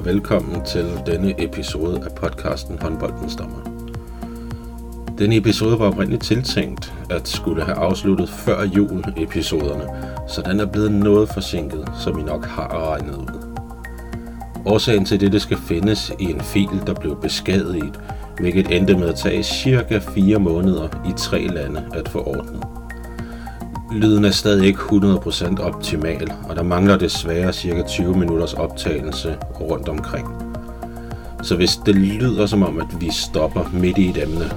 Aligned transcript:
Og 0.00 0.06
velkommen 0.06 0.64
til 0.64 0.86
denne 1.06 1.44
episode 1.44 2.04
af 2.04 2.14
podcasten 2.14 2.78
Håndboldens 2.82 3.36
Dommer. 3.36 3.90
Denne 5.18 5.36
episode 5.36 5.78
var 5.78 5.86
oprindeligt 5.86 6.22
tiltænkt 6.22 6.94
at 7.10 7.28
skulle 7.28 7.64
have 7.64 7.76
afsluttet 7.76 8.28
før 8.28 8.64
jul 8.64 9.04
episoderne, 9.16 9.84
så 10.28 10.42
den 10.42 10.60
er 10.60 10.66
blevet 10.66 10.92
noget 10.92 11.28
forsinket, 11.28 11.88
som 12.02 12.18
I 12.18 12.22
nok 12.22 12.44
har 12.44 12.92
regnet 12.92 13.14
ud. 13.14 13.56
Årsagen 14.66 15.04
til 15.04 15.32
det, 15.32 15.42
skal 15.42 15.56
findes 15.56 16.12
i 16.18 16.24
en 16.24 16.40
fil, 16.40 16.82
der 16.86 16.94
blev 16.94 17.20
beskadiget, 17.20 18.00
hvilket 18.38 18.76
endte 18.76 18.96
med 18.96 19.08
at 19.08 19.14
tage 19.14 19.42
cirka 19.42 19.98
4 19.98 20.38
måneder 20.38 20.88
i 21.08 21.12
tre 21.16 21.46
lande 21.46 21.84
at 21.94 22.08
få 22.08 22.18
ordnet. 22.18 22.79
Lyden 23.92 24.24
er 24.24 24.30
stadig 24.30 24.66
ikke 24.66 24.80
100% 24.80 25.62
optimal, 25.62 26.32
og 26.48 26.56
der 26.56 26.62
mangler 26.62 26.96
desværre 26.96 27.52
cirka 27.52 27.82
20 27.82 28.18
minutters 28.18 28.54
optagelse 28.54 29.36
rundt 29.60 29.88
omkring. 29.88 30.28
Så 31.42 31.56
hvis 31.56 31.76
det 31.86 31.94
lyder 31.94 32.46
som 32.46 32.62
om, 32.62 32.78
at 32.78 33.00
vi 33.00 33.10
stopper 33.12 33.70
midt 33.72 33.98
i 33.98 34.08
et 34.08 34.22
emne, 34.22 34.50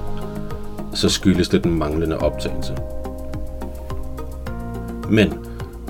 så 0.93 1.09
skyldes 1.09 1.49
det 1.49 1.63
den 1.63 1.77
manglende 1.79 2.17
optagelse. 2.17 2.75
Men 5.09 5.33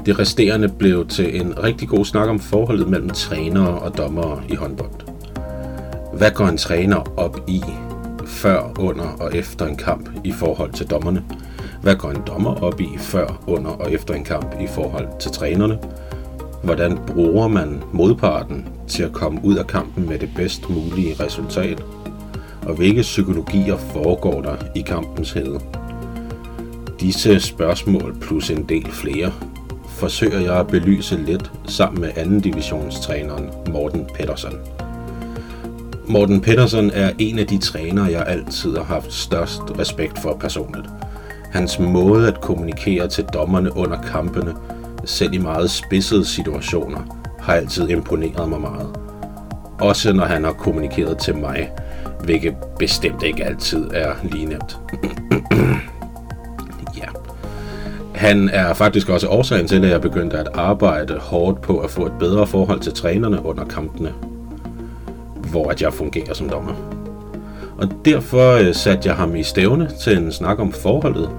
det 0.06 0.20
resterende 0.20 0.70
blev 0.70 1.08
til 1.08 1.42
en 1.42 1.64
rigtig 1.64 1.88
god 1.88 2.06
snak 2.06 2.30
om 2.30 2.40
forholdet 2.40 2.90
mellem 2.90 3.10
trænere 3.10 3.80
og 3.80 3.98
dommere 3.98 4.42
i 4.50 4.56
håndbold. 4.56 4.92
Hvad 6.14 6.32
går 6.32 6.46
en 6.46 6.58
træner 6.58 7.20
op 7.20 7.40
i 7.48 7.62
før, 8.26 8.72
under 8.80 9.06
og 9.06 9.36
efter 9.36 9.66
en 9.66 9.76
kamp 9.76 10.10
i 10.24 10.32
forhold 10.32 10.72
til 10.72 10.88
dommerne? 10.88 11.24
Hvad 11.84 11.96
går 11.96 12.12
en 12.12 12.22
dommer 12.28 12.64
op 12.64 12.82
i 12.82 12.98
før, 12.98 13.44
under 13.48 13.72
og 13.72 13.92
efter 13.92 14.14
en 14.14 14.24
kamp 14.24 14.56
i 14.62 14.68
forhold 14.68 15.08
til 15.20 15.32
trænerne? 15.32 15.80
Hvordan 16.64 16.98
bruger 17.08 17.48
man 17.48 17.84
modparten 17.92 18.68
til 18.88 19.04
at 19.04 19.12
komme 19.12 19.40
ud 19.44 19.56
af 19.56 19.68
kampen 19.68 20.10
med 20.10 20.20
det 20.20 20.30
bedst 20.36 20.70
mulige 20.70 21.16
resultat? 21.24 21.84
Og 22.68 22.76
hvilke 22.76 23.02
psykologier 23.02 23.78
foregår 23.78 24.42
der 24.42 24.56
i 24.76 24.82
kampens 24.82 25.32
hede? 25.32 25.60
Disse 27.00 27.40
spørgsmål 27.40 28.16
plus 28.22 28.50
en 28.50 28.64
del 28.70 28.92
flere 28.92 29.32
forsøger 29.88 30.40
jeg 30.40 30.60
at 30.60 30.68
belyse 30.68 31.18
lidt 31.18 31.52
sammen 31.68 32.02
med 32.02 32.12
anden 32.16 32.40
divisionstræneren 32.40 33.50
Morten 33.72 34.06
Pedersen. 34.16 34.54
Morten 36.08 36.42
Pedersen 36.42 36.92
er 36.94 37.12
en 37.20 37.40
af 37.40 37.48
de 37.48 37.58
trænere, 37.58 38.12
jeg 38.12 38.28
altid 38.28 38.78
har 38.78 38.84
haft 38.84 39.14
størst 39.14 39.62
respekt 39.80 40.20
for 40.20 40.38
personligt. 40.40 40.86
Hans 41.54 41.80
måde 41.80 42.28
at 42.28 42.42
kommunikere 42.42 43.08
til 43.08 43.24
dommerne 43.34 43.78
under 43.78 44.02
kampene, 44.02 44.54
selv 45.06 45.34
i 45.34 45.38
meget 45.38 45.70
spidsede 45.70 46.26
situationer, 46.26 47.00
har 47.40 47.54
altid 47.54 47.90
imponeret 47.90 48.50
mig 48.50 48.62
meget. 48.62 49.00
Også 49.80 50.14
når 50.14 50.26
han 50.26 50.44
har 50.44 50.52
kommunikeret 50.52 51.18
til 51.18 51.36
mig, 51.36 51.72
hvilket 52.24 52.56
bestemt 52.80 53.24
ikke 53.24 53.46
altid 53.46 53.90
er 53.94 54.14
lige 54.24 54.46
nemt. 54.46 54.80
ja. 57.02 57.08
Han 58.16 58.50
er 58.50 58.74
faktisk 58.74 59.10
også 59.10 59.28
årsagen 59.28 59.68
til, 59.68 59.86
at 59.86 59.92
jeg 59.92 60.02
begyndte 60.02 60.38
at 60.38 60.48
arbejde 60.54 61.18
hårdt 61.18 61.62
på 61.62 61.78
at 61.80 61.90
få 61.90 62.06
et 62.06 62.14
bedre 62.20 62.48
forhold 62.48 62.80
til 62.80 62.94
trænerne 62.94 63.46
under 63.46 63.66
kampene, 63.66 64.14
hvor 65.52 65.72
at 65.72 65.82
jeg 65.82 65.94
fungerer 65.94 66.34
som 66.34 66.50
dommer. 66.50 67.03
Og 67.84 67.90
derfor 68.06 68.52
øh, 68.52 68.76
satte 68.76 69.10
jeg 69.10 69.16
ham 69.16 69.36
i 69.36 69.44
stævne 69.44 69.90
til 70.02 70.18
en 70.18 70.32
snak 70.32 70.60
om 70.60 70.72
forholdet 70.72 71.30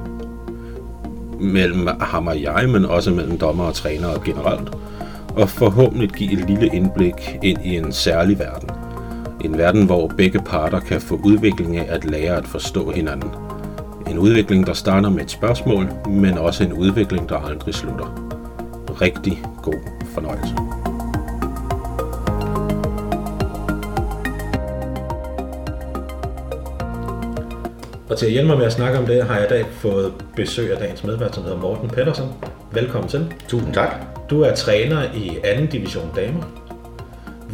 mellem 1.40 1.88
ham 2.00 2.26
og 2.26 2.42
jeg, 2.42 2.68
men 2.68 2.84
også 2.84 3.10
mellem 3.10 3.38
dommer 3.38 3.64
og 3.64 3.74
træner 3.74 4.24
generelt, 4.24 4.70
og 5.36 5.48
forhåbentlig 5.48 6.10
give 6.10 6.32
et 6.32 6.48
lille 6.48 6.66
indblik 6.66 7.38
ind 7.42 7.58
i 7.64 7.76
en 7.76 7.92
særlig 7.92 8.38
verden. 8.38 8.68
En 9.44 9.58
verden, 9.58 9.86
hvor 9.86 10.08
begge 10.16 10.38
parter 10.38 10.80
kan 10.80 11.00
få 11.00 11.20
udvikling 11.24 11.76
af 11.76 11.86
at 11.88 12.04
lære 12.04 12.36
at 12.36 12.46
forstå 12.46 12.90
hinanden. 12.90 13.30
En 14.10 14.18
udvikling, 14.18 14.66
der 14.66 14.72
starter 14.72 15.10
med 15.10 15.22
et 15.22 15.30
spørgsmål, 15.30 15.88
men 16.08 16.38
også 16.38 16.64
en 16.64 16.72
udvikling, 16.72 17.28
der 17.28 17.36
aldrig 17.36 17.74
slutter. 17.74 18.34
Rigtig 19.00 19.42
god 19.62 19.80
fornøjelse. 20.14 20.54
Og 28.14 28.18
til 28.18 28.26
at 28.26 28.32
hjælpe 28.32 28.48
mig 28.48 28.58
med 28.58 28.66
at 28.66 28.72
snakke 28.72 28.98
om 28.98 29.06
det, 29.06 29.24
har 29.24 29.36
jeg 29.36 29.44
i 29.44 29.48
dag 29.48 29.66
fået 29.70 30.12
besøg 30.36 30.72
af 30.72 30.78
dagens 30.78 31.04
medvært, 31.04 31.34
som 31.34 31.44
hedder 31.44 31.58
Morten 31.58 31.88
Pedersen. 31.88 32.24
Velkommen 32.72 33.08
til. 33.08 33.34
Tusind 33.48 33.74
tak. 33.74 33.88
Du 34.30 34.40
er 34.40 34.54
træner 34.54 35.02
i 35.14 35.38
anden 35.44 35.66
division 35.66 36.10
damer. 36.16 36.42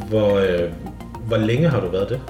Hvor, 0.09 0.39
øh, 0.39 0.71
hvor 1.27 1.37
længe 1.37 1.69
har 1.69 1.81
du 1.81 1.89
været 1.89 2.09
det? 2.09 2.21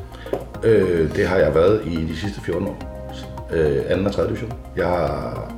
Øh, 0.64 1.16
det 1.16 1.26
har 1.26 1.36
jeg 1.36 1.54
været 1.54 1.82
i 1.86 1.96
de 1.96 2.16
sidste 2.16 2.40
14 2.40 2.68
år. 2.68 3.08
Øh, 3.52 3.76
anden 3.88 4.06
og 4.06 4.12
tredje 4.12 4.28
division. 4.28 4.52
Jeg 4.76 4.86
har 4.86 5.52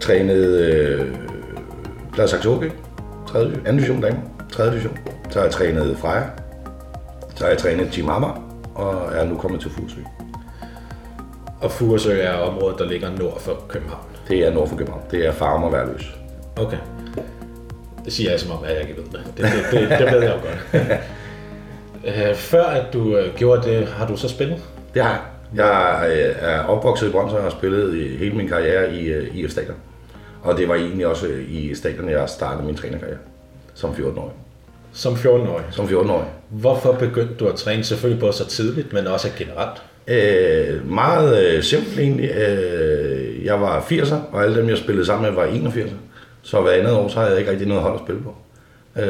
trænet 0.00 0.46
øh, 0.46 1.06
Plads 2.12 2.30
Saxoke, 2.30 2.72
3. 3.26 3.40
anden 3.40 3.76
division 3.76 4.00
damer, 4.00 4.20
3. 4.52 4.70
division. 4.70 4.98
Så 5.30 5.38
har 5.38 5.44
jeg 5.44 5.52
trænet 5.52 5.96
Freja. 5.98 6.22
Så 7.34 7.44
har 7.44 7.50
jeg 7.50 7.58
trænet 7.58 7.88
Team 7.92 8.08
Amager, 8.08 8.60
og 8.74 9.12
er 9.14 9.24
nu 9.24 9.36
kommet 9.36 9.60
til 9.60 9.70
Fuglsø. 9.70 10.00
Og 11.60 11.70
Furesø 11.70 12.20
er 12.20 12.32
området, 12.32 12.78
der 12.78 12.84
ligger 12.84 13.10
nord 13.18 13.40
for 13.40 13.62
København. 13.68 14.04
Det 14.28 14.46
er 14.46 14.52
nord 14.54 14.68
for 14.68 14.76
København. 14.76 15.02
Det 15.10 15.26
er 15.26 15.32
Farm 15.32 15.62
og 15.62 15.72
Værløs. 15.72 16.16
Okay. 16.56 16.78
Det 18.04 18.12
siger 18.12 18.30
jeg 18.30 18.40
som 18.40 18.50
om, 18.50 18.64
at 18.64 18.70
jeg 18.74 18.80
ikke 18.80 18.96
ved 18.96 19.04
det. 19.04 19.20
Det, 19.36 19.44
det, 19.44 19.80
det, 19.90 19.98
det 19.98 20.12
ved 20.12 20.22
jeg 20.22 20.36
jo 20.36 20.48
godt. 20.48 21.00
Øh, 22.04 22.34
Før 22.34 22.64
at 22.64 22.92
du 22.92 23.16
øh, 23.16 23.34
gjorde 23.36 23.70
det, 23.70 23.86
har 23.86 24.06
du 24.06 24.16
så 24.16 24.28
spillet? 24.28 24.58
Det 24.94 25.02
har 25.02 25.10
jeg. 25.10 25.20
Jeg 25.54 26.10
øh, 26.10 26.34
er 26.40 26.60
opvokset 26.60 27.08
i 27.08 27.10
Brøndshøj 27.10 27.38
og 27.38 27.44
har 27.44 27.50
spillet 27.50 27.94
i 27.96 28.16
hele 28.16 28.36
min 28.36 28.48
karriere 28.48 28.94
i 28.94 29.12
IF 29.40 29.50
Stadion. 29.50 29.76
Og 30.42 30.56
det 30.56 30.68
var 30.68 30.74
egentlig 30.74 31.06
også 31.06 31.26
i 31.48 31.74
stadion, 31.74 32.08
jeg 32.08 32.28
startede 32.28 32.66
min 32.66 32.74
trænerkarriere 32.76 33.18
som 33.74 33.90
14-årig. 33.90 34.32
Som 34.92 35.14
14-årig. 35.14 35.64
Som 35.70 35.86
14-årig. 35.86 36.26
Hvorfor 36.48 36.92
begyndte 36.92 37.34
du 37.34 37.46
at 37.46 37.54
træne 37.54 37.84
selvfølgelig 37.84 38.20
både 38.20 38.32
så 38.32 38.46
tidligt, 38.46 38.92
men 38.92 39.06
også 39.06 39.28
generelt? 39.38 39.82
Øh, 40.08 40.90
meget 40.90 41.46
øh, 41.46 41.62
simpelt 41.62 41.98
egentlig. 41.98 42.30
Øh, 42.30 43.44
jeg 43.44 43.60
var 43.60 43.80
80'er, 43.80 44.16
og 44.32 44.44
alle 44.44 44.56
dem, 44.56 44.68
jeg 44.68 44.78
spillede 44.78 45.06
sammen 45.06 45.34
med, 45.34 45.42
var 45.42 45.70
81'er. 45.70 45.92
Så 46.42 46.60
hver 46.60 46.72
andet 46.72 46.92
år, 46.92 47.08
så 47.08 47.18
havde 47.18 47.30
jeg 47.30 47.38
ikke 47.38 47.50
rigtig 47.50 47.68
noget 47.68 47.82
hold 47.82 47.94
at 47.94 48.00
spille 48.04 48.22
på. 48.22 48.34
Øh, 49.00 49.08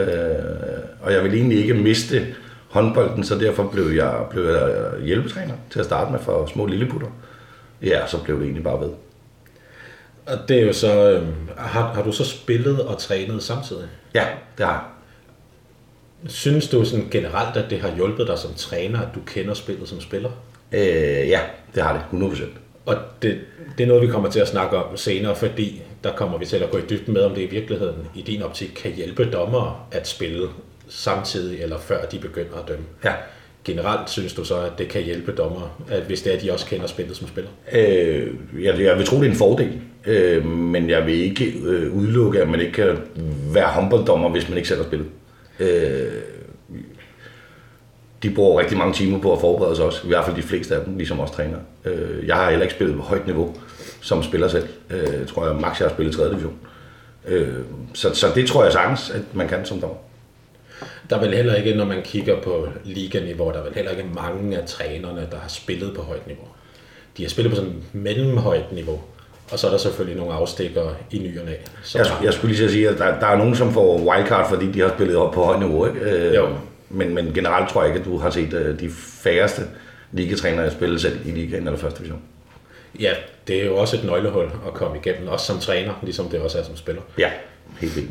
og 1.00 1.12
jeg 1.12 1.22
ville 1.22 1.36
egentlig 1.36 1.58
ikke 1.58 1.74
miste 1.74 2.26
håndbolden, 2.68 3.24
så 3.24 3.38
derfor 3.38 3.62
blev 3.62 3.84
jeg, 3.84 4.14
blev 4.30 4.44
jeg 4.44 4.90
hjælpetræner 5.04 5.54
til 5.70 5.78
at 5.78 5.84
starte 5.84 6.12
med 6.12 6.20
for 6.20 6.46
små 6.46 6.66
lilleputter. 6.66 7.08
Ja, 7.82 8.06
så 8.06 8.22
blev 8.22 8.36
det 8.36 8.44
egentlig 8.44 8.64
bare 8.64 8.80
ved. 8.80 8.90
Og 10.26 10.48
det 10.48 10.58
er 10.58 10.66
jo 10.66 10.72
så, 10.72 11.10
øh, 11.10 11.22
har, 11.56 11.92
har 11.94 12.02
du 12.02 12.12
så 12.12 12.24
spillet 12.24 12.80
og 12.80 12.98
trænet 12.98 13.42
samtidig? 13.42 13.88
Ja, 14.14 14.26
det 14.58 14.66
har 14.66 14.72
jeg. 14.72 16.30
Synes 16.30 16.68
du 16.68 16.84
sådan 16.84 17.08
generelt, 17.10 17.56
at 17.56 17.70
det 17.70 17.80
har 17.80 17.94
hjulpet 17.96 18.26
dig 18.26 18.38
som 18.38 18.54
træner, 18.54 19.00
at 19.00 19.08
du 19.14 19.20
kender 19.26 19.54
spillet 19.54 19.88
som 19.88 20.00
spiller? 20.00 20.30
Øh, 20.72 21.28
ja, 21.28 21.40
det 21.74 21.82
har 21.82 22.08
det, 22.12 22.20
100%. 22.20 22.42
Og 22.86 22.96
det, 23.22 23.38
det 23.78 23.84
er 23.84 23.88
noget, 23.88 24.02
vi 24.02 24.06
kommer 24.06 24.30
til 24.30 24.40
at 24.40 24.48
snakke 24.48 24.76
om 24.76 24.96
senere, 24.96 25.36
fordi 25.36 25.82
der 26.04 26.12
kommer 26.12 26.38
vi 26.38 26.46
til 26.46 26.56
at 26.56 26.70
gå 26.70 26.78
i 26.78 26.82
dybden 26.90 27.14
med, 27.14 27.22
om 27.22 27.34
det 27.34 27.42
i 27.42 27.46
virkeligheden 27.46 27.96
i 28.14 28.22
din 28.22 28.42
optik 28.42 28.68
kan 28.76 28.92
hjælpe 28.92 29.30
dommere 29.30 29.76
at 29.92 30.08
spille 30.08 30.48
samtidig 30.88 31.62
eller 31.62 31.78
før 31.78 32.04
de 32.04 32.18
begynder 32.18 32.56
at 32.62 32.68
dømme. 32.68 32.84
Ja. 33.04 33.12
Generelt 33.64 34.10
synes 34.10 34.32
du 34.32 34.44
så, 34.44 34.60
at 34.60 34.72
det 34.78 34.88
kan 34.88 35.02
hjælpe 35.02 35.32
dommere, 35.32 35.70
at 35.90 36.02
hvis 36.02 36.22
det 36.22 36.32
er, 36.32 36.36
at 36.36 36.42
de 36.42 36.52
også 36.52 36.66
kender 36.66 36.86
spillet 36.86 37.16
som 37.16 37.28
spiller? 37.28 37.50
Øh, 37.72 38.28
jeg, 38.62 38.80
jeg 38.80 38.98
vil 38.98 39.06
tro, 39.06 39.16
det 39.16 39.26
er 39.26 39.30
en 39.30 39.36
fordel, 39.36 39.80
øh, 40.06 40.46
men 40.46 40.90
jeg 40.90 41.06
vil 41.06 41.14
ikke 41.14 41.52
øh, 41.64 41.96
udelukke, 41.96 42.42
at 42.42 42.48
man 42.48 42.60
ikke 42.60 42.72
kan 42.72 42.96
være 43.52 43.66
håndbolddommer, 43.66 44.28
hvis 44.28 44.48
man 44.48 44.56
ikke 44.56 44.68
selv 44.68 44.80
har 44.80 44.86
spillet. 44.88 45.08
Øh, 45.60 46.12
de 48.22 48.30
bruger 48.30 48.60
rigtig 48.60 48.78
mange 48.78 48.94
timer 48.94 49.18
på 49.18 49.32
at 49.32 49.40
forberede 49.40 49.76
sig 49.76 49.84
også, 49.84 50.00
i 50.04 50.08
hvert 50.08 50.24
fald 50.24 50.36
de 50.36 50.42
fleste 50.42 50.74
af 50.74 50.84
dem, 50.84 50.96
ligesom 50.96 51.20
også 51.20 51.34
træner. 51.34 51.58
Øh, 51.84 52.26
jeg 52.26 52.36
har 52.36 52.50
heller 52.50 52.62
ikke 52.62 52.74
spillet 52.74 52.96
på 52.96 53.02
højt 53.02 53.26
niveau 53.26 53.54
som 54.00 54.22
spiller 54.22 54.48
selv. 54.48 54.68
Øh, 54.90 55.26
tror 55.26 55.46
jeg, 55.46 55.56
max 55.56 55.80
jeg 55.80 55.88
har 55.88 55.94
spillet 55.94 56.14
i 56.14 56.16
3. 56.16 56.30
division. 56.30 56.54
Øh, 57.26 57.48
så, 57.94 58.14
så 58.14 58.26
det 58.34 58.46
tror 58.48 58.64
jeg 58.64 58.72
sagtens, 58.72 59.10
at 59.10 59.22
man 59.32 59.48
kan 59.48 59.64
som 59.64 59.80
dommer. 59.80 59.96
Der 61.10 61.16
er 61.16 61.20
vel 61.20 61.34
heller 61.34 61.54
ikke, 61.54 61.74
når 61.74 61.84
man 61.84 62.02
kigger 62.04 62.40
på 62.40 62.68
liganiveau, 62.84 63.50
der 63.50 63.58
er 63.58 63.64
vel 63.64 63.74
heller 63.74 63.90
ikke 63.90 64.04
mange 64.14 64.58
af 64.58 64.66
trænerne, 64.66 65.26
der 65.30 65.38
har 65.38 65.48
spillet 65.48 65.94
på 65.96 66.02
højt 66.02 66.26
niveau. 66.26 66.44
De 67.16 67.22
har 67.22 67.30
spillet 67.30 67.50
på 67.50 67.56
sådan 67.56 67.82
mellemhøjt 67.92 68.72
niveau. 68.72 69.00
Og 69.52 69.58
så 69.58 69.66
er 69.66 69.70
der 69.70 69.78
selvfølgelig 69.78 70.18
nogle 70.18 70.34
afstikker 70.34 70.82
i 71.10 71.18
ny 71.18 71.38
og 71.38 71.46
næ. 71.46 71.52
Jeg, 71.94 72.06
jeg 72.24 72.32
skulle 72.32 72.54
lige 72.54 72.70
sige, 72.70 72.88
at 72.88 72.98
der, 72.98 73.20
der 73.20 73.26
er 73.26 73.36
nogen, 73.36 73.56
som 73.56 73.72
får 73.72 73.98
wildcard, 73.98 74.48
fordi 74.48 74.72
de 74.72 74.80
har 74.80 74.88
spillet 74.88 75.16
op 75.16 75.32
på 75.32 75.42
højt 75.44 75.58
niveau. 75.60 75.86
Ikke? 75.86 76.00
Øh, 76.00 76.34
Jo. 76.34 76.48
Men, 76.90 77.14
men 77.14 77.34
generelt 77.34 77.70
tror 77.70 77.82
jeg 77.82 77.88
ikke, 77.88 78.00
at 78.00 78.06
du 78.06 78.18
har 78.18 78.30
set 78.30 78.52
øh, 78.52 78.80
de 78.80 78.90
færreste 78.90 79.62
ligatrænere 80.12 80.70
spille 80.70 81.00
selv 81.00 81.28
i 81.28 81.30
ligaen 81.30 81.66
eller 81.66 81.78
første 81.78 81.98
division. 81.98 82.22
Ja, 83.00 83.14
det 83.46 83.62
er 83.62 83.66
jo 83.66 83.76
også 83.76 83.96
et 83.96 84.04
nøglehul 84.04 84.50
at 84.66 84.74
komme 84.74 84.96
igennem, 84.96 85.28
også 85.28 85.46
som 85.46 85.58
træner, 85.58 85.94
ligesom 86.02 86.28
det 86.28 86.40
også 86.40 86.58
er 86.58 86.62
som 86.62 86.76
spiller. 86.76 87.02
Ja, 87.18 87.30
helt 87.80 87.96
vildt. 87.96 88.10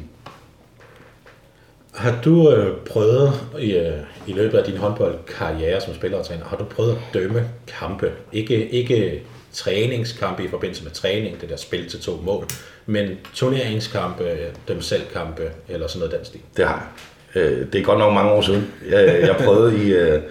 Har 1.94 2.22
du 2.22 2.52
øh, 2.52 2.78
prøvet 2.78 3.34
i, 3.60 3.76
øh, 3.76 3.98
i 4.28 4.34
løbet 4.34 4.58
af 4.58 4.64
din 4.64 4.78
håndboldkarriere 4.78 5.82
som 5.82 5.94
spiller 5.94 6.18
og 6.18 6.26
træner, 6.26 6.46
har 6.46 6.58
du 6.58 6.64
prøvet 6.64 6.92
at 6.92 6.98
dømme 7.14 7.50
kampe? 7.68 8.12
Ikke, 8.32 8.70
ikke 8.70 9.24
træningskampe 9.54 10.44
i 10.44 10.48
forbindelse 10.48 10.84
med 10.84 10.92
træning, 10.92 11.42
det 11.42 11.50
der 11.50 11.56
spil 11.56 11.90
til 11.90 12.02
to 12.02 12.22
mål, 12.24 12.46
men 12.86 13.10
turneringskampe, 13.34 14.38
dem 14.68 14.82
selv 14.82 15.02
kampe 15.14 15.52
eller 15.68 15.88
sådan 15.88 16.00
noget 16.00 16.20
den 16.20 16.26
stil? 16.26 16.42
Det 16.58 16.68
har 16.68 16.76
jeg. 16.76 16.88
Øh, 17.36 17.66
det 17.74 17.80
er 17.82 17.84
godt 17.84 18.00
nok 18.00 18.14
mange 18.14 18.32
år 18.32 18.42
siden. 18.42 18.68
Jeg, 18.90 19.20
jeg 19.22 19.36
prøvede 19.46 19.84
i, 19.88 19.94
øh, 19.94 20.22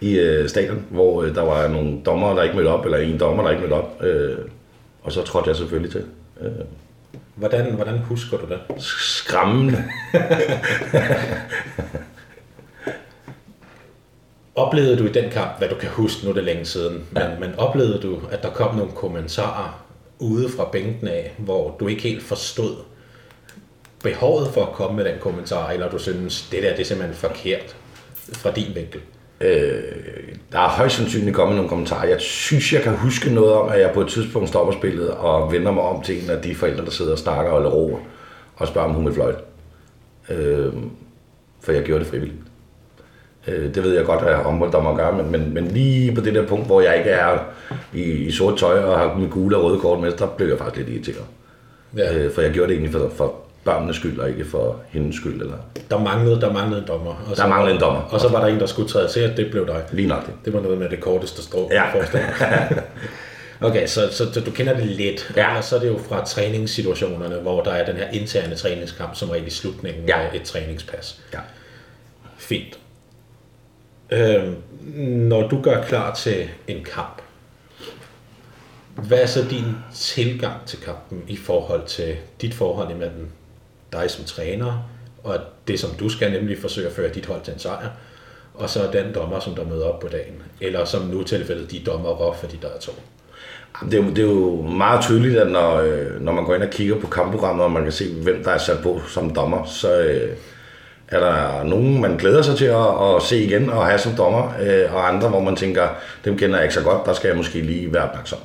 i 0.00 0.18
øh, 0.18 0.48
stadion, 0.48 0.86
hvor 0.90 1.22
øh, 1.22 1.34
der 1.34 1.42
var 1.42 1.68
nogle 1.68 1.98
dommer, 2.06 2.34
der 2.34 2.42
ikke 2.42 2.56
mødte 2.56 2.68
op, 2.68 2.84
eller 2.84 2.98
en 2.98 3.20
dommer, 3.20 3.42
der 3.42 3.50
ikke 3.50 3.62
mødte 3.62 3.74
op. 3.74 4.02
Øh, 4.02 4.36
og 5.02 5.12
så 5.12 5.22
trådte 5.22 5.48
jeg 5.48 5.56
selvfølgelig 5.56 5.92
til. 5.92 6.04
Øh, 6.40 6.50
Hvordan, 7.34 7.74
hvordan 7.74 7.98
husker 7.98 8.36
du 8.36 8.46
det? 8.46 8.58
skræmmende. 8.82 9.84
Oplevede 14.56 14.96
du 14.96 15.04
i 15.04 15.12
den 15.12 15.30
kamp, 15.30 15.58
hvad 15.58 15.68
du 15.68 15.74
kan 15.74 15.88
huske, 15.88 16.24
nu 16.24 16.30
er 16.30 16.34
det 16.34 16.44
længe 16.44 16.64
siden, 16.64 17.04
men, 17.10 17.22
men 17.40 17.54
oplevede 17.58 18.00
du, 18.02 18.20
at 18.30 18.42
der 18.42 18.50
kom 18.50 18.74
nogle 18.74 18.92
kommentarer 18.92 19.84
ude 20.18 20.48
fra 20.48 20.68
bænken 20.72 21.08
af, 21.08 21.34
hvor 21.38 21.76
du 21.80 21.88
ikke 21.88 22.02
helt 22.02 22.22
forstod 22.22 22.74
behovet 24.04 24.48
for 24.48 24.62
at 24.62 24.72
komme 24.72 24.96
med 24.96 25.04
den 25.04 25.18
kommentar, 25.20 25.70
eller 25.70 25.90
du 25.90 25.98
synes, 25.98 26.48
det 26.52 26.62
der 26.62 26.70
det 26.70 26.80
er 26.80 26.84
simpelthen 26.84 27.16
forkert 27.16 27.76
fra 28.32 28.50
din 28.50 28.74
vinkel? 28.74 29.00
Øh, 29.40 29.82
der 30.52 30.58
er 30.58 30.68
højst 30.68 30.96
sandsynligt 30.96 31.36
kommet 31.36 31.56
nogle 31.56 31.68
kommentarer. 31.68 32.08
Jeg 32.08 32.20
synes, 32.20 32.72
jeg 32.72 32.82
kan 32.82 32.96
huske 32.96 33.34
noget 33.34 33.52
om, 33.52 33.68
at 33.68 33.80
jeg 33.80 33.90
på 33.94 34.00
et 34.00 34.08
tidspunkt 34.08 34.48
stopper 34.48 34.72
spillet 34.72 35.10
og 35.10 35.52
vender 35.52 35.72
mig 35.72 35.82
om 35.82 36.02
til 36.02 36.24
en 36.24 36.30
af 36.30 36.42
de 36.42 36.54
forældre, 36.54 36.84
der 36.84 36.90
sidder 36.90 37.12
og 37.12 37.18
snakker 37.18 37.44
og 37.44 37.50
holder 37.50 37.70
ro, 37.70 37.98
og 38.56 38.68
spørger, 38.68 38.88
om 38.88 38.94
hun 38.94 39.06
vil 39.06 39.14
fløjte. 39.14 39.38
Øh, 40.28 40.72
for 41.60 41.72
jeg 41.72 41.82
gjorde 41.82 42.00
det 42.00 42.10
frivilligt. 42.10 42.38
Øh, 43.46 43.74
det 43.74 43.82
ved 43.82 43.94
jeg 43.94 44.04
godt, 44.04 44.22
at 44.22 44.36
håndbolddommer 44.36 44.96
gør, 44.96 45.12
men, 45.12 45.30
men, 45.30 45.54
men 45.54 45.68
lige 45.68 46.14
på 46.14 46.20
det 46.20 46.34
der 46.34 46.46
punkt, 46.46 46.66
hvor 46.66 46.80
jeg 46.80 46.98
ikke 46.98 47.10
er 47.10 47.38
i, 47.92 48.02
i 48.02 48.30
sort 48.30 48.58
tøj 48.58 48.78
og 48.78 48.98
har 48.98 49.16
min 49.18 49.28
gule 49.28 49.56
og 49.56 49.64
røde 49.64 49.80
kort 49.80 50.00
med, 50.00 50.12
der 50.12 50.26
blev 50.26 50.48
jeg 50.48 50.58
faktisk 50.58 50.86
lidt 50.86 50.96
irriteret. 50.96 51.26
Ja. 51.96 52.18
Øh, 52.18 52.32
for 52.32 52.42
jeg 52.42 52.52
gjorde 52.52 52.68
det 52.68 52.74
egentlig 52.74 52.92
for, 52.92 53.10
for 53.16 53.43
børnenes 53.64 53.96
skyld, 53.96 54.18
og 54.18 54.28
ikke 54.30 54.44
for 54.44 54.80
hendes 54.88 55.16
skyld. 55.16 55.40
Eller 55.42 55.56
Der 55.90 55.98
manglede, 55.98 56.40
der 56.40 56.52
manglede 56.52 56.80
en 56.82 56.88
dommer. 56.88 57.24
Og 57.30 57.36
Der 57.36 57.46
manglede 57.46 57.74
en 57.74 57.80
dommer. 57.80 58.00
Og 58.00 58.20
så 58.20 58.28
var 58.28 58.40
der 58.40 58.46
en, 58.54 58.60
der 58.60 58.66
skulle 58.66 58.88
træde 58.88 59.08
til, 59.08 59.20
at 59.20 59.36
det 59.36 59.50
blev 59.50 59.66
dig. 59.66 59.82
lige 59.92 60.08
nok 60.08 60.26
det. 60.26 60.34
Det 60.44 60.52
var 60.52 60.60
noget 60.60 60.78
med 60.78 60.88
det 60.88 61.00
korteste 61.00 61.42
strå. 61.42 61.70
Ja. 61.72 61.84
Okay, 63.60 63.86
så, 63.86 64.08
så, 64.12 64.32
så 64.32 64.40
du 64.40 64.50
kender 64.50 64.74
det 64.76 64.86
lidt. 64.86 65.32
Ja. 65.36 65.48
Ellers 65.48 65.64
så 65.64 65.76
er 65.76 65.80
det 65.80 65.88
jo 65.88 65.98
fra 65.98 66.24
træningssituationerne, 66.24 67.34
hvor 67.36 67.62
der 67.62 67.70
er 67.70 67.86
den 67.86 67.96
her 67.96 68.08
interne 68.10 68.54
træningskamp, 68.56 69.14
som 69.16 69.30
regel 69.30 69.46
i 69.46 69.50
slutningen 69.50 70.04
Ja. 70.08 70.18
af 70.18 70.30
et 70.34 70.42
træningspas. 70.42 71.20
Ja. 71.34 71.38
Fint. 72.36 72.78
Øhm, 74.10 74.54
når 75.06 75.48
du 75.48 75.62
gør 75.62 75.82
klar 75.82 76.14
til 76.14 76.48
en 76.68 76.84
kamp, 76.94 77.22
hvad 78.94 79.18
er 79.18 79.26
så 79.26 79.44
din 79.50 79.64
tilgang 79.94 80.66
til 80.66 80.78
kampen 80.80 81.22
i 81.28 81.36
forhold 81.36 81.86
til 81.86 82.16
dit 82.40 82.54
forhold 82.54 82.90
imellem 82.90 83.28
dig 83.94 84.10
som 84.10 84.24
træner, 84.24 84.88
og 85.24 85.38
det 85.68 85.80
som 85.80 85.90
du 85.90 86.08
skal 86.08 86.32
nemlig 86.32 86.58
forsøge 86.58 86.86
at 86.86 86.92
føre 86.92 87.08
dit 87.08 87.26
hold 87.26 87.42
til 87.42 87.52
en 87.52 87.58
sejr, 87.58 87.88
og 88.54 88.70
så 88.70 88.80
den 88.92 89.14
dommer, 89.14 89.40
som 89.40 89.54
der 89.54 89.64
møder 89.64 89.84
op 89.86 90.00
på 90.00 90.08
dagen, 90.08 90.42
eller 90.60 90.84
som 90.84 91.02
nu 91.02 91.22
tilfældet 91.22 91.70
de 91.70 91.82
dommer, 91.86 92.36
fordi 92.40 92.58
der 92.62 92.68
er 92.68 92.78
to. 92.80 92.92
Det 93.90 93.94
er, 93.94 94.04
jo, 94.04 94.10
det 94.10 94.18
er 94.18 94.22
jo 94.22 94.62
meget 94.62 95.02
tydeligt, 95.02 95.36
at 95.36 95.50
når, 95.50 95.76
øh, 95.76 96.20
når 96.20 96.32
man 96.32 96.44
går 96.44 96.54
ind 96.54 96.62
og 96.62 96.70
kigger 96.70 97.00
på 97.00 97.06
kampprogrammet, 97.06 97.64
og 97.64 97.70
man 97.70 97.82
kan 97.82 97.92
se, 97.92 98.14
hvem 98.14 98.44
der 98.44 98.50
er 98.50 98.58
sat 98.58 98.78
på 98.82 99.00
som 99.08 99.34
dommer, 99.34 99.64
så 99.64 99.98
øh, 99.98 100.36
er 101.08 101.20
der 101.20 101.62
nogen, 101.64 102.00
man 102.00 102.16
glæder 102.16 102.42
sig 102.42 102.56
til 102.56 102.64
at, 102.64 103.14
at 103.16 103.22
se 103.22 103.44
igen 103.44 103.70
og 103.70 103.86
have 103.86 103.98
som 103.98 104.12
dommer, 104.12 104.52
øh, 104.62 104.94
og 104.94 105.08
andre, 105.08 105.28
hvor 105.28 105.40
man 105.40 105.56
tænker, 105.56 105.88
dem 106.24 106.38
kender 106.38 106.56
jeg 106.56 106.64
ikke 106.64 106.74
så 106.74 106.82
godt, 106.82 107.06
der 107.06 107.12
skal 107.12 107.28
jeg 107.28 107.36
måske 107.36 107.60
lige 107.60 107.92
være 107.92 108.02
opmærksom. 108.02 108.38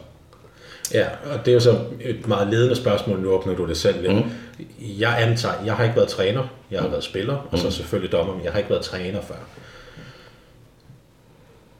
Ja, 0.93 1.05
og 1.33 1.45
det 1.45 1.51
er 1.51 1.53
jo 1.55 1.59
så 1.59 1.75
et 2.01 2.27
meget 2.27 2.47
ledende 2.47 2.75
spørgsmål, 2.75 3.19
nu 3.19 3.29
åbner 3.29 3.55
du 3.55 3.67
det 3.67 3.77
selv 3.77 4.01
lidt. 4.01 4.13
Mm. 4.13 4.31
Jeg 4.79 5.15
antager, 5.21 5.55
jeg 5.65 5.73
har 5.73 5.83
ikke 5.83 5.95
været 5.95 6.09
træner, 6.09 6.43
jeg 6.71 6.81
har 6.81 6.87
været 6.87 7.03
spiller, 7.03 7.47
og 7.51 7.57
så 7.57 7.71
selvfølgelig 7.71 8.11
dommer, 8.11 8.35
men 8.35 8.43
jeg 8.43 8.51
har 8.51 8.59
ikke 8.59 8.69
været 8.69 8.83
træner 8.83 9.21
før. 9.21 9.35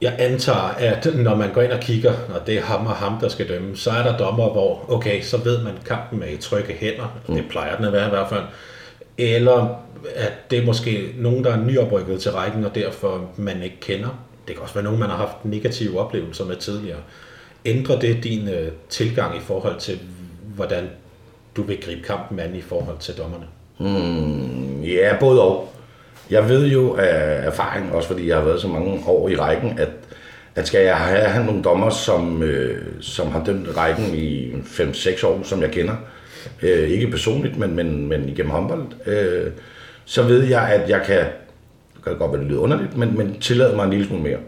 Jeg 0.02 0.16
antager, 0.20 0.74
at 0.78 1.08
når 1.16 1.36
man 1.36 1.54
går 1.54 1.62
ind 1.62 1.72
og 1.72 1.80
kigger, 1.80 2.14
og 2.36 2.48
det 2.48 2.58
er 2.58 2.62
ham 2.62 2.88
og 2.88 2.96
ham, 2.96 3.20
der 3.20 3.30
skal 3.30 3.50
dømme, 3.50 3.78
så 3.78 3.92
er 3.92 4.04
der 4.04 4.18
dommer, 4.18 4.50
hvor, 4.50 4.86
okay, 4.92 5.22
så 5.22 5.38
ved 5.38 5.64
man, 5.64 5.74
kampen 5.86 6.24
er 6.24 6.28
i 6.28 6.38
trygge 6.38 6.74
hænder. 6.74 7.20
Mm. 7.28 7.36
Det 7.36 7.46
plejer 7.50 7.76
den 7.76 7.86
at 7.86 7.94
være 7.94 8.08
i 8.08 8.10
hvert 8.10 8.30
fald. 8.30 8.44
Eller 9.18 9.82
at 10.16 10.52
det 10.52 10.60
er 10.60 10.66
måske 10.66 11.14
nogen, 11.18 11.44
der 11.44 11.52
er 11.52 11.58
nyoprykket 11.58 12.22
til 12.22 12.32
rækken, 12.32 12.66
og 12.66 12.76
derfor 12.76 13.30
man 13.38 13.64
ikke 13.64 13.80
kender. 13.80 14.10
Det 14.48 14.56
kan 14.56 14.64
også 14.64 14.74
være 14.74 14.84
nogen, 14.84 15.00
man 15.00 15.10
har 15.10 15.18
haft 15.18 15.46
negative 15.46 16.00
oplevelser 16.00 16.46
med 16.46 16.56
tidligere. 16.56 17.00
Ændrer 17.66 18.00
det 18.00 18.24
din 18.24 18.48
øh, 18.48 18.72
tilgang 18.90 19.38
i 19.38 19.40
forhold 19.40 19.80
til, 19.80 20.00
hvordan 20.56 20.90
du 21.60 21.64
vil 21.64 21.82
gribe 21.82 22.02
kampen 22.02 22.40
an 22.40 22.56
i 22.56 22.62
forhold 22.62 22.98
til 23.00 23.18
dommerne? 23.18 23.46
Mm, 23.80 24.82
ja, 24.82 25.16
både 25.20 25.42
og. 25.42 25.74
Jeg 26.30 26.50
ved 26.50 26.68
jo 26.68 26.96
af 26.96 27.46
erfaring, 27.48 27.92
også 27.92 28.08
fordi 28.08 28.28
jeg 28.28 28.38
har 28.38 28.44
været 28.44 28.62
så 28.62 28.68
mange 28.68 29.04
år 29.08 29.30
i 29.30 29.36
rækken, 29.36 29.80
at, 29.80 29.90
at 30.56 30.68
skal 30.68 30.82
jeg 30.82 30.96
have 30.96 31.46
nogle 31.46 31.64
dommer, 31.64 31.90
som, 31.90 32.44
øh, 32.44 32.78
som 33.02 33.32
har 33.32 33.44
dømt 33.44 33.78
rækken 33.78 34.06
i 34.16 34.52
5-6 34.52 35.28
år, 35.28 35.40
som 35.44 35.62
jeg 35.62 35.72
kender, 35.72 35.96
øh, 36.62 36.90
ikke 36.90 37.08
personligt, 37.08 37.58
men, 37.58 37.76
men, 37.76 38.08
men 38.08 38.30
igennem 38.30 38.52
håndbold, 38.52 38.84
øh, 39.06 39.52
så 40.06 40.24
ved 40.24 40.44
jeg, 40.44 40.70
at 40.70 40.90
jeg 40.90 41.02
kan, 41.06 41.20
det 41.96 42.04
kan 42.04 42.18
godt 42.18 42.32
være, 42.32 42.42
det 42.42 42.50
lyder 42.50 42.62
underligt, 42.62 42.98
men, 42.98 43.18
men 43.18 43.40
tillade 43.40 43.76
mig 43.76 43.84
en 43.84 43.90
lille 43.90 44.08
smule 44.08 44.24
mere. 44.24 44.40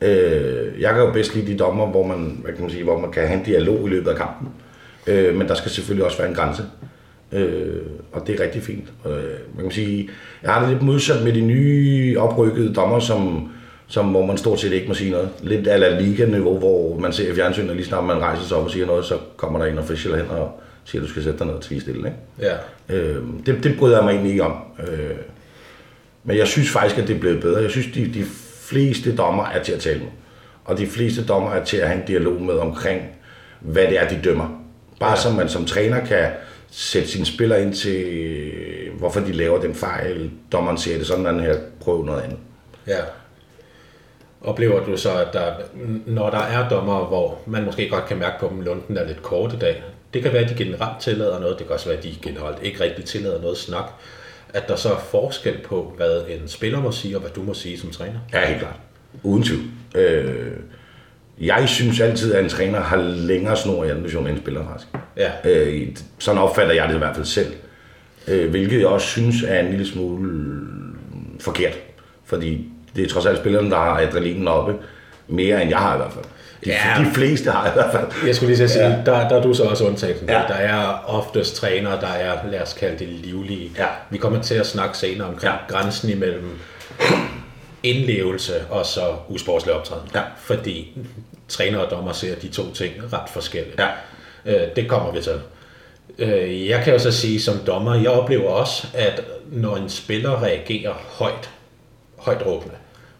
Øh, 0.00 0.80
jeg 0.80 0.94
kan 0.94 1.02
jo 1.02 1.12
bedst 1.12 1.34
lide 1.34 1.52
de 1.52 1.58
dommer, 1.58 1.86
hvor 1.86 2.06
man, 2.06 2.38
hvad 2.42 2.52
kan 2.52 2.62
man 2.62 2.70
sige, 2.70 2.84
hvor 2.84 2.98
man 2.98 3.12
kan 3.12 3.26
have 3.26 3.38
en 3.38 3.44
dialog 3.44 3.86
i 3.86 3.90
løbet 3.90 4.10
af 4.10 4.16
kampen. 4.16 4.48
Øh, 4.48 4.67
men 5.08 5.48
der 5.48 5.54
skal 5.54 5.70
selvfølgelig 5.70 6.04
også 6.04 6.18
være 6.18 6.28
en 6.28 6.34
grænse. 6.34 6.62
Øh, 7.32 7.82
og 8.12 8.26
det 8.26 8.40
er 8.40 8.44
rigtig 8.44 8.62
fint. 8.62 8.92
Øh, 9.06 9.12
man 9.54 9.62
kan 9.62 9.70
sige, 9.70 10.08
jeg 10.42 10.52
har 10.52 10.60
det 10.60 10.70
lidt 10.70 10.82
modsat 10.82 11.24
med 11.24 11.32
de 11.32 11.40
nye 11.40 12.16
oprykkede 12.18 12.74
dommer, 12.74 13.00
som, 13.00 13.50
som, 13.86 14.06
hvor 14.06 14.26
man 14.26 14.38
stort 14.38 14.60
set 14.60 14.72
ikke 14.72 14.88
må 14.88 14.94
sige 14.94 15.10
noget. 15.10 15.28
Lidt 15.42 15.68
ala 15.68 16.00
liga-niveau, 16.00 16.58
hvor 16.58 16.98
man 16.98 17.12
ser 17.12 17.32
i 17.32 17.34
fjernsynet, 17.34 17.76
lige 17.76 17.86
snart 17.86 18.04
man 18.04 18.18
rejser 18.18 18.44
sig 18.44 18.56
op 18.56 18.64
og 18.64 18.70
siger 18.70 18.86
noget, 18.86 19.04
så 19.04 19.14
kommer 19.36 19.58
der 19.58 19.66
en 19.66 19.78
official 19.78 20.16
hen 20.16 20.30
og 20.30 20.60
siger, 20.84 21.02
at 21.02 21.06
du 21.06 21.10
skal 21.10 21.22
sætte 21.22 21.38
dig 21.38 21.46
ned 21.46 21.54
og 21.54 21.62
tige 21.62 21.80
stille. 21.80 21.98
Ikke? 21.98 22.16
Ja. 22.40 22.96
Øh, 22.96 23.22
det, 23.46 23.64
det 23.64 23.78
bryder 23.78 23.96
jeg 23.96 24.04
mig 24.04 24.10
egentlig 24.10 24.30
ikke 24.30 24.44
om. 24.44 24.56
Øh, 24.88 25.16
men 26.24 26.36
jeg 26.36 26.46
synes 26.46 26.70
faktisk, 26.70 26.98
at 26.98 27.08
det 27.08 27.16
er 27.16 27.20
blevet 27.20 27.40
bedre. 27.40 27.62
Jeg 27.62 27.70
synes, 27.70 27.86
de, 27.94 28.10
de 28.14 28.24
fleste 28.60 29.16
dommer 29.16 29.44
er 29.44 29.62
til 29.62 29.72
at 29.72 29.80
tale 29.80 29.98
med. 29.98 30.08
Og 30.64 30.78
de 30.78 30.86
fleste 30.86 31.26
dommer 31.26 31.50
er 31.50 31.64
til 31.64 31.76
at 31.76 31.88
have 31.88 32.00
en 32.00 32.06
dialog 32.06 32.42
med 32.42 32.54
omkring, 32.54 33.02
hvad 33.60 33.82
det 33.82 34.02
er, 34.02 34.08
de 34.08 34.18
dømmer. 34.24 34.62
Bare 35.00 35.10
ja. 35.10 35.16
så 35.16 35.30
man 35.30 35.48
som 35.48 35.64
træner 35.64 36.06
kan 36.06 36.30
sætte 36.70 37.08
sine 37.08 37.26
spillere 37.26 37.62
ind 37.62 37.74
til, 37.74 38.90
hvorfor 38.98 39.20
de 39.20 39.32
laver 39.32 39.60
den 39.60 39.74
fejl. 39.74 40.30
Dommeren 40.52 40.78
siger 40.78 40.98
det 40.98 41.06
sådan, 41.06 41.24
den 41.24 41.40
her, 41.40 41.56
prøv 41.80 42.04
noget 42.04 42.22
andet. 42.22 42.38
Ja. 42.86 43.00
Oplever 44.40 44.84
du 44.84 44.96
så, 44.96 45.12
at 45.12 45.28
der, 45.32 45.52
når 46.06 46.30
der 46.30 46.38
er 46.38 46.68
dommer, 46.68 47.06
hvor 47.06 47.38
man 47.46 47.64
måske 47.64 47.88
godt 47.88 48.06
kan 48.06 48.18
mærke 48.18 48.40
på 48.40 48.48
dem, 48.48 48.60
lunden 48.60 48.96
er 48.96 49.06
lidt 49.06 49.22
kort 49.22 49.52
i 49.52 49.58
dag, 49.58 49.82
det 50.14 50.22
kan 50.22 50.32
være, 50.32 50.42
at 50.42 50.50
de 50.50 50.54
generelt 50.54 51.00
tillader 51.00 51.40
noget, 51.40 51.58
det 51.58 51.66
kan 51.66 51.74
også 51.74 51.88
være, 51.88 51.98
at 51.98 52.04
de 52.04 52.14
generelt 52.22 52.62
ikke 52.62 52.80
rigtig 52.80 53.04
tillader 53.04 53.40
noget 53.40 53.58
snak, 53.58 53.84
at 54.54 54.68
der 54.68 54.76
så 54.76 54.92
er 54.92 54.98
forskel 54.98 55.58
på, 55.64 55.92
hvad 55.96 56.22
en 56.28 56.48
spiller 56.48 56.80
må 56.80 56.92
sige, 56.92 57.16
og 57.16 57.20
hvad 57.20 57.30
du 57.30 57.42
må 57.42 57.54
sige 57.54 57.78
som 57.78 57.90
træner. 57.90 58.18
Ja, 58.32 58.46
helt 58.46 58.60
klart. 58.60 58.76
Uden 59.22 59.42
tvivl. 59.42 59.62
Øh, 59.94 60.52
jeg 61.40 61.68
synes 61.68 62.00
altid, 62.00 62.34
at 62.34 62.44
en 62.44 62.50
træner 62.50 62.80
har 62.80 62.96
længere 62.96 63.56
snor 63.56 63.84
i 63.84 63.88
anden 63.88 64.02
division 64.02 64.26
end 64.26 64.36
en 64.36 64.42
spiller, 64.42 64.64
faktisk. 64.70 64.88
Ja, 65.16 65.30
Øh, 65.44 65.88
sådan 66.18 66.40
opfatter 66.40 66.74
jeg 66.74 66.88
det 66.88 66.94
i 66.94 66.98
hvert 66.98 67.14
fald 67.14 67.26
selv. 67.26 67.52
Øh, 68.28 68.50
hvilket 68.50 68.78
jeg 68.78 68.86
også 68.86 69.06
synes 69.06 69.36
er 69.48 69.60
en 69.60 69.70
lille 69.70 69.86
smule 69.86 70.30
forkert. 71.40 71.78
Fordi 72.26 72.68
det 72.96 73.04
er 73.04 73.08
trods 73.08 73.26
alt 73.26 73.38
spillerne, 73.38 73.70
der 73.70 73.76
har 73.76 74.00
adrenalinen 74.00 74.48
oppe. 74.48 74.74
Mere 75.28 75.62
end 75.62 75.70
jeg 75.70 75.78
har 75.78 75.94
i 75.94 75.96
hvert 75.96 76.12
fald. 76.12 76.24
De, 76.64 76.70
Ja. 76.70 77.04
de 77.04 77.10
fleste 77.14 77.50
har 77.50 77.68
i 77.68 77.70
hvert 77.74 77.92
fald. 77.92 78.26
jeg 78.26 78.34
skulle 78.36 78.54
lige 78.56 78.68
sige, 78.68 78.84
Ja. 78.84 78.90
der, 79.06 79.28
der 79.28 79.36
er 79.36 79.42
du 79.42 79.54
så 79.54 79.62
også 79.62 79.84
undtagelsen. 79.86 80.28
Ja. 80.28 80.42
Der 80.48 80.54
er 80.54 81.04
oftest 81.06 81.56
trænere, 81.56 82.00
der 82.00 82.06
er, 82.08 82.32
lad 82.50 82.60
os 82.62 82.72
kalde 82.72 82.98
det 82.98 83.08
livlige. 83.08 83.70
Ja. 83.78 83.86
Vi 84.10 84.18
kommer 84.18 84.42
til 84.42 84.54
at 84.54 84.66
snakke 84.66 84.98
senere 84.98 85.28
omkring 85.28 85.54
ja. 85.70 85.74
grænsen 85.78 86.10
imellem 86.10 86.44
indlevelse 87.82 88.66
og 88.70 88.86
så 88.86 89.16
usportslig 89.28 89.74
optræden. 89.74 90.08
Ja. 90.14 90.22
Fordi 90.38 90.98
træner 91.48 91.78
og 91.78 91.90
dommer 91.90 92.12
ser 92.12 92.34
de 92.34 92.48
to 92.48 92.72
ting 92.74 92.94
ret 93.12 93.30
forskelligt. 93.30 93.80
Ja. 93.80 93.88
Øh, 94.46 94.76
det 94.76 94.88
kommer 94.88 95.12
vi 95.12 95.20
til. 95.22 95.40
Øh, 96.18 96.68
jeg 96.68 96.84
kan 96.84 96.92
jo 96.92 96.98
så 96.98 97.12
sige 97.12 97.40
som 97.40 97.58
dommer, 97.66 97.94
jeg 97.94 98.10
oplever 98.10 98.50
også, 98.50 98.86
at 98.94 99.22
når 99.52 99.76
en 99.76 99.88
spiller 99.88 100.42
reagerer 100.42 100.92
højt, 100.92 101.50
højt 102.18 102.46
råbende, 102.46 102.74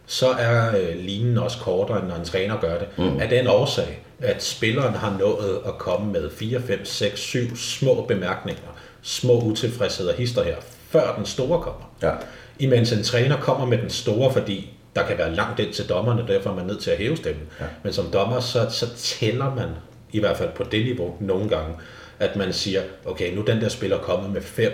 så 0.07 0.29
er 0.29 0.77
øh, 0.79 0.97
linen 0.99 1.39
også 1.39 1.59
kortere, 1.59 1.99
end 1.99 2.09
når 2.09 2.17
en 2.17 2.25
træner 2.25 2.61
gør 2.61 2.79
det. 2.79 2.89
Mm. 2.99 3.21
Af 3.21 3.29
den 3.29 3.47
årsag, 3.47 4.03
at 4.19 4.45
spilleren 4.45 4.95
har 4.95 5.17
nået 5.19 5.61
at 5.67 5.79
komme 5.79 6.13
med 6.13 6.31
4, 6.31 6.61
5, 6.63 6.85
6, 6.85 7.21
7 7.21 7.57
små 7.57 8.05
bemærkninger, 8.09 8.79
små 9.03 9.41
utilfredsheder, 9.41 10.17
hister 10.17 10.45
her, 10.45 10.57
før 10.91 11.15
den 11.17 11.27
store 11.27 11.63
kommer. 11.63 11.93
Ja. 12.03 12.11
Imens 12.59 12.93
en 12.93 13.03
træner 13.03 13.37
kommer 13.41 13.67
med 13.67 13.79
den 13.79 13.91
store, 13.91 14.33
fordi 14.33 14.71
der 14.97 15.07
kan 15.07 15.19
være 15.19 15.35
langt 15.35 15.61
ind 15.61 15.73
til 15.73 15.89
dommerne, 15.89 16.25
derfor 16.29 16.51
er 16.51 16.55
man 16.55 16.67
nødt 16.67 16.81
til 16.83 16.91
at 16.91 16.97
hæve 16.99 17.17
stemmen. 17.17 17.47
Ja. 17.61 17.65
Men 17.83 17.93
som 17.93 18.05
dommer, 18.13 18.41
så, 18.41 18.67
så 18.71 18.87
tæller 18.97 19.55
man, 19.55 19.69
i 20.13 20.21
hvert 20.21 20.37
fald 20.37 20.49
på 20.55 20.65
det 20.65 20.85
niveau, 20.85 21.15
nogle 21.21 21.49
gange, 21.49 21.75
at 22.19 22.37
man 22.37 22.53
siger, 22.53 22.81
okay, 23.07 23.35
nu 23.35 23.43
den 23.43 23.61
der 23.61 23.69
spiller 23.69 23.99
kommet 23.99 24.31
med 24.33 24.43
fem 24.43 24.73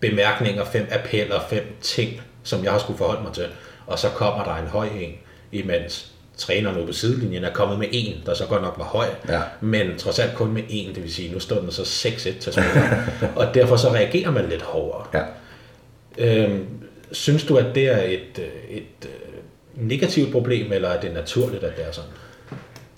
bemærkninger, 0.00 0.64
fem 0.64 0.86
appeller, 0.90 1.40
fem 1.50 1.76
ting, 1.80 2.20
som 2.42 2.64
jeg 2.64 2.72
har 2.72 2.78
skulle 2.78 2.98
forholde 2.98 3.22
mig 3.22 3.32
til, 3.32 3.46
og 3.86 3.98
så 3.98 4.08
kommer 4.08 4.44
der 4.44 4.54
en 4.56 4.66
høj 4.68 4.86
en, 5.00 5.12
imens 5.52 6.12
træneren 6.36 6.76
ude 6.78 6.86
på 6.86 6.92
sidelinjen 6.92 7.44
er 7.44 7.52
kommet 7.52 7.78
med 7.78 7.86
en, 7.92 8.22
der 8.26 8.34
så 8.34 8.46
godt 8.46 8.62
nok 8.62 8.74
var 8.78 8.84
høj, 8.84 9.06
Ja. 9.28 9.40
men 9.60 9.98
trods 9.98 10.18
alt 10.18 10.34
kun 10.34 10.52
med 10.52 10.62
en, 10.68 10.94
det 10.94 11.02
vil 11.02 11.14
sige, 11.14 11.32
nu 11.32 11.38
står 11.40 11.60
den 11.60 11.70
så 11.70 11.82
6-1 11.82 12.40
til 12.40 12.52
spilleren, 12.52 12.98
og 13.36 13.54
derfor 13.54 13.76
så 13.76 13.92
reagerer 13.92 14.30
man 14.30 14.48
lidt 14.48 14.62
hårdere. 14.62 15.06
Ja. 15.14 15.22
Øh, 16.18 16.50
synes 17.12 17.44
du, 17.44 17.56
at 17.56 17.66
det 17.74 17.84
er 17.88 18.02
et, 18.02 18.38
øh, 18.38 18.76
et 18.76 18.82
øh, 19.04 19.88
negativt 19.88 20.32
problem, 20.32 20.72
eller 20.72 20.88
er 20.88 21.00
det 21.00 21.14
naturligt, 21.14 21.64
at 21.64 21.76
det 21.76 21.84
er 21.88 21.92
sådan? 21.92 22.10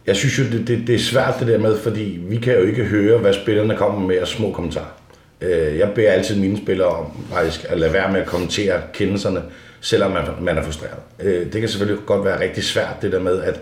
Jeg 0.06 0.16
synes 0.16 0.38
jo, 0.38 0.44
det, 0.58 0.68
det, 0.68 0.87
det 0.87 0.94
er 0.94 0.98
svært 0.98 1.34
det 1.40 1.46
der 1.48 1.58
med, 1.58 1.76
fordi 1.78 2.18
vi 2.22 2.37
kan 2.37 2.54
jo 2.54 2.60
ikke 2.62 2.84
høre, 2.84 3.18
hvad 3.18 3.32
spillerne 3.32 3.76
kommer 3.76 4.00
med 4.00 4.16
af 4.16 4.26
små 4.28 4.52
kommentarer. 4.52 5.00
Øh, 5.40 5.78
Jeg 5.78 5.92
beder 5.94 6.10
altid 6.12 6.37
mine 6.40 6.56
spillere 6.58 6.88
om 6.88 7.06
faktisk 7.32 7.66
at 7.68 7.78
lade 7.78 7.92
være 7.92 8.12
med 8.12 8.20
at 8.20 8.26
kommentere 8.26 8.80
kendelserne, 8.92 9.42
selvom 9.80 10.10
man, 10.10 10.22
man 10.40 10.58
er 10.58 10.62
frustreret. 10.62 10.98
Øh, 11.20 11.52
Det 11.52 11.60
kan 11.60 11.68
selvfølgelig 11.68 12.04
godt 12.06 12.25
være 12.25 12.40
rigtig 12.40 12.64
svært, 12.64 12.96
det 13.02 13.12
der 13.12 13.20
med, 13.20 13.42
at, 13.42 13.60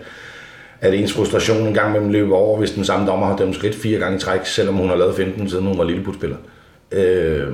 at 0.81 0.93
ens 0.93 1.13
frustration 1.13 1.67
en 1.67 1.73
gang 1.73 1.89
imellem 1.89 2.11
løber 2.11 2.35
over, 2.35 2.57
hvis 2.59 2.71
den 2.71 2.85
samme 2.85 3.07
dommer 3.07 3.27
har 3.27 3.37
dømt 3.37 3.55
skridt 3.55 3.75
fire 3.75 3.99
gange 3.99 4.17
i 4.17 4.19
træk, 4.19 4.45
selvom 4.45 4.75
hun 4.75 4.89
har 4.89 4.95
lavet 4.95 5.15
15, 5.15 5.49
siden 5.49 5.65
hun 5.65 5.77
var 5.77 5.83
lilleputspiller. 5.83 6.37
Øh, 6.91 7.47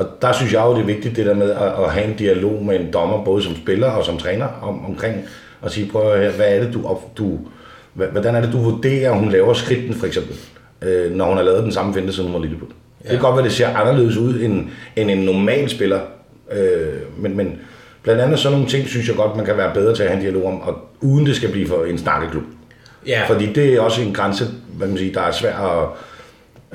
og 0.00 0.06
der 0.22 0.32
synes 0.32 0.52
jeg 0.52 0.62
jo, 0.64 0.74
det 0.74 0.80
er 0.80 0.86
vigtigt 0.86 1.16
det 1.16 1.26
der 1.26 1.34
med 1.34 1.50
at, 1.50 1.72
at 1.84 1.92
have 1.92 2.06
en 2.06 2.16
dialog 2.16 2.64
med 2.64 2.80
en 2.80 2.92
dommer, 2.92 3.24
både 3.24 3.42
som 3.42 3.56
spiller 3.56 3.90
og 3.90 4.04
som 4.04 4.18
træner, 4.18 4.46
om, 4.62 4.84
omkring 4.84 5.16
at 5.62 5.72
sige, 5.72 5.90
prøv 5.92 6.12
at 6.12 6.18
høre, 6.18 6.30
hvad 6.30 6.56
er 6.56 6.64
det, 6.64 6.74
du, 6.74 6.86
op, 6.86 7.18
du 7.18 7.38
hvordan 7.92 8.34
er 8.34 8.40
det, 8.40 8.52
du 8.52 8.58
vurderer, 8.58 9.12
at 9.12 9.18
hun 9.18 9.30
laver 9.30 9.54
skridten, 9.54 9.94
for 9.94 10.06
eksempel, 10.06 10.36
øh, 10.82 11.12
når 11.12 11.24
hun 11.24 11.36
har 11.36 11.44
lavet 11.44 11.62
den 11.62 11.72
samme 11.72 11.94
finte, 11.94 12.12
siden 12.12 12.30
hun 12.30 12.40
var 12.40 12.46
lilleput. 12.46 12.68
Ja. 12.68 13.10
Det 13.10 13.10
kan 13.10 13.20
godt 13.20 13.36
være, 13.36 13.44
det 13.44 13.52
ser 13.52 13.76
anderledes 13.76 14.16
ud 14.16 14.40
end, 14.40 14.66
end 14.96 15.10
en 15.10 15.18
normal 15.18 15.68
spiller, 15.68 16.00
øh, 16.52 16.88
men, 17.18 17.36
men 17.36 17.58
blandt 18.02 18.20
andet 18.20 18.38
sådan 18.38 18.58
nogle 18.58 18.70
ting, 18.70 18.88
synes 18.88 19.08
jeg 19.08 19.16
godt, 19.16 19.36
man 19.36 19.46
kan 19.46 19.56
være 19.56 19.74
bedre 19.74 19.94
til 19.94 20.02
at 20.02 20.08
have 20.08 20.16
en 20.16 20.22
dialog 20.22 20.46
om, 20.46 20.60
og 20.60 20.78
uden 21.00 21.26
det 21.26 21.36
skal 21.36 21.50
blive 21.50 21.68
for 21.68 21.84
en 21.84 21.98
snakkeklub. 21.98 22.44
Ja, 23.06 23.22
Fordi 23.28 23.52
det 23.52 23.74
er 23.74 23.80
også 23.80 24.02
en 24.02 24.12
grænse, 24.12 24.44
hvad 24.76 24.88
man 24.88 24.98
siger, 24.98 25.12
der 25.12 25.20
er 25.20 25.32
svær 25.32 25.56
at, 25.56 25.88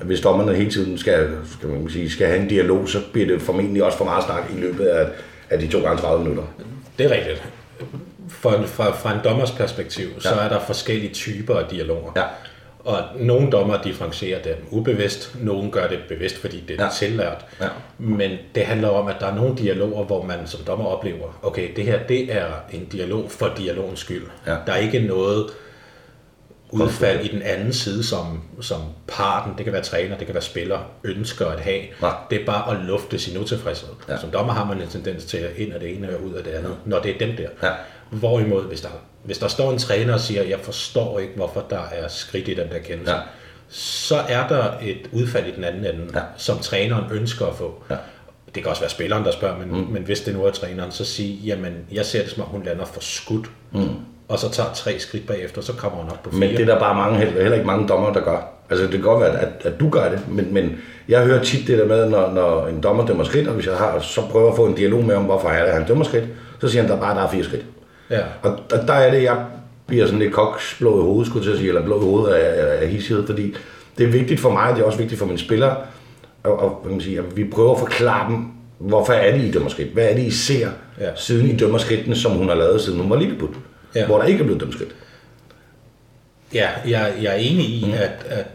hvis 0.04 0.22
dommerne 0.22 0.56
hele 0.56 0.72
tiden 0.72 0.98
skal, 0.98 1.30
skal, 1.58 1.70
man 1.70 1.90
sige, 1.90 2.10
skal 2.10 2.28
have 2.28 2.40
en 2.40 2.48
dialog, 2.48 2.90
så 2.90 2.98
bliver 3.14 3.28
det 3.28 3.42
formentlig 3.42 3.84
også 3.84 3.98
for 3.98 4.06
meget 4.06 4.24
snak 4.24 4.44
i 4.58 4.60
løbet 4.60 4.86
af, 4.86 5.08
af 5.50 5.60
de 5.60 5.68
to 5.68 5.82
gange 5.82 6.02
30 6.02 6.24
minutter. 6.24 6.44
det 6.98 7.06
er 7.06 7.12
rigtigt. 7.12 7.44
For, 8.30 8.64
fra, 8.66 8.92
fra 8.92 9.14
en 9.14 9.20
dommers 9.24 9.52
perspektiv, 9.52 10.08
ja. 10.16 10.20
så 10.20 10.36
er 10.36 10.50
der 10.50 10.60
forskellige 10.60 11.14
typer 11.14 11.56
af 11.56 11.66
dialoger. 11.70 12.12
Ja. 12.16 12.24
Og 12.86 12.98
nogle 13.20 13.52
dommer 13.52 13.82
differencierer 13.82 14.42
dem 14.42 14.56
ubevidst, 14.72 15.36
nogle 15.42 15.72
gør 15.72 15.88
det 15.88 16.00
bevidst, 16.10 16.38
fordi 16.38 16.64
det 16.68 16.80
er 16.80 16.84
ja. 16.84 16.84
Ja. 16.84 16.90
tillært. 16.92 17.46
Ja. 17.62 17.68
Men 17.98 18.32
det 18.56 18.66
handler 18.66 18.90
om, 18.90 19.08
at 19.08 19.16
der 19.20 19.28
er 19.28 19.36
nogle 19.36 19.58
dialoger, 19.58 20.04
hvor 20.04 20.24
man 20.24 20.38
som 20.46 20.60
dommer 20.68 20.86
oplever, 20.86 21.40
okay, 21.44 21.70
det 21.76 21.84
her 21.84 22.00
det 22.08 22.34
er 22.36 22.46
en 22.72 22.86
dialog 22.86 23.32
for 23.32 23.54
dialogens 23.58 24.00
skyld. 24.00 24.24
Ja. 24.48 24.56
Der 24.66 24.74
er 24.74 24.78
ikke 24.78 25.00
noget 25.00 25.46
udfald 26.84 27.26
i 27.26 27.28
den 27.28 27.42
anden 27.42 27.74
side, 27.74 28.04
som, 28.04 28.42
som 28.62 28.82
parten, 29.08 29.54
det 29.58 29.64
kan 29.64 29.74
være 29.74 29.84
træner, 29.84 30.18
det 30.18 30.26
kan 30.28 30.34
være 30.36 30.44
spiller, 30.44 30.80
ønsker 31.04 31.48
at 31.48 31.60
have. 31.60 31.82
Nej. 32.02 32.14
Det 32.30 32.42
er 32.42 32.46
bare 32.46 32.72
at 32.78 32.86
lufte 32.86 33.20
sin 33.20 33.38
utilfredshed. 33.38 33.90
Ja. 34.08 34.14
Ja. 34.14 34.20
Som 34.20 34.32
dommer 34.32 34.54
har 34.54 34.66
man 34.66 34.82
en 34.82 34.88
tendens 34.88 35.26
til 35.26 35.38
at 35.38 35.52
ind 35.58 35.74
af 35.74 35.80
det 35.80 35.96
ene 35.96 36.16
og 36.18 36.24
ud 36.24 36.34
af 36.34 36.44
det 36.44 36.52
andet, 36.52 36.76
når 36.86 37.00
det 37.00 37.12
er 37.16 37.18
dem 37.28 37.36
der. 37.38 37.50
Ja. 37.64 37.74
Hvorimod, 38.10 38.68
hvis 38.68 38.82
der, 38.82 38.90
hvis 39.24 39.38
der 39.38 39.48
står 39.48 39.72
en 39.72 39.78
træner 39.80 40.14
og 40.14 40.20
siger, 40.20 40.44
jeg 40.44 40.60
forstår 40.60 41.20
ikke, 41.20 41.34
hvorfor 41.36 41.66
der 41.70 41.82
er 41.92 42.08
skridt 42.08 42.48
i 42.48 42.54
den 42.54 42.70
der 42.70 42.80
kendelse, 42.80 43.14
Ja. 43.14 43.20
så 43.70 44.16
er 44.16 44.48
der 44.48 44.72
et 44.82 45.10
udfald 45.12 45.46
i 45.48 45.52
den 45.56 45.64
anden 45.64 45.86
ende, 45.96 46.06
Ja. 46.16 46.22
som 46.38 46.60
træneren 46.60 47.12
ønsker 47.12 47.46
at 47.46 47.56
få. 47.56 47.84
Ja. 47.90 47.96
Det 48.56 48.64
kan 48.64 48.70
også 48.70 48.82
være 48.82 48.90
spilleren, 48.92 49.24
der 49.26 49.32
spørger, 49.32 49.58
men, 49.58 49.68
mm. 49.70 49.88
men 49.92 50.04
hvis 50.04 50.20
det 50.22 50.34
nu 50.34 50.46
er 50.46 50.52
træneren, 50.52 50.92
så 50.92 51.06
sige, 51.06 51.34
jamen, 51.46 51.74
jeg 51.92 52.06
ser 52.06 52.22
det 52.22 52.32
som 52.32 52.44
om, 52.44 52.50
hun 52.50 52.64
lander 52.64 52.86
for 52.86 53.02
skudt, 53.02 53.46
mm. 53.72 53.90
Og 54.28 54.40
så 54.40 54.52
tager 54.52 54.70
tre 54.74 55.00
skridt 55.00 55.28
bagefter, 55.28 55.62
så 55.62 55.74
kommer 55.74 55.98
hun 55.98 56.12
op 56.12 56.24
på 56.24 56.30
fire. 56.30 56.40
Men 56.40 56.50
det 56.50 56.60
er 56.60 56.66
der 56.66 56.80
bare 56.80 56.96
mange, 56.96 57.18
heller, 57.18 57.42
heller 57.42 57.56
ikke 57.56 57.68
mange 57.68 57.88
dommer, 57.88 58.14
der 58.14 58.22
gør. 58.22 58.38
Altså 58.70 58.86
det 58.86 58.94
kan 58.94 59.02
godt 59.02 59.22
være, 59.22 59.40
at, 59.40 59.50
at 59.64 59.80
du 59.80 59.90
gør 59.90 60.10
det, 60.10 60.20
men, 60.28 60.54
men 60.54 60.78
jeg 61.10 61.26
hører 61.26 61.44
tit 61.44 61.68
det 61.68 61.78
der 61.78 61.86
med, 61.86 62.10
når, 62.10 62.32
når 62.32 62.68
en 62.68 62.84
dommer 62.84 63.06
dømmer 63.06 63.24
skridt, 63.24 63.48
og 63.48 63.54
hvis 63.54 63.68
jeg 63.68 63.76
har, 63.76 64.00
så 64.00 64.22
prøver 64.22 64.50
at 64.50 64.56
få 64.56 64.66
en 64.66 64.76
dialog 64.76 65.04
med 65.04 65.16
om, 65.16 65.24
hvorfor 65.24 65.50
er 65.50 65.66
det, 65.66 65.74
han 65.74 65.88
dømmer 65.88 66.06
skridt, 66.06 66.24
så 66.62 66.68
siger 66.68 66.82
han, 66.82 66.92
der 66.92 67.00
bare 67.00 67.16
der 67.16 67.22
er 67.22 67.30
fire 67.30 67.44
skridt. 67.44 67.66
Ja. 68.10 68.22
Og, 68.42 68.52
og 68.52 68.88
der 68.88 68.94
er 68.94 69.12
det, 69.12 69.24
jeg 69.24 69.46
bliver 69.88 70.06
sådan 70.06 70.20
lidt 70.20 70.34
koksblå 70.34 71.00
i 71.00 71.02
hovedet, 71.02 71.28
skulle 71.28 71.50
jeg 71.50 71.58
sige, 71.58 71.68
eller 71.68 71.84
blå 71.84 72.02
i 72.02 72.04
hovedet 72.04 72.34
af, 72.36 72.82
af, 72.82 72.88
hissighed, 72.88 73.26
fordi 73.26 73.56
det 73.98 74.04
er 74.04 74.12
vigtigt 74.12 74.40
for 74.40 74.50
mig, 74.50 74.70
og 74.70 74.76
det 74.76 74.82
er 74.82 74.86
også 74.86 74.98
vigtigt 74.98 75.20
for 75.20 75.26
mine 75.26 75.40
spillere, 75.40 75.76
og, 76.44 76.60
og 76.60 76.80
kan 76.84 76.92
man 76.92 77.02
sige, 77.02 77.18
at 77.18 77.38
vi 77.38 77.44
prøver 77.44 77.74
at 77.74 77.80
forklare 77.80 78.32
dem, 78.32 78.46
hvorfor 78.80 79.14
er 79.14 79.38
det, 79.38 79.44
I 79.44 79.52
dømmer 79.52 79.70
skridt? 79.70 79.94
Hvad 79.94 80.06
er 80.10 80.16
det, 80.16 80.24
I 80.24 80.32
ser, 80.32 80.70
ja. 81.00 81.10
siden 81.16 81.50
I 81.50 81.56
dømmer 81.56 81.78
skridtene, 81.78 82.16
som 82.16 82.32
hun 82.32 82.48
har 82.48 82.56
lavet, 82.56 82.82
siden 82.82 83.00
hun 83.00 83.10
var 83.10 83.16
lilleput? 83.16 83.50
Ja. 83.96 84.06
Hvor 84.06 84.18
der 84.18 84.26
ikke 84.26 84.40
er 84.40 84.44
blevet 84.44 84.62
dømt 84.62 84.74
skridt. 84.74 84.96
Ja, 86.54 86.70
jeg, 86.88 87.14
jeg 87.22 87.32
er 87.32 87.38
enig 87.38 87.66
i, 87.66 87.86
mm. 87.86 87.94
at, 87.94 88.26
at 88.30 88.46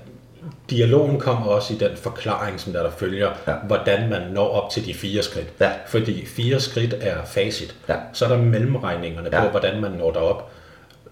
dialogen 0.71 1.21
kommer 1.21 1.47
også 1.47 1.75
i 1.75 1.77
den 1.77 1.97
forklaring, 1.97 2.61
som 2.61 2.73
der, 2.73 2.83
der 2.83 2.91
følger, 2.91 3.31
ja. 3.47 3.55
Hvordan 3.67 4.09
man 4.09 4.23
når 4.33 4.49
op 4.49 4.71
til 4.71 4.87
de 4.87 4.95
fire 4.95 5.23
skridt. 5.23 5.49
Ja. 5.61 5.71
Fordi 5.87 6.27
fire 6.27 6.61
skridt 6.61 6.95
er 7.01 7.25
facit. 7.25 7.75
Ja. 7.89 7.97
Så 8.13 8.25
er 8.25 8.29
der 8.29 8.37
mellemregningerne 8.37 9.29
ja. 9.33 9.45
På, 9.45 9.51
hvordan 9.51 9.81
man 9.81 9.91
når 9.91 10.11
derop. 10.11 10.51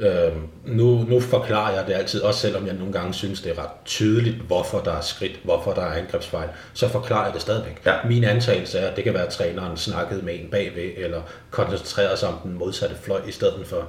Øhm, 0.00 0.48
nu, 0.66 1.04
nu 1.08 1.20
forklarer 1.20 1.74
jeg 1.74 1.86
det 1.86 1.92
altid, 1.92 2.22
også 2.22 2.40
selvom 2.40 2.66
jeg 2.66 2.74
nogle 2.74 2.92
gange 2.92 3.14
synes, 3.14 3.40
det 3.40 3.52
er 3.58 3.62
ret 3.62 3.70
tydeligt, 3.84 4.36
hvorfor 4.36 4.78
der 4.78 4.92
er 4.92 5.00
skridt, 5.00 5.40
hvorfor 5.44 5.72
der 5.72 5.82
er 5.82 5.92
angrebsfejl, 5.92 6.48
så 6.74 6.88
forklarer 6.88 7.24
jeg 7.24 7.34
det 7.34 7.42
stadigvæk. 7.42 7.82
Ja. 7.86 7.94
Min 8.04 8.24
antagelse 8.24 8.78
er, 8.78 8.88
at 8.88 8.96
det 8.96 9.04
kan 9.04 9.14
være, 9.14 9.26
at 9.26 9.32
træneren 9.32 9.76
snakkede 9.76 10.22
med 10.22 10.34
en 10.34 10.48
bagved, 10.50 10.90
eller 10.96 11.20
koncentrerede 11.50 12.16
sig 12.16 12.28
om 12.28 12.34
den 12.42 12.58
modsatte 12.58 12.96
fløj, 13.02 13.20
i 13.28 13.32
stedet 13.32 13.66
for 13.66 13.84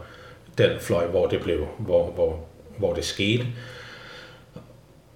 den 0.60 0.80
fløj, 0.80 1.06
hvor 1.06 1.28
det 1.28 1.42
blev, 1.42 1.66
hvor, 1.80 2.12
hvor, 2.12 2.40
hvor 2.78 2.94
det 2.94 3.06
skete. 3.06 3.46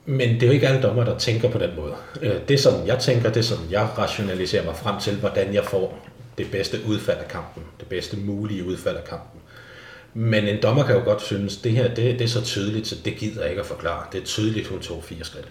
Men 0.06 0.34
det 0.34 0.44
er 0.44 0.48
jo 0.48 0.54
ikke 0.54 0.68
alle 0.68 0.82
dommer, 0.82 1.04
der 1.04 1.18
tænker 1.18 1.50
på 1.50 1.58
den 1.58 1.70
måde. 1.76 1.94
Øh, 2.22 2.36
det 2.48 2.60
som 2.60 2.88
jeg 2.88 3.00
tænker, 3.00 3.32
det 3.32 3.46
som 3.46 3.58
jeg 3.72 3.88
rationaliserer 3.98 4.66
mig 4.66 4.76
frem 4.76 5.00
til, 5.00 5.16
hvordan 5.16 5.54
jeg 5.54 5.64
får 5.64 6.08
det 6.38 6.52
bedste 6.52 6.78
udfald 6.88 7.18
af 7.18 7.28
kampen. 7.28 7.64
Det 7.80 7.88
bedste 7.88 8.18
mulige 8.18 8.66
udfald 8.66 8.98
af 8.98 9.04
kampen. 9.04 9.42
Men 10.14 10.48
en 10.48 10.62
dommer 10.62 10.86
kan 10.86 10.96
jo 10.96 11.04
godt 11.04 11.22
synes, 11.22 11.58
det 11.58 11.72
her 11.72 11.88
det, 11.88 12.20
det 12.20 12.22
er 12.22 12.28
så 12.28 12.44
tydeligt, 12.44 12.88
så 12.88 12.96
det 13.06 13.16
gider 13.16 13.42
jeg 13.42 13.50
ikke 13.50 13.60
at 13.60 13.66
forklare. 13.66 14.06
Det 14.12 14.22
er 14.22 14.26
tydeligt, 14.26 14.68
hun 14.68 14.80
tog 14.80 15.04
fire 15.04 15.24
skridt. 15.24 15.48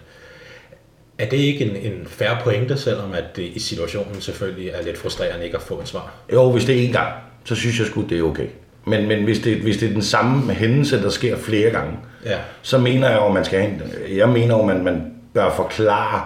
Er 1.17 1.29
det 1.29 1.37
ikke 1.37 1.65
en, 1.65 1.93
en 1.93 2.07
færre 2.07 2.37
pointe, 2.43 2.77
selvom 2.77 3.13
at 3.13 3.35
det 3.35 3.43
i 3.43 3.59
situationen 3.59 4.21
selvfølgelig 4.21 4.69
er 4.69 4.81
lidt 4.81 4.97
frustrerende 4.97 5.45
ikke 5.45 5.57
at 5.57 5.63
få 5.63 5.81
et 5.81 5.87
svar? 5.87 6.13
Jo, 6.33 6.51
hvis 6.51 6.65
det 6.65 6.79
er 6.79 6.85
en 6.85 6.91
gang, 6.91 7.13
så 7.43 7.55
synes 7.55 7.79
jeg 7.79 7.87
sgu, 7.87 8.01
det 8.01 8.19
er 8.19 8.23
okay. 8.23 8.47
Men, 8.85 9.07
men 9.07 9.23
hvis, 9.23 9.39
det, 9.39 9.57
hvis 9.57 9.77
det 9.77 9.89
er 9.89 9.93
den 9.93 10.01
samme 10.01 10.53
hændelse, 10.53 11.01
der 11.03 11.09
sker 11.09 11.37
flere 11.37 11.69
gange, 11.69 11.91
Ja, 12.25 12.37
så 12.61 12.77
mener 12.77 13.09
jeg 13.09 13.17
jo, 13.17 13.25
at 13.25 13.33
man 13.33 13.45
skal 13.45 13.59
have 13.59 13.71
en, 13.71 13.81
jeg 14.17 14.29
mener 14.29 14.55
jo, 14.55 14.59
at 14.61 14.67
man, 14.67 14.83
man 14.83 15.13
bør 15.33 15.49
forklare, 15.55 16.21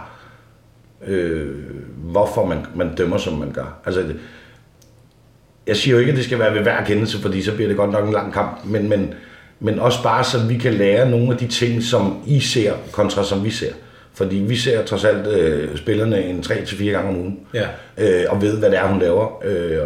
øh, 1.07 1.47
hvorfor 1.97 2.45
man, 2.45 2.57
man 2.75 2.95
dømmer, 2.95 3.17
som 3.17 3.33
man 3.33 3.51
gør. 3.51 3.79
Altså, 3.85 4.03
jeg 5.67 5.75
siger 5.77 5.93
jo 5.93 5.99
ikke, 5.99 6.11
at 6.11 6.15
det 6.17 6.25
skal 6.25 6.39
være 6.39 6.53
ved 6.53 6.61
hver 6.61 6.83
kendelse, 6.85 7.21
fordi 7.21 7.41
så 7.41 7.55
bliver 7.55 7.67
det 7.67 7.77
godt 7.77 7.91
nok 7.91 8.05
en 8.07 8.13
lang 8.13 8.33
kamp, 8.33 8.57
men, 8.65 8.89
men, 8.89 9.13
men 9.59 9.79
også 9.79 10.03
bare, 10.03 10.23
så 10.23 10.39
vi 10.47 10.57
kan 10.57 10.73
lære 10.73 11.09
nogle 11.11 11.31
af 11.31 11.37
de 11.37 11.47
ting, 11.47 11.83
som 11.83 12.17
I 12.27 12.39
ser, 12.39 12.73
kontra 12.91 13.23
som 13.23 13.43
vi 13.43 13.49
ser. 13.49 13.71
Fordi 14.13 14.35
vi 14.35 14.55
ser 14.55 14.85
trods 14.85 15.05
alt 15.05 15.27
øh, 15.27 15.77
spillerne 15.77 16.23
en 16.23 16.39
3-4 16.39 16.83
gange 16.85 17.09
om 17.09 17.17
ugen, 17.17 17.39
Ja. 17.53 17.67
øh, 17.97 18.25
og 18.29 18.41
ved, 18.41 18.57
hvad 18.59 18.69
det 18.71 18.77
er, 18.79 18.87
hun 18.87 18.99
laver. 18.99 19.43
Øh, 19.45 19.77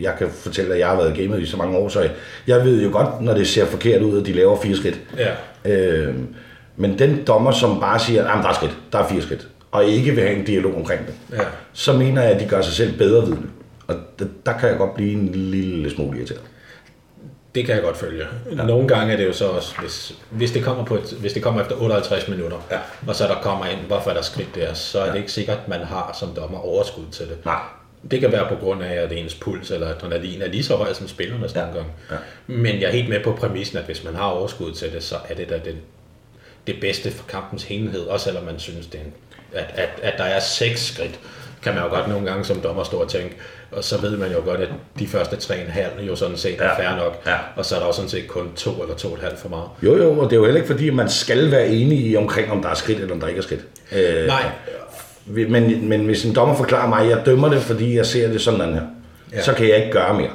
jeg 0.00 0.14
kan 0.18 0.28
fortælle, 0.30 0.72
at 0.74 0.80
jeg 0.80 0.88
har 0.88 0.96
været 0.96 1.16
gamet 1.16 1.40
i 1.40 1.46
så 1.46 1.56
mange 1.56 1.78
år, 1.78 1.88
så 1.88 2.08
jeg 2.46 2.64
ved 2.64 2.82
jo 2.82 2.90
godt, 2.92 3.20
når 3.20 3.34
det 3.34 3.46
ser 3.48 3.66
forkert 3.66 4.02
ud, 4.02 4.20
at 4.20 4.26
de 4.26 4.32
laver 4.32 4.60
fire 4.60 4.76
skridt. 4.76 5.00
ja, 5.18 5.30
Øh, 5.64 6.14
men 6.76 6.98
den 6.98 7.24
dommer, 7.26 7.50
som 7.52 7.80
bare 7.80 7.98
siger, 7.98 8.24
at 8.24 8.42
der 8.44 8.48
er 8.48 8.54
skridt, 8.54 8.76
der 8.92 8.98
er 8.98 9.08
fire 9.08 9.22
skridt, 9.22 9.48
og 9.70 9.84
ikke 9.84 10.10
vil 10.12 10.24
have 10.24 10.36
en 10.36 10.44
dialog 10.44 10.76
omkring 10.76 11.06
det, 11.06 11.14
ja. 11.32 11.42
så 11.72 11.92
mener 11.92 12.22
jeg, 12.22 12.30
at 12.32 12.40
de 12.40 12.48
gør 12.48 12.60
sig 12.60 12.72
selv 12.72 12.98
bedre 12.98 13.24
vidne. 13.26 13.46
Og 13.86 13.94
der, 14.18 14.24
der 14.46 14.52
kan 14.58 14.68
jeg 14.68 14.78
godt 14.78 14.94
blive 14.94 15.12
en 15.12 15.28
lille 15.28 15.90
smule 15.90 16.18
irriteret. 16.18 16.40
Det 17.54 17.66
kan 17.66 17.74
jeg 17.74 17.82
godt 17.84 17.96
følge. 17.96 18.24
Ja. 18.56 18.64
Nogle 18.64 18.88
gange 18.88 19.12
er 19.12 19.16
det 19.16 19.26
jo 19.26 19.32
så 19.32 19.46
også, 19.48 19.74
hvis, 19.80 20.14
hvis, 20.30 20.50
det 20.52 20.64
kommer 20.64 20.84
på 20.84 20.94
et, 20.94 21.16
hvis 21.20 21.32
det 21.32 21.42
kommer 21.42 21.60
efter 21.62 21.76
58 21.76 22.28
minutter, 22.28 22.56
Ja. 22.70 22.78
og 23.06 23.14
så 23.14 23.24
der 23.24 23.34
kommer 23.42 23.66
ind, 23.66 23.80
hvorfor 23.86 24.10
er 24.10 24.14
der 24.14 24.22
skridt 24.22 24.54
der, 24.54 24.74
så 24.74 25.00
er 25.00 25.10
det 25.10 25.18
ikke 25.18 25.32
sikkert, 25.32 25.56
at 25.62 25.68
man 25.68 25.80
har 25.80 26.16
som 26.20 26.28
dommer 26.36 26.58
overskud 26.58 27.04
til 27.12 27.26
det. 27.26 27.36
Nej. 27.44 27.60
Det 28.10 28.20
kan 28.20 28.32
være 28.32 28.46
på 28.48 28.54
grund 28.54 28.82
af, 28.82 28.94
at 28.94 29.12
ens 29.12 29.34
puls 29.34 29.70
eller 29.70 29.88
adrenalin 29.88 30.42
er 30.42 30.48
lige 30.48 30.62
så 30.64 30.76
høj 30.76 30.92
som 30.92 31.08
spillernes 31.08 31.54
ja. 31.54 31.60
nogle 31.60 31.74
gange. 31.74 31.90
Ja. 32.10 32.16
Men 32.46 32.80
jeg 32.80 32.86
er 32.88 32.92
helt 32.92 33.08
med 33.08 33.20
på 33.24 33.32
præmissen, 33.32 33.78
at 33.78 33.84
hvis 33.84 34.04
man 34.04 34.14
har 34.14 34.24
overskud 34.24 34.72
til 34.72 34.92
det, 34.92 35.02
så 35.02 35.14
er 35.28 35.34
det 35.34 35.48
da 35.48 35.54
det, 35.54 35.76
det 36.66 36.74
bedste 36.80 37.10
for 37.10 37.24
kampens 37.28 37.62
helhed, 37.62 38.00
også 38.00 38.24
selvom 38.24 38.44
man 38.44 38.58
synes, 38.58 38.86
det 38.86 39.00
er 39.00 39.04
en, 39.04 39.12
at, 39.52 39.64
at, 39.74 39.88
at 40.02 40.14
der 40.18 40.24
er 40.24 40.40
seks 40.40 40.86
skridt. 40.94 41.20
kan 41.62 41.74
man 41.74 41.82
jo 41.82 41.88
godt 41.88 42.08
nogle 42.08 42.26
gange 42.26 42.44
som 42.44 42.60
dommer 42.60 42.84
stå 42.84 42.96
og 42.96 43.08
tænke, 43.08 43.36
og 43.72 43.84
så 43.84 44.00
ved 44.00 44.16
man 44.16 44.32
jo 44.32 44.38
godt, 44.44 44.60
at 44.60 44.68
de 44.98 45.06
første 45.06 45.36
3,5 45.36 46.02
jo 46.02 46.16
sådan 46.16 46.36
set 46.36 46.60
er 46.60 46.64
Ja. 46.64 46.78
fair 46.78 46.96
nok, 46.96 47.22
Ja. 47.26 47.36
og 47.56 47.64
så 47.64 47.74
er 47.74 47.78
der 47.78 47.86
jo 47.86 47.92
sådan 47.92 48.10
set 48.10 48.28
kun 48.28 48.52
to 48.56 48.82
eller 48.82 48.94
to 48.96 49.08
og 49.08 49.14
et 49.14 49.20
halvt 49.22 49.38
for 49.38 49.48
meget. 49.48 49.68
Jo, 49.82 49.96
jo, 49.96 50.18
og 50.18 50.24
det 50.30 50.32
er 50.32 50.40
jo 50.40 50.44
heller 50.44 50.60
ikke 50.60 50.72
fordi, 50.72 50.90
man 50.90 51.08
skal 51.10 51.50
være 51.50 51.68
enig 51.68 51.98
i 52.06 52.16
omkring, 52.16 52.52
om 52.52 52.62
der 52.62 52.68
er 52.68 52.74
skridt 52.74 52.98
eller 53.00 53.14
om 53.14 53.20
der 53.20 53.28
ikke 53.28 53.38
er 53.38 53.42
skridt. 53.42 53.60
Øh, 53.92 54.26
Nej, 54.26 54.42
Men, 55.26 55.88
men 55.88 56.04
hvis 56.04 56.24
en 56.24 56.34
dommer 56.34 56.54
forklarer 56.54 56.88
mig, 56.88 57.00
at 57.00 57.08
jeg 57.08 57.26
dømmer 57.26 57.48
det, 57.48 57.62
fordi 57.62 57.96
jeg 57.96 58.06
ser 58.06 58.28
det 58.28 58.40
sådan 58.40 58.74
her, 58.74 58.82
Ja. 59.32 59.42
så 59.42 59.52
kan 59.54 59.68
jeg 59.68 59.76
ikke 59.76 59.90
gøre 59.92 60.14
mere. 60.14 60.30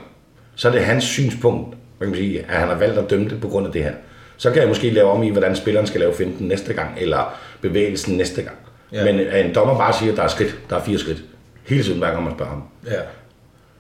Så 0.56 0.68
er 0.68 0.72
det 0.72 0.82
hans 0.82 1.04
synspunkt, 1.04 1.76
hvad 1.98 2.08
kan 2.08 2.12
man 2.12 2.18
sige, 2.18 2.40
at 2.40 2.46
han 2.56 2.68
har 2.68 2.76
valgt 2.76 2.98
at 2.98 3.10
dømme 3.10 3.30
det 3.30 3.42
på 3.42 3.48
grund 3.48 3.68
af 3.68 3.72
det 3.74 3.84
her. 3.84 3.92
Så 4.38 4.52
kan 4.52 4.60
jeg 4.60 4.68
måske 4.68 4.90
lave 4.90 5.10
om 5.12 5.24
i, 5.24 5.30
hvordan 5.30 5.56
spilleren 5.56 5.88
skal 5.88 6.00
lave 6.00 6.14
finten 6.14 6.48
næste 6.48 6.74
gang, 6.74 6.90
eller 6.98 7.38
bevægelsen 7.62 8.18
næste 8.18 8.42
gang. 8.42 8.56
Ja. 8.94 9.06
Ja. 9.06 9.12
Men 9.12 9.20
at 9.28 9.46
en 9.46 9.56
dommer 9.56 9.78
bare 9.78 9.94
siger, 9.94 10.12
at 10.12 10.18
der 10.18 10.24
er 10.24 10.28
skridt, 10.28 10.58
der 10.70 10.76
er 10.76 10.84
fire 10.84 10.98
skridt, 10.98 11.24
hele 11.66 11.84
tiden 11.84 11.98
hver 12.00 12.12
gang 12.12 12.24
man 12.24 12.34
spørger 12.36 12.52
ham, 12.52 12.64
ja. 12.88 13.00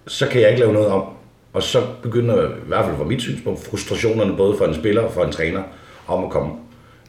så 0.07 0.27
kan 0.27 0.41
jeg 0.41 0.49
ikke 0.49 0.59
lave 0.59 0.73
noget 0.73 0.87
om. 0.87 1.03
Og 1.53 1.63
så 1.63 1.81
begynder, 2.03 2.43
i 2.47 2.51
hvert 2.67 2.85
fald 2.85 2.97
fra 2.97 3.03
mit 3.03 3.21
synspunkt, 3.21 3.63
frustrationerne 3.69 4.37
både 4.37 4.57
for 4.57 4.65
en 4.65 4.73
spiller 4.75 5.01
og 5.01 5.11
for 5.13 5.23
en 5.23 5.31
træner 5.31 5.63
om 6.07 6.23
at 6.23 6.29
komme. 6.29 6.53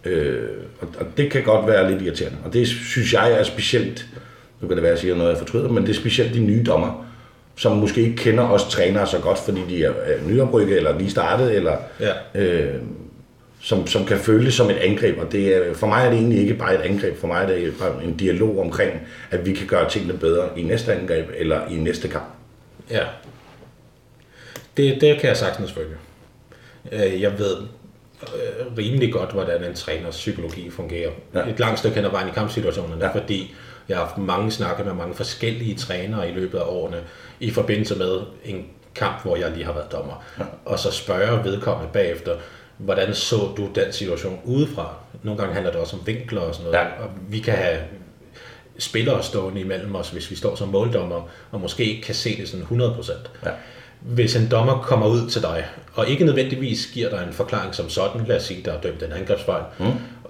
Øh, 0.09 0.49
og, 0.81 0.89
og 1.01 1.07
det 1.17 1.31
kan 1.31 1.43
godt 1.43 1.67
være 1.67 1.91
lidt 1.91 2.03
irriterende. 2.03 2.39
Og 2.45 2.53
det 2.53 2.69
synes 2.69 3.13
jeg 3.13 3.33
er 3.33 3.43
specielt, 3.43 4.07
nu 4.61 4.69
kan 4.69 4.77
det 4.77 4.83
være, 4.83 4.93
at 4.93 4.97
jeg 4.97 5.01
siger 5.01 5.15
noget, 5.17 5.31
jeg 5.31 5.39
fortryder, 5.39 5.69
men 5.69 5.83
det 5.87 5.91
er 5.91 5.95
specielt 6.01 6.35
de 6.35 6.41
nye 6.41 6.63
dommer, 6.67 7.05
som 7.57 7.77
måske 7.77 8.01
ikke 8.01 8.17
kender 8.17 8.45
os 8.49 8.65
trænere 8.65 9.07
så 9.07 9.19
godt, 9.19 9.39
fordi 9.39 9.61
de 9.69 9.85
er, 9.85 9.91
er 9.91 10.19
nyoprykket, 10.29 10.77
eller 10.77 10.99
lige 10.99 11.11
startet, 11.11 11.55
eller 11.57 11.77
Ja. 12.01 12.13
øh, 12.43 12.75
som, 13.63 13.87
som 13.87 14.05
kan 14.07 14.19
føles 14.19 14.55
som 14.55 14.71
et 14.71 14.77
angreb. 14.77 15.19
Og 15.19 15.33
det 15.33 15.57
er, 15.57 15.75
for 15.75 15.87
mig 15.87 16.07
er 16.07 16.11
det 16.11 16.19
egentlig 16.19 16.39
ikke 16.41 16.55
bare 16.55 16.75
et 16.75 16.81
angreb, 16.81 17.17
for 17.21 17.27
mig 17.27 17.43
er 17.43 17.47
det 17.47 17.73
bare 17.81 18.05
en 18.05 18.17
dialog 18.17 18.59
omkring, 18.61 18.93
at 19.31 19.47
vi 19.47 19.53
kan 19.53 19.67
gøre 19.67 19.91
tingene 19.91 20.15
bedre 20.19 20.49
i 20.57 20.63
næste 20.63 20.95
angreb, 20.95 21.27
eller 21.39 21.61
i 21.71 21.75
næste 21.75 22.09
kamp. 22.09 22.25
Ja. 22.91 23.03
Det, 24.77 24.99
det 25.01 25.21
kan 25.21 25.29
jeg 25.29 25.37
sagtens 25.37 25.73
følge. 25.73 25.95
Øh, 26.93 27.23
Jeg 27.23 27.39
ved 27.39 27.57
øh, 28.23 28.77
rimelig 28.79 29.13
godt, 29.13 29.33
hvordan 29.33 29.65
en 29.65 29.75
træners 29.75 30.17
psykologi 30.17 30.71
fungerer. 30.71 31.11
Ja. 31.35 31.49
Et 31.49 31.59
langt 31.59 31.79
stykke 31.79 31.97
hen 31.97 32.05
ad 32.05 32.11
vejen 32.11 32.29
i 32.29 32.33
kampsituationerne. 32.33 33.05
Ja. 33.05 33.13
fordi 33.13 33.55
jeg 33.89 33.97
har 33.97 34.05
haft 34.05 34.19
mange 34.19 34.51
snakke 34.51 34.85
med 34.85 34.93
mange 34.93 35.15
forskellige 35.15 35.75
trænere 35.75 36.31
i 36.31 36.33
løbet 36.33 36.59
af 36.59 36.65
årene, 36.67 36.97
i 37.41 37.51
forbindelse 37.51 37.95
med 37.99 38.21
en 38.45 38.67
kamp, 38.95 39.23
hvor 39.23 39.37
jeg 39.37 39.51
lige 39.51 39.65
har 39.65 39.73
været 39.73 39.93
dommer. 39.93 40.25
Ja. 40.39 40.45
Og 40.65 40.79
så 40.79 40.91
spørger 40.91 41.43
vedkommende 41.43 41.93
bagefter, 41.93 42.37
hvordan 42.79 43.15
så 43.15 43.37
du 43.57 43.69
den 43.75 43.93
situation 43.93 44.41
udefra? 44.45 44.95
Nogle 45.23 45.41
gange 45.41 45.55
handler 45.55 45.73
det 45.73 45.81
også 45.81 45.97
om 45.97 46.07
vinkler 46.07 46.41
og 46.41 46.55
sådan 46.55 46.71
noget. 46.71 46.85
Ja. 46.85 47.03
Og 47.03 47.11
vi 47.29 47.39
kan 47.39 47.55
have 47.55 47.79
spillere 48.79 49.23
stående 49.23 49.61
imellem 49.61 49.95
os, 49.95 50.11
hvis 50.11 50.31
vi 50.31 50.37
står 50.37 50.55
som 50.55 50.69
måldommer, 50.69 51.29
og 51.51 51.61
måske 51.61 51.85
ikke 51.85 52.03
kan 52.03 52.15
se 52.15 52.37
det 52.37 52.49
sådan 52.49 52.67
100%. 52.67 53.13
Ja. 53.45 53.51
Hvis 54.01 54.37
en 54.37 54.51
dommer 54.51 54.79
kommer 54.83 55.07
ud 55.07 55.31
til 55.31 55.43
dig, 55.43 55.67
og 55.95 56.09
ikke 56.09 56.25
nødvendigvis 56.25 56.87
giver 56.95 57.11
dig 57.11 57.25
en 57.29 57.33
forklaring 57.33 57.75
som 57.75 57.89
sådan, 57.89 58.25
lad 58.27 58.37
os 58.37 58.43
sige, 58.43 58.63
der 58.65 58.73
er 58.73 58.81
dømt 58.81 59.03
en 59.03 59.13
angrebsfejl, 59.13 59.63
mm. 59.79 59.87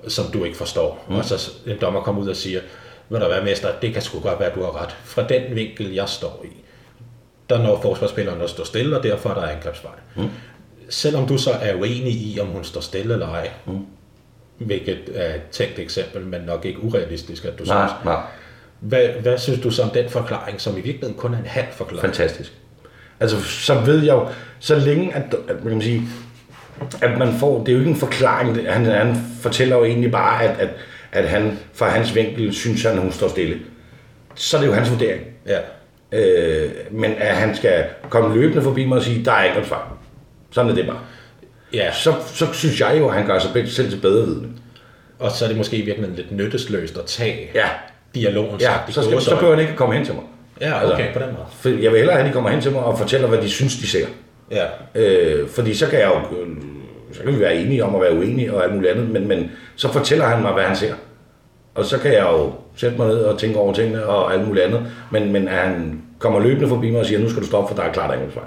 som 0.08 0.26
du 0.32 0.44
ikke 0.44 0.56
forstår, 0.56 1.04
mm. 1.08 1.16
og 1.16 1.25
så 1.25 1.50
en 1.66 1.76
dommer 1.80 2.00
kommer 2.00 2.22
ud 2.22 2.28
og 2.28 2.37
siger, 2.37 2.60
ved 3.08 3.20
du 3.20 3.26
hvad, 3.26 3.42
mester, 3.42 3.68
det 3.82 3.92
kan 3.92 4.02
sgu 4.02 4.20
godt 4.20 4.40
være, 4.40 4.54
du 4.54 4.62
har 4.62 4.82
ret. 4.82 4.96
Fra 5.04 5.26
den 5.28 5.54
vinkel, 5.54 5.92
jeg 5.94 6.08
står 6.08 6.44
i, 6.44 6.56
der 7.50 7.62
når 7.62 7.80
forsvarsspilleren 7.80 8.40
at 8.40 8.50
stå 8.50 8.64
stille, 8.64 8.96
og 8.98 9.02
derfor 9.02 9.31
er 9.31 9.35
der 9.35 9.42
angrebsfejl. 9.42 9.98
Mm. 10.16 10.28
Selvom 10.88 11.26
du 11.26 11.38
så 11.38 11.50
er 11.50 11.74
uenig 11.74 12.12
i, 12.12 12.38
om 12.40 12.46
hun 12.46 12.64
står 12.64 12.81
stille 12.81 13.12
eller 13.12 13.28
ej, 13.28 13.50
mm. 13.66 13.87
hvilket 14.59 14.98
er 15.14 15.35
et 15.35 15.42
tænkt 15.50 15.78
eksempel, 15.78 16.26
men 16.26 16.40
nok 16.40 16.64
ikke 16.64 16.83
urealistisk, 16.83 17.44
at 17.44 17.59
du 17.59 17.64
Nej, 17.64 17.88
synes. 17.88 18.04
nej. 18.04 18.20
Hvad, 18.81 19.09
hvad 19.09 19.38
synes 19.38 19.61
du 19.61 19.70
så 19.70 19.83
om 19.83 19.90
den 19.90 20.09
forklaring, 20.11 20.61
som 20.61 20.72
i 20.72 20.81
virkeligheden 20.81 21.14
kun 21.14 21.35
er 21.35 21.38
en 21.38 21.46
halv 21.46 21.66
forklaring? 21.72 22.00
Fantastisk. 22.00 22.52
Altså, 23.20 23.40
så 23.42 23.74
ved 23.81 24.04
jeg 24.04 24.12
jo, 24.14 24.26
så 24.59 24.74
længe, 24.76 25.14
at, 25.14 25.22
at 25.48 25.64
man 25.64 25.72
kan 25.72 25.83
sige, 25.83 26.02
at 27.02 27.18
man 27.18 27.33
får, 27.33 27.59
det 27.59 27.68
er 27.68 27.72
jo 27.72 27.78
ikke 27.78 27.90
en 27.90 27.96
forklaring, 27.96 28.72
han, 28.72 28.85
han 28.85 29.16
fortæller 29.40 29.76
jo 29.76 29.85
egentlig 29.85 30.11
bare, 30.12 30.42
at, 30.44 30.59
at, 30.61 30.68
at 31.12 31.28
han 31.28 31.59
fra 31.74 31.88
hans 31.88 32.14
vinkel 32.14 32.54
synes 32.54 32.83
han, 32.83 32.92
at 32.96 33.02
hun 33.02 33.12
står 33.12 33.28
stille. 33.28 33.59
Så 34.35 34.57
er 34.57 34.61
det 34.61 34.68
jo 34.68 34.72
hans 34.74 34.90
vurdering. 34.90 35.20
Ja. 35.46 35.59
Øh, 36.12 36.70
men 36.90 37.14
at 37.18 37.37
han 37.37 37.57
skal 37.57 37.85
komme 38.11 38.35
løbende 38.40 38.62
forbi 38.62 38.85
mig 38.85 38.98
og 38.98 39.04
sige, 39.04 39.24
der 39.24 39.33
er 39.33 39.44
ikke 39.44 39.54
noget 39.54 39.68
svar. 39.68 39.96
Sådan 40.50 40.70
er 40.70 40.74
det 40.74 40.87
bare. 40.87 40.98
ja, 41.72 41.92
Så, 41.92 42.14
så 42.35 42.46
synes 42.52 42.81
jeg 42.81 42.96
jo, 42.98 43.09
at 43.09 43.14
han 43.14 43.26
gør 43.26 43.38
sig 43.38 43.50
bedre- 43.52 43.66
selv 43.68 43.90
til 43.90 44.00
bedre 44.00 44.26
vidne. 44.26 44.48
og 45.18 45.31
så 45.31 45.44
er 45.44 45.48
det 45.48 45.57
måske 45.57 45.76
i 45.76 45.85
virkeligheden 45.85 46.16
lidt 46.16 46.33
nyttesløst 46.33 46.98
at 46.98 47.04
tage 47.04 47.50
Ja, 47.54 47.68
dialogen 48.14 48.61
ja 48.61 48.66
sagt 48.66 48.94
så, 48.94 49.02
skal, 49.02 49.20
så 49.20 49.35
behøver 49.35 49.54
han 49.54 49.62
ikke 49.64 49.76
komme 49.76 49.94
hen 49.94 50.04
til 50.04 50.14
mig. 50.14 50.22
Ja, 50.61 50.81
Altså, 50.81 50.94
okay, 50.94 51.12
på 51.12 51.18
den 51.18 51.29
måde. 51.29 51.47
For 51.51 51.68
jeg 51.68 51.90
vil 51.92 51.99
hellere 51.99 52.12
have, 52.16 52.25
at 52.25 52.29
de 52.29 52.33
kommer 52.33 52.51
hen 52.51 52.61
til 52.61 52.73
mig 52.73 52.83
og 52.83 52.99
fortæller, 52.99 53.29
hvad 53.29 53.38
de 53.38 53.49
synes, 53.51 53.77
de 53.77 53.87
ser. 53.87 54.07
Ja, 54.51 54.64
Øh, 54.94 55.49
fordi 55.49 55.75
så 55.75 55.87
kan 55.87 55.99
jeg 55.99 56.07
jo, 56.09 56.37
så 57.12 57.23
kan 57.23 57.35
vi 57.35 57.40
være 57.40 57.57
enige 57.57 57.85
om 57.85 57.94
at 57.94 58.01
være 58.01 58.14
uenige 58.14 58.55
og 58.55 58.64
alt 58.64 58.75
muligt 58.75 58.92
andet, 58.92 59.11
men, 59.11 59.29
men 59.29 59.51
så 59.77 59.92
fortæller 59.92 60.25
han 60.27 60.42
mig, 60.42 60.53
hvad 60.53 60.64
han 60.64 60.77
ser. 60.77 60.94
Og 61.75 61.85
så 61.85 61.99
kan 61.99 62.12
jeg 62.12 62.23
jo 62.33 62.53
sætte 62.77 62.99
mig 62.99 63.09
ned 63.09 63.18
og 63.18 63.38
tænke 63.38 63.59
over 63.59 63.75
tingene 63.75 64.07
og 64.07 64.35
alt 64.35 64.47
muligt 64.47 64.64
andet, 64.64 64.83
men, 65.11 65.33
men 65.33 65.49
han 65.49 66.01
kommer 66.18 66.40
løbende 66.40 66.68
forbi 66.68 66.90
mig 66.90 67.01
og 67.01 67.07
siger, 67.07 67.18
nu 67.21 67.29
skal 67.31 67.42
du 67.42 67.47
stoppe, 67.47 67.68
for 67.75 67.83
der 67.83 67.88
er 67.88 67.92
klart 67.92 68.14
angrebsfejl. 68.14 68.47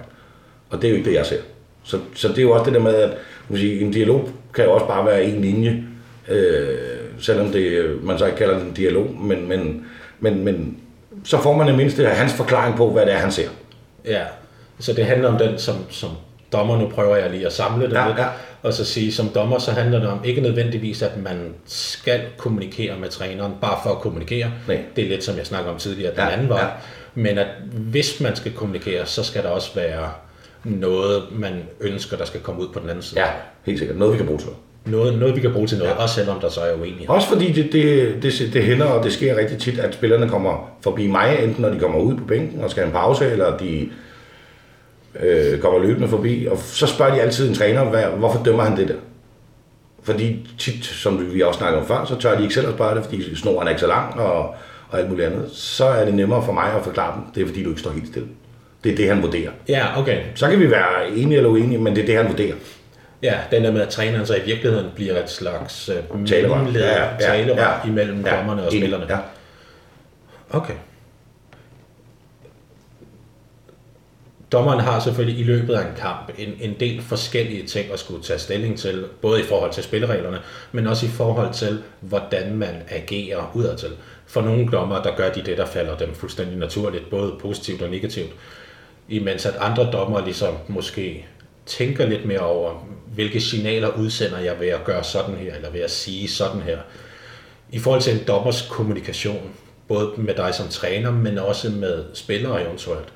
Og 0.70 0.82
det 0.82 0.88
er 0.88 0.92
jo 0.92 0.98
ikke 0.98 1.10
det, 1.10 1.16
jeg 1.16 1.26
ser. 1.26 1.42
Så, 1.84 1.98
så 2.16 2.28
det 2.28 2.38
er 2.38 2.42
jo 2.42 2.52
også 2.52 2.66
det 2.66 2.74
der 2.74 2.80
med, 2.80 2.96
at 2.96 3.10
man 3.50 3.60
sige, 3.60 3.82
en 3.82 3.92
dialog 3.92 4.30
kan 4.54 4.66
jo 4.66 4.72
også 4.72 4.88
bare 4.88 5.06
være 5.06 5.24
en 5.24 5.42
linje, 5.42 5.84
øh, 6.30 6.78
selvom 7.20 7.48
det, 7.48 7.90
man 8.04 8.18
så 8.18 8.26
ikke 8.26 8.38
kalder 8.38 8.54
det 8.58 8.68
en 8.68 8.74
dialog, 8.74 9.16
men, 9.22 9.50
men, 9.50 9.86
men, 10.20 10.44
men 10.44 10.78
så 11.24 11.38
får 11.42 11.54
man 11.58 11.68
det 11.68 11.76
mindste 11.76 12.06
hans 12.06 12.34
forklaring 12.34 12.76
på, 12.78 12.90
hvad 12.92 13.06
det 13.06 13.14
er, 13.14 13.18
han 13.18 13.32
ser. 13.32 13.50
ja. 14.06 14.24
Så 14.80 14.94
det 14.94 15.06
handler 15.06 15.30
om 15.30 15.38
den, 15.38 15.60
som, 15.60 15.76
som 15.90 16.10
dommer, 16.54 16.78
nu 16.78 16.88
prøver 16.90 17.16
jeg 17.16 17.30
lige 17.30 17.46
at 17.46 17.54
samle 17.54 17.86
det 17.90 17.94
Ja, 17.94 18.08
lidt, 18.08 18.18
ja. 18.18 18.26
og 18.64 18.74
så 18.74 18.86
sige, 18.86 19.14
som 19.14 19.30
dommer, 19.30 19.60
så 19.60 19.72
handler 19.72 20.00
det 20.00 20.08
om 20.10 20.20
ikke 20.24 20.42
nødvendigvis, 20.42 21.02
at 21.02 21.18
man 21.18 21.54
skal 21.66 22.22
kommunikere 22.38 23.00
med 23.00 23.10
træneren, 23.10 23.54
bare 23.62 23.80
for 23.84 23.90
at 23.90 23.98
kommunikere. 24.00 24.52
Nej. 24.68 24.80
Det 24.96 25.04
er 25.06 25.10
lidt, 25.10 25.24
som 25.24 25.38
jeg 25.38 25.46
snakker 25.46 25.72
om 25.72 25.78
tidligere, 25.78 26.12
den 26.12 26.20
Ja, 26.20 26.30
anden 26.30 26.50
vej. 26.50 26.60
ja. 26.62 26.68
Men 27.16 27.38
at 27.38 27.48
hvis 27.72 28.20
man 28.22 28.36
skal 28.36 28.52
kommunikere, 28.54 29.06
så 29.06 29.24
skal 29.24 29.44
der 29.44 29.50
også 29.50 29.76
være 29.76 30.10
noget, 30.64 31.24
man 31.32 31.54
ønsker, 31.80 32.18
der 32.18 32.26
skal 32.26 32.40
komme 32.42 32.62
ud 32.62 32.68
på 32.74 32.80
den 32.80 32.90
anden 32.90 33.04
side. 33.04 33.22
Ja, 33.22 33.28
helt 33.64 33.80
sikkert. 33.80 33.98
Noget, 33.98 34.14
vi 34.14 34.18
kan 34.18 34.26
bruge 34.28 34.40
til. 34.40 34.50
Noget, 34.86 35.20
noget, 35.20 35.36
vi 35.36 35.42
kan 35.42 35.54
bruge 35.54 35.68
til 35.68 35.78
noget, 35.78 35.92
ja. 35.92 35.96
også 35.96 36.16
selvom 36.16 36.40
der 36.40 36.50
så 36.50 36.62
er 36.62 36.74
uenighed. 36.74 37.10
Også 37.10 37.28
fordi 37.28 37.52
det, 37.52 37.72
det, 37.72 38.16
det, 38.24 38.54
det 38.54 38.64
hænder, 38.64 38.86
og 38.86 39.04
det 39.04 39.14
sker 39.14 39.38
rigtig 39.38 39.58
tit, 39.58 39.80
at 39.80 39.94
spillerne 39.94 40.30
kommer 40.30 40.70
forbi 40.82 41.08
mig, 41.08 41.40
enten 41.44 41.62
når 41.62 41.70
de 41.70 41.80
kommer 41.80 42.00
ud 42.00 42.18
på 42.18 42.24
bænken 42.24 42.62
og 42.64 42.70
skal 42.70 42.84
have 42.84 42.88
en 42.88 42.94
pause, 42.94 43.32
eller 43.32 43.58
de 43.58 43.90
øh, 45.20 45.60
kommer 45.60 45.80
løbende 45.80 46.08
forbi, 46.08 46.48
og 46.52 46.58
så 46.58 46.88
spørger 46.88 47.16
de 47.16 47.22
altid 47.22 47.50
en 47.50 47.56
træner, 47.56 47.84
hvad, 47.84 48.04
hvorfor 48.04 48.44
dømmer 48.44 48.64
han 48.64 48.78
det 48.78 48.88
der? 48.88 48.96
Fordi 50.04 50.50
tit, 50.60 50.86
som 50.86 51.34
vi 51.34 51.42
også 51.42 51.58
snakkede 51.58 51.82
om 51.82 51.88
før, 51.88 52.06
så 52.06 52.20
tør 52.20 52.36
de 52.36 52.42
ikke 52.42 52.54
selv 52.54 52.68
at 52.68 52.74
spørge 52.74 52.96
det, 52.96 53.04
fordi 53.04 53.36
snoren 53.36 53.68
er 53.68 53.70
ikke 53.70 53.82
så 53.82 53.88
lang, 53.88 54.20
og, 54.20 54.56
og 54.90 55.00
alt 55.00 55.10
muligt 55.10 55.28
andet. 55.28 55.50
Så 55.52 55.86
er 55.86 56.06
det 56.06 56.14
nemmere 56.14 56.46
for 56.46 56.52
mig 56.52 56.74
at 56.78 56.84
forklare 56.84 57.16
dem, 57.16 57.24
det 57.36 57.42
er 57.42 57.48
fordi, 57.48 57.64
du 57.64 57.70
ikke 57.70 57.82
står 57.82 57.92
helt 57.92 58.08
stille. 58.08 58.28
Det 58.84 58.92
er 58.92 58.96
det, 58.96 59.08
han 59.08 59.22
vurderer. 59.22 59.52
Ja, 59.68 60.00
okay. 60.00 60.18
Så 60.36 60.50
kan 60.50 60.60
vi 60.60 60.72
være 60.72 61.10
enige 61.16 61.38
eller 61.38 61.50
uenige, 61.50 61.78
men 61.78 61.96
det 61.96 62.02
er 62.02 62.06
det, 62.06 62.16
han 62.16 62.28
vurderer. 62.28 62.56
Ja, 63.24 63.40
den 63.52 63.64
der 63.64 63.72
med, 63.72 63.82
at 63.82 63.90
træneren 63.90 64.26
så 64.26 64.36
i 64.36 64.42
virkeligheden 64.46 64.92
bliver 64.96 65.24
et 65.24 65.30
slags 65.30 65.86
Talerør. 65.86 66.56
mellemleder, 66.58 66.88
Ja, 66.88 67.04
ja, 67.04 67.12
ja, 67.12 67.18
talerør 67.20 67.82
ja. 67.84 67.88
imellem 67.90 68.26
Ja, 68.26 68.38
dommerne 68.38 68.64
og 68.66 68.72
spillerne. 68.72 69.06
Ja. 69.10 69.18
Okay. 70.50 70.74
Dommeren 74.52 74.80
har 74.80 75.00
selvfølgelig 75.00 75.40
i 75.40 75.44
løbet 75.44 75.74
af 75.74 75.82
en 75.88 75.96
kamp 75.98 76.32
en, 76.38 76.54
en 76.62 76.76
del 76.80 77.02
forskellige 77.02 77.68
ting 77.68 77.92
at 77.94 78.00
skulle 78.00 78.24
tage 78.24 78.40
stilling 78.40 78.80
til, 78.80 79.06
både 79.22 79.40
i 79.42 79.44
forhold 79.44 79.72
til 79.74 79.84
spillereglerne, 79.84 80.40
men 80.72 80.88
også 80.88 81.06
i 81.06 81.10
forhold 81.10 81.54
til, 81.54 81.84
hvordan 82.00 82.56
man 82.56 82.76
agerer 82.90 83.52
udadtil. 83.54 83.90
For 84.26 84.42
nogle 84.42 84.68
dommer, 84.72 85.02
der 85.02 85.16
gør 85.16 85.30
de 85.32 85.42
det, 85.46 85.58
der 85.58 85.66
falder 85.66 85.98
dem 85.98 86.14
fuldstændig 86.16 86.58
naturligt, 86.58 87.10
både 87.10 87.34
positivt 87.42 87.82
og 87.82 87.90
negativt, 87.90 88.32
imens 89.10 89.46
at 89.46 89.56
andre 89.60 89.92
dommer 89.92 90.24
ligesom 90.26 90.54
måske 90.68 91.26
tænker 91.66 92.06
lidt 92.08 92.26
mere 92.26 92.40
over, 92.40 92.88
hvilke 93.14 93.42
signaler 93.42 93.98
udsender 93.98 94.40
jeg 94.40 94.60
ved 94.60 94.68
at 94.68 94.84
gøre 94.84 95.04
sådan 95.04 95.36
her, 95.36 95.56
eller 95.56 95.70
ved 95.70 95.82
at 95.82 95.92
sige 95.92 96.28
sådan 96.28 96.62
her. 96.62 96.78
I 97.72 97.80
forhold 97.80 98.02
til 98.02 98.14
en 98.14 98.24
dommers 98.28 98.68
kommunikation, 98.70 99.52
både 99.88 100.12
med 100.18 100.36
dig 100.36 100.56
som 100.56 100.68
træner, 100.68 101.12
men 101.12 101.38
også 101.38 101.70
med 101.70 102.06
spillere 102.14 102.66
eventuelt. 102.66 103.14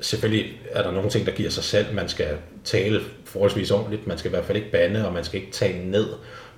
Selvfølgelig 0.00 0.60
er 0.70 0.82
der 0.82 0.90
nogle 0.90 1.10
ting, 1.10 1.26
der 1.26 1.32
giver 1.32 1.50
sig 1.50 1.64
selv. 1.64 1.94
Man 1.94 2.08
skal 2.08 2.36
tale 2.64 3.00
forholdsvis 3.24 3.70
ordentligt, 3.70 4.06
man 4.06 4.18
skal 4.18 4.28
i 4.28 4.34
hvert 4.34 4.44
fald 4.44 4.58
ikke 4.58 4.70
bande, 4.70 5.06
og 5.06 5.12
man 5.12 5.24
skal 5.24 5.40
ikke 5.40 5.52
tale 5.52 5.90
ned. 5.90 6.08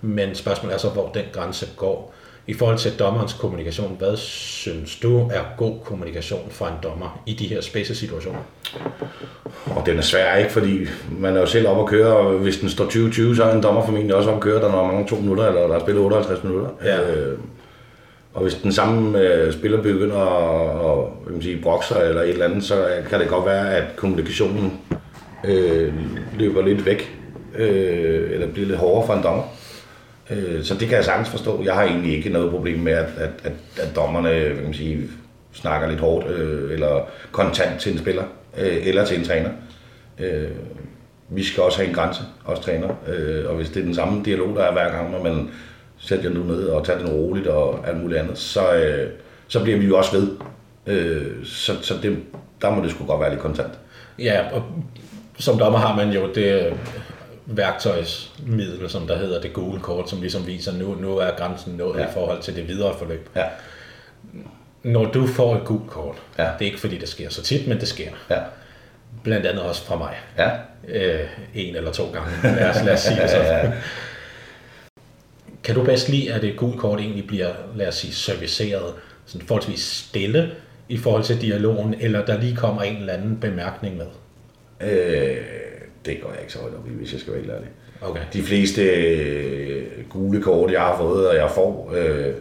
Men 0.01 0.35
spørgsmålet 0.35 0.75
er 0.75 0.79
så, 0.79 0.88
hvor 0.88 1.12
den 1.12 1.25
grænse 1.33 1.68
går. 1.77 2.14
I 2.46 2.55
forhold 2.55 2.78
til 2.78 2.92
dommerens 2.98 3.33
kommunikation, 3.33 3.96
hvad 3.98 4.16
synes 4.16 4.96
du 4.96 5.18
er 5.18 5.40
god 5.57 5.74
kommunikation 5.85 6.40
fra 6.50 6.68
en 6.68 6.74
dommer 6.83 7.22
i 7.26 7.35
de 7.35 7.46
her 7.46 7.61
spidse 7.61 7.94
situationer? 7.94 8.38
Og 9.66 9.83
den 9.87 9.98
er 9.98 10.02
svær, 10.02 10.37
ikke? 10.37 10.50
Fordi 10.52 10.78
man 11.18 11.37
er 11.37 11.40
jo 11.40 11.46
selv 11.46 11.68
op 11.68 11.78
at 11.81 11.87
køre, 11.87 12.16
og 12.16 12.33
hvis 12.38 12.57
den 12.59 12.68
står 12.68 12.85
20-20, 12.85 13.37
så 13.37 13.44
er 13.44 13.55
en 13.55 13.62
dommer 13.62 13.85
formentlig 13.85 14.14
også 14.14 14.31
op 14.31 14.37
at 14.37 14.42
køre, 14.42 14.62
der 14.62 14.72
når 14.72 14.87
mange 14.87 15.09
to 15.09 15.16
minutter, 15.16 15.46
eller 15.46 15.66
der 15.66 15.74
er 15.74 15.81
spillet 15.81 16.05
58 16.05 16.44
minutter. 16.44 16.68
Ja. 16.85 17.11
Øh, 17.11 17.38
Og 18.35 18.42
hvis 18.42 18.55
den 18.55 18.72
samme 18.72 19.18
øh, 19.20 19.52
spiller 19.52 19.83
begynder 19.83 20.16
at, 20.18 21.09
hvad 21.24 21.33
man 21.33 21.42
sige, 21.42 21.62
brokse 21.62 21.88
sig 21.88 22.02
eller 22.09 22.22
et 22.22 22.28
eller 22.28 22.44
andet, 22.46 22.64
så 22.64 22.87
kan 23.11 23.20
det 23.20 23.28
godt 23.28 23.46
være, 23.46 23.74
at 23.76 23.85
kommunikationen 23.96 24.81
øh, 25.44 25.92
løber 26.38 26.62
lidt 26.62 26.87
væk, 26.87 27.16
øh, 27.59 28.31
eller 28.33 28.46
bliver 28.46 28.68
lidt 28.68 28.78
hårdere 28.78 29.07
for 29.07 29.14
en 29.14 29.22
dommer. 29.22 29.42
Øh, 30.30 30.64
så 30.64 30.74
det 30.74 30.88
kan 30.88 30.96
jeg 30.96 31.04
sagtens 31.04 31.28
forstå. 31.28 31.64
Jeg 31.64 31.74
har 31.74 31.82
egentlig 31.82 32.16
ikke 32.16 32.30
noget 32.30 32.50
problem 32.50 32.78
med, 32.78 32.92
at, 32.92 33.08
at, 33.16 33.30
at, 33.44 33.52
at 33.78 33.96
dommerne 33.96 34.28
hvad 34.28 34.54
kan 34.54 34.64
man 34.64 34.74
sige, 34.74 35.08
snakker 35.52 35.88
lidt 35.88 36.00
hårdt, 36.00 36.30
øh, 36.30 36.72
eller 36.72 37.06
kontant 37.32 37.80
til 37.80 37.92
en 37.92 37.98
spiller, 37.98 38.24
øh, 38.58 38.87
eller 38.87 39.04
til 39.04 39.18
en 39.18 39.24
træner. 39.24 39.50
Øh, 40.18 40.50
vi 41.28 41.44
skal 41.44 41.62
også 41.62 41.78
have 41.78 41.88
en 41.88 41.94
grænse, 41.94 42.20
os 42.44 42.61
træner. 42.61 42.88
Øh, 43.08 43.50
og 43.50 43.56
hvis 43.56 43.70
det 43.70 43.80
er 43.80 43.85
den 43.85 43.94
samme 43.94 44.24
dialog, 44.24 44.56
der 44.56 44.62
er 44.62 44.72
hver 44.72 44.90
gang, 44.90 45.11
når 45.11 45.22
man 45.22 45.50
sætter 45.98 46.30
jer 46.30 46.37
nu 46.38 46.44
ned 46.44 46.64
og 46.64 46.87
tager 46.87 46.98
den 46.98 47.08
roligt 47.08 47.46
og 47.46 47.88
alt 47.88 48.00
muligt 48.00 48.20
andet, 48.20 48.38
så, 48.38 48.74
øh, 48.74 49.11
så 49.48 49.62
bliver 49.62 49.78
vi 49.78 49.87
jo 49.87 49.98
også 49.98 50.18
ved. 50.18 50.28
Øh, 50.87 51.44
så 51.44 51.72
så 51.82 51.94
det, 52.02 52.18
der 52.62 52.70
må 52.70 52.82
det 52.82 52.90
sgu 52.90 53.06
godt 53.06 53.20
være 53.20 53.30
lidt 53.30 53.40
kontant. 53.40 53.72
Ja, 54.18 54.42
og 54.52 54.62
som 55.38 55.58
dommer 55.58 55.78
har 55.78 55.96
man 55.96 56.11
jo 56.11 56.32
det 56.35 56.74
værktøjsmiddel, 57.46 58.90
som 58.90 59.07
der 59.07 59.18
hedder 59.18 59.40
det 59.40 59.52
gule 59.52 59.81
kort, 59.81 60.11
som 60.11 60.20
ligesom 60.20 60.46
viser, 60.46 60.72
nu, 60.72 60.94
nu 60.94 61.16
er 61.16 61.31
grænsen 61.37 61.72
nået 61.72 61.98
ja. 62.00 62.09
i 62.09 62.12
forhold 62.12 62.42
til 62.42 62.57
det 62.57 62.68
videre 62.68 62.98
forløb. 62.98 63.28
Ja. 63.37 63.44
Når 64.83 65.05
du 65.05 65.26
får 65.26 65.57
et 65.57 65.64
gult 65.64 65.90
kort, 65.90 66.16
Ja. 66.38 66.42
det 66.42 66.50
er 66.61 66.64
ikke 66.66 66.81
fordi 66.81 66.98
det 66.98 67.09
sker 67.09 67.28
så 67.31 67.42
tit, 67.42 67.68
men 67.68 67.81
det 67.81 67.88
sker. 67.88 68.11
Ja. 68.31 68.38
Blandt 69.24 69.46
andet 69.46 69.62
også 69.62 69.85
fra 69.85 69.96
mig. 69.96 70.14
Ja. 70.38 70.50
Øh, 70.88 71.28
en 71.55 71.76
eller 71.76 71.92
to 71.92 72.05
gange. 72.12 72.31
Lad 72.42 72.70
os, 72.70 72.85
lad 72.85 72.92
os 72.94 73.00
sige 73.00 73.22
det 73.22 73.31
sådan. 73.31 73.72
Kan 75.64 75.74
du 75.74 75.85
bedst 75.85 76.09
lide, 76.09 76.33
at 76.35 76.44
et 76.44 76.57
gult 76.57 76.78
kort 76.81 77.00
egentlig 77.00 77.26
bliver, 77.26 77.52
lad 77.76 77.88
os 77.88 77.94
sige, 77.94 78.14
serviceret 78.14 78.94
sådan 79.26 79.46
forholdsvis 79.46 79.81
stille 79.81 80.50
i 80.88 80.98
forhold 80.98 81.22
til 81.24 81.40
dialogen, 81.40 81.94
eller 82.00 82.24
der 82.24 82.40
lige 82.40 82.57
kommer 82.57 82.83
en 82.83 82.96
eller 82.96 83.12
anden 83.12 83.37
bemærkning 83.40 83.96
med? 83.96 84.07
Øh, 84.81 85.37
det 86.07 86.21
går 86.23 86.31
jeg 86.31 86.41
ikke 86.41 86.53
så 86.53 86.59
højt 86.59 86.75
op 86.75 86.87
i, 86.87 86.91
hvis 86.91 87.12
jeg 87.12 87.21
skal 87.21 87.33
være 87.33 87.43
helt 87.43 87.53
ærlig. 87.53 87.69
Okay. 88.01 88.21
De 88.33 88.43
fleste 88.43 88.83
øh, 88.83 89.87
gule 90.09 90.43
kort, 90.43 90.73
jeg 90.73 90.81
har 90.81 90.97
fået, 90.99 91.29
og 91.29 91.37
jeg 91.37 91.51
får, 91.51 91.93
øh, 91.97 92.35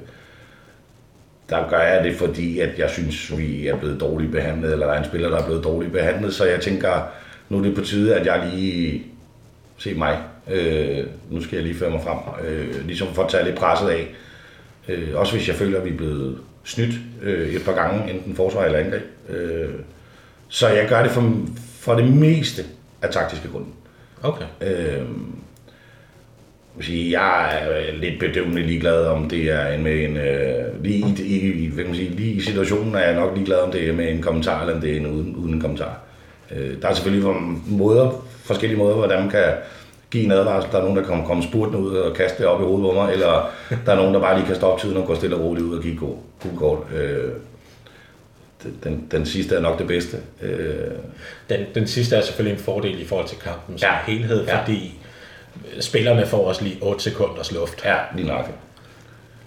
der 1.50 1.69
gør 1.69 1.80
jeg 1.80 2.04
det, 2.04 2.15
fordi 2.15 2.60
at 2.60 2.80
jeg 2.80 2.89
synes, 2.89 3.38
vi 3.38 3.67
er 3.67 3.78
blevet 3.78 4.00
dårligt 4.00 4.32
behandlet, 4.32 4.71
eller 4.71 4.86
der 4.86 4.93
er 4.93 5.00
en 5.00 5.06
spiller, 5.06 5.30
der 5.30 5.38
er 5.38 5.45
blevet 5.45 5.63
dårligt 5.63 5.93
behandlet, 5.93 6.34
så 6.34 6.45
jeg 6.45 6.62
tænker, 6.62 7.08
nu 7.50 7.58
er 7.58 7.63
det 7.63 7.76
på 7.76 7.82
tide, 7.82 8.15
at 8.15 8.26
jeg 8.26 8.50
lige 8.54 9.04
se 9.78 9.93
mig. 9.93 10.19
Øh, 10.52 11.06
nu 11.30 11.41
skal 11.41 11.56
jeg 11.56 11.65
lige 11.65 11.76
føre 11.76 11.89
mig 11.89 12.02
frem, 12.04 12.45
øh, 12.47 12.86
ligesom 12.86 13.08
for 13.13 13.24
at 13.24 13.30
tage 13.30 13.45
lidt 13.45 13.56
presset 13.56 13.89
af. 13.89 14.08
Øh, 14.88 15.10
også 15.15 15.36
hvis 15.36 15.47
jeg 15.47 15.56
føler, 15.56 15.78
at 15.78 15.86
vi 15.86 15.89
er 15.89 15.97
blevet 15.97 16.38
snydt 16.63 16.95
øh, 17.21 17.50
et 17.50 17.65
par 17.65 17.74
gange, 17.74 18.13
enten 18.13 18.36
forsvar 18.36 18.65
eller 18.65 18.80
angreb. 18.80 19.04
Øh, 19.30 19.69
så 20.47 20.67
jeg 20.67 20.88
gør 20.89 21.04
det 21.04 21.12
for, 21.12 21.34
for 21.80 21.95
det 21.95 22.13
meste 22.13 22.63
af 23.01 23.09
taktiske 23.09 23.47
grunde. 23.47 23.67
Okay. 24.23 24.45
Øh, 24.61 25.05
vil 26.75 26.85
sige, 26.85 27.21
jeg 27.21 27.59
er 27.61 27.97
lidt 27.97 28.19
bedøvende 28.19 28.61
ligeglad, 28.61 29.05
om 29.05 29.29
det 29.29 29.51
er 29.51 29.67
en 29.67 29.83
med 29.83 30.03
en... 30.03 30.17
Øh, 30.17 30.83
lige, 30.83 31.23
i, 31.23 31.51
i, 31.51 31.69
hvad 31.69 31.85
man 31.85 31.95
sige, 31.95 32.09
lige 32.09 32.33
i 32.33 32.41
situationen 32.41 32.95
er 32.95 32.99
jeg 32.99 33.15
nok 33.15 33.35
ligeglad, 33.35 33.57
om 33.57 33.71
det 33.71 33.89
er 33.89 33.93
med 33.93 34.11
en 34.11 34.21
kommentar, 34.21 34.61
eller 34.61 34.75
om 34.75 34.81
det 34.81 34.91
er 34.91 34.99
en 34.99 35.07
uden, 35.07 35.35
uden 35.35 35.53
en 35.53 35.61
kommentar. 35.61 35.99
Øh, 36.51 36.81
der 36.81 36.87
er 36.87 36.93
selvfølgelig 36.93 37.35
måder, 37.67 38.25
forskellige 38.43 38.79
måder, 38.79 38.95
hvordan 38.95 39.19
man 39.19 39.29
kan 39.29 39.53
give 40.11 40.23
en 40.23 40.31
advarsel. 40.31 40.71
Der 40.71 40.77
er 40.77 40.81
nogen, 40.81 40.97
der 40.97 41.03
kommer, 41.03 41.25
kommer 41.25 41.43
spurtende 41.43 41.79
ud 41.79 41.95
og 41.95 42.15
kaste 42.15 42.37
det 42.37 42.45
op 42.45 42.61
i 42.61 42.63
hovedet 42.63 42.89
på 42.89 42.93
mig, 42.93 43.13
eller 43.13 43.49
der 43.85 43.91
er 43.91 43.95
nogen, 43.95 44.13
der 44.13 44.19
bare 44.19 44.37
lige 44.37 44.47
kan 44.47 44.55
stoppe 44.55 44.81
tiden 44.81 44.97
og 44.97 45.07
gå 45.07 45.15
stille 45.15 45.35
og 45.35 45.41
roligt 45.41 45.65
ud 45.65 45.77
og 45.77 45.83
give 45.83 45.97
god, 45.97 46.15
god 46.43 46.57
kort. 46.57 46.79
Øh, 46.95 47.31
den, 48.84 49.08
den 49.12 49.26
sidste 49.26 49.56
er 49.56 49.60
nok 49.60 49.80
det 49.80 49.88
bedste. 49.88 50.17
Øh, 50.41 50.91
Den, 51.50 51.65
den 51.76 51.88
sidste 51.88 52.15
er 52.15 52.21
selvfølgelig 52.21 52.58
en 52.60 52.63
fordel 52.63 53.02
i 53.02 53.06
forhold 53.06 53.28
til 53.28 53.38
kampen 53.38 53.78
som 53.78 53.89
Ja. 53.89 54.13
helhed, 54.13 54.45
Ja. 54.45 54.62
fordi 54.62 55.00
spillerne 55.80 56.26
får 56.26 56.47
også 56.47 56.63
lige 56.63 56.78
8 56.82 57.04
sekunders 57.04 57.52
luft. 57.52 57.86
ja, 57.86 57.97
lige 58.15 58.28
nok. 58.28 58.52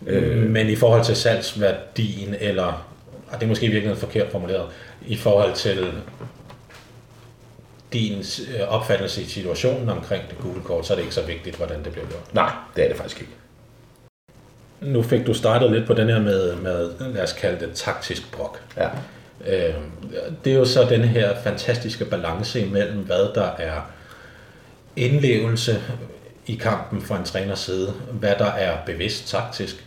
Øh. 0.07 0.51
Men 0.51 0.69
i 0.69 0.77
forhold 0.77 1.05
til 1.05 1.17
salgsværdien, 1.17 2.35
eller 2.41 2.87
og 3.29 3.35
det 3.41 3.43
er 3.43 3.47
måske 3.49 3.69
virkelig 3.69 3.97
forkert 3.99 4.31
formuleret, 4.33 4.67
i 5.07 5.17
forhold 5.17 5.55
til 5.55 5.93
din 7.93 8.25
øh, 8.55 8.69
opfattelse 8.69 9.23
i 9.23 9.25
situationen 9.25 9.89
omkring 9.89 10.23
det 10.31 10.39
gule 10.39 10.61
kort, 10.65 10.87
så 10.87 10.93
er 10.93 10.97
det 10.97 11.03
ikke 11.03 11.15
så 11.15 11.23
vigtigt, 11.23 11.57
hvordan 11.57 11.85
det 11.85 11.93
bliver 11.93 12.07
gjort. 12.07 12.35
Nej, 12.35 12.53
det 12.77 12.85
er 12.85 12.89
det 12.89 12.97
faktisk 12.97 13.21
ikke. 13.21 13.33
Nu 14.85 15.03
fik 15.03 15.27
du 15.27 15.35
startet 15.35 15.73
lidt 15.73 15.87
på 15.87 15.95
den 15.95 16.09
her 16.09 16.21
med, 16.21 16.57
med 16.57 16.91
lad 17.15 17.23
os 17.23 17.33
kalde 17.33 17.67
det 17.67 17.75
taktisk 17.75 18.33
brok. 18.33 18.61
Ja. 18.77 18.89
Øh, 19.47 19.75
det 20.45 20.53
er 20.53 20.57
jo 20.57 20.65
så 20.65 20.87
den 20.91 21.01
her 21.01 21.35
fantastiske 21.45 22.05
balance 22.05 22.61
imellem, 22.61 22.99
hvad 22.99 23.35
der 23.35 23.49
er 23.59 23.91
indlevelse 24.97 25.83
i 26.47 26.55
kampen 26.55 27.03
fra 27.03 27.19
en 27.19 27.25
træners 27.25 27.59
side, 27.59 27.93
hvad 28.13 28.35
der 28.39 28.45
er 28.51 28.77
bevidst 28.87 29.29
taktisk, 29.29 29.87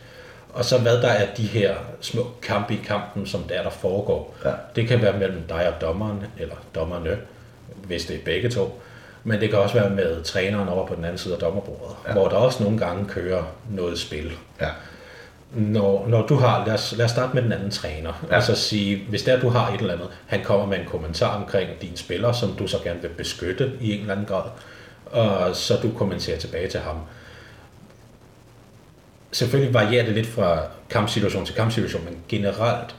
og 0.53 0.65
så 0.65 0.77
hvad 0.77 1.01
der 1.01 1.07
er 1.07 1.35
de 1.37 1.43
her 1.43 1.75
små 2.01 2.31
kampe 2.41 2.73
i 2.73 2.79
kampen, 2.85 3.25
som 3.25 3.43
der, 3.43 3.63
der 3.63 3.69
foregår. 3.69 4.35
Ja. 4.45 4.51
Det 4.75 4.87
kan 4.87 5.01
være 5.01 5.19
mellem 5.19 5.41
dig 5.49 5.73
og 5.73 5.81
dommeren, 5.81 6.23
eller 6.37 6.55
dommerne, 6.75 7.17
hvis 7.83 8.05
det 8.05 8.15
er 8.15 8.19
begge 8.25 8.49
to. 8.49 8.81
Men 9.27 9.41
det 9.41 9.49
kan 9.49 9.59
også 9.59 9.79
være 9.79 9.89
med 9.89 10.23
træneren 10.23 10.69
over 10.69 10.87
på 10.87 10.95
den 10.95 11.03
anden 11.05 11.17
side 11.17 11.33
af 11.33 11.39
dommerbordet, 11.39 11.95
ja. 12.07 12.13
hvor 12.13 12.27
der 12.27 12.35
også 12.35 12.63
nogle 12.63 12.77
gange 12.77 13.05
kører 13.05 13.43
noget 13.69 13.99
spil 13.99 14.31
Ja. 14.61 14.67
når, 15.51 16.07
når 16.07 16.27
du 16.27 16.35
har, 16.35 16.65
lad 16.65 16.73
os, 16.73 16.93
lad 16.97 17.05
os 17.05 17.11
starte 17.11 17.33
med 17.33 17.43
den 17.43 17.51
anden 17.51 17.71
træner, 17.71 18.25
ja. 18.29 18.35
Altså 18.35 18.55
sige, 18.55 19.05
hvis 19.09 19.23
der 19.23 19.39
du 19.39 19.49
har 19.49 19.73
et 19.73 19.81
eller 19.81 19.93
andet, 19.93 20.07
han 20.27 20.43
kommer 20.43 20.65
med 20.65 20.79
en 20.79 20.85
kommentar 20.85 21.35
omkring 21.41 21.69
dine 21.81 21.97
spillere, 21.97 22.33
som 22.33 22.55
du 22.59 22.67
så 22.67 22.77
gerne 22.83 23.01
vil 23.01 23.09
beskytte 23.09 23.71
i 23.81 23.93
en 23.93 23.99
eller 23.99 24.13
anden 24.13 24.25
grad, 24.25 24.49
og 25.05 25.55
så 25.55 25.77
du 25.83 25.91
kommenterer 25.91 26.39
tilbage 26.39 26.69
til 26.69 26.79
ham. 26.79 26.97
Selvfølgelig 29.31 29.73
varierer 29.73 30.05
det 30.05 30.13
lidt 30.13 30.27
fra 30.27 30.61
kampsituation 30.89 31.45
til 31.45 31.55
kampsituation, 31.55 32.05
men 32.05 32.17
generelt, 32.29 32.95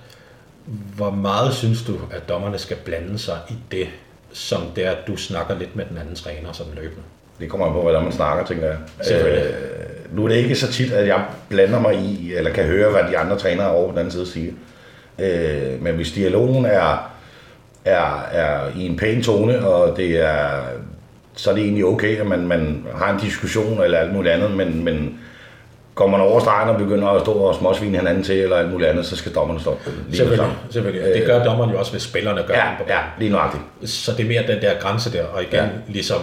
hvor 0.97 1.11
meget 1.11 1.55
synes 1.55 1.83
du, 1.83 1.99
at 2.11 2.29
dommerne 2.29 2.59
skal 2.59 2.77
blande 2.77 3.19
sig 3.19 3.39
i 3.51 3.55
det, 3.71 3.89
som 4.33 4.63
det 4.77 4.87
er, 4.87 4.91
at 4.91 5.07
du 5.07 5.17
snakker 5.17 5.59
lidt 5.59 5.77
med 5.77 5.85
den 5.91 5.99
anden 5.99 6.15
træner 6.15 6.53
sådan 6.53 6.73
løbende? 6.75 7.03
Det 7.41 7.51
kommer 7.51 7.67
an 7.67 7.73
på, 7.73 7.83
hvordan 7.83 8.03
man 8.03 8.13
snakker, 8.13 8.45
tænker 8.45 8.67
jeg. 8.67 8.77
Selvfølgelig. 9.01 9.45
Øh, 9.45 10.17
nu 10.17 10.25
er 10.25 10.29
det 10.29 10.37
ikke 10.37 10.55
så 10.55 10.73
tit, 10.73 10.93
at 10.93 11.07
jeg 11.07 11.25
blander 11.49 11.81
mig 11.81 11.95
i, 11.95 12.35
eller 12.35 12.53
kan 12.53 12.65
høre, 12.65 12.91
hvad 12.91 13.03
de 13.11 13.19
andre 13.19 13.39
trænere 13.39 13.71
over 13.71 13.87
på 13.87 13.91
den 13.91 13.99
anden 13.99 14.13
side 14.13 14.27
siger. 14.27 14.53
Øh, 15.19 15.83
men 15.83 15.95
hvis 15.95 16.13
dialogen 16.13 16.65
er, 16.65 17.13
er, 17.85 18.23
er 18.33 18.71
i 18.77 18.87
en 18.87 18.97
pæn 18.97 19.23
tone, 19.23 19.67
og 19.67 19.97
det 19.97 20.21
er, 20.25 20.63
så 21.37 21.51
er 21.51 21.55
det 21.55 21.65
egentlig 21.65 21.85
okay, 21.85 22.17
at 22.17 22.27
man, 22.27 22.47
man 22.47 22.87
har 22.95 23.13
en 23.13 23.21
diskussion 23.21 23.83
eller 23.83 23.99
alt 23.99 24.13
muligt 24.13 24.35
andet, 24.35 24.51
men, 24.51 24.85
men 24.85 25.21
går 25.99 26.07
man 26.07 26.21
over 26.21 26.41
stregen 26.41 26.69
og 26.69 26.79
begynder 26.79 27.09
at 27.09 27.21
stå 27.21 27.33
og 27.33 27.55
småsvine 27.55 27.99
hinanden 27.99 28.23
til, 28.25 28.37
eller 28.37 28.57
alt 28.57 28.71
muligt 28.71 28.91
andet, 28.91 29.07
så 29.07 29.17
skal 29.17 29.35
dommerne 29.35 29.61
stoppe. 29.61 29.91
Lige 30.07 30.17
Selvfølgelig, 30.17 30.57
selvfølgelig. 30.71 31.15
Det 31.15 31.27
gør 31.27 31.45
dommeren 31.45 31.71
jo 31.71 31.79
også, 31.79 31.93
hvis 31.93 32.03
spillerne 32.03 32.43
gør 32.47 32.55
Ja, 32.55 32.71
det 32.79 32.91
ja, 32.91 33.01
lige 33.19 33.31
nøjagtigt. 33.31 33.63
Så 33.85 34.13
det 34.13 34.21
er 34.25 34.29
mere 34.29 34.47
den 34.47 34.63
der 34.63 34.79
grænse 34.81 35.13
der, 35.13 35.25
og 35.25 35.43
igen, 35.43 35.55
ja. 35.55 35.65
Ja. 35.65 35.71
ligesom 35.89 36.21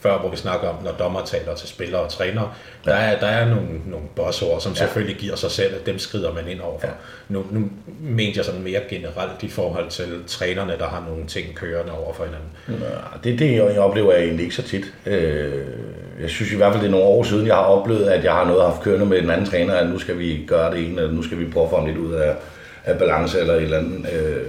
før, 0.00 0.18
hvor 0.18 0.30
vi 0.30 0.36
snakker 0.36 0.68
om, 0.68 0.74
når 0.84 0.92
dommer 0.92 1.24
taler 1.24 1.54
til 1.54 1.68
spillere 1.68 2.00
og 2.00 2.08
trænere, 2.08 2.50
der 2.84 2.94
er, 2.94 3.20
der 3.20 3.26
er 3.26 3.48
nogle, 3.48 3.68
nogle 3.86 4.06
bossord, 4.16 4.60
som 4.60 4.72
ja. 4.72 4.78
selvfølgelig 4.78 5.16
giver 5.16 5.36
sig 5.36 5.50
selv, 5.50 5.74
at 5.74 5.86
dem 5.86 5.98
skrider 5.98 6.32
man 6.32 6.48
ind 6.48 6.60
overfor. 6.60 6.86
Ja. 6.86 6.92
Ja. 6.92 7.34
Nu, 7.34 7.44
nu 7.50 7.70
mente 8.00 8.36
jeg 8.36 8.44
sådan 8.44 8.62
mere 8.62 8.80
generelt 8.90 9.42
i 9.42 9.48
forhold 9.48 9.90
til 9.90 10.24
trænerne, 10.26 10.72
der 10.78 10.88
har 10.88 11.04
nogle 11.08 11.26
ting 11.26 11.54
kørende 11.54 11.92
over 11.92 12.14
for 12.14 12.24
hinanden. 12.24 12.48
Ja, 12.68 12.96
det, 13.24 13.38
det 13.38 13.56
jeg 13.56 13.78
oplever 13.78 14.12
jeg 14.12 14.24
egentlig 14.24 14.44
ikke 14.44 14.56
så 14.56 14.62
tit. 14.62 14.84
Øh, 15.06 15.66
jeg 16.22 16.30
synes 16.30 16.52
i 16.52 16.56
hvert 16.56 16.72
fald, 16.72 16.82
det 16.82 16.88
er 16.88 16.90
nogle 16.92 17.06
år 17.06 17.22
siden, 17.22 17.46
jeg 17.46 17.54
har 17.54 17.62
oplevet, 17.62 18.06
at 18.08 18.24
jeg 18.24 18.32
har 18.32 18.44
noget 18.46 18.62
haft 18.62 18.82
kørende 18.82 19.06
med 19.06 19.22
den 19.22 19.30
anden 19.30 19.46
træner, 19.46 19.74
at 19.74 19.88
nu 19.88 19.98
skal 19.98 20.18
vi 20.18 20.44
gøre 20.46 20.74
det 20.74 20.84
ene, 20.86 21.00
eller 21.00 21.12
nu 21.14 21.22
skal 21.22 21.38
vi 21.38 21.44
prøve 21.50 21.64
at 21.64 21.70
få 21.70 21.76
ham 21.76 21.86
lidt 21.86 21.98
ud 21.98 22.12
af, 22.12 22.34
af 22.84 22.98
balance 22.98 23.40
eller 23.40 23.54
et 23.54 23.62
eller 23.62 23.78
andet. 23.78 24.06
Øh, 24.12 24.42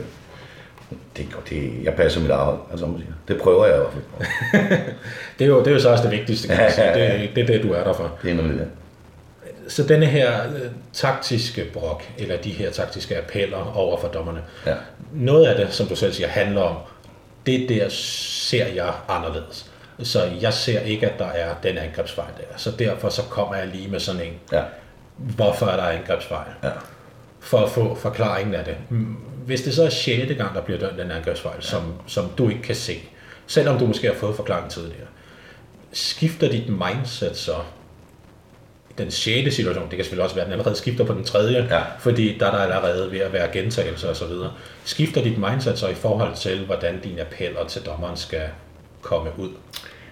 det, 1.18 1.26
det, 1.50 1.72
jeg 1.84 1.94
passer 1.94 2.22
mit 2.22 2.32
hold, 2.32 2.58
altså, 2.72 2.86
må 2.86 2.94
jeg 2.98 3.02
sige. 3.02 3.14
Det 3.28 3.42
prøver 3.42 3.66
jeg 3.66 3.76
i 3.76 3.80
hvert 3.80 3.92
fald. 3.94 4.80
Det 5.40 5.46
er 5.46 5.50
jo, 5.50 5.60
det 5.60 5.68
er 5.68 5.72
jo 5.72 5.80
så 5.80 5.90
også 5.90 6.04
det 6.04 6.12
vigtigste, 6.12 6.48
kan 6.48 6.58
man 6.58 6.72
sige. 6.72 6.88
Det, 6.94 7.30
det 7.36 7.44
er 7.44 7.48
det, 7.48 7.64
du 7.64 7.74
er 7.74 7.84
der 7.84 7.94
for. 7.94 8.12
Det 8.24 8.32
er 8.32 8.36
nemlig 8.36 8.60
det. 8.60 8.68
Så 9.68 9.84
denne 9.84 10.06
her 10.06 10.32
øh, 10.56 10.62
taktiske 10.94 11.64
brok, 11.74 12.04
eller 12.18 12.38
de 12.38 12.50
her 12.50 12.72
taktiske 12.72 13.18
appeller 13.18 13.74
over 13.76 13.98
for 14.00 14.08
dommerne, 14.08 14.40
Ja. 14.66 14.74
noget 15.14 15.46
af 15.46 15.56
det, 15.66 15.74
som 15.74 15.88
du 15.88 15.96
selv 15.96 16.14
siger, 16.14 16.28
handler 16.28 16.62
om, 16.62 16.76
det 17.46 17.70
der 17.70 17.86
ser 17.90 18.66
jeg 18.76 18.92
anderledes. 19.10 19.72
Så 20.04 20.24
jeg 20.42 20.54
ser 20.54 20.80
ikke, 20.80 21.10
at 21.12 21.20
der 21.20 21.26
er 21.28 21.56
den 21.64 21.78
angrebsfejl 21.78 22.30
der. 22.38 22.58
Så 22.58 22.72
derfor 22.72 23.10
så 23.10 23.22
kommer 23.22 23.56
jeg 23.56 23.68
lige 23.68 23.88
med 23.88 24.00
sådan 24.00 24.22
en, 24.22 24.34
Ja. 24.52 24.64
hvorfor 25.18 25.66
er 25.66 25.76
der 25.76 25.84
angrebsfejl? 25.84 26.48
Ja. 26.64 26.70
For 27.40 27.58
at 27.58 27.70
få 27.72 27.96
forklaringen 27.96 28.56
af 28.56 28.66
det. 28.66 28.76
Mm, 28.90 29.16
Hvis 29.46 29.62
det 29.62 29.74
så 29.76 29.84
er 29.86 29.90
sjette 29.90 30.34
gang, 30.34 30.56
der 30.56 30.62
bliver 30.62 30.80
dømt 30.80 30.98
den 31.00 31.12
angrebsfejl, 31.12 31.64
som, 31.64 31.94
som 32.08 32.30
du 32.38 32.50
ikke 32.50 32.62
kan 32.62 32.76
se, 32.76 33.00
selvom 33.48 33.80
du 33.80 33.88
måske 33.88 34.08
har 34.08 34.14
fået 34.14 34.36
forklaringen 34.36 34.70
tidligere, 34.70 35.08
skifter 35.94 36.50
dit 36.50 36.70
mindset 36.70 37.38
så 37.38 37.56
den 38.98 39.12
sjette 39.12 39.52
situation, 39.52 39.84
det 39.84 39.90
kan 39.92 40.00
selvfølgelig 40.00 40.24
også 40.24 40.36
være, 40.36 40.44
at 40.46 40.48
den 40.52 40.54
allerede 40.60 40.76
skifter 40.76 41.04
på 41.06 41.14
den 41.14 41.24
tredje, 41.24 41.68
Ja. 41.70 41.82
fordi 42.00 42.38
der 42.38 42.46
er 42.48 42.52
der 42.52 42.58
allerede 42.60 43.12
ved 43.12 43.20
at 43.20 43.34
være 43.34 43.50
gentagelser 43.54 44.10
og 44.10 44.16
så 44.16 44.26
videre. 44.26 44.52
Skifter 44.86 45.24
dit 45.24 45.38
mindset 45.38 45.80
så 45.80 45.88
i 45.88 45.94
forhold 45.94 46.36
til, 46.36 46.66
hvordan 46.66 47.00
dine 47.00 47.22
appeller 47.22 47.68
til 47.68 47.82
dommeren 47.86 48.18
skal 48.18 48.42
komme 49.06 49.30
ud? 49.38 49.50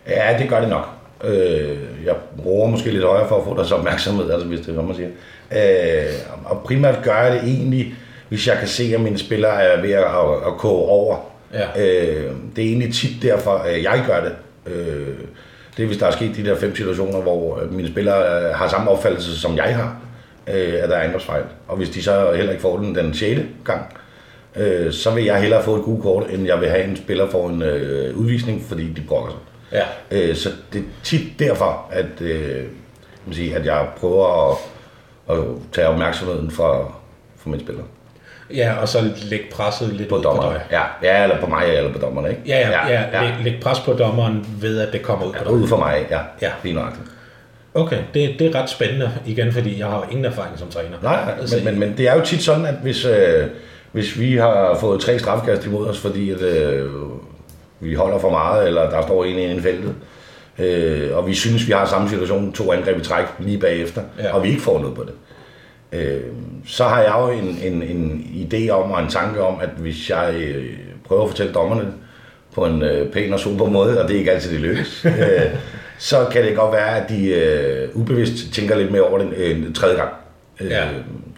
Ja, 0.07 0.37
det 0.39 0.49
gør 0.49 0.59
det 0.59 0.69
nok. 0.69 0.87
Øh, 1.23 1.77
jeg 2.05 2.15
bruger 2.37 2.69
måske 2.69 2.91
lidt 2.91 3.03
højere 3.03 3.27
for 3.27 3.37
at 3.37 3.43
få 3.43 3.55
deres 3.55 3.71
opmærksomhed, 3.71 4.31
altså 4.31 4.47
hvis 4.47 4.59
det 4.59 4.69
er, 4.69 4.73
hvad 4.73 4.83
man 4.83 4.95
siger. 4.95 5.09
Øh, 5.51 6.13
og 6.45 6.61
primært 6.65 6.99
gør 7.03 7.15
jeg 7.15 7.31
det 7.33 7.41
egentlig, 7.43 7.95
hvis 8.29 8.47
jeg 8.47 8.57
kan 8.57 8.67
se, 8.67 8.91
at 8.95 9.01
mine 9.01 9.17
spillere 9.17 9.63
er 9.63 9.81
ved 9.81 9.91
at, 9.91 10.03
at, 10.03 10.47
at 10.47 10.57
koge 10.57 10.89
over. 10.89 11.17
Ja. 11.53 11.65
Øh, 11.65 12.31
det 12.55 12.63
er 12.63 12.67
egentlig 12.67 12.93
tit 12.93 13.21
derfor, 13.21 13.51
at 13.51 13.83
jeg 13.83 14.03
gør 14.07 14.23
det. 14.23 14.33
Øh, 14.73 15.15
det 15.77 15.83
er, 15.83 15.87
hvis 15.87 15.97
der 15.97 16.07
er 16.07 16.11
sket 16.11 16.35
de 16.35 16.45
der 16.45 16.55
fem 16.55 16.75
situationer, 16.75 17.21
hvor 17.21 17.59
øh, 17.61 17.73
mine 17.73 17.87
spillere 17.87 18.47
øh, 18.47 18.55
har 18.55 18.67
samme 18.67 18.91
opfattelse, 18.91 19.39
som 19.39 19.57
jeg 19.57 19.75
har, 19.75 19.97
øh, 20.47 20.73
at 20.83 20.89
der 20.89 20.95
er 20.95 21.01
angrebsfejl. 21.01 21.43
Og 21.67 21.77
hvis 21.77 21.89
de 21.89 22.03
så 22.03 22.33
heller 22.35 22.51
ikke 22.51 22.61
får 22.61 22.77
den 22.77 22.95
den 22.95 23.13
6. 23.13 23.41
gang, 23.65 23.81
øh, 24.55 24.93
så 24.93 25.11
vil 25.11 25.23
jeg 25.23 25.41
hellere 25.41 25.63
få 25.63 25.75
et 25.75 25.83
gult 25.83 26.03
kort, 26.03 26.23
end 26.29 26.45
jeg 26.45 26.61
vil 26.61 26.69
have 26.69 26.83
en 26.83 26.97
spiller 26.97 27.29
for 27.29 27.49
en 27.49 27.61
øh, 27.61 28.17
udvisning, 28.17 28.65
fordi 28.67 28.93
de 28.93 29.01
brokker 29.07 29.31
sig. 29.31 29.39
Ja. 30.11 30.27
Øh, 30.29 30.35
så 30.35 30.49
det 30.73 30.79
er 30.79 30.85
tit 31.03 31.39
derfor, 31.39 31.85
at, 31.91 32.21
øh, 32.21 32.63
man 33.25 33.35
sige, 33.35 33.55
at 33.55 33.65
jeg 33.65 33.87
prøver 33.97 34.51
at, 34.51 34.57
at 35.37 35.43
tage 35.71 35.87
opmærksomheden 35.87 36.51
fra, 36.51 36.81
fra 37.37 37.49
mine 37.49 37.63
spillere. 37.63 37.85
Ja, 38.55 38.73
og 38.81 38.87
så 38.87 39.11
lægge 39.29 39.45
presset 39.51 39.93
lidt 39.93 40.09
På 40.09 40.17
ud 40.17 40.23
på 40.23 40.39
dig. 40.41 40.61
Ja, 40.71 40.81
ja, 41.03 41.23
eller 41.23 41.39
på 41.39 41.47
mig, 41.47 41.65
eller 41.67 41.93
på 41.93 41.99
dommerne, 41.99 42.29
ikke? 42.29 42.41
Ja, 42.47 42.69
ja, 42.69 42.87
ja, 42.87 43.01
ja. 43.13 43.21
Læg, 43.21 43.43
læg 43.43 43.61
pres 43.61 43.79
på 43.79 43.93
dommeren 43.93 44.45
ved, 44.61 44.79
at 44.79 44.93
det 44.93 45.01
kommer 45.01 45.25
ud 45.25 45.33
på 45.33 45.43
dig. 45.43 45.53
Ud 45.53 45.67
for 45.67 45.77
mig, 45.77 46.05
ja. 46.09 46.19
Ja. 46.41 46.51
Lige 46.63 46.75
nøjagtigt. 46.75 47.05
Okay, 47.73 47.97
det, 48.13 48.35
det 48.39 48.55
er 48.55 48.61
ret 48.61 48.69
spændende, 48.69 49.11
igen, 49.25 49.51
fordi 49.51 49.79
jeg 49.79 49.87
har 49.87 50.07
ingen 50.11 50.25
erfaring 50.25 50.59
som 50.59 50.69
træner. 50.69 50.97
Nej, 51.01 51.35
men, 51.55 51.65
men, 51.65 51.79
men 51.79 51.97
det 51.97 52.07
er 52.07 52.15
jo 52.15 52.21
tit 52.21 52.43
sådan, 52.43 52.65
at 52.65 52.75
hvis, 52.81 53.05
øh, 53.05 53.47
hvis 53.93 54.19
vi 54.19 54.35
har 54.35 54.77
fået 54.81 55.01
tre 55.01 55.19
strafkast 55.19 55.65
imod 55.65 55.87
os, 55.87 55.99
fordi 55.99 56.31
at, 56.31 56.41
øh, 56.41 56.89
vi 57.79 57.93
holder 57.93 58.19
for 58.19 58.29
meget, 58.29 58.67
eller 58.67 58.89
der 58.89 59.01
står 59.01 59.23
en 59.25 59.57
i 59.57 59.61
feltet, 59.61 59.95
øh, 60.59 61.17
og 61.17 61.27
vi 61.27 61.33
synes, 61.33 61.67
vi 61.67 61.71
har 61.71 61.85
samme 61.85 62.09
situation, 62.09 62.53
to 62.53 62.71
angreb 62.71 62.97
i 62.97 63.03
træk 63.03 63.25
lige 63.39 63.57
bagefter, 63.57 64.01
Ja. 64.19 64.35
og 64.35 64.43
vi 64.43 64.49
ikke 64.49 64.61
får 64.61 64.79
noget 64.79 64.95
på 64.95 65.03
det, 65.03 65.13
øh, 65.99 66.21
så 66.67 66.83
har 66.83 67.01
jeg 67.01 67.13
jo 67.19 67.29
en, 67.29 67.57
en, 67.73 67.83
en 67.83 68.21
idé 68.51 68.69
om 68.69 68.91
og 68.91 69.01
en 69.01 69.09
tanke 69.09 69.41
om, 69.41 69.55
at 69.61 69.69
hvis 69.77 70.09
jeg 70.09 70.33
øh, 70.37 70.65
prøver 71.07 71.23
at 71.23 71.29
fortælle 71.29 71.53
dommerne 71.53 71.87
på 72.55 72.65
en 72.65 72.81
øh, 72.81 73.11
pæn 73.11 73.33
og 73.33 73.39
super 73.39 73.65
måde, 73.65 74.01
og 74.01 74.07
det 74.07 74.15
er 74.15 74.19
ikke 74.19 74.31
altid 74.31 74.51
det 74.51 74.59
lykkes, 74.59 75.05
øh, 75.19 75.41
så 75.97 76.25
kan 76.31 76.43
det 76.43 76.55
godt 76.55 76.71
være, 76.73 77.01
at 77.03 77.09
de 77.09 77.27
øh, 77.27 77.89
ubevidst 77.93 78.53
tænker 78.53 78.75
lidt 78.77 78.91
mere 78.91 79.01
over 79.01 79.17
den 79.17 79.33
øh, 79.37 79.73
tredje 79.73 79.95
gang. 79.95 80.09
Øh, 80.61 80.69
Ja. 80.71 80.83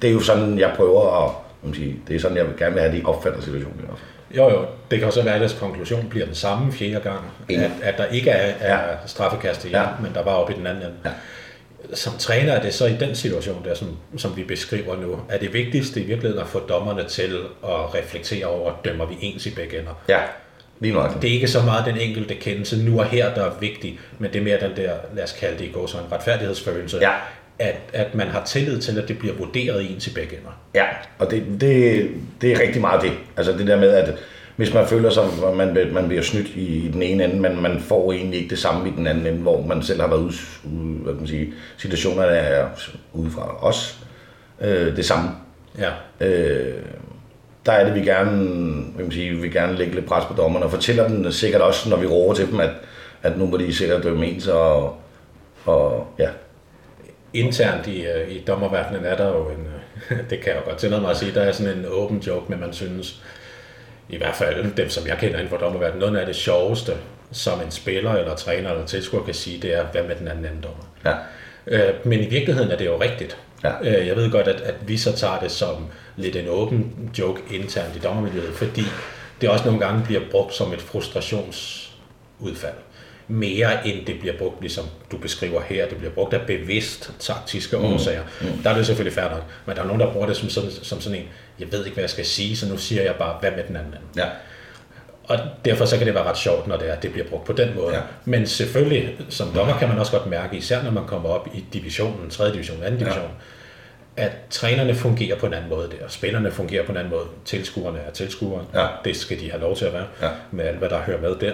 Det 0.02 0.10
er 0.10 0.14
jo 0.14 0.20
sådan, 0.20 0.60
jeg 0.60 0.72
prøver 0.78 1.26
at 1.26 1.32
man 1.66 1.76
sige, 1.76 1.96
det 2.08 2.16
er 2.16 2.20
sådan, 2.20 2.38
jeg 2.38 2.46
vil 2.48 2.58
gerne 2.58 2.74
vil 2.74 2.82
have, 2.82 2.94
at 2.96 3.02
de 3.02 3.06
opfatter 3.06 3.42
situationen. 3.42 3.80
i 3.80 3.86
hvert 3.86 3.98
fald. 3.98 4.10
Jo, 4.38 4.50
jo. 4.50 4.66
Det 4.92 5.00
kan 5.00 5.08
også 5.08 5.22
være, 5.24 5.34
at 5.36 5.42
deres 5.42 5.58
konklusion 5.60 6.08
bliver 6.10 6.26
den 6.26 6.36
samme 6.36 6.72
fjerde 6.72 7.00
gang. 7.00 7.20
Ja. 7.50 7.56
At, 7.64 7.72
at 7.84 7.98
der 7.98 8.06
ikke 8.06 8.30
er, 8.30 8.54
er 8.60 8.90
Ja. 8.92 8.96
straffekast 9.06 9.66
igen, 9.66 9.76
Ja. 9.76 9.86
men 10.02 10.12
der 10.14 10.24
var 10.24 10.32
oppe 10.32 10.54
i 10.54 10.58
den 10.58 10.68
anden 10.68 10.84
ende. 10.84 10.96
Ja. 11.06 11.10
Som 11.94 12.14
træner 12.20 12.54
er 12.54 12.62
det 12.62 12.74
så 12.74 12.86
i 12.86 12.94
den 13.00 13.16
situation 13.16 13.66
der, 13.66 13.74
som, 13.76 13.98
som 14.18 14.38
vi 14.38 14.44
beskriver 14.44 14.96
nu, 15.02 15.20
er 15.30 15.38
det 15.38 15.54
vigtigste 15.54 16.02
i 16.02 16.04
virkeligheden 16.06 16.42
at 16.44 16.48
få 16.50 16.60
dommerne 16.60 17.04
til 17.04 17.36
at 17.64 17.96
reflektere 17.96 18.46
over, 18.46 18.72
dømmer 18.86 19.06
vi 19.06 19.16
ens 19.22 19.46
i 19.46 19.56
begge 19.56 19.80
ender. 19.80 19.92
Ja, 20.10 20.20
lige 20.80 20.94
nok. 20.94 21.22
Det 21.22 21.30
er 21.30 21.34
ikke 21.34 21.48
så 21.48 21.62
meget 21.62 21.86
den 21.86 21.98
enkelte 21.98 22.36
kendelse 22.36 22.84
nu 22.86 23.00
og 23.00 23.06
her, 23.06 23.34
der 23.34 23.44
er 23.46 23.52
vigtig, 23.60 24.00
men 24.20 24.34
det 24.34 24.40
er 24.40 24.44
mere 24.44 24.60
den 24.60 24.76
der, 24.76 24.92
lad 25.16 25.24
os 25.24 25.32
kalde 25.32 25.58
det 25.60 25.66
i 25.66 25.72
går, 25.72 25.88
så 25.88 25.98
en 25.98 26.04
retfærdighedsfølelse, 26.12 26.98
Ja. 27.02 27.12
At, 27.60 27.76
at 27.94 28.16
man 28.16 28.28
har 28.28 28.44
tillid 28.46 28.82
til, 28.82 29.00
at 29.00 29.08
det 29.08 29.20
bliver 29.20 29.36
vurderet 29.36 29.92
ens 29.92 30.08
i 30.08 30.14
begge 30.14 30.38
ender. 30.38 30.62
Ja, 30.76 30.86
og 31.20 31.32
det, 31.32 31.44
det, 31.62 32.10
det 32.42 32.52
er 32.52 32.60
rigtig 32.60 32.82
meget 32.82 33.02
det. 33.02 33.12
Altså 33.38 33.52
det 33.52 33.68
der 33.68 33.80
med, 33.80 33.90
at 33.90 34.14
hvis 34.56 34.74
man 34.74 34.88
føler 34.88 35.10
sig, 35.10 35.24
at 35.24 35.56
man, 35.58 35.94
man 35.94 36.08
bliver 36.08 36.24
snydt 36.24 36.48
i, 36.48 36.86
i 36.86 36.92
den 36.92 37.04
ene 37.04 37.24
ende, 37.24 37.36
men 37.36 37.62
man 37.62 37.80
får 37.80 38.14
egentlig 38.14 38.40
ikke 38.40 38.50
det 38.50 38.60
samme 38.60 38.90
i 38.90 38.94
den 38.98 39.08
anden 39.08 39.26
ende, 39.26 39.40
hvor 39.40 39.62
man 39.62 39.84
selv 39.84 40.02
har 40.02 40.08
været 40.08 40.20
ude, 40.20 40.34
ude 40.64 40.94
hvad 40.94 41.14
kan 41.14 41.20
man 41.20 41.28
sige, 41.28 41.54
situationerne 41.78 42.32
er 42.32 42.68
ude 43.14 43.32
fra 43.32 43.66
os, 43.68 44.00
øh, 44.62 44.96
det 44.96 45.06
samme. 45.06 45.30
Ja, 45.80 45.90
Øh, 46.20 46.74
der 47.66 47.72
er 47.72 47.86
det, 47.86 47.96
vi 47.96 48.06
gerne, 48.06 48.46
hvad 48.72 48.96
kan 48.96 49.06
man 49.06 49.12
sige, 49.12 49.36
vi 49.36 49.50
gerne 49.50 49.78
lægge 49.78 49.96
lidt 49.96 50.06
pres 50.06 50.26
på 50.26 50.34
dommerne, 50.34 50.66
og 50.66 50.72
fortæller 50.72 51.08
dem 51.08 51.32
sikkert 51.32 51.62
også, 51.62 51.90
når 51.90 51.98
vi 51.98 52.06
råber 52.06 52.34
til 52.34 52.52
dem, 52.52 52.60
at, 52.60 52.70
at 53.24 53.38
nu 53.38 53.46
må 53.46 53.58
de 53.58 53.76
sikkert 53.76 54.04
dømme 54.04 54.26
ens, 54.26 54.48
og, 54.48 54.96
og 55.66 56.08
ja, 56.20 56.30
internt 57.36 57.88
i, 57.88 58.06
øh, 58.06 58.32
i 58.32 58.44
dommerverdenen 58.48 59.06
er 59.06 59.18
der 59.18 59.28
jo 59.28 59.50
en, 59.50 59.68
øh, 60.12 60.18
det 60.30 60.40
kan 60.40 60.48
jeg 60.48 60.56
jo 60.56 60.70
godt 60.70 60.78
tillade 60.78 61.02
mig 61.02 61.12
at 61.12 61.18
sige, 61.18 61.34
der 61.34 61.42
er 61.42 61.52
sådan 61.52 61.78
en 61.78 61.86
åben 61.90 62.20
joke, 62.20 62.46
men 62.52 62.60
man 62.60 62.74
synes, 62.74 63.22
i 64.10 64.18
hvert 64.18 64.36
fald 64.36 64.74
dem, 64.74 64.90
som 64.90 65.08
jeg 65.08 65.18
kender 65.18 65.36
inden 65.36 65.50
for 65.50 65.58
dommerverdenen, 65.58 66.00
noget 66.00 66.18
af 66.18 66.26
det 66.26 66.36
sjoveste, 66.36 66.92
som 67.32 67.62
en 67.62 67.72
spiller 67.72 68.14
eller 68.14 68.36
træner 68.36 68.72
eller 68.72 68.86
tilskuer 68.86 69.24
kan 69.24 69.34
sige, 69.34 69.62
det 69.62 69.74
er, 69.74 69.86
hvad 69.92 70.04
med 70.04 70.16
den 70.16 70.28
anden 70.28 70.46
anden 70.46 70.62
dommer? 70.62 70.84
ja, 71.06 71.16
Øh, 71.68 71.94
men 72.04 72.20
i 72.20 72.26
virkeligheden 72.30 72.72
er 72.72 72.78
det 72.78 72.86
jo 72.86 73.02
rigtigt. 73.02 73.38
Ja. 73.64 73.72
Øh, 73.82 74.08
jeg 74.08 74.16
ved 74.16 74.32
godt, 74.32 74.48
at, 74.48 74.62
at 74.62 74.76
vi 74.88 74.98
så 74.98 75.16
tager 75.16 75.40
det 75.40 75.52
som 75.52 75.88
lidt 76.16 76.36
en 76.36 76.48
åben 76.48 77.12
joke 77.20 77.56
internt 77.56 77.96
i 77.96 78.00
dommermiljøet, 78.00 78.54
fordi 78.54 78.84
det 79.42 79.50
også 79.50 79.66
nogle 79.66 79.80
gange 79.80 80.04
bliver 80.06 80.22
brugt 80.32 80.54
som 80.54 80.74
et 80.74 80.82
frustrationsudfald. 80.82 82.74
Mere 83.28 83.88
end 83.88 84.06
det 84.06 84.20
bliver 84.20 84.38
brugt, 84.38 84.62
ligesom 84.62 84.86
du 85.12 85.18
beskriver 85.18 85.62
her, 85.62 85.88
det 85.88 85.98
bliver 85.98 86.12
brugt 86.14 86.34
af 86.34 86.42
bevidst 86.48 87.12
taktiske 87.20 87.78
årsager. 87.78 88.22
Mm. 88.42 88.48
Der 88.64 88.70
er 88.70 88.76
det 88.78 88.86
selvfølgelig 88.86 89.14
fair 89.14 89.30
nok, 89.30 89.44
men 89.66 89.76
der 89.76 89.82
er 89.82 89.86
nogen, 89.86 90.00
der 90.02 90.14
bruger 90.14 90.28
det 90.28 90.38
som 90.38 90.50
sådan, 90.50 90.72
som 90.72 91.02
sådan 91.02 91.20
en, 91.20 91.26
jeg 91.60 91.72
ved 91.72 91.86
ikke, 91.86 91.94
hvad 91.94 92.04
jeg 92.04 92.10
skal 92.10 92.26
sige, 92.26 92.58
så 92.58 92.70
nu 92.70 92.78
siger 92.78 93.04
jeg 93.04 93.16
bare, 93.16 93.38
hvad 93.42 93.52
med 93.52 93.64
den 93.68 93.76
anden? 93.76 93.94
ja, 94.18 94.26
Og 95.24 95.40
derfor 95.66 95.86
så 95.86 95.98
kan 95.98 96.06
det 96.08 96.16
være 96.16 96.24
ret 96.24 96.38
sjovt, 96.38 96.68
når 96.68 96.78
det, 96.78 96.90
er, 96.92 96.96
det 96.96 97.12
bliver 97.12 97.28
brugt 97.28 97.46
på 97.46 97.54
den 97.54 97.76
måde. 97.76 97.96
Ja. 97.96 98.02
Men 98.26 98.48
selvfølgelig, 98.48 99.18
som 99.30 99.48
dommer 99.56 99.78
kan 99.78 99.88
man 99.90 100.00
også 100.00 100.12
godt 100.12 100.26
mærke, 100.30 100.58
især 100.58 100.84
når 100.84 100.92
man 100.92 101.06
kommer 101.08 101.30
op 101.30 101.48
i 101.54 101.66
divisionen, 101.74 102.30
3. 102.30 102.54
division, 102.54 102.78
2. 102.78 102.84
division, 102.90 103.30
ja. 104.18 104.24
at 104.24 104.32
trænerne 104.50 104.96
fungerer 104.96 105.40
på 105.40 105.46
en 105.46 105.54
anden 105.54 105.70
måde 105.70 105.90
der. 106.00 106.08
Spillerne 106.08 106.52
fungerer 106.52 106.86
på 106.86 106.92
en 106.92 106.98
anden 106.98 107.12
måde. 107.14 107.26
Tilskuerne 107.46 108.00
er 108.00 108.12
tilskuere. 108.12 108.66
Ja. 108.74 108.88
Det 109.06 109.18
skal 109.18 109.40
de 109.40 109.52
have 109.52 109.62
lov 109.62 109.76
til 109.76 109.86
at 109.86 109.94
være, 109.94 110.06
Ja. 110.22 110.30
med 110.52 110.66
alt, 110.66 110.78
hvad 110.78 110.90
der 110.90 111.00
hører 111.02 111.22
med 111.22 111.36
der. 111.36 111.54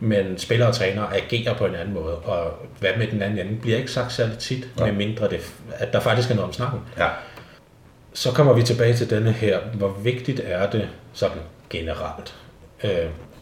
Men 0.00 0.38
spillere 0.38 0.68
og 0.68 0.74
trænere 0.74 1.16
agerer 1.16 1.54
på 1.54 1.66
en 1.66 1.74
anden 1.74 1.94
måde, 1.94 2.16
og 2.16 2.52
hvad 2.80 2.90
med 2.98 3.06
den 3.06 3.22
anden 3.22 3.38
ende 3.46 3.60
bliver 3.60 3.76
ikke 3.78 3.90
sagt 3.90 4.12
særlig 4.12 4.38
tit, 4.38 4.68
Ja. 4.78 4.84
med 4.84 4.92
mindre 4.92 5.28
det, 5.30 5.52
at 5.72 5.92
der 5.92 6.00
faktisk 6.00 6.30
er 6.30 6.34
noget 6.34 6.48
om 6.48 6.52
snakken. 6.52 6.80
ja. 6.98 7.08
Så 8.14 8.32
kommer 8.32 8.52
vi 8.52 8.62
tilbage 8.62 8.94
til 8.94 9.10
denne 9.10 9.32
her. 9.32 9.58
Hvor 9.74 9.98
vigtigt 10.02 10.40
er 10.44 10.70
det 10.70 10.88
sådan 11.12 11.38
generelt, 11.70 12.34
øh, 12.84 12.90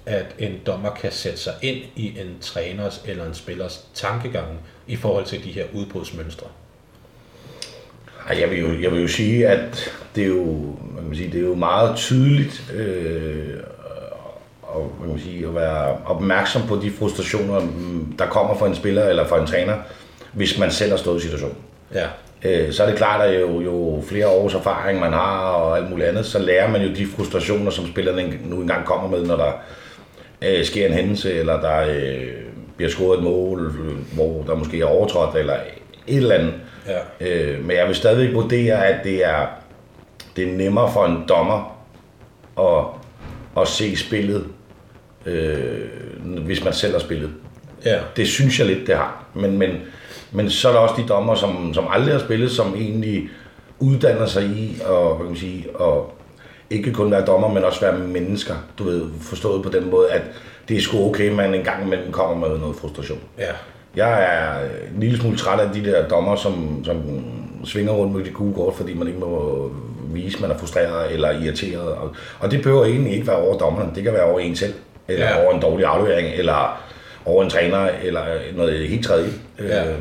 at 0.06 0.26
en 0.38 0.52
dommer 0.66 0.90
kan 0.94 1.12
sætte 1.12 1.38
sig 1.38 1.52
ind 1.62 1.78
i 1.96 2.18
en 2.20 2.36
træners 2.40 3.02
eller 3.06 3.24
en 3.26 3.34
spillers 3.34 3.86
tankegang 3.94 4.46
i 4.86 4.96
forhold 4.96 5.24
til 5.24 5.44
de 5.44 5.50
her 5.52 5.64
udbrudsmønstre? 5.72 6.46
Jeg 8.40 8.50
vil, 8.50 8.58
jo, 8.60 8.80
jeg 8.80 8.92
vil 8.92 9.00
jo 9.02 9.08
sige, 9.08 9.48
at 9.48 9.90
det 10.14 10.24
er 10.24 10.28
jo, 10.28 10.76
man 10.94 11.04
kan 11.06 11.14
sige, 11.16 11.32
det 11.32 11.40
er 11.40 11.44
jo 11.46 11.54
meget 11.54 11.96
tydeligt 11.96 12.72
øh, 12.74 13.56
og, 14.74 14.92
man 15.06 15.18
sige, 15.18 15.46
at 15.46 15.54
være 15.54 15.96
opmærksom 16.06 16.62
på 16.68 16.76
de 16.76 16.90
frustrationer, 16.90 17.60
mm, 17.60 18.14
der 18.18 18.26
kommer 18.26 18.54
fra 18.54 18.66
en 18.66 18.74
spiller 18.74 19.04
eller 19.04 19.26
fra 19.26 19.40
en 19.40 19.46
træner, 19.46 19.74
hvis 20.32 20.58
man 20.58 20.70
selv 20.70 20.90
har 20.90 20.98
stået 20.98 21.18
i 21.18 21.22
situationen. 21.22 21.56
Ja, 21.94 22.06
Øh, 22.44 22.72
så 22.72 22.82
er 22.82 22.86
det 22.88 22.96
klart, 22.96 23.20
at 23.20 23.40
jo, 23.40 23.60
jo 23.60 24.02
flere 24.06 24.28
års 24.28 24.54
erfaring 24.54 25.00
man 25.00 25.12
har 25.12 25.50
og 25.50 25.78
alt 25.78 25.90
muligt 25.90 26.08
andet, 26.08 26.26
så 26.26 26.38
lærer 26.38 26.70
man 26.70 26.82
jo 26.82 26.94
de 26.94 27.06
frustrationer, 27.06 27.70
som 27.70 27.86
spillerne 27.86 28.38
nu 28.44 28.60
engang 28.60 28.84
kommer 28.84 29.08
med, 29.08 29.26
når 29.26 29.36
der 29.36 29.52
øh, 30.42 30.64
sker 30.64 30.86
en 30.86 30.92
hændelse, 30.92 31.34
eller 31.34 31.60
der 31.60 31.80
øh, 31.80 32.28
bliver 32.76 32.90
scoret 32.90 33.18
et 33.18 33.24
mål, 33.24 33.72
hvor 34.14 34.42
der 34.46 34.54
måske 34.54 34.80
er 34.80 34.84
overtrådt, 34.84 35.36
eller 35.36 35.54
et 36.06 36.16
eller 36.16 36.34
andet. 36.34 36.54
ja, 36.86 36.98
Øh, 37.20 37.64
men 37.64 37.76
jeg 37.76 37.86
vil 37.86 37.94
stadigvæk 37.94 38.34
vurdere, 38.34 38.86
at 38.86 39.04
det 39.04 39.24
er, 39.24 39.46
det 40.36 40.48
er 40.48 40.52
nemmere 40.52 40.92
for 40.92 41.06
en 41.06 41.24
dommer 41.28 41.76
at, 42.58 42.84
at 43.62 43.68
se 43.68 43.96
spillet, 43.96 44.44
øh, 45.26 45.80
hvis 46.44 46.64
man 46.64 46.72
selv 46.72 46.92
har 46.92 47.00
spillet. 47.00 47.30
ja, 47.84 47.98
Det 48.16 48.28
synes 48.28 48.58
jeg 48.58 48.66
lidt, 48.66 48.86
det 48.86 48.96
har. 48.96 49.24
Men, 49.34 49.58
men, 49.58 49.70
men 50.32 50.50
så 50.50 50.68
er 50.68 50.72
der 50.72 50.80
også 50.80 50.94
de 51.02 51.08
dommer, 51.08 51.34
som, 51.34 51.74
som 51.74 51.86
aldrig 51.90 52.14
har 52.14 52.20
spillet, 52.20 52.50
som 52.50 52.74
egentlig 52.74 53.28
uddanner 53.78 54.26
sig 54.26 54.44
i 54.44 54.80
og, 54.86 55.08
hvad 55.16 55.16
kan 55.16 55.26
man 55.26 55.36
sige, 55.36 55.66
og 55.76 56.12
ikke 56.70 56.92
kun 56.92 57.10
være 57.10 57.24
dommer, 57.24 57.48
men 57.48 57.64
også 57.64 57.80
være 57.80 57.98
mennesker. 57.98 58.54
Du 58.78 58.84
ved, 58.84 59.02
forstået 59.20 59.62
på 59.62 59.68
den 59.70 59.90
måde, 59.90 60.10
at 60.10 60.22
det 60.68 60.76
er 60.76 60.80
sgu 60.80 61.08
okay, 61.08 61.32
man 61.32 61.54
en 61.54 61.64
gang 61.64 61.86
imellem 61.86 62.12
kommer 62.12 62.48
med 62.48 62.58
noget 62.58 62.76
frustration. 62.76 63.18
ja, 63.38 63.52
Jeg 63.96 64.22
er 64.22 64.60
en 64.94 65.00
lille 65.00 65.18
smule 65.18 65.36
træt 65.36 65.60
af 65.60 65.72
de 65.74 65.84
der 65.84 66.08
dommer, 66.08 66.36
som, 66.36 66.84
som 66.84 67.02
svinger 67.64 67.92
rundt 67.92 68.14
med 68.16 68.24
de 68.24 68.30
gule 68.30 68.54
kort, 68.54 68.74
fordi 68.74 68.94
man 68.94 69.06
ikke 69.06 69.20
må 69.20 69.70
vise, 70.12 70.40
man 70.40 70.50
er 70.50 70.58
frustreret 70.58 71.12
eller 71.12 71.30
irriteret. 71.30 71.88
Og, 71.88 72.10
og 72.40 72.50
det 72.50 72.62
behøver 72.62 72.84
egentlig 72.84 73.12
ikke 73.12 73.26
være 73.26 73.36
over 73.36 73.58
dommerne. 73.58 73.90
Det 73.94 74.02
kan 74.02 74.12
være 74.12 74.24
over 74.24 74.40
en 74.40 74.56
selv, 74.56 74.74
eller 75.12 75.26
Ja. 75.26 75.44
over 75.44 75.54
en 75.54 75.60
dårlig 75.60 75.86
aflevering, 75.86 76.28
eller 76.34 76.82
over 77.24 77.44
en 77.44 77.50
træner, 77.50 77.88
eller 78.02 78.20
noget 78.56 78.88
helt 78.88 79.06
tredje. 79.06 79.30
Ja. 79.58 79.90
Øh, 79.90 79.94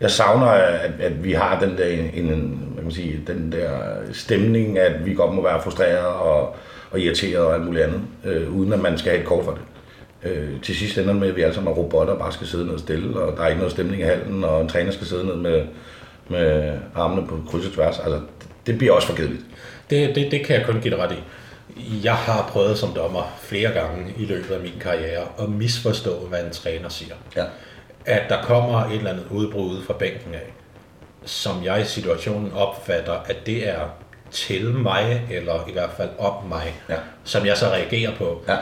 jeg 0.00 0.10
savner, 0.10 0.46
at, 0.46 0.90
at 1.00 1.24
vi 1.24 1.32
har 1.32 1.60
den 1.60 1.78
der, 1.78 1.86
en, 1.86 2.10
en, 2.14 2.58
hvad 2.74 2.82
man 2.82 2.92
sige, 2.92 3.20
den 3.26 3.52
der 3.52 3.68
stemning, 4.12 4.78
at 4.78 5.06
vi 5.06 5.14
godt 5.14 5.34
må 5.34 5.42
være 5.42 5.62
frustreret 5.62 6.06
og, 6.06 6.56
og 6.90 7.00
irriteret 7.00 7.44
og 7.44 7.54
alt 7.54 7.64
muligt 7.64 7.84
andet, 7.84 8.00
øh, 8.24 8.56
uden 8.56 8.72
at 8.72 8.78
man 8.78 8.98
skal 8.98 9.10
have 9.10 9.20
et 9.20 9.26
kort 9.26 9.44
for 9.44 9.52
det. 9.52 9.60
Øh, 10.30 10.60
til 10.62 10.76
sidst 10.76 10.98
ender 10.98 11.14
med, 11.14 11.28
at 11.28 11.36
vi 11.36 11.42
alle 11.42 11.54
sammen 11.54 11.72
er 11.72 11.76
robotter 11.76 12.12
og 12.12 12.18
bare 12.18 12.32
skal 12.32 12.46
sidde 12.46 12.66
ned 12.66 12.78
stille, 12.78 13.20
og 13.20 13.36
der 13.36 13.42
er 13.42 13.46
ikke 13.48 13.58
noget 13.58 13.72
stemning 13.72 14.02
i 14.02 14.04
halen, 14.04 14.44
og 14.44 14.60
en 14.60 14.68
træner 14.68 14.92
skal 14.92 15.06
sidde 15.06 15.26
ned 15.26 15.36
med, 15.36 15.62
med 16.28 16.72
armene 16.94 17.26
på 17.26 17.38
kryds 17.50 17.66
og 17.66 17.72
tværs. 17.72 17.98
Altså, 17.98 18.20
det 18.66 18.78
bliver 18.78 18.92
også 18.92 19.08
for 19.08 19.14
kedeligt. 19.16 19.42
Det, 19.90 20.14
det, 20.14 20.30
det 20.30 20.46
kan 20.46 20.56
jeg 20.56 20.66
kun 20.66 20.80
give 20.80 20.94
dig 20.94 21.02
ret 21.04 21.12
i. 21.12 21.22
Jeg 22.04 22.14
har 22.14 22.48
prøvet 22.52 22.78
som 22.78 22.92
dommer 22.94 23.36
flere 23.42 23.70
gange 23.70 24.14
i 24.18 24.24
løbet 24.24 24.54
af 24.54 24.60
min 24.60 24.78
karriere 24.80 25.24
at 25.38 25.48
misforstå, 25.48 26.26
hvad 26.26 26.44
en 26.44 26.50
træner 26.50 26.88
siger. 26.88 27.14
Ja. 27.36 27.44
At 28.06 28.22
der 28.28 28.42
kommer 28.42 28.84
et 28.84 28.96
eller 28.96 29.10
andet 29.10 29.26
udbrud 29.30 29.82
fra 29.82 29.94
bænken 29.94 30.34
af, 30.34 30.52
som 31.24 31.64
jeg 31.64 31.80
i 31.80 31.84
situationen 31.84 32.52
opfatter, 32.52 33.12
at 33.12 33.46
det 33.46 33.68
er 33.68 33.80
til 34.30 34.64
mig, 34.74 35.22
eller 35.30 35.68
i 35.68 35.72
hvert 35.72 35.90
fald 35.96 36.08
op 36.18 36.48
mig, 36.48 36.74
Ja. 36.88 36.96
som 37.24 37.46
jeg 37.46 37.56
så 37.56 37.66
reagerer 37.66 38.16
på. 38.16 38.42
Ja. 38.48 38.56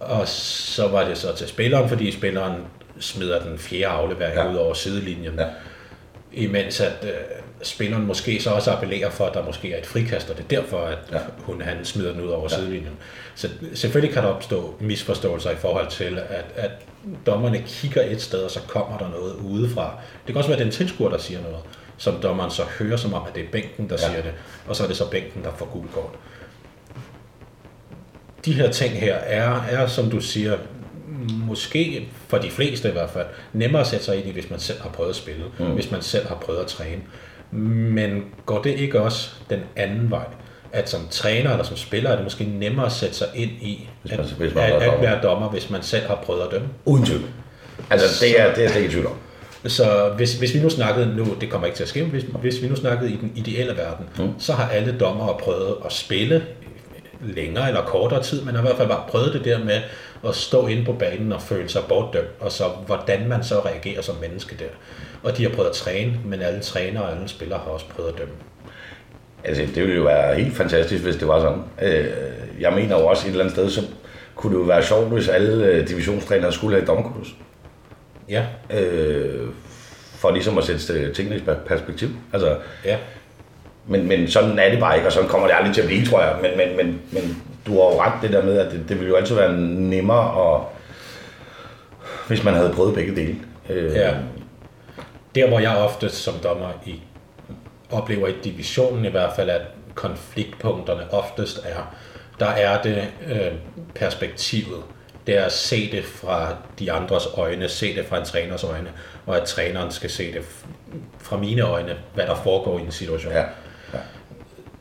Og 0.00 0.28
så 0.28 0.88
var 0.88 1.04
det 1.04 1.18
så 1.18 1.36
til 1.36 1.48
spilleren, 1.48 1.88
fordi 1.88 2.12
spilleren 2.12 2.54
smider 3.00 3.40
den 3.42 3.58
fjerde 3.58 3.86
aflevering. 3.86 4.34
Ja. 4.36 4.50
ud 4.52 4.56
over 4.56 4.74
sidelinjen. 4.74 5.38
Ja. 5.38 5.46
Imens 6.32 6.80
at 6.80 6.92
øh, 7.02 7.10
spilleren 7.62 8.06
måske 8.06 8.42
så 8.42 8.50
også 8.50 8.70
appellerer 8.70 9.10
for, 9.10 9.26
at 9.26 9.34
der 9.34 9.44
måske 9.44 9.72
er 9.72 9.78
et 9.78 9.86
frikast, 9.86 10.30
og 10.30 10.36
det 10.36 10.44
er 10.44 10.60
derfor, 10.60 10.78
at 10.78 10.98
ja. 11.12 11.18
Hun, 11.38 11.62
han 11.62 11.84
smider 11.84 12.12
den 12.12 12.20
ud 12.20 12.28
over 12.28 12.48
ja. 12.50 12.56
sidelinjen. 12.56 12.92
Så 13.34 13.48
selvfølgelig 13.74 14.14
kan 14.14 14.22
der 14.22 14.28
opstå 14.28 14.74
misforståelser 14.80 15.50
i 15.50 15.56
forhold 15.56 15.90
til, 15.90 16.18
at, 16.28 16.44
at 16.56 16.70
dommerne 17.26 17.62
kigger 17.66 18.02
et 18.02 18.22
sted, 18.22 18.38
og 18.42 18.50
så 18.50 18.60
kommer 18.60 18.98
der 18.98 19.08
noget 19.08 19.34
udefra. 19.34 19.98
Det 20.26 20.34
kan 20.34 20.36
også 20.36 20.50
være 20.50 20.58
den 20.58 20.70
tilskuer, 20.70 21.10
der 21.10 21.18
siger 21.18 21.42
noget, 21.42 21.58
som 21.96 22.22
dommeren 22.22 22.50
så 22.50 22.62
hører 22.78 22.96
som 22.96 23.14
om, 23.14 23.22
at 23.28 23.34
det 23.34 23.44
er 23.44 23.48
bænken, 23.52 23.88
der. 23.88 23.96
Ja. 24.00 24.08
siger 24.08 24.22
det, 24.22 24.32
og 24.66 24.76
så 24.76 24.82
er 24.82 24.88
det 24.88 24.96
så 24.96 25.10
bænken, 25.10 25.44
der 25.44 25.50
får 25.58 25.66
gul 25.66 25.88
kort. 25.94 26.12
De 28.44 28.52
her 28.52 28.72
ting 28.72 28.92
her 28.92 29.14
er, 29.14 29.62
er, 29.62 29.86
som 29.86 30.10
du 30.10 30.20
siger, 30.20 30.58
måske 31.28 32.08
for 32.28 32.38
de 32.38 32.50
fleste 32.50 32.88
i 32.88 32.92
hvert 32.92 33.10
fald, 33.10 33.26
nemmere 33.52 33.80
at 33.80 33.86
sætte 33.86 34.04
sig 34.04 34.16
ind 34.16 34.26
i, 34.26 34.32
hvis 34.32 34.50
man 34.50 34.60
selv 34.60 34.80
har 34.80 34.88
prøvet 34.88 35.10
at 35.10 35.16
spille, 35.16 35.44
mm. 35.58 35.66
hvis 35.66 35.90
man 35.90 36.02
selv 36.02 36.28
har 36.28 36.34
prøvet 36.34 36.60
at 36.60 36.66
træne. 36.66 37.02
Men 37.52 38.24
går 38.46 38.62
det 38.62 38.70
ikke 38.70 39.00
også 39.00 39.30
den 39.50 39.60
anden 39.76 40.10
vej? 40.10 40.24
At 40.72 40.90
som 40.90 41.00
træner 41.10 41.50
eller 41.50 41.64
som 41.64 41.76
spiller 41.76 42.10
er 42.10 42.14
det 42.14 42.24
måske 42.24 42.44
nemmere 42.44 42.86
at 42.86 42.92
sætte 42.92 43.14
sig 43.14 43.26
ind 43.34 43.50
i, 43.50 43.88
Hvis 44.02 44.12
at, 44.12 44.18
man- 44.18 44.26
hvis 44.38 44.54
man 44.54 44.64
at, 44.64 44.72
at 44.72 44.86
dommer. 44.86 45.00
være 45.00 45.22
dommer, 45.22 45.48
hvis 45.50 45.70
man 45.70 45.82
selv 45.82 46.06
har 46.06 46.14
prøvet 46.14 46.42
at 46.42 46.48
dømme. 46.50 46.68
Uden 46.84 47.06
tvivl. 47.06 47.22
Altså, 47.90 48.24
det 48.24 48.40
er, 48.40 48.48
det 48.48 48.58
er 48.58 48.62
jeg 48.62 48.70
slet 48.70 48.82
ikke 48.82 48.90
i 48.90 48.92
tvivl 48.92 49.06
om. 49.06 49.16
Så 49.66 50.12
hvis, 50.16 50.34
hvis 50.34 50.54
vi 50.54 50.60
nu 50.60 50.70
snakkede, 50.70 51.16
nu 51.16 51.26
det 51.40 51.50
kommer 51.50 51.66
ikke 51.66 51.76
til 51.76 51.82
at 51.82 51.88
ske, 51.88 52.04
hvis, 52.04 52.24
hvis 52.40 52.62
vi 52.62 52.68
nu 52.68 52.76
snakkede 52.76 53.12
i 53.12 53.16
den 53.16 53.32
ideelle 53.36 53.76
verden, 53.76 54.06
mm. 54.18 54.40
så 54.40 54.52
har 54.52 54.68
alle 54.68 54.98
dommere 55.00 55.36
prøvet 55.40 55.74
at 55.84 55.92
spille 55.92 56.44
længere 57.20 57.68
eller 57.68 57.82
kortere 57.84 58.22
tid, 58.22 58.42
men 58.42 58.54
har 58.54 58.62
i 58.62 58.66
hvert 58.66 58.76
fald 58.76 58.88
bare 58.88 59.04
prøvet 59.08 59.32
det 59.32 59.44
der 59.44 59.64
med 59.64 59.80
at 60.28 60.34
stå 60.34 60.66
inde 60.66 60.84
på 60.84 60.92
banen 60.92 61.32
og 61.32 61.42
føle 61.42 61.68
sig 61.68 61.82
bortdømt, 61.88 62.26
og 62.40 62.52
så 62.52 62.64
hvordan 62.86 63.28
man 63.28 63.44
så 63.44 63.60
reagerer 63.64 64.02
som 64.02 64.16
menneske 64.20 64.56
der. 64.58 64.64
Og 65.22 65.36
de 65.36 65.42
har 65.42 65.50
prøvet 65.50 65.68
at 65.68 65.74
træne, 65.74 66.12
men 66.24 66.42
alle 66.42 66.60
trænere 66.60 67.02
og 67.04 67.12
alle 67.12 67.28
spillere 67.28 67.58
har 67.64 67.70
også 67.70 67.86
prøvet 67.88 68.08
at 68.12 68.18
dømme. 68.18 68.34
Altså, 69.44 69.62
det 69.74 69.76
ville 69.82 69.94
jo 69.96 70.02
være 70.02 70.34
helt 70.34 70.56
fantastisk, 70.56 71.02
hvis 71.04 71.16
det 71.16 71.28
var 71.28 71.40
sådan. 71.40 71.62
Øh, 71.82 72.06
Jeg 72.60 72.72
mener 72.72 72.98
jo 73.00 73.06
også 73.06 73.26
et 73.26 73.30
eller 73.30 73.44
andet 73.44 73.56
sted, 73.56 73.70
så 73.70 73.80
kunne 74.34 74.52
det 74.54 74.60
jo 74.60 74.66
være 74.66 74.82
sjovt, 74.82 75.08
hvis 75.08 75.28
alle 75.28 75.64
øh, 75.66 75.88
divisionstrænere 75.88 76.52
skulle 76.52 76.74
have 76.74 76.82
et 76.82 76.88
dommerkursus. 76.88 77.34
Ja, 78.28 78.44
Øh, 78.74 79.48
For 80.16 80.30
ligesom 80.30 80.58
at 80.58 80.64
sætte 80.64 80.92
øh, 80.92 81.14
tingene 81.14 81.36
i 81.36 81.40
perspektiv. 81.66 82.08
Altså, 82.32 82.56
ja. 82.84 82.96
men, 83.86 84.08
men 84.08 84.28
sådan 84.28 84.58
er 84.58 84.70
det 84.70 84.78
bare 84.80 84.96
ikke, 84.96 85.08
og 85.08 85.12
sådan 85.12 85.28
kommer 85.28 85.46
det 85.46 85.54
aldrig 85.58 85.74
til 85.74 85.80
at 85.80 85.86
blive, 85.86 86.06
tror 86.06 86.20
jeg. 86.22 86.36
Men, 86.42 86.50
men, 86.56 86.76
men, 86.76 87.00
men 87.12 87.42
du 87.66 87.72
har 87.72 87.78
jo 87.80 88.00
ret 88.02 88.12
det 88.22 88.32
der 88.32 88.44
med, 88.44 88.58
at 88.58 88.72
det, 88.72 88.80
det 88.88 88.96
ville 88.96 89.08
jo 89.10 89.16
altid 89.16 89.34
være 89.34 89.52
nemmere, 89.62 90.54
at, 90.54 90.60
hvis 92.28 92.44
man 92.44 92.54
havde 92.54 92.72
prøvet 92.74 92.94
begge 92.94 93.16
dele. 93.16 93.36
Øh, 93.70 93.92
Ja. 93.94 94.14
Der, 95.34 95.48
hvor 95.48 95.58
jeg 95.58 95.76
ofte 95.76 96.08
som 96.08 96.34
dommer 96.42 96.72
i, 96.86 97.02
oplever 97.90 98.28
i 98.28 98.34
divisionen 98.44 99.04
i 99.04 99.08
hvert 99.08 99.32
fald, 99.36 99.50
at 99.50 99.62
konfliktpunkterne 99.94 101.12
oftest 101.12 101.60
er, 101.64 101.94
der 102.40 102.46
er 102.46 102.82
det 102.82 103.08
øh, 103.26 103.52
perspektivet. 103.94 104.82
Det 105.26 105.36
er 105.36 105.44
at 105.44 105.52
se 105.52 105.90
det 105.92 106.04
fra 106.04 106.56
de 106.78 106.92
andres 106.92 107.26
øjne, 107.36 107.68
se 107.68 107.96
det 107.96 108.06
fra 108.06 108.18
en 108.18 108.24
træners 108.24 108.64
øjne, 108.64 108.92
og 109.26 109.36
at 109.36 109.42
træneren 109.42 109.92
skal 109.92 110.10
se 110.10 110.32
det 110.32 110.42
fra 111.18 111.36
mine 111.36 111.62
øjne, 111.62 111.96
hvad 112.14 112.26
der 112.26 112.34
foregår 112.34 112.78
i 112.78 112.82
en 112.82 112.92
situation. 112.92 113.32
Ja. 113.32 113.44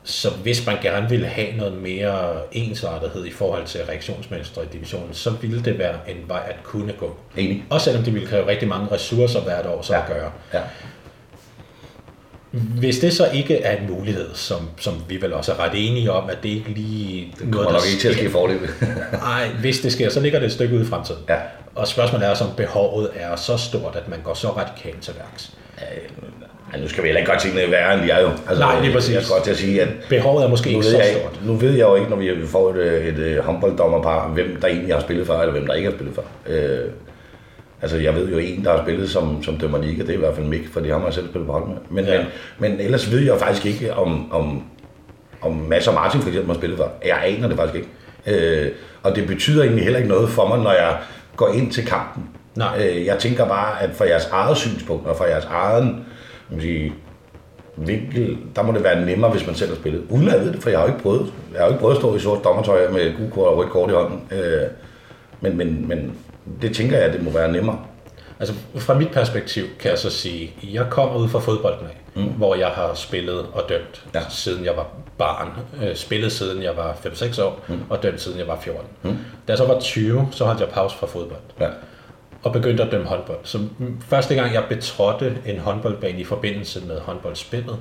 Så 0.04 0.30
hvis 0.30 0.66
man 0.66 0.78
gerne 0.82 1.10
ville 1.10 1.26
have 1.26 1.58
noget 1.58 1.74
mere 1.74 2.42
ensartethed 2.52 3.26
i 3.26 3.32
forhold 3.32 3.66
til 3.66 3.82
reaktionsmønstre 3.86 4.64
i 4.64 4.68
divisionen, 4.74 5.14
så 5.14 5.30
ville 5.30 5.64
det 5.64 5.80
være 5.80 5.96
en 6.08 6.18
vej 6.28 6.42
at 6.50 6.64
kunne 6.64 6.94
gå. 6.94 7.18
Enig. 7.38 7.64
Også 7.70 7.84
selvom 7.84 8.04
det 8.04 8.14
ville 8.14 8.28
kræve 8.28 8.48
rigtig 8.48 8.68
mange 8.68 8.92
ressourcer 8.92 9.42
hvert 9.42 9.66
år 9.66 9.82
så 9.82 9.94
ja. 9.94 10.02
at 10.02 10.08
gøre. 10.08 10.32
Ja. 10.54 10.62
Hvis 12.52 13.00
det 13.00 13.14
så 13.14 13.30
ikke 13.34 13.62
er 13.62 13.78
en 13.78 13.90
mulighed, 13.90 14.30
som, 14.34 14.70
som 14.80 15.04
vi 15.10 15.22
vel 15.22 15.34
også 15.34 15.52
er 15.54 15.60
ret 15.60 15.72
enige 15.74 16.12
om, 16.12 16.30
at 16.30 16.38
det 16.44 16.50
ikke 16.50 16.70
lige 16.70 17.34
Det 17.40 17.54
kommer 17.54 17.72
nok 17.72 17.82
ikke 17.92 18.02
til 18.02 18.08
at 18.08 18.16
ske 18.16 18.30
forløbet. 18.30 18.70
Nej, 19.12 19.48
hvis 19.48 19.80
det 19.80 19.92
sker, 19.92 20.10
så 20.10 20.20
ligger 20.20 20.40
det 20.40 20.46
et 20.46 20.52
stykke 20.52 20.76
ude 20.76 20.84
i 20.84 20.88
fremtiden. 20.88 21.22
Ja. 21.30 21.38
Og 21.76 21.88
spørgsmålet 21.88 22.28
er, 22.28 22.44
om 22.44 22.56
behovet 22.58 23.10
er 23.16 23.36
så 23.36 23.58
stort, 23.58 23.96
at 23.96 24.08
man 24.08 24.20
går 24.24 24.34
så 24.34 24.48
radikalt 24.48 25.02
til 25.02 25.14
værks. 25.18 25.54
Ej, 26.74 26.80
nu 26.80 26.88
skal 26.88 27.04
vi 27.04 27.08
heller 27.08 27.20
ikke 27.20 27.32
godt 27.32 27.42
tingene 27.42 27.72
værre, 27.72 27.94
end 28.02 28.10
er 28.10 28.22
jo. 28.22 28.28
Altså, 28.50 28.60
Nej, 28.64 28.82
lige 28.82 28.94
præcis. 28.94 29.14
Jeg 29.16 29.24
skal 29.24 29.34
godt 29.34 29.44
til 29.44 29.52
at 29.52 29.58
sige, 29.58 29.82
at 29.82 29.88
Behovet 30.10 30.44
er 30.46 30.50
måske 30.50 30.70
ikke 30.70 30.84
så 30.84 30.98
jeg, 30.98 31.06
stort. 31.20 31.40
nu 31.46 31.54
ved 31.54 31.72
jeg 31.72 31.82
jo 31.82 31.96
ikke, 31.96 32.10
når 32.10 32.18
vi 32.18 32.32
får 32.48 32.70
et, 32.70 32.76
øh, 32.78 33.06
et, 33.06 33.20
et 33.20 33.40
håndbolddommerpar, 33.44 34.28
hvem 34.28 34.58
der 34.62 34.68
egentlig 34.68 34.94
har 34.96 35.02
spillet 35.02 35.28
for, 35.28 35.34
eller 35.34 35.52
hvem 35.52 35.66
der 35.68 35.74
ikke 35.74 35.90
har 35.90 35.96
spillet 35.98 36.16
for. 36.16 36.24
Øh, 36.48 36.80
altså, 37.82 37.98
jeg 37.98 38.16
ved 38.16 38.30
jo 38.30 38.38
en, 38.38 38.64
der 38.66 38.72
har 38.78 38.84
spillet 38.84 39.10
som, 39.10 39.44
som 39.44 39.58
dømmer 39.58 39.78
liga, 39.78 40.02
det 40.02 40.10
er 40.10 40.14
i 40.14 40.18
hvert 40.18 40.36
fald 40.36 40.46
Mik, 40.46 40.68
fordi 40.74 40.90
ham 40.90 41.00
har 41.02 41.08
jeg 41.08 41.14
selv 41.14 41.28
spillet 41.30 41.48
på 41.48 41.54
hold 41.54 41.68
med. 41.68 41.76
Men, 41.90 42.06
Ja. 42.06 42.18
men, 42.18 42.72
men 42.72 42.80
ellers 42.82 43.12
ved 43.12 43.20
jeg 43.20 43.38
faktisk 43.40 43.66
ikke, 43.66 43.94
om, 43.94 44.34
om, 44.34 44.64
om 45.42 45.54
Mads 45.54 45.88
og 45.88 45.94
Martin 45.94 46.22
for 46.22 46.28
eksempel 46.28 46.52
har 46.54 46.60
spillet 46.60 46.78
for. 46.78 46.92
Jeg 47.06 47.18
aner 47.26 47.48
det 47.48 47.58
faktisk 47.58 47.76
ikke. 47.76 47.90
Øh, 48.66 48.72
og 49.04 49.16
det 49.16 49.28
betyder 49.28 49.64
egentlig 49.64 49.84
heller 49.84 50.00
ikke 50.00 50.10
noget 50.10 50.30
for 50.30 50.48
mig, 50.48 50.60
når 50.60 50.72
jeg 50.72 50.98
går 51.36 51.48
ind 51.54 51.72
til 51.72 51.86
kampen. 51.86 52.24
Nej. 52.56 52.90
Øh, 52.90 53.06
jeg 53.06 53.18
tænker 53.20 53.46
bare, 53.48 53.82
at 53.84 53.90
for 53.94 54.06
jeres 54.06 54.26
eget 54.32 54.58
synspunkt, 54.58 55.08
og 55.08 55.18
for 55.18 55.26
jeres 55.26 55.46
egen 55.46 56.06
man 56.52 56.62
sige, 56.62 56.94
vinkel, 57.78 58.38
der 58.56 58.64
må 58.64 58.72
det 58.72 58.84
være 58.84 59.06
nemmere, 59.06 59.32
hvis 59.32 59.46
man 59.46 59.56
selv 59.56 59.70
har 59.70 59.76
spillet. 59.76 60.04
Uden 60.10 60.30
at 60.30 60.40
ved 60.40 60.54
det, 60.54 60.64
for 60.64 60.70
jeg 60.70 60.80
har 60.80 60.86
jo 60.86 60.92
ikke 60.92 61.04
prøvet, 61.04 61.34
jeg 61.52 61.60
har 61.60 61.66
jo 61.66 61.72
ikke 61.72 61.82
prøvet 61.82 61.96
at 61.96 62.02
stå 62.02 62.16
i 62.16 62.20
sort 62.20 62.44
dommertøj 62.44 62.92
med 62.92 63.18
gul 63.18 63.32
kort 63.32 63.48
og 63.48 63.58
rødt 63.58 63.70
kort 63.70 63.90
i 63.90 63.94
hånden. 63.94 64.22
Øh, 64.32 64.68
men, 65.42 65.58
men, 65.58 65.88
men 65.88 66.18
det 66.62 66.76
tænker 66.76 66.98
jeg, 66.98 67.06
at 67.06 67.14
det 67.14 67.24
må 67.24 67.32
være 67.32 67.52
nemmere. 67.52 67.80
Altså 68.40 68.56
fra 68.76 68.94
mit 68.94 69.12
perspektiv 69.12 69.64
kan 69.80 69.92
jeg 69.92 70.00
så 70.00 70.10
sige, 70.10 70.54
at 70.64 70.74
jeg 70.74 70.86
kommer 70.90 71.16
ud 71.16 71.30
fra 71.30 71.40
fodbolden 71.40 71.86
af, 71.86 72.22
mm. 72.22 72.30
hvor 72.30 72.56
jeg 72.56 72.68
har 72.68 72.94
spillet 72.94 73.40
og 73.54 73.64
dømt. 73.70 74.06
Ja. 74.16 74.20
siden 74.30 74.66
jeg 74.66 74.74
var 74.78 74.88
barn. 75.18 75.48
Øh, 75.84 75.96
spillet 75.96 76.32
siden 76.32 76.64
jeg 76.64 76.78
var 76.78 76.94
5-6 77.06 77.44
år, 77.44 77.66
mm. 77.68 77.80
og 77.90 78.04
dømt 78.04 78.22
siden 78.22 78.40
jeg 78.40 78.48
var 78.48 78.60
14. 78.60 78.86
Mm. 79.04 79.10
Da 79.10 79.16
jeg 79.48 79.58
så 79.58 79.66
var 79.66 79.80
20, 79.80 80.28
så 80.32 80.46
holdt 80.46 80.60
jeg 80.60 80.70
pause 80.70 80.98
fra 80.98 81.08
fodbold. 81.08 81.40
Ja. 81.60 81.68
Og 82.44 82.54
begyndte 82.54 82.84
at 82.84 82.92
dømme 82.92 83.08
håndbold. 83.08 83.40
Så 83.44 83.60
første 84.08 84.36
gang, 84.36 84.54
jeg 84.54 84.64
betrådte 84.70 85.38
en 85.46 85.60
håndboldbane 85.60 86.20
i 86.20 86.24
forbindelse 86.24 86.86
med 86.86 87.00
håndboldspillet, 87.00 87.78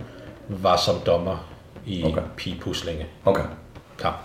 var 0.49 0.77
som 0.77 0.95
dommer 1.07 1.49
i 1.87 2.03
okay. 2.05 2.13
Okay. 2.13 2.23
pigepuslinge 2.37 3.07
Okay. 3.25 3.45
kamp. 3.99 4.17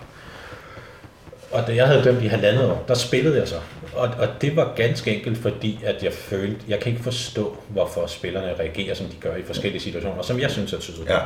Og 1.52 1.66
da 1.66 1.74
jeg 1.74 1.86
havde 1.86 2.04
dømt 2.04 2.22
i 2.22 2.26
halvandet 2.26 2.70
år, 2.70 2.84
der 2.88 2.94
spillede 2.94 3.38
jeg 3.38 3.48
så. 3.48 3.56
Og, 3.96 4.08
og 4.18 4.28
det 4.40 4.56
var 4.56 4.72
ganske 4.76 5.16
enkelt, 5.16 5.38
fordi 5.38 5.80
at 5.84 6.02
jeg 6.02 6.12
følte, 6.12 6.60
jeg 6.68 6.80
kan 6.80 6.92
ikke 6.92 7.04
forstå, 7.04 7.56
hvorfor 7.68 8.06
spillerne 8.06 8.54
reagerer, 8.58 8.94
som 8.94 9.06
de 9.06 9.16
gør 9.20 9.36
i 9.36 9.42
forskellige 9.42 9.82
situationer, 9.82 10.22
som 10.22 10.40
jeg 10.40 10.50
synes 10.50 10.72
er 10.72 10.78
tydeligt. 10.78 11.10
Ja. 11.10 11.18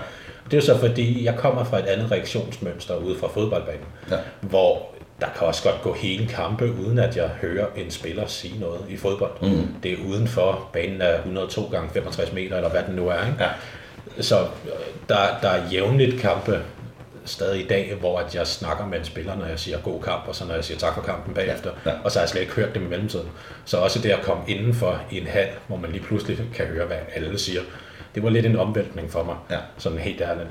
Det 0.50 0.56
er 0.56 0.61
så 0.61 0.78
fordi, 0.78 1.24
jeg 1.24 1.36
kommer 1.36 1.64
fra 1.64 1.78
et 1.78 1.84
andet 1.86 2.11
reaktionsmønster 2.11 2.96
ude 2.96 3.18
fra 3.18 3.28
fodboldbanen, 3.28 3.84
Ja. 4.11 4.16
hvor 4.40 4.94
der 5.20 5.26
kan 5.38 5.46
også 5.46 5.62
godt 5.70 5.82
gå 5.82 5.92
hele 5.92 6.26
kampe, 6.28 6.72
uden 6.72 6.98
at 6.98 7.16
jeg 7.16 7.28
hører 7.28 7.66
en 7.76 7.90
spiller 7.90 8.26
sige 8.26 8.60
noget 8.60 8.80
i 8.88 8.96
fodbold. 8.96 9.32
Mm. 9.42 9.66
Det 9.82 9.92
er 9.92 9.96
udenfor, 10.08 10.68
banen 10.72 11.02
er 11.02 11.14
102 11.18 11.68
gange 11.72 11.90
65 11.92 12.32
meter, 12.32 12.56
eller 12.56 12.70
hvad 12.70 12.82
den 12.86 12.94
nu 12.94 13.08
er. 13.08 13.26
Ikke? 13.26 13.36
Ja. 13.44 13.48
Så 14.22 14.40
øh, 14.40 14.70
der, 15.08 15.16
der 15.42 15.48
er 15.48 15.70
jævnligt 15.72 16.20
kampe 16.20 16.62
stadig 17.24 17.64
i 17.64 17.66
dag, 17.66 17.96
hvor 18.00 18.18
at 18.18 18.34
jeg 18.34 18.46
snakker 18.46 18.86
med 18.86 18.98
en 18.98 19.04
spiller, 19.04 19.36
når 19.36 19.46
jeg 19.46 19.58
siger 19.58 19.78
god 19.78 20.02
kamp, 20.02 20.28
og 20.28 20.34
så 20.34 20.44
når 20.44 20.54
jeg 20.54 20.64
siger 20.64 20.78
tak 20.78 20.94
for 20.94 21.02
kampen 21.02 21.34
bagefter. 21.34 21.70
Ja. 21.86 21.90
Og 22.04 22.10
så 22.12 22.18
har 22.18 22.22
jeg 22.22 22.28
slet 22.28 22.40
ikke 22.40 22.52
hørt 22.52 22.74
dem 22.74 22.86
i 22.86 22.88
mellemtiden. 22.88 23.28
Så 23.64 23.76
også 23.76 23.98
det 23.98 24.10
at 24.10 24.22
komme 24.22 24.42
indenfor 24.46 25.00
i 25.10 25.18
en 25.20 25.26
hal, 25.26 25.48
hvor 25.66 25.76
man 25.76 25.92
lige 25.92 26.02
pludselig 26.02 26.38
kan 26.54 26.66
høre, 26.66 26.86
hvad 26.86 26.96
alle 27.14 27.38
siger, 27.38 27.60
det 28.14 28.22
var 28.22 28.30
lidt 28.30 28.46
en 28.46 28.56
omvæltning 28.58 29.10
for 29.12 29.22
mig, 29.22 29.36
Ja. 29.50 29.56
sådan 29.78 29.98
helt 29.98 30.20
ærligt. 30.20 30.48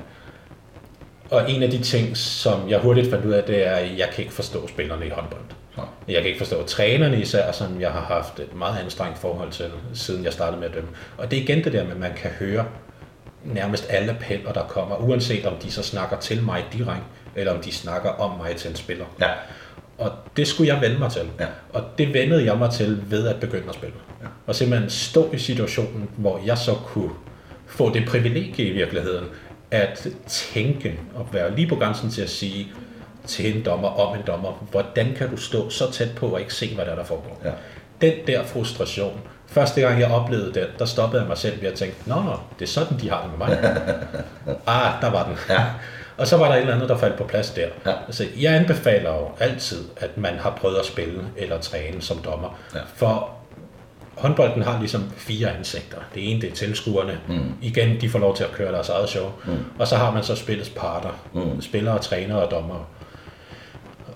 Og 1.30 1.50
en 1.50 1.62
af 1.62 1.70
de 1.70 1.82
ting, 1.82 2.16
som 2.16 2.68
jeg 2.68 2.78
hurtigt 2.78 3.10
fandt 3.10 3.24
ud 3.24 3.32
af, 3.32 3.42
det 3.44 3.66
er, 3.66 3.72
at 3.72 3.98
jeg 3.98 4.08
kan 4.14 4.24
ikke 4.24 4.34
forstå 4.34 4.68
spillerne 4.68 5.06
i 5.06 5.08
håndbold. 5.08 5.42
Så. 5.74 5.80
Jeg 6.08 6.16
kan 6.16 6.26
ikke 6.26 6.38
forstå 6.38 6.62
trænerne 6.66 7.20
især, 7.20 7.52
som 7.52 7.80
jeg 7.80 7.90
har 7.90 8.00
haft 8.00 8.40
et 8.40 8.54
meget 8.54 8.78
anstrengt 8.84 9.18
forhold 9.18 9.50
til, 9.50 9.66
siden 9.94 10.24
jeg 10.24 10.32
startede 10.32 10.60
med 10.60 10.68
at 10.68 10.74
dømme. 10.74 10.88
Og 11.18 11.30
det 11.30 11.38
er 11.38 11.42
igen 11.42 11.64
det 11.64 11.72
der 11.72 11.84
med, 11.84 11.92
at 11.92 11.98
man 11.98 12.12
kan 12.16 12.30
høre 12.30 12.64
nærmest 13.44 13.86
alle 13.88 14.10
appeller, 14.10 14.52
der 14.52 14.62
kommer, 14.62 14.96
uanset 14.96 15.46
om 15.46 15.54
de 15.62 15.72
så 15.72 15.82
snakker 15.82 16.16
til 16.16 16.42
mig 16.42 16.64
direkte, 16.72 17.02
eller 17.36 17.52
om 17.52 17.60
de 17.60 17.72
snakker 17.72 18.10
om 18.10 18.36
mig 18.36 18.56
til 18.56 18.70
en 18.70 18.76
spiller. 18.76 19.04
Ja. 19.20 19.30
Og 19.98 20.12
det 20.36 20.48
skulle 20.48 20.74
jeg 20.74 20.82
vende 20.82 20.98
mig 20.98 21.12
til. 21.12 21.22
Ja. 21.40 21.46
Og 21.72 21.82
det 21.98 22.14
vendede 22.14 22.44
jeg 22.44 22.58
mig 22.58 22.70
til 22.70 23.02
ved 23.10 23.28
at 23.28 23.40
begynde 23.40 23.68
at 23.68 23.74
spille. 23.74 23.94
Ja. 24.22 24.26
Og 24.46 24.54
simpelthen 24.54 24.90
stå 24.90 25.30
i 25.32 25.38
situationen, 25.38 26.10
hvor 26.16 26.40
jeg 26.46 26.58
så 26.58 26.74
kunne 26.74 27.10
få 27.66 27.92
det 27.92 28.08
privilegie 28.08 28.66
i 28.66 28.72
virkeligheden, 28.72 29.24
at 29.70 30.06
tænke 30.26 31.00
og 31.14 31.28
være 31.32 31.56
lige 31.56 31.68
på 31.68 31.76
grænsen 31.76 32.10
til 32.10 32.22
at 32.22 32.30
sige 32.30 32.72
til 33.26 33.56
en 33.56 33.64
dommer 33.64 33.88
om 33.88 34.16
en 34.16 34.22
dommer, 34.26 34.66
hvordan 34.70 35.14
kan 35.16 35.30
du 35.30 35.36
stå 35.36 35.70
så 35.70 35.90
tæt 35.92 36.14
på 36.16 36.26
og 36.26 36.40
ikke 36.40 36.54
se, 36.54 36.74
hvad 36.74 36.84
der, 36.84 36.90
er, 36.90 36.96
der 36.96 37.04
foregår. 37.04 37.40
Ja. 37.44 37.50
Den 38.00 38.12
der 38.26 38.44
frustration, 38.44 39.20
første 39.46 39.80
gang 39.80 40.00
jeg 40.00 40.10
oplevede 40.10 40.54
den, 40.54 40.66
der 40.78 40.84
stoppede 40.84 41.22
jeg 41.22 41.28
mig 41.28 41.38
selv 41.38 41.62
ved 41.62 41.68
at 41.68 41.74
tænke, 41.74 41.96
nå, 42.06 42.22
det 42.58 42.64
er 42.64 42.68
sådan, 42.68 43.00
de 43.00 43.10
har 43.10 43.22
det 43.22 43.38
med 43.38 43.46
mig. 43.46 43.58
ah, 44.66 45.02
der 45.02 45.10
var 45.10 45.24
den. 45.24 45.36
Ja. 45.48 45.64
Og 46.16 46.26
så 46.26 46.36
var 46.36 46.46
der 46.48 46.54
et 46.54 46.60
eller 46.60 46.74
andet, 46.74 46.88
der 46.88 46.96
faldt 46.96 47.16
på 47.16 47.24
plads 47.24 47.50
der. 47.50 47.66
Ja. 47.86 47.92
Altså, 48.06 48.26
jeg 48.40 48.54
anbefaler 48.54 49.10
jo 49.10 49.28
altid, 49.40 49.84
at 49.96 50.18
man 50.18 50.38
har 50.38 50.50
prøvet 50.50 50.76
at 50.76 50.86
spille 50.86 51.22
eller 51.36 51.60
træne 51.60 52.02
som 52.02 52.18
dommer. 52.18 52.58
Ja. 52.74 52.80
For 52.94 53.37
håndbolden 54.18 54.62
har 54.62 54.78
ligesom 54.78 55.10
fire 55.16 55.56
ansigter. 55.56 55.96
Det 56.14 56.30
ene, 56.32 56.40
det 56.40 56.50
er 56.50 56.54
tilskuerne. 56.54 57.18
Mm. 57.28 57.52
Igen, 57.62 58.00
de 58.00 58.08
får 58.10 58.18
lov 58.18 58.36
til 58.36 58.44
at 58.44 58.52
køre 58.52 58.72
deres 58.72 58.88
eget 58.88 59.08
show. 59.08 59.30
Mm. 59.46 59.52
Og 59.78 59.86
så 59.88 59.96
har 59.96 60.14
man 60.14 60.22
så 60.22 60.36
spillets 60.36 60.70
parter. 60.70 61.10
Mm. 61.34 61.60
Spillere, 61.60 61.98
trænere 61.98 62.42
og 62.42 62.50
dommere. 62.50 62.84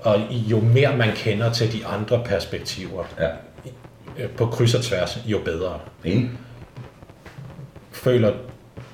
Og 0.00 0.20
jo 0.30 0.60
mere 0.60 0.96
man 0.96 1.08
kender 1.16 1.52
til 1.52 1.72
de 1.72 1.86
andre 1.86 2.22
perspektiver, 2.24 3.04
Ja. 3.20 3.28
øh, 4.18 4.30
på 4.30 4.46
kryds 4.46 4.74
og 4.74 4.82
tværs, 4.82 5.18
jo 5.26 5.38
bedre. 5.44 5.78
Enig? 6.04 6.30
Føler 7.92 8.32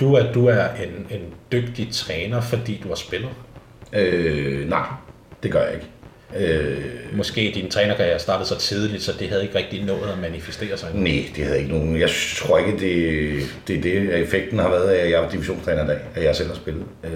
du, 0.01 0.17
at 0.17 0.35
du 0.35 0.47
er 0.47 0.65
en, 0.69 1.07
en 1.11 1.35
dygtig 1.53 1.89
træner, 1.93 2.41
fordi 2.41 2.81
du 2.83 2.89
har 2.89 2.95
spillet? 2.95 3.31
Øh, 3.93 4.69
nej, 4.69 4.87
det 5.43 5.53
gør 5.53 5.63
jeg 5.63 5.75
ikke. 5.75 5.87
Øh, 6.37 6.85
Måske 7.13 7.53
din 7.55 7.71
trænerkarriere 7.71 8.19
startede 8.19 8.49
så 8.49 8.59
tidligt, 8.59 9.03
så 9.03 9.13
det 9.19 9.29
havde 9.29 9.43
ikke 9.43 9.59
rigtig 9.59 9.85
nået 9.85 10.09
at 10.13 10.19
manifestere 10.19 10.77
sig. 10.77 10.89
nej, 10.95 11.25
det 11.37 11.45
havde 11.45 11.59
ikke 11.59 11.73
nogen. 11.73 12.01
Jeg 12.01 12.09
tror 12.37 12.59
ikke, 12.59 12.73
det, 12.73 13.43
det 13.69 13.77
er 13.77 13.83
det, 13.83 14.15
effekten 14.23 14.59
har 14.59 14.69
været 14.71 14.89
af, 14.89 15.05
at 15.05 15.11
jeg 15.11 15.25
er 15.25 15.31
divisionstræner 15.31 15.85
i 15.85 15.87
dag, 15.87 15.99
at 16.15 16.25
jeg 16.25 16.37
selv 16.37 16.49
har 16.49 16.57
spillet. 16.57 16.85
Øh, 17.05 17.11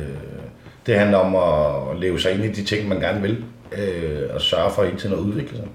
det 0.87 0.99
handler 0.99 1.19
om 1.19 1.37
at 1.37 2.01
leve 2.01 2.21
sig 2.21 2.33
ind 2.33 2.45
i 2.45 2.49
de 2.49 2.65
ting, 2.65 2.89
man 2.89 3.01
gerne 3.01 3.23
vil, 3.23 3.37
øh, 3.79 4.35
og 4.35 4.41
sørge 4.41 4.71
for 4.75 4.85
hele 4.85 4.99
tiden 4.99 5.15
at 5.15 5.19
udvikle 5.21 5.57
sig. 5.57 5.67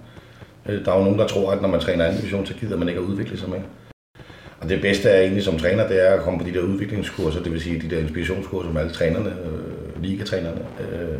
Øh, 0.70 0.86
der 0.86 0.92
er 0.92 0.98
jo 0.98 1.04
nogen, 1.04 1.20
der 1.20 1.28
tror, 1.28 1.52
at 1.52 1.62
når 1.62 1.70
man 1.70 1.80
træner 1.80 2.06
anden 2.06 2.20
division, 2.20 2.46
så 2.46 2.54
gider 2.54 2.78
man 2.78 2.88
ikke 2.88 3.00
at 3.00 3.06
udvikle 3.06 3.38
sig 3.38 3.50
mere. 3.50 3.62
Og 4.60 4.70
det 4.70 4.82
bedste 4.82 5.10
er 5.10 5.22
egentlig 5.22 5.44
som 5.44 5.60
træner, 5.60 5.88
det 5.88 6.08
er 6.08 6.14
at 6.14 6.22
komme 6.22 6.40
på 6.40 6.46
de 6.46 6.54
der 6.54 6.62
udviklingskurser, 6.62 7.44
det 7.44 7.52
vil 7.52 7.62
sige 7.62 7.82
de 7.82 7.96
der 7.96 8.02
inspirationskurser 8.02 8.72
med 8.72 8.82
alle 8.82 8.94
trænerne, 8.94 9.30
øh, 9.30 10.04
ligatrænerne, 10.04 10.62
øh, 10.80 11.20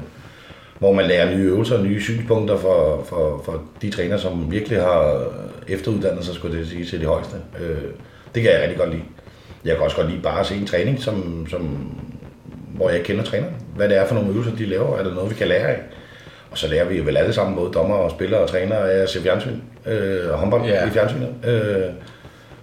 hvor 0.80 0.94
man 0.94 1.06
lærer 1.06 1.36
nye 1.38 1.44
øvelser, 1.44 1.84
nye 1.84 2.02
synspunkter 2.02 2.58
for, 2.58 3.04
for, 3.10 3.42
for 3.46 3.64
de 3.82 3.90
træner, 3.92 4.18
som 4.18 4.52
virkelig 4.52 4.82
har 4.82 5.24
efteruddannet 5.68 6.26
sig, 6.26 6.36
skulle 6.36 6.60
det 6.60 6.68
sige, 6.68 6.86
til 6.86 7.00
det 7.00 7.08
højeste. 7.08 7.36
Øh, 7.60 7.78
det 8.36 8.44
kan 8.44 8.52
jeg 8.52 8.62
rigtig 8.62 8.78
godt 8.78 8.90
lide. 8.90 9.02
Jeg 9.66 9.76
kan 9.76 9.84
også 9.84 9.96
godt 9.98 10.10
lide 10.10 10.22
bare 10.22 10.40
at 10.40 10.46
se 10.46 10.56
en 10.56 10.66
træning, 10.68 11.00
som, 11.00 11.48
som, 11.50 11.92
hvor 12.76 12.90
jeg 12.90 13.04
kender 13.04 13.24
træneren. 13.24 13.54
Hvad 13.76 13.90
det 13.90 13.98
er 13.98 14.06
for 14.08 14.16
nogle 14.16 14.30
øvelser, 14.30 14.56
de 14.56 14.66
laver, 14.66 14.98
er 14.98 15.04
der 15.04 15.14
noget, 15.14 15.30
vi 15.30 15.36
kan 15.36 15.48
lære 15.48 15.68
af. 15.68 15.80
Og 16.52 16.58
så 16.58 16.68
lærer 16.68 16.86
vi 16.86 17.06
vel 17.06 17.18
alle 17.18 17.34
sammen, 17.34 17.56
både 17.56 17.72
dommer 17.74 17.96
og 17.96 18.12
spillere 18.12 18.42
og 18.42 18.50
trænere, 18.50 18.92
af 18.92 19.02
at 19.02 19.10
se 19.10 19.22
fjernsyn 19.22 19.56
øh, 19.86 20.32
og 20.32 20.38
håndbold 20.40 20.66
Ja. 20.66 20.88
i 20.88 20.90
fjernsynet. 20.90 21.30
Øh, 21.48 21.82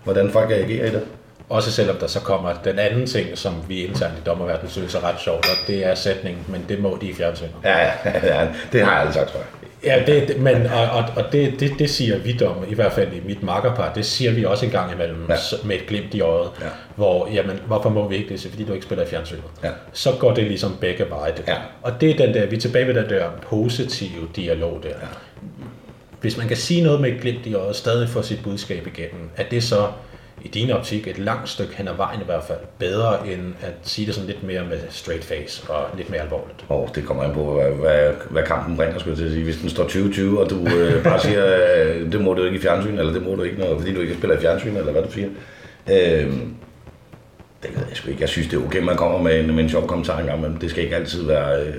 hvordan 0.04 0.30
folk 0.30 0.50
agerer 0.50 0.86
i 0.86 0.90
det. 0.90 1.02
Også 1.48 1.72
selvom 1.72 1.96
der 1.96 2.06
så 2.06 2.20
kommer 2.20 2.54
den 2.64 2.78
anden 2.78 3.06
ting, 3.06 3.38
som 3.38 3.54
vi 3.68 3.84
internt 3.84 4.14
i 4.18 4.20
dommerverdenen 4.26 4.70
synes 4.70 4.94
er 4.94 5.04
ret 5.04 5.20
sjovt, 5.20 5.46
og 5.48 5.56
det 5.66 5.86
er 5.86 5.94
sætningen, 5.94 6.44
men 6.48 6.64
det 6.68 6.78
må 6.78 6.98
de 7.00 7.06
i 7.06 7.14
fjernsynet. 7.14 7.50
Ja, 7.64 7.78
ja, 7.78 7.90
ja, 8.40 8.48
det 8.72 8.82
har 8.82 8.90
jeg 8.90 9.00
aldrig 9.00 9.14
sagt, 9.14 9.28
tror 9.30 9.38
jeg. 9.38 9.46
Ja, 9.84 10.02
det, 10.06 10.40
men, 10.40 10.66
og, 10.66 10.82
og, 10.90 11.04
og 11.16 11.32
det, 11.32 11.60
det, 11.60 11.72
det 11.78 11.90
siger 11.90 12.18
vi 12.18 12.32
dommer, 12.32 12.66
i 12.68 12.74
hvert 12.74 12.92
fald 12.92 13.12
i 13.12 13.20
mit 13.26 13.42
makkerpar, 13.42 13.92
det 13.92 14.06
siger 14.06 14.32
vi 14.32 14.44
også 14.44 14.64
en 14.66 14.70
gang 14.72 14.92
imellem 14.92 15.26
Ja. 15.28 15.34
med 15.64 15.76
et 15.76 15.86
glimt 15.86 16.14
i 16.14 16.20
øjet, 16.20 16.50
Ja. 16.60 16.66
hvor, 16.96 17.28
jamen, 17.34 17.60
hvorfor 17.66 17.88
må 17.90 18.08
vi 18.08 18.16
ikke 18.16 18.28
det? 18.28 18.40
Så 18.40 18.50
fordi 18.50 18.64
du 18.64 18.72
ikke 18.72 18.84
spiller 18.86 19.04
i 19.04 19.08
fjernsynet. 19.08 19.42
Ja. 19.64 19.68
Så 19.92 20.12
går 20.18 20.34
det 20.34 20.44
ligesom 20.44 20.76
begge 20.80 21.10
veje. 21.10 21.32
Det. 21.36 21.44
Ja. 21.48 21.56
Og 21.82 22.00
det 22.00 22.10
er 22.10 22.26
den 22.26 22.34
der, 22.34 22.46
vi 22.46 22.56
er 22.56 22.60
tilbage 22.60 22.86
ved 22.86 22.94
den 22.94 23.08
der 23.08 23.24
positive 23.50 24.28
dialog 24.36 24.80
der. 24.82 24.88
Ja. 24.88 24.94
Hvis 26.20 26.36
man 26.36 26.48
kan 26.48 26.56
sige 26.56 26.82
noget 26.82 27.00
med 27.00 27.10
et 27.12 27.20
glimt 27.20 27.46
i 27.46 27.54
øjet, 27.54 27.76
stadig 27.76 28.08
få 28.08 28.22
sit 28.22 28.42
budskab 28.42 28.86
igennem, 28.86 29.30
er 29.36 29.44
det 29.50 29.64
så 29.64 29.86
i 30.44 30.48
din 30.48 30.70
optik 30.70 31.08
et 31.08 31.18
langt 31.18 31.48
stykke 31.48 31.76
hen 31.76 31.88
ad 31.88 31.94
vejen 31.96 32.20
i 32.20 32.24
hvert 32.24 32.44
fald 32.44 32.58
bedre 32.78 33.28
end 33.28 33.54
at 33.60 33.72
sige 33.82 34.06
det 34.06 34.14
sådan 34.14 34.26
lidt 34.30 34.42
mere 34.42 34.62
med 34.64 34.78
straight 34.90 35.24
face 35.24 35.70
og 35.70 35.84
lidt 35.96 36.10
mere 36.10 36.20
alvorligt. 36.20 36.64
Og 36.68 36.90
det 36.94 37.04
kommer 37.06 37.22
an 37.22 37.32
på, 37.34 37.52
hvad, 37.54 37.70
hvad, 37.70 38.12
hvad 38.30 38.42
kampen 38.42 38.76
bringer, 38.76 38.98
skulle 38.98 39.10
jeg 39.10 39.18
til 39.18 39.24
at 39.24 39.32
sige. 39.32 39.44
Hvis 39.44 39.56
den 39.56 39.68
står 39.70 39.84
20-20, 39.84 40.38
og 40.40 40.50
du 40.50 40.76
øh, 40.76 41.02
bare 41.04 41.20
siger, 41.20 41.58
øh, 41.76 42.12
det 42.12 42.20
må 42.20 42.34
du 42.34 42.44
ikke 42.44 42.56
i 42.56 42.60
fjernsyn, 42.60 42.98
eller 42.98 43.12
det 43.12 43.22
må 43.22 43.34
du 43.34 43.42
ikke, 43.42 43.58
når, 43.58 43.78
fordi 43.78 43.94
du 43.94 44.00
ikke 44.00 44.14
spiller 44.14 44.36
i 44.36 44.40
fjernsyn, 44.40 44.76
eller 44.76 44.92
hvad 44.92 45.02
du 45.02 45.10
siger. 45.12 45.28
Øh, 45.90 46.32
det 47.62 47.70
ved 47.76 47.82
jeg 47.88 47.96
sgu 47.96 48.10
ikke. 48.10 48.20
Jeg 48.20 48.28
synes, 48.28 48.48
det 48.48 48.60
er 48.60 48.64
okay, 48.66 48.82
man 48.82 48.96
kommer 48.96 49.18
med 49.22 49.40
en, 49.40 49.54
med 49.54 49.64
en 49.64 49.70
sjov 49.70 49.86
kommentar 49.86 50.18
engang, 50.18 50.40
men 50.40 50.58
det 50.60 50.70
skal 50.70 50.84
ikke 50.84 50.96
altid 50.96 51.22
være 51.26 51.62
øh, 51.62 51.74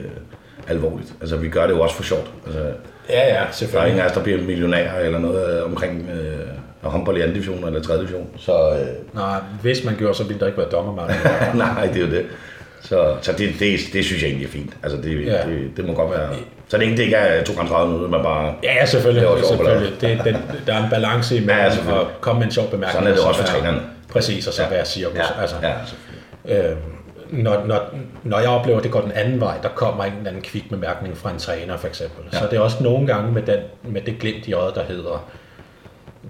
alvorligt. 0.68 1.13
Altså, 1.22 1.38
vi 1.38 1.49
gør 1.49 1.68
det 1.68 1.74
jo 1.74 1.82
også 1.82 1.95
for 1.95 2.03
sjovt. 2.03 2.32
Altså, 2.45 2.61
Ja, 3.09 3.28
ja, 3.28 3.34
der 3.34 3.39
er 3.39 3.51
selvfølgelig. 3.51 3.89
ingen 3.91 4.05
af 4.05 4.09
os, 4.09 4.16
der 4.16 4.24
bliver 4.24 4.41
millionær 4.41 4.93
eller 4.93 5.20
noget 5.20 5.57
øh, 5.57 5.66
omkring 5.66 6.09
øh, 6.09 6.47
at 6.86 6.92
håndbold 6.92 7.18
i 7.18 7.22
anden 7.22 7.34
division 7.34 7.68
eller 7.68 7.82
tredje 7.82 8.02
division. 8.02 8.28
Så 8.38 8.70
øh, 8.72 9.16
Nej, 9.16 9.40
hvis 9.62 9.84
man 9.84 9.96
gjorde, 9.98 10.14
så 10.18 10.24
ville 10.24 10.40
der 10.40 10.46
ikke 10.46 10.58
være 10.58 10.70
dommermand. 10.70 11.10
Nej, 11.58 11.86
det 11.88 11.96
er 12.02 12.06
jo 12.08 12.12
det. 12.12 12.26
Så, 12.82 13.16
så 13.22 13.32
det, 13.32 13.50
det, 13.60 13.80
det 13.94 14.06
synes 14.06 14.22
jeg 14.22 14.28
egentlig 14.30 14.48
er 14.48 14.52
fint. 14.52 14.78
Altså, 14.84 15.02
det, 15.02 15.26
Ja. 15.26 15.32
det, 15.32 15.72
det 15.78 15.86
må 15.88 15.94
godt 15.94 16.12
være... 16.12 16.30
Så 16.68 16.78
det 16.78 16.84
ikke, 16.84 16.98
det 16.98 17.04
ikke 17.04 17.16
er 17.16 17.44
2 17.44 17.54
gange 17.54 17.70
30 17.70 17.88
minutter, 17.94 18.10
man 18.18 18.24
bare... 18.26 18.54
Ja, 18.64 18.74
ja, 18.74 18.86
selvfølgelig. 18.86 19.28
Det 19.38 19.46
selvfølgelig. 19.48 20.02
Det, 20.02 20.22
den, 20.26 20.36
der 20.68 20.74
er 20.74 20.84
en 20.84 20.90
balance 20.90 21.36
imellem 21.36 21.58
Ja, 21.58 21.64
ja, 21.96 22.02
at 22.02 22.08
komme 22.22 22.40
med 22.40 22.46
en 22.48 22.52
sjov 22.52 22.66
bemærkning. 22.70 22.92
Sådan 22.94 23.08
er 23.08 23.12
det 23.12 23.20
og 23.26 23.36
så 23.36 23.42
også 23.42 23.52
for 23.52 23.60
trænerne. 23.60 23.82
Præcis, 24.12 24.48
og 24.48 24.54
så 24.54 24.62
Ja. 24.64 24.70
være 24.70 24.86
cirkus. 24.86 25.18
Ja, 25.18 25.42
Altså, 25.42 25.56
ja, 26.48 26.70
øh, 26.70 26.76
når, 27.30 27.64
når, 27.66 27.96
når 28.24 28.40
jeg 28.40 28.50
oplever, 28.50 28.78
at 28.78 28.84
det 28.84 28.92
går 28.92 29.02
den 29.02 29.12
anden 29.12 29.40
vej, 29.40 29.58
der 29.64 29.70
kommer 29.70 30.04
en 30.04 30.14
eller 30.18 30.28
anden 30.30 30.42
kvik 30.44 30.70
bemærkning 30.70 31.18
fra 31.18 31.32
en 31.32 31.40
træner 31.40 31.78
for 31.78 31.88
eksempel. 31.88 32.24
Ja. 32.34 32.38
Så 32.40 32.48
det 32.52 32.58
er 32.58 32.62
også 32.62 32.84
nogle 32.84 33.08
gange 33.08 33.32
med, 33.32 33.42
den, 33.42 33.60
med 33.84 34.02
det 34.02 34.20
glimt 34.20 34.48
i 34.48 34.54
øjet, 34.54 34.76
der 34.76 34.84
hedder, 34.84 35.30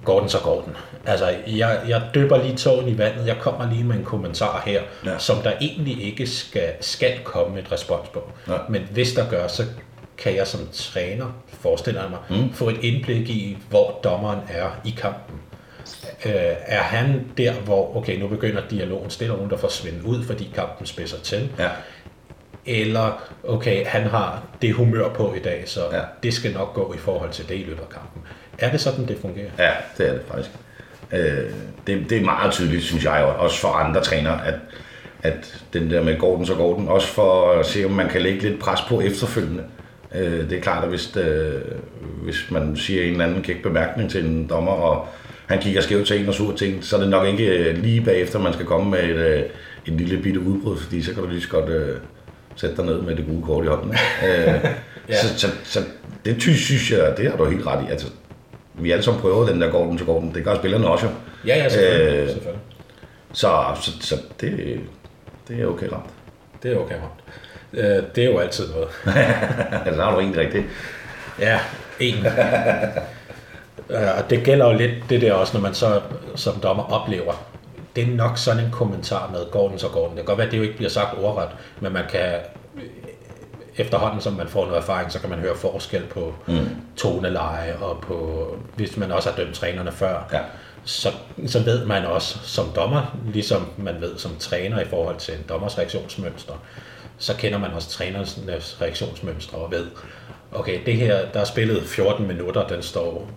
går 0.06 0.20
den, 0.20 0.30
så 0.30 0.39
går 0.39 0.62
den. 0.62 0.76
Altså, 1.06 1.36
jeg, 1.47 1.80
jeg 1.88 2.01
dypper 2.16 2.38
lige 2.43 2.56
tåen 2.56 2.88
i 2.88 2.97
vandet, 2.97 3.28
jeg 3.28 3.38
kommer 3.39 3.72
lige 3.72 3.84
med 3.84 3.95
en 3.95 4.03
kommentar 4.03 4.64
her, 4.66 4.82
Ja. 5.06 5.18
som 5.18 5.38
der 5.38 5.51
egentlig 5.62 6.03
ikke 6.03 6.28
skal, 6.28 6.70
skal 6.82 7.20
komme 7.24 7.60
et 7.60 7.72
respons 7.72 8.10
på. 8.10 8.32
Ja. 8.47 8.58
Men 8.70 8.82
hvis 8.91 9.14
der 9.14 9.30
gør, 9.30 9.47
så 9.47 9.64
kan 10.18 10.36
jeg 10.36 10.47
som 10.47 10.60
træner, 10.74 11.26
forestiller 11.47 12.01
jeg 12.01 12.10
mig, 12.10 12.20
mm. 12.41 12.53
få 12.53 12.70
et 12.70 12.78
indblik 12.82 13.30
i, 13.30 13.58
hvor 13.70 13.99
dommeren 14.03 14.39
er 14.49 14.70
i 14.86 14.95
kampen. 14.97 15.36
Øh, 16.26 16.32
er 16.66 16.82
han 16.82 17.28
der, 17.38 17.53
hvor, 17.53 17.97
okay, 17.97 18.20
nu 18.20 18.28
begynder 18.28 18.62
dialogen 18.70 19.10
stille 19.10 19.34
og 19.34 19.39
roligt 19.39 19.53
at 19.53 19.60
forsvinde 19.60 20.06
ud, 20.06 20.24
fordi 20.24 20.51
kampen 20.56 20.86
spidser 20.86 21.18
til, 21.18 21.49
Ja. 21.60 21.70
eller 22.66 23.24
okay, 23.43 23.86
han 23.86 24.03
har 24.03 24.43
det 24.62 24.74
humør 24.74 25.10
på 25.10 25.34
i 25.34 25.39
dag, 25.39 25.64
så 25.66 25.80
ja. 25.91 26.01
det 26.24 26.34
skal 26.34 26.53
nok 26.53 26.74
gå 26.74 26.93
i 26.93 26.97
forhold 26.97 27.30
til 27.32 27.49
det 27.49 27.56
i 27.56 27.64
løbet 27.64 27.82
af 27.82 27.89
kampen. 27.89 28.22
Er 28.60 28.72
det 28.72 28.82
sådan, 28.82 29.08
det 29.08 29.18
fungerer? 29.22 29.49
ja, 29.60 29.72
det 29.97 30.08
er 30.08 30.12
det 30.12 30.22
faktisk. 30.28 30.49
Øh, 31.12 31.49
det, 31.88 32.10
det 32.10 32.18
er 32.18 32.26
meget 32.26 32.51
tydeligt, 32.51 32.84
synes 32.84 33.03
jeg, 33.03 33.24
også 33.24 33.60
for 33.60 33.68
andre 33.68 34.01
trænere, 34.03 34.47
at, 34.47 34.56
at 35.24 35.64
den 35.74 35.89
der 35.91 36.03
med 36.03 36.18
går 36.20 36.38
den, 36.38 36.45
så 36.45 36.56
går 36.56 36.78
den. 36.78 36.88
Også 36.88 37.08
for 37.08 37.51
at 37.51 37.66
se, 37.66 37.86
om 37.86 37.91
man 37.91 38.10
kan 38.10 38.22
lægge 38.22 38.39
lidt 38.39 38.60
pres 38.60 38.82
på 38.82 39.01
efterfølgende. 39.01 39.64
Øh, 40.16 40.49
det 40.49 40.58
er 40.58 40.62
klart, 40.62 40.84
at 40.84 40.89
hvis, 40.89 41.18
øh, 41.18 41.62
hvis 42.24 42.51
man 42.51 42.76
siger 42.78 43.03
en 43.03 43.12
eller 43.12 43.26
anden 43.26 43.43
kæk 43.43 43.64
bemærkning 43.64 44.12
til 44.12 44.26
en 44.26 44.47
dommer, 44.49 44.72
og 44.72 45.08
han 45.47 45.60
kigger 45.60 45.82
skævt 45.82 46.08
til 46.08 46.22
en 46.22 46.28
og 46.28 46.34
sur 46.34 46.56
til 46.56 46.76
en, 46.76 46.82
så 46.82 46.95
er 46.95 46.99
det 46.99 47.10
nok 47.10 47.28
ikke 47.28 47.47
øh, 47.47 47.78
lige 47.78 48.01
bagefter, 48.01 48.39
man 48.39 48.53
skal 48.53 48.66
komme 48.66 48.91
med 48.91 49.03
et, 49.03 49.16
øh, 49.16 49.43
et 49.86 49.93
lille 49.93 50.22
bitte 50.22 50.39
udbrud, 50.39 50.78
fordi 50.78 51.01
så 51.01 51.14
kan 51.14 51.24
du 51.24 51.30
lige 51.30 51.41
så 51.41 51.49
godt 51.49 51.70
øh, 51.70 51.97
sætte 52.56 52.76
dig 52.78 52.86
ned 52.86 53.01
med 53.01 53.16
det 53.16 53.26
gule 53.26 53.43
kort 53.45 53.66
i 53.66 53.68
hånden. 53.68 53.93
Øh, 54.28 54.66
Ja. 55.10 55.22
så, 55.22 55.39
så, 55.39 55.47
så 55.64 55.80
det 56.26 56.41
synes 56.41 56.91
jeg, 56.91 57.14
det 57.18 57.30
har 57.30 57.38
du 57.38 57.45
helt 57.45 57.68
ret 57.68 57.86
i. 57.88 57.91
Altså, 57.91 58.08
vi 58.78 58.91
alle 58.91 59.03
sammen 59.03 59.21
prøver 59.21 59.47
den 59.47 59.61
der 59.61 59.97
så 59.97 60.05
går 60.05 60.19
den. 60.19 60.36
Det 60.36 60.43
gør 60.43 60.55
spillerne 60.55 60.88
også 60.88 61.05
jo. 61.05 61.11
Ja, 61.47 61.57
ja, 61.57 61.69
selvfølgelig. 61.69 62.19
Øh, 62.19 62.30
selvfølgelig. 62.30 62.61
Så, 63.34 63.63
så, 63.82 63.91
så 64.01 64.15
det, 64.41 64.80
det 65.47 65.61
er 65.61 65.65
okay 65.65 65.88
ramt. 65.88 66.09
Det 66.63 66.73
er 66.73 66.78
okay. 66.78 66.95
Øh, 67.73 68.03
det 68.15 68.23
er 68.23 68.32
jo 68.32 68.39
altid 68.39 68.65
noget. 68.73 68.88
altså, 69.86 70.01
har 70.01 70.15
du 70.15 70.19
en 70.19 70.38
rigtigt. 70.38 70.65
Ja, 71.39 71.59
en. 71.99 72.15
Øh, 73.89 73.99
Og 74.17 74.30
det 74.30 74.43
gælder 74.43 74.71
jo 74.71 74.78
lidt 74.78 74.93
det 75.09 75.21
der 75.21 75.34
også, 75.34 75.57
når 75.57 75.61
man 75.61 75.73
så 75.73 76.01
som 76.36 76.53
dommer 76.63 76.84
oplever, 76.84 77.34
det 77.95 78.03
er 78.03 78.07
nok 78.07 78.38
sådan 78.38 78.65
en 78.65 78.71
kommentar 78.71 79.30
med, 79.32 79.51
går 79.51 79.69
den, 79.69 79.80
så 79.80 79.88
går 79.88 80.07
den. 80.07 80.17
Det 80.17 80.17
kan 80.17 80.26
godt 80.26 80.38
være, 80.38 80.47
at 80.47 80.51
det 80.51 80.57
jo 80.57 80.63
ikke 80.63 80.76
bliver 80.76 80.89
sagt 80.89 81.17
ordret, 81.21 81.49
men 81.80 81.93
man 81.93 82.03
kan 82.09 82.32
efterhånden, 83.78 84.21
som 84.21 84.34
man 84.34 84.47
får 84.47 84.65
noget 84.65 84.78
erfaring, 84.82 85.11
så 85.11 85.19
kan 85.19 85.30
man 85.30 85.39
høre 85.39 85.55
forskel 85.55 86.03
på 86.05 86.34
mm. 86.47 86.67
toneleje, 86.97 87.76
og 87.82 87.99
på, 88.01 88.47
hvis 88.76 88.97
man 88.97 89.11
også 89.11 89.30
har 89.30 89.38
dømt 89.38 89.55
trænerne 89.55 89.91
før, 89.91 90.30
Ja. 90.34 90.39
så, 90.84 91.09
så 91.47 91.59
ved 91.59 91.86
man 91.86 92.05
også 92.05 92.39
som 92.43 92.65
dommer, 92.76 93.17
ligesom 93.34 93.67
man 93.78 94.01
ved 94.01 94.17
som 94.17 94.36
træner 94.39 94.80
i 94.82 94.86
forhold 94.86 95.17
til 95.17 95.34
en 95.34 95.45
dommers 95.49 95.78
reaktionsmønster, 95.78 96.53
så 97.17 97.36
kender 97.36 97.57
man 97.59 97.71
også 97.71 97.89
trænernes 97.89 98.78
reaktionsmønstre 98.82 99.57
og 99.57 99.71
ved, 99.71 99.88
okay, 100.53 100.80
det 100.86 100.93
her, 100.95 101.26
der 101.34 101.39
er 101.39 101.43
spillet 101.45 101.84
14 101.84 102.28
minutter, 102.28 102.67
den 102.67 102.82
står 102.82 103.30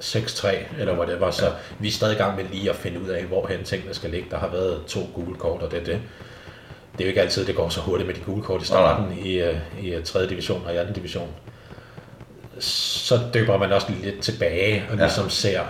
6-3, 0.00 0.48
eller 0.80 0.94
hvad 0.94 1.06
det 1.06 1.20
var, 1.20 1.30
så 1.30 1.52
vi 1.78 1.88
er 1.88 1.92
stadig 1.92 2.14
i 2.14 2.18
gang 2.18 2.36
med 2.36 2.44
lige 2.52 2.70
at 2.70 2.76
finde 2.76 3.00
ud 3.02 3.08
af, 3.08 3.24
hvorhen 3.24 3.64
tingene 3.64 3.94
skal 3.94 4.10
ligge. 4.10 4.26
Der 4.30 4.38
har 4.38 4.48
været 4.48 4.80
to 4.88 5.00
gule 5.14 5.36
kort, 5.36 5.62
og 5.62 5.70
det 5.70 5.80
er 5.80 5.84
det. 5.84 6.00
Det 6.92 7.00
er 7.00 7.04
jo 7.04 7.08
ikke 7.08 7.20
altid, 7.20 7.46
det 7.46 7.54
går 7.56 7.68
så 7.68 7.80
hurtigt 7.80 8.06
med 8.06 8.14
de 8.14 8.20
gule 8.20 8.42
kort 8.42 8.62
i 8.62 8.66
starten 8.66 9.18
i, 9.18 9.32
øh, 9.40 9.56
i 9.82 9.94
øh, 9.94 10.04
3. 10.04 10.28
division 10.28 10.62
og 10.66 10.74
i 10.74 10.76
2. 10.76 10.92
division. 10.94 11.28
Så 12.58 13.20
dykker 13.34 13.58
man 13.58 13.72
også 13.72 13.86
lidt 14.02 14.20
tilbage 14.20 14.84
og 14.90 14.96
Ja. 14.96 15.02
ligesom 15.02 15.30
ser, 15.30 15.60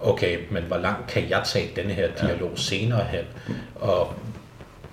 okay, 0.00 0.38
men 0.50 0.62
hvor 0.62 0.76
langt 0.76 1.06
kan 1.06 1.30
jeg 1.30 1.42
tage 1.44 1.70
denne 1.76 1.92
her 1.92 2.08
dialog 2.20 2.50
senere 2.54 3.04
hen? 3.04 3.24
Og 3.74 4.12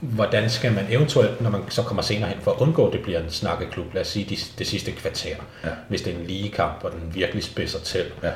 hvordan 0.01 0.49
skal 0.49 0.72
man 0.74 0.86
eventuelt, 0.89 1.41
når 1.41 1.49
man 1.49 1.61
så 1.70 1.82
kommer 1.84 2.01
senere 2.03 2.30
hen, 2.30 2.38
for 2.41 2.51
at 2.51 2.61
undgå, 2.61 2.88
at 2.88 2.93
det 2.93 3.01
bliver 3.03 3.20
en 3.20 3.30
snakkeklub, 3.30 3.93
lad 3.93 4.01
os 4.01 4.07
sige 4.07 4.26
de, 4.30 4.38
det 4.59 4.68
sidste 4.68 4.91
kvarter, 4.91 5.36
Ja. 5.64 5.70
hvis 5.89 6.01
det 6.01 6.14
er 6.14 6.18
en 6.18 6.26
lige 6.26 6.49
kamp, 6.49 6.82
hvor 6.82 6.89
den 6.89 7.11
virkelig 7.16 7.43
spidser 7.43 7.80
til, 7.80 8.05
Ja. 8.24 8.32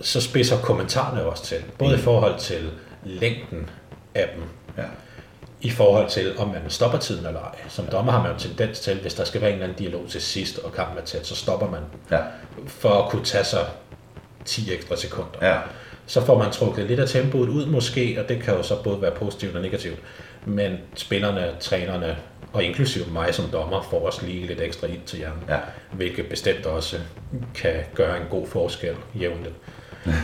så 0.00 0.20
spidser 0.20 0.58
kommentarerne 0.60 1.24
også 1.24 1.44
til. 1.44 1.56
Både 1.78 1.94
i 1.94 1.98
forhold 1.98 2.38
til 2.38 2.70
længden 3.04 3.70
af 4.14 4.28
dem, 4.34 4.42
Ja. 4.78 4.82
I 5.64 5.70
forhold 5.70 6.08
til, 6.10 6.38
om 6.38 6.48
man 6.48 6.60
stopper 6.68 6.98
tiden 6.98 7.26
eller 7.26 7.40
ej. 7.40 7.54
Som 7.68 7.86
dommer 7.86 8.12
har 8.12 8.22
man 8.22 8.32
jo 8.32 8.38
tendens 8.38 8.80
til, 8.80 9.00
hvis 9.00 9.14
der 9.14 9.24
skal 9.24 9.40
være 9.40 9.50
en 9.50 9.54
eller 9.54 9.64
anden 9.66 9.78
dialog 9.78 10.02
til 10.08 10.22
sidst, 10.22 10.58
og 10.58 10.72
kampen 10.72 10.98
er 10.98 11.02
tæt, 11.02 11.26
så 11.26 11.36
stopper 11.36 11.70
man 11.70 11.80
Ja. 12.10 12.20
for 12.66 13.02
at 13.02 13.10
kunne 13.10 13.24
tage 13.24 13.44
sig 13.44 13.66
10 14.44 14.74
ekstra 14.74 14.96
sekunder. 14.96 15.48
Ja. 15.48 15.58
Så 16.06 16.20
får 16.24 16.38
man 16.38 16.50
trukket 16.52 16.86
lidt 16.86 17.00
af 17.00 17.08
tempoet 17.08 17.48
ud 17.48 17.66
måske, 17.66 18.16
og 18.22 18.28
det 18.28 18.42
kan 18.42 18.54
jo 18.54 18.62
så 18.62 18.82
både 18.82 19.02
være 19.02 19.10
positivt 19.10 19.56
og 19.56 19.62
negativt. 19.62 19.98
Men 20.44 20.78
spillerne, 20.94 21.50
trænerne 21.60 22.16
og 22.52 22.62
inklusive 22.64 23.04
mig 23.12 23.34
som 23.34 23.44
dommer 23.52 23.82
får 23.90 24.06
også 24.06 24.26
lige 24.26 24.46
lidt 24.46 24.60
ekstra 24.60 24.86
ind 24.86 25.02
til 25.06 25.18
hjernen. 25.18 25.42
Ja. 25.48 25.58
Hvilket 25.92 26.26
bestemt 26.26 26.66
også 26.66 26.96
kan 27.54 27.74
gøre 27.94 28.16
en 28.16 28.26
god 28.30 28.46
forskel 28.46 28.94
jævnligt. 29.14 29.54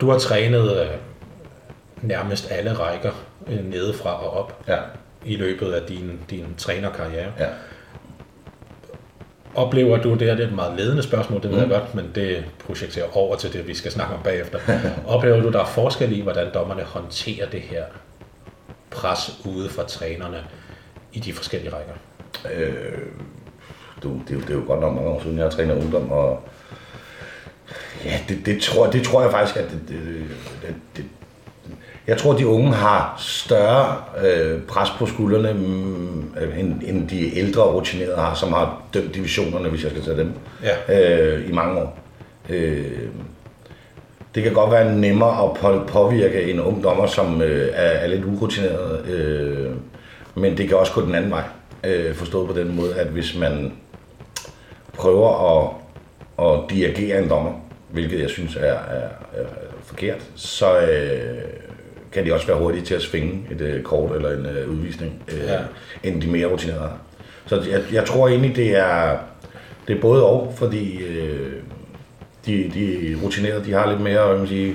Du 0.00 0.10
har 0.10 0.18
trænet 0.18 0.80
øh, 0.82 0.88
nærmest 2.02 2.50
alle 2.50 2.72
rækker 2.72 3.12
øh, 3.48 3.64
nedefra 3.64 4.24
og 4.24 4.30
op 4.30 4.64
Ja. 4.68 4.78
i 5.24 5.36
løbet 5.36 5.72
af 5.72 5.82
din, 5.82 6.20
din 6.30 6.54
trænerkarriere. 6.58 7.32
Ja. 7.38 7.46
Oplever 9.54 10.02
du, 10.02 10.10
det 10.14 10.20
her 10.20 10.34
det 10.34 10.42
er 10.42 10.48
et 10.48 10.54
meget 10.54 10.76
ledende 10.76 11.02
spørgsmål, 11.02 11.42
det 11.42 11.50
ved 11.50 11.64
mm. 11.64 11.70
jeg 11.70 11.80
godt, 11.80 11.94
men 11.94 12.10
det 12.14 12.44
projekterer 12.66 13.16
over 13.16 13.36
til 13.36 13.52
det, 13.52 13.66
vi 13.68 13.74
skal 13.74 13.92
snakke 13.92 14.14
om 14.14 14.20
bagefter. 14.22 14.58
Oplever 15.06 15.40
du, 15.40 15.50
der 15.50 15.60
er 15.60 15.66
forskel 15.66 16.18
i, 16.18 16.20
hvordan 16.20 16.54
dommerne 16.54 16.82
håndterer 16.82 17.50
det 17.50 17.60
her 17.60 17.84
pres 18.90 19.40
ude 19.44 19.68
fra 19.68 19.84
trænerne 19.84 20.44
i 21.12 21.18
de 21.20 21.32
forskellige 21.32 21.72
rækker? 21.72 21.92
Øh, 22.54 22.98
du, 24.02 24.20
det, 24.28 24.30
er 24.30 24.34
jo, 24.34 24.40
det 24.40 24.50
er 24.50 24.54
jo 24.54 24.64
godt 24.66 24.80
nok 24.80 24.94
mange 24.94 25.08
år 25.10 25.22
siden, 25.22 25.36
jeg 25.36 25.44
har 25.44 25.50
trænet 25.50 25.82
ungdom, 25.82 26.10
og 26.10 26.42
ja, 28.04 28.18
det, 28.28 28.46
det, 28.46 28.62
tror, 28.62 28.90
det 28.90 29.04
tror 29.04 29.22
jeg 29.22 29.30
faktisk, 29.30 29.56
at 29.56 29.70
det, 29.70 29.80
det, 29.88 30.26
det, 30.62 30.74
det, 30.96 31.04
jeg 32.06 32.18
tror, 32.18 32.32
de 32.32 32.46
unge 32.46 32.72
har 32.72 33.14
større 33.18 33.96
øh, 34.26 34.60
pres 34.62 34.90
på 34.98 35.06
skuldrene, 35.06 35.52
mm, 35.52 36.34
end, 36.58 36.80
end 36.84 37.08
de 37.08 37.38
ældre 37.38 37.62
rutinerede 37.62 38.16
har, 38.16 38.34
som 38.34 38.52
har 38.52 38.82
dømt 38.94 39.14
divisionerne, 39.14 39.68
hvis 39.68 39.82
jeg 39.82 39.90
skal 39.90 40.04
tage 40.04 40.16
dem, 40.16 40.32
Ja. 40.88 41.10
øh, 41.34 41.48
i 41.48 41.52
mange 41.52 41.80
år. 41.80 41.98
Øh, 42.50 42.86
det 44.34 44.42
kan 44.42 44.52
godt 44.52 44.70
være 44.70 44.94
nemmere 44.96 45.44
at 45.44 45.50
på- 45.60 45.84
påvirke 45.92 46.42
en 46.52 46.60
ung 46.60 46.84
dommer, 46.84 47.06
som 47.06 47.42
øh, 47.42 47.68
er, 47.72 47.82
er 47.90 48.06
lidt 48.06 48.24
urutineret, 48.24 49.06
øh, 49.06 49.70
men 50.34 50.56
det 50.56 50.68
kan 50.68 50.76
også 50.76 50.92
gå 50.92 51.00
den 51.00 51.14
anden 51.14 51.30
vej. 51.30 51.42
Øh, 51.84 52.14
forstået 52.14 52.48
på 52.48 52.54
den 52.60 52.76
måde, 52.76 52.94
at 52.94 53.06
hvis 53.06 53.38
man 53.38 53.72
prøver 54.94 55.58
at, 55.58 55.70
at 56.46 56.70
dirigere 56.70 57.22
en 57.22 57.30
dommer, 57.30 57.52
hvilket 57.90 58.20
jeg 58.20 58.30
synes 58.30 58.56
er, 58.56 58.62
er, 58.72 59.08
er 59.34 59.44
forkert, 59.84 60.22
så 60.34 60.78
øh, 60.80 61.38
kan 62.14 62.26
de 62.26 62.34
også 62.34 62.46
være 62.46 62.56
hurtige 62.58 62.84
til 62.84 62.94
at 62.94 63.02
svinge 63.02 63.46
et 63.50 63.60
øh, 63.60 63.82
kort 63.82 64.16
eller 64.16 64.30
en 64.30 64.46
øh, 64.46 64.70
udvisning, 64.70 65.22
øh, 65.28 65.38
Ja. 65.46 65.58
end 66.02 66.22
de 66.22 66.30
mere 66.30 66.46
rutinerede. 66.46 66.90
Så 67.46 67.62
jeg, 67.70 67.82
jeg 67.92 68.04
tror 68.04 68.28
egentlig, 68.28 68.56
det 68.56 68.76
er, 68.76 69.16
det 69.88 69.96
er 69.96 70.00
både 70.00 70.26
og, 70.26 70.54
fordi 70.56 70.98
øh, 71.02 71.52
de, 72.46 72.70
de 72.74 73.16
rutinerede, 73.24 73.64
de 73.64 73.72
har 73.72 73.90
lidt 73.90 74.00
mere, 74.00 74.26
hvad 74.26 74.38
man 74.38 74.46
sige, 74.46 74.74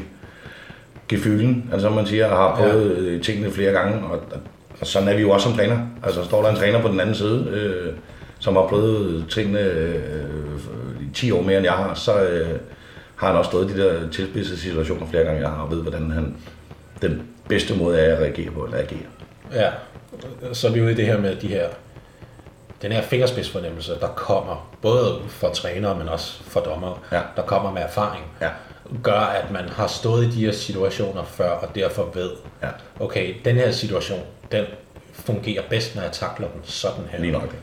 gefylen, 1.07 1.69
altså 1.71 1.87
som 1.87 1.95
man 1.95 2.05
siger, 2.05 2.27
har 2.27 2.55
prøvet 2.55 3.13
ja. 3.13 3.19
tingene 3.19 3.51
flere 3.51 3.71
gange, 3.71 4.05
og, 4.07 4.11
og, 4.11 4.39
og 4.81 4.87
sådan 4.87 5.07
er 5.07 5.15
vi 5.15 5.21
jo 5.21 5.29
også 5.29 5.49
som 5.49 5.57
træner. 5.57 5.77
Altså 6.03 6.23
står 6.23 6.41
der 6.41 6.49
en 6.49 6.55
træner 6.55 6.81
på 6.81 6.87
den 6.87 6.99
anden 6.99 7.15
side, 7.15 7.47
øh, 7.53 7.93
som 8.39 8.55
har 8.55 8.67
prøvet 8.67 9.25
tingene 9.29 9.59
øh, 9.59 9.95
i 11.01 11.13
10 11.13 11.31
år 11.31 11.41
mere 11.41 11.57
end 11.57 11.65
jeg 11.65 11.73
har, 11.73 11.93
så 11.93 12.21
øh, 12.23 12.47
har 13.15 13.27
han 13.27 13.35
også 13.35 13.49
stået 13.49 13.71
i 13.71 13.73
de 13.73 13.81
der 13.83 14.09
tilspidsede 14.09 14.57
situationer 14.57 15.07
flere 15.09 15.23
gange, 15.23 15.41
jeg 15.41 15.49
har, 15.49 15.61
og 15.61 15.71
ved, 15.71 15.81
hvordan 15.81 16.11
han 16.11 16.35
den 17.01 17.27
bedste 17.49 17.75
måde 17.75 17.99
er 17.99 18.15
at 18.15 18.21
reagere 18.21 18.51
på, 18.51 18.63
eller 18.65 18.77
agere. 18.77 18.99
Ja, 19.53 19.71
så 20.53 20.67
er 20.67 20.71
vi 20.71 20.81
ude 20.81 20.91
i 20.91 20.95
det 20.95 21.05
her 21.05 21.17
med 21.19 21.35
de 21.35 21.47
her, 21.47 21.67
den 22.81 22.91
her 22.91 23.01
fingerspidsfornemmelse, 23.01 23.91
der 24.01 24.07
kommer 24.07 24.69
både 24.81 25.19
for 25.29 25.49
trænere, 25.49 25.97
men 25.97 26.09
også 26.09 26.43
for 26.43 26.59
dommer, 26.59 27.03
Ja. 27.11 27.21
der 27.35 27.41
kommer 27.41 27.71
med 27.71 27.81
erfaring, 27.81 28.25
Ja. 28.41 28.49
gør, 29.03 29.11
at 29.19 29.51
man 29.51 29.69
har 29.69 29.87
stået 29.87 30.25
i 30.25 30.31
de 30.31 30.45
her 30.45 30.51
situationer 30.51 31.23
før, 31.23 31.49
og 31.49 31.75
derfor 31.75 32.09
ved, 32.13 32.31
Ja. 32.63 32.69
okay, 32.99 33.35
den 33.45 33.55
her 33.55 33.71
situation, 33.71 34.19
den 34.51 34.65
fungerer 35.13 35.63
bedst, 35.69 35.95
når 35.95 36.01
jeg 36.01 36.11
takler 36.11 36.47
den 36.47 36.61
sådan 36.63 37.03
her. 37.11 37.19
Lige 37.19 37.31
nok. 37.31 37.55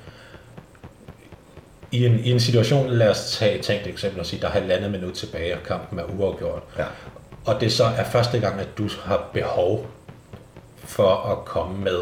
I 1.93 2.07
en, 2.07 2.19
I 2.25 2.31
en 2.31 2.41
situation, 2.41 2.91
lad 2.91 3.09
os 3.11 3.37
tage 3.39 3.55
et 3.59 3.65
tænkt 3.65 3.87
eksempel 3.87 4.21
og 4.21 4.27
sige, 4.27 4.41
der 4.43 4.47
er 4.49 4.53
halvandet 4.53 4.91
minut 4.91 5.15
tilbage, 5.15 5.55
og 5.55 5.63
kampen 5.63 5.99
er 5.99 6.05
uafgjort. 6.05 6.63
Ja. 6.79 6.85
Og 7.47 7.61
det 7.61 7.73
så 7.73 7.85
er 7.85 8.05
første 8.05 8.39
gang, 8.41 8.61
at 8.61 8.79
du 8.79 8.89
har 9.05 9.25
behov 9.33 9.87
for 10.85 11.09
at 11.33 11.45
komme 11.45 11.79
med, 11.85 11.99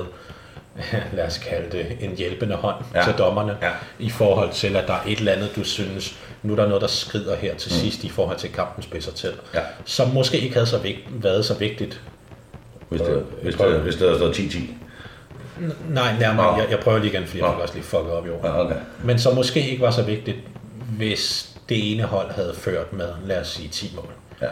lad 1.16 1.24
os 1.26 1.38
kalde 1.38 1.78
det, 1.78 1.96
en 2.00 2.16
hjælpende 2.16 2.54
hånd 2.56 2.76
ja. 2.94 3.04
Til 3.04 3.12
dommerne, 3.18 3.56
Ja. 3.62 3.70
i 3.98 4.10
forhold 4.10 4.52
til, 4.52 4.76
at 4.76 4.86
der 4.88 4.94
er 4.94 5.00
et 5.06 5.18
eller 5.18 5.32
andet, 5.32 5.52
du 5.56 5.64
synes, 5.64 6.18
nu 6.42 6.52
er 6.52 6.56
der 6.56 6.66
noget, 6.66 6.80
der 6.82 6.88
skrider 6.88 7.36
her 7.36 7.54
til 7.54 7.72
mm. 7.72 7.78
sidst, 7.78 8.04
i 8.04 8.08
forhold 8.08 8.38
til 8.38 8.52
kampen 8.52 8.82
spidser 8.82 9.12
til, 9.12 9.32
Ja. 9.54 9.60
som 9.84 10.08
måske 10.08 10.38
ikke 10.38 10.54
havde 10.54 10.66
så 10.66 10.78
vigt, 10.78 11.00
været 11.22 11.44
så 11.44 11.54
vigtigt. 11.54 12.00
Hvis 12.88 13.00
det, 13.00 13.10
Prøv- 13.10 13.42
hvis 13.42 13.54
det, 13.56 13.80
hvis 13.80 13.94
det 13.96 14.06
havde 14.08 14.18
stået 14.18 14.32
10-10. 14.34 14.58
Nej, 15.88 16.18
nærmere, 16.18 16.56
Nå. 16.56 16.62
jeg, 16.62 16.70
jeg 16.70 16.78
prøver 16.80 16.98
lige 16.98 17.12
igen, 17.12 17.26
fordi 17.26 17.42
jeg 17.42 17.52
fik 17.54 17.62
også 17.62 17.74
lige 17.74 17.84
fucket 17.84 18.10
op 18.12 18.26
i 18.26 18.30
ord. 18.30 18.40
Ja, 18.44 18.60
okay. 18.64 18.76
Men 19.04 19.18
som 19.18 19.34
måske 19.34 19.70
ikke 19.70 19.82
var 19.82 19.90
så 19.90 20.02
vigtigt, 20.02 20.36
hvis 20.96 21.50
det 21.68 21.92
ene 21.92 22.02
hold 22.02 22.30
havde 22.30 22.54
ført 22.54 22.92
med, 22.92 23.08
lad 23.26 23.40
os 23.40 23.48
sige, 23.48 23.68
10 23.68 23.92
mål. 23.96 24.08
Ja. 24.42 24.46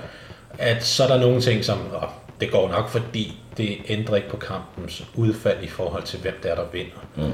At 0.59 0.85
så 0.85 1.05
er 1.05 1.09
der 1.09 1.19
nogle 1.19 1.41
ting, 1.41 1.65
som 1.65 1.79
åh, 1.95 2.09
det 2.41 2.51
går 2.51 2.69
nok, 2.69 2.89
fordi 2.89 3.39
det 3.57 3.79
ændrer 3.89 4.17
ikke 4.17 4.29
på 4.29 4.37
kampens 4.37 5.05
udfald 5.15 5.63
i 5.63 5.69
forhold 5.69 6.03
til, 6.03 6.19
hvem 6.19 6.35
det 6.43 6.51
er, 6.51 6.55
der 6.55 6.65
vinder. 6.73 7.07
Mm. 7.17 7.33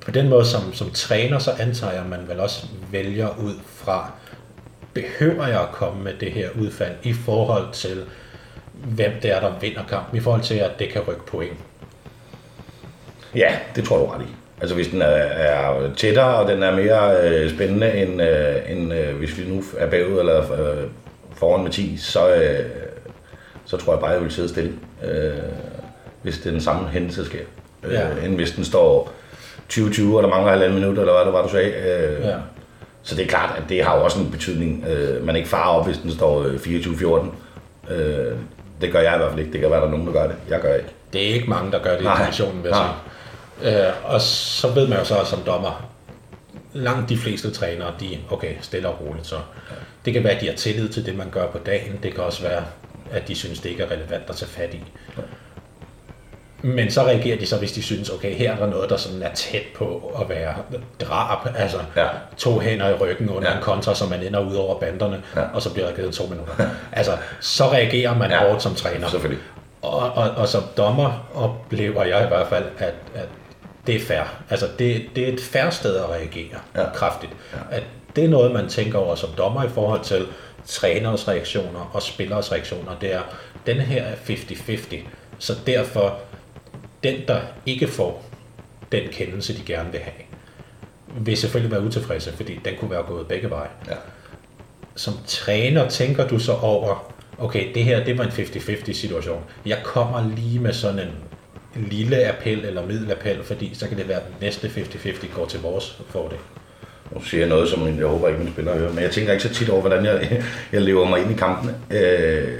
På 0.00 0.10
den 0.10 0.28
måde, 0.28 0.46
som, 0.46 0.72
som 0.72 0.90
træner, 0.90 1.38
så 1.38 1.50
antager 1.50 1.92
jeg, 1.92 2.02
at 2.02 2.10
man 2.10 2.28
vel 2.28 2.40
også 2.40 2.66
vælger 2.90 3.28
ud 3.38 3.54
fra, 3.66 4.12
behøver 4.94 5.46
jeg 5.46 5.60
at 5.60 5.72
komme 5.72 6.04
med 6.04 6.12
det 6.20 6.32
her 6.32 6.48
udfald 6.60 6.92
i 7.02 7.12
forhold 7.12 7.72
til, 7.72 8.04
hvem 8.72 9.12
det 9.22 9.30
er, 9.30 9.40
der 9.40 9.58
vinder 9.60 9.82
kampen, 9.88 10.16
i 10.16 10.20
forhold 10.20 10.42
til, 10.42 10.54
at 10.54 10.70
det 10.78 10.88
kan 10.88 11.02
rykke 11.02 11.26
point. 11.26 11.56
Ja, 13.34 13.58
det 13.76 13.84
tror 13.84 13.98
du 13.98 14.04
ret 14.04 14.22
i. 14.22 14.34
Altså 14.60 14.74
hvis 14.74 14.88
den 14.88 15.02
er, 15.02 15.06
er 15.06 15.94
tættere, 15.94 16.36
og 16.36 16.50
den 16.50 16.62
er 16.62 16.76
mere 16.76 17.20
øh, 17.22 17.50
spændende, 17.50 17.94
end, 17.94 18.22
øh, 18.22 18.56
end 18.68 18.92
øh, 18.92 19.16
hvis 19.16 19.38
vi 19.38 19.44
nu 19.48 19.62
er 19.78 19.90
bagud 19.90 20.18
eller 20.18 20.52
øh, 20.52 20.88
foran 21.44 21.62
med 21.64 21.70
10, 21.72 21.96
så, 21.96 22.34
øh, 22.34 22.58
så 23.66 23.76
tror 23.76 23.92
jeg 23.92 24.00
bare, 24.00 24.10
jeg 24.10 24.20
vil 24.22 24.30
sidde 24.30 24.48
stille, 24.48 24.72
øh, 25.04 25.32
hvis 26.22 26.38
det 26.38 26.46
er 26.46 26.50
den 26.50 26.60
samme 26.60 26.88
hændelse 26.88 27.24
sker. 27.24 27.38
Øh, 27.84 27.92
Ja. 27.92 28.06
End 28.24 28.34
hvis 28.34 28.50
den 28.52 28.64
står 28.64 29.12
20-20, 29.72 30.16
og 30.16 30.22
der 30.22 30.28
mangler 30.28 30.50
halvanden 30.50 30.80
minut, 30.80 30.98
eller 30.98 31.12
hvad 31.12 31.24
det 31.24 31.32
var, 31.32 31.42
du 31.42 31.48
sagde. 31.48 31.70
Øh, 31.72 32.24
Ja. 32.26 32.34
Så 33.02 33.14
det 33.16 33.24
er 33.24 33.28
klart, 33.28 33.50
at 33.56 33.62
det 33.68 33.84
har 33.84 33.96
jo 33.96 34.04
også 34.04 34.20
en 34.20 34.30
betydning. 34.30 34.84
Øh, 34.88 35.26
man 35.26 35.34
er 35.34 35.38
ikke 35.38 35.48
far 35.50 35.68
op, 35.68 35.86
hvis 35.86 35.98
den 35.98 36.10
står 36.10 36.42
øh, 36.42 36.54
24-14. 36.54 37.92
Øh, 37.92 38.32
det 38.80 38.92
gør 38.92 39.00
jeg 39.00 39.14
i 39.14 39.18
hvert 39.18 39.30
fald 39.30 39.40
ikke. 39.40 39.52
Det 39.52 39.60
kan 39.60 39.70
være, 39.70 39.80
der 39.80 39.86
er 39.86 39.90
nogen, 39.90 40.06
der 40.06 40.12
gør 40.12 40.26
det. 40.26 40.36
Jeg 40.48 40.60
gør 40.60 40.74
ikke. 40.74 40.88
Det 41.12 41.22
er 41.30 41.34
ikke 41.34 41.50
mange, 41.50 41.72
der 41.72 41.78
gør 41.82 41.96
det 41.96 42.00
i 42.04 42.08
divisionen, 42.24 42.62
vil 42.62 42.68
jeg 42.68 42.76
sige. 43.62 43.86
Øh, 43.86 43.92
og 44.04 44.20
så 44.20 44.68
ved 44.68 44.88
man 44.88 44.98
jo 44.98 45.04
så 45.04 45.14
som 45.24 45.38
dommer, 45.46 45.84
langt 46.74 47.08
de 47.08 47.16
fleste 47.16 47.50
trænere, 47.50 47.94
de 48.00 48.18
okay, 48.30 48.54
stille 48.60 48.88
og 48.88 49.00
roligt. 49.00 49.26
Så 49.26 49.36
det 50.04 50.12
kan 50.12 50.24
være, 50.24 50.32
at 50.32 50.40
de 50.40 50.46
har 50.46 50.54
tillid 50.54 50.88
til 50.88 51.06
det, 51.06 51.16
man 51.16 51.30
gør 51.30 51.46
på 51.46 51.58
dagen. 51.58 51.98
Det 52.02 52.14
kan 52.14 52.24
også 52.24 52.42
være, 52.42 52.64
at 53.12 53.28
de 53.28 53.34
synes, 53.34 53.60
det 53.60 53.70
ikke 53.70 53.82
er 53.82 53.90
relevant 53.90 54.22
at 54.30 54.36
tage 54.36 54.50
fat 54.50 54.74
i. 54.74 54.82
Men 56.62 56.90
så 56.90 57.02
reagerer 57.02 57.38
de 57.38 57.46
så, 57.46 57.58
hvis 57.58 57.72
de 57.72 57.82
synes, 57.82 58.10
okay, 58.10 58.34
her 58.34 58.52
er 58.52 58.56
der 58.56 58.66
noget, 58.66 58.90
der 58.90 58.96
sådan 58.96 59.22
er 59.22 59.34
tæt 59.34 59.62
på 59.76 60.12
at 60.20 60.28
være 60.28 60.54
drab, 61.00 61.38
altså 61.56 61.78
Ja. 61.96 62.06
to 62.36 62.58
hænder 62.58 62.88
i 62.88 62.92
ryggen 62.94 63.30
under 63.30 63.50
Ja. 63.50 63.56
en 63.56 63.62
kontra, 63.62 63.94
så 63.94 64.06
man 64.06 64.22
ender 64.22 64.40
ud 64.40 64.54
over 64.54 64.78
banderne, 64.80 65.22
Ja. 65.36 65.42
og 65.54 65.62
så 65.62 65.72
bliver 65.72 65.88
der 65.88 65.94
givet 65.96 66.14
to 66.14 66.26
minutter. 66.26 66.52
altså, 66.92 67.16
så 67.40 67.64
reagerer 67.72 68.14
man 68.18 68.30
Ja. 68.30 68.48
hårdt 68.48 68.62
som 68.62 68.74
træner. 68.74 69.08
Selvfølgelig. 69.08 69.42
Og, 69.82 69.98
og, 69.98 70.30
og 70.30 70.48
som 70.48 70.62
dommer 70.76 71.28
oplever 71.34 72.04
jeg 72.04 72.24
i 72.24 72.28
hvert 72.28 72.46
fald, 72.48 72.64
at, 72.78 72.94
at 73.14 73.28
det 73.86 73.94
er 73.94 74.00
fair. 74.00 74.22
Altså, 74.50 74.68
det, 74.78 75.02
det 75.16 75.28
er 75.28 75.32
et 75.32 75.40
fair 75.40 75.70
sted 75.70 75.96
at 75.96 76.08
reagere 76.10 76.58
Ja. 76.76 76.92
kraftigt. 76.94 77.32
Ja. 77.52 77.76
At 77.76 77.82
det 78.16 78.24
er 78.24 78.28
noget, 78.28 78.52
man 78.52 78.68
tænker 78.68 78.98
over 78.98 79.14
som 79.14 79.28
dommer 79.38 79.64
i 79.64 79.68
forhold 79.68 80.00
til 80.04 80.26
træners 80.66 81.28
reaktioner 81.28 81.90
og 81.92 82.02
spillers 82.02 82.52
reaktioner. 82.52 82.92
Det 83.00 83.12
er, 83.14 83.20
den 83.66 83.76
her 83.76 84.02
er 84.02 84.14
50-50. 84.14 84.96
Så 85.38 85.52
derfor, 85.66 86.18
den 87.04 87.14
der 87.28 87.40
ikke 87.66 87.86
får 87.88 88.24
den 88.92 89.02
kendelse, 89.12 89.56
de 89.58 89.62
gerne 89.66 89.90
vil 89.92 90.00
have, 90.00 90.14
vil 91.18 91.36
selvfølgelig 91.36 91.72
være 91.72 91.82
utilfredse, 91.82 92.32
fordi 92.32 92.60
den 92.64 92.74
kunne 92.80 92.90
være 92.90 93.02
gået 93.02 93.26
begge 93.28 93.50
veje 93.50 93.68
Ja. 93.88 93.94
som 94.96 95.14
træner 95.26 95.88
tænker 95.88 96.28
du 96.28 96.38
så 96.38 96.52
over, 96.52 97.12
okay, 97.38 97.74
det 97.74 97.84
her, 97.84 98.04
det 98.04 98.18
var 98.18 98.24
en 98.24 98.30
50-50 98.30 98.92
situation. 98.92 99.42
Jeg 99.66 99.78
kommer 99.84 100.30
lige 100.36 100.58
med 100.60 100.72
sådan 100.72 100.98
en 100.98 101.12
lille 101.76 102.28
appel 102.28 102.64
eller 102.64 102.86
middelappel, 102.86 103.44
fordi 103.44 103.70
så 103.74 103.88
kan 103.88 103.98
det 103.98 104.08
være, 104.08 104.16
at 104.16 104.26
den 104.26 104.34
næste 104.40 104.66
50-50 104.66 105.34
går 105.36 105.46
til 105.46 105.60
vores 105.60 106.02
fordel. 106.08 106.38
Nu 107.14 107.20
siger 107.20 107.40
jeg 107.40 107.48
noget, 107.48 107.68
som 107.68 107.98
jeg 107.98 108.06
håber 108.06 108.28
ikke 108.28 108.40
mine 108.40 108.52
spillere 108.52 108.78
hører, 108.78 108.92
men 108.92 109.02
jeg 109.02 109.10
tænker 109.10 109.32
ikke 109.32 109.42
så 109.42 109.54
tit 109.54 109.68
over, 109.68 109.80
hvordan 109.80 110.04
jeg, 110.04 110.42
jeg 110.72 110.82
lever 110.82 111.08
mig 111.08 111.20
ind 111.20 111.30
i 111.30 111.34
kampene. 111.34 111.74
Øh, 111.90 112.58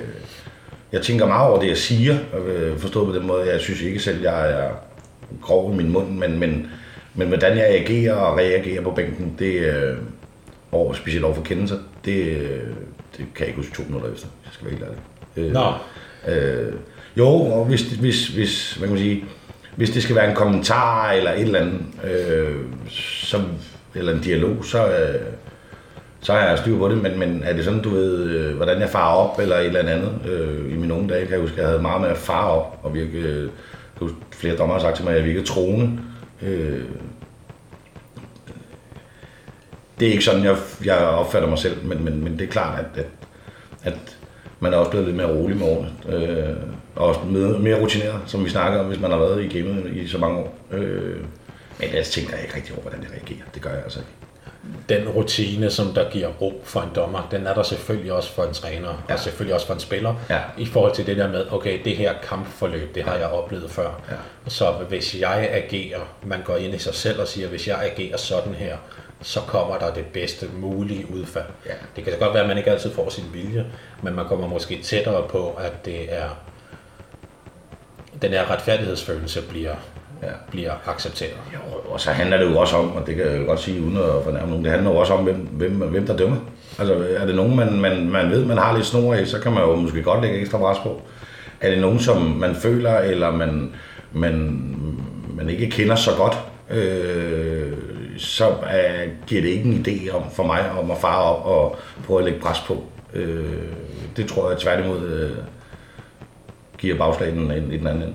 jeg 0.92 1.02
tænker 1.02 1.26
meget 1.26 1.50
over 1.50 1.60
det, 1.60 1.68
jeg 1.68 1.76
siger, 1.76 2.18
øh, 2.46 2.78
forstået 2.78 3.06
på 3.06 3.18
den 3.18 3.26
måde, 3.26 3.52
jeg 3.52 3.60
synes 3.60 3.80
ikke 3.80 4.00
selv, 4.00 4.22
jeg 4.22 4.50
er 4.50 4.70
grov 5.42 5.72
i 5.72 5.76
min 5.76 5.92
mund, 5.92 6.08
men, 6.08 6.38
men, 6.38 6.66
men 7.14 7.28
hvordan 7.28 7.58
jeg 7.58 7.66
agerer 7.66 8.14
og 8.14 8.38
reagerer 8.38 8.82
på 8.82 8.90
bænken, 8.90 9.36
det 9.38 9.60
øh, 9.60 9.96
over, 10.72 10.92
specielt 10.92 11.24
over 11.24 11.34
for 11.34 11.42
kendelser, 11.42 11.76
det, 12.04 12.26
øh, 12.26 12.62
det 13.16 13.26
kan 13.34 13.40
jeg 13.40 13.46
ikke 13.46 13.60
huske 13.60 13.74
to 13.74 13.82
minutter 13.86 14.12
efter, 14.12 14.26
jeg 14.44 14.52
skal 14.52 14.66
være 14.66 14.74
helt 14.74 14.84
ærlig. 14.84 15.00
Øh, 15.36 15.52
Nå, 15.52 15.72
Øh, 16.28 16.72
jo, 17.16 17.28
og 17.28 17.64
hvis, 17.64 17.82
hvis, 17.82 18.28
hvis, 18.28 18.72
hvad 18.72 18.88
kan 18.88 18.94
man 18.94 19.04
sige, 19.04 19.24
hvis 19.76 19.90
det 19.90 20.02
skal 20.02 20.16
være 20.16 20.30
en 20.30 20.36
kommentar 20.36 21.12
eller 21.12 21.32
et 21.32 21.40
eller 21.40 21.60
andet, 21.60 21.80
øh, 22.04 22.56
som, 22.88 23.44
eller 23.94 24.12
en 24.12 24.20
dialog, 24.20 24.64
så, 24.64 24.86
øh, 24.88 25.20
så 26.20 26.32
har 26.32 26.48
jeg 26.48 26.58
styr 26.58 26.78
på 26.78 26.88
det, 26.88 27.02
men, 27.02 27.18
men 27.18 27.42
er 27.44 27.52
det 27.52 27.64
sådan, 27.64 27.82
du 27.82 27.90
ved, 27.90 28.30
øh, 28.30 28.56
hvordan 28.56 28.80
jeg 28.80 28.88
farer 28.88 29.16
op 29.16 29.40
eller 29.40 29.56
et 29.56 29.66
eller 29.66 29.80
andet? 29.80 30.12
Øh, 30.28 30.72
I 30.72 30.76
mine 30.76 30.94
unge 30.94 31.08
dage 31.08 31.26
kan 31.26 31.32
jeg 31.32 31.40
huske, 31.40 31.56
at 31.56 31.60
jeg 31.60 31.68
havde 31.68 31.82
meget 31.82 32.00
med 32.00 32.08
at 32.08 32.16
fare 32.16 32.50
op, 32.50 32.80
og 32.82 32.94
virke, 32.94 33.18
øh, 33.18 33.42
jeg 33.42 33.50
huske, 33.98 34.16
flere 34.32 34.56
dommer 34.56 34.74
har 34.74 34.80
sagt 34.80 34.96
til 34.96 35.04
mig, 35.04 35.12
at 35.12 35.18
jeg 35.18 35.26
virkede 35.26 35.46
troende. 35.46 35.98
Øh, 36.42 36.84
det 40.00 40.08
er 40.08 40.12
ikke 40.12 40.24
sådan, 40.24 40.44
jeg, 40.44 40.56
jeg 40.84 40.96
opfatter 40.98 41.48
mig 41.48 41.58
selv, 41.58 41.84
men, 41.84 42.04
men, 42.04 42.24
men 42.24 42.38
det 42.38 42.42
er 42.42 42.50
klart, 42.52 42.78
at, 42.78 42.86
at, 42.96 43.06
at 43.82 44.13
man 44.64 44.72
er 44.72 44.76
også 44.76 44.90
blevet 44.90 45.06
lidt 45.06 45.16
mere 45.16 45.26
rolig 45.36 45.56
med 45.56 45.66
årene. 45.66 45.90
Øh, 46.08 46.56
og 46.96 47.06
også 47.08 47.20
mere, 47.20 47.58
mere 47.58 47.80
rutineret, 47.80 48.20
som 48.26 48.44
vi 48.44 48.50
snakker 48.50 48.80
om, 48.80 48.86
hvis 48.86 49.00
man 49.00 49.10
har 49.10 49.18
været 49.18 49.44
i 49.44 49.58
gamet 49.58 49.92
i 49.96 50.08
så 50.08 50.18
mange 50.18 50.38
år. 50.38 50.58
Øh, 50.70 51.16
men 51.80 51.88
jeg 51.94 52.04
tænker 52.04 52.36
ikke 52.36 52.56
rigtig 52.56 52.72
over, 52.74 52.82
hvordan 52.82 53.02
jeg 53.02 53.10
reagerer. 53.10 53.46
Det 53.54 53.62
gør 53.62 53.70
jeg 53.70 53.82
altså 53.84 53.98
ikke. 53.98 54.10
den 54.88 55.08
rutine, 55.08 55.70
som 55.70 55.86
der 55.94 56.10
giver 56.10 56.28
ro 56.28 56.60
for 56.64 56.80
en 56.80 56.88
dommer, 56.96 57.28
den 57.30 57.46
er 57.46 57.54
der 57.54 57.62
selvfølgelig 57.62 58.12
også 58.12 58.32
for 58.32 58.42
en 58.44 58.52
træner, 58.54 58.88
ja. 58.88 58.94
Ja. 59.08 59.14
og 59.14 59.20
selvfølgelig 59.20 59.54
også 59.54 59.66
for 59.66 59.74
en 59.74 59.80
spiller, 59.80 60.14
Ja. 60.30 60.40
i 60.58 60.66
forhold 60.66 60.94
til 60.94 61.06
det 61.06 61.16
der 61.16 61.28
med, 61.28 61.44
okay, 61.50 61.78
det 61.84 61.96
her 61.96 62.12
kampforløb, 62.28 62.94
det 62.94 63.02
har 63.02 63.14
jeg 63.14 63.26
oplevet 63.26 63.70
før. 63.70 64.00
Ja. 64.10 64.16
Så 64.48 64.72
hvis 64.88 65.20
jeg 65.20 65.48
agerer, 65.52 66.00
man 66.22 66.40
går 66.44 66.56
ind 66.56 66.74
i 66.74 66.78
sig 66.78 66.94
selv 66.94 67.20
og 67.20 67.28
siger, 67.28 67.48
hvis 67.48 67.68
jeg 67.68 67.78
agerer 67.82 68.16
sådan 68.16 68.54
her, 68.54 68.76
så 69.24 69.40
kommer 69.40 69.78
der 69.78 69.94
det 69.94 70.04
bedste 70.06 70.46
mulige 70.60 71.06
udfald. 71.14 71.44
Ja. 71.66 71.72
Det 71.96 72.04
kan 72.04 72.12
så 72.12 72.18
godt 72.18 72.34
være, 72.34 72.42
at 72.42 72.48
man 72.48 72.58
ikke 72.58 72.70
altid 72.70 72.90
får 72.94 73.10
sin 73.10 73.24
vilje, 73.32 73.64
men 74.02 74.14
man 74.16 74.24
kommer 74.26 74.48
måske 74.48 74.80
tættere 74.82 75.22
på, 75.28 75.48
at 75.60 75.84
det 75.84 76.14
er 76.14 76.28
den 78.22 78.30
her 78.30 78.50
retfærdighedsfølelse 78.50 79.42
bliver, 79.50 79.74
Ja. 80.22 80.28
bliver 80.50 80.72
accepteret. 80.86 81.32
Jo, 81.54 81.58
og 81.92 82.00
så 82.00 82.10
handler 82.10 82.36
det 82.36 82.44
jo 82.50 82.58
også 82.58 82.76
om, 82.76 82.92
og 82.96 83.06
det 83.06 83.16
kan 83.16 83.26
jeg 83.26 83.40
jo 83.40 83.46
godt 83.46 83.60
sige 83.60 83.82
uden 83.82 83.96
at 83.96 84.24
fornærme 84.24 84.48
nogen, 84.48 84.64
det 84.64 84.72
handler 84.72 84.90
jo 84.90 84.96
også 84.96 85.12
om, 85.12 85.24
hvem, 85.24 85.36
hvem, 85.36 85.72
hvem 85.72 86.06
der 86.06 86.16
dømmer. 86.16 86.36
Altså 86.78 87.06
er 87.18 87.26
det 87.26 87.34
nogen, 87.34 87.56
man, 87.56 87.80
man, 87.80 88.08
man 88.10 88.30
ved, 88.30 88.44
man 88.44 88.58
har 88.58 88.74
lidt 88.76 88.86
snor 88.86 89.14
i, 89.14 89.26
så 89.26 89.38
kan 89.40 89.52
man 89.52 89.62
jo 89.62 89.76
måske 89.76 90.02
godt 90.02 90.22
lægge 90.22 90.38
ekstra 90.40 90.58
pres 90.58 90.78
på. 90.78 91.02
Er 91.60 91.70
det 91.70 91.78
nogen, 91.80 91.98
som 91.98 92.22
man 92.22 92.54
føler, 92.54 92.98
eller 92.98 93.30
man, 93.30 93.74
man, 94.12 94.64
man 95.36 95.48
ikke 95.48 95.70
kender 95.70 95.94
så 95.96 96.10
godt, 96.16 96.38
øh, 96.70 97.72
så 98.18 98.50
øh, 98.50 99.08
giver 99.26 99.42
det 99.42 99.48
ikke 99.48 99.64
en 99.64 99.86
idé 99.88 100.10
om, 100.16 100.30
for 100.30 100.42
mig 100.44 100.70
om 100.70 100.90
at 100.90 100.98
fare 100.98 101.22
op 101.22 101.46
og 101.46 101.76
prøve 102.06 102.18
at 102.18 102.24
lægge 102.24 102.40
pres 102.40 102.60
på. 102.60 102.84
Øh, 103.12 103.62
det 104.16 104.28
tror 104.28 104.50
jeg 104.50 104.58
tværtimod 104.58 105.08
øh, 105.08 105.36
giver 106.78 106.98
bagslag 106.98 107.28
i 107.28 107.32
den, 107.32 107.72
i 107.72 107.76
den 107.78 107.86
anden 107.86 108.02
ende. 108.02 108.14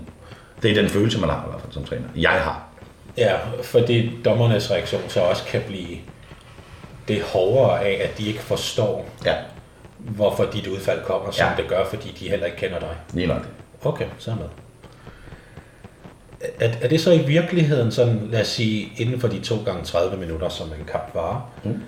Det 0.62 0.72
er 0.72 0.76
den 0.82 0.89
følelse, 0.89 1.20
man 1.20 1.30
har 1.30 1.45
i 1.45 1.50
hvert 1.50 1.62
fald 1.62 1.74
som 1.74 1.84
træner. 1.84 2.08
Jeg 2.16 2.32
har. 2.32 2.64
Ja, 3.18 3.36
fordi 3.64 4.12
dommernes 4.26 4.72
reaktion 4.72 5.02
så 5.08 5.22
også 5.22 5.43
kan 5.45 5.62
blive 5.68 5.97
det 7.08 7.22
hårdere 7.22 7.84
af, 7.86 8.02
at 8.10 8.18
de 8.18 8.28
ikke 8.28 8.39
forstår, 8.39 9.10
Ja, 9.26 9.36
hvorfor 9.97 10.45
dit 10.45 10.68
udfald 10.68 11.04
kommer, 11.04 11.32
som 11.32 11.47
Ja. 11.47 11.62
det 11.62 11.70
gør, 11.70 11.86
fordi 11.86 12.12
de 12.20 12.30
heller 12.30 12.45
ikke 12.45 12.58
kender 12.58 12.80
dig. 12.80 12.95
lige 13.14 13.28
nok. 13.28 13.47
Okay, 13.84 14.06
så 14.18 14.32
med. 14.32 14.45
Er, 16.59 16.69
er 16.81 16.87
det 16.87 17.01
så 17.01 17.11
i 17.11 17.17
virkeligheden 17.27 17.91
sådan, 17.91 18.27
lad 18.31 18.41
os 18.41 18.47
sige, 18.47 18.91
inden 18.97 19.19
for 19.19 19.27
de 19.27 19.39
2 19.39 19.55
gange 19.65 19.83
30 19.83 20.17
minutter, 20.17 20.49
som 20.49 20.67
en 20.67 20.85
kamp 20.91 21.15
varer, 21.15 21.51
Mm. 21.63 21.79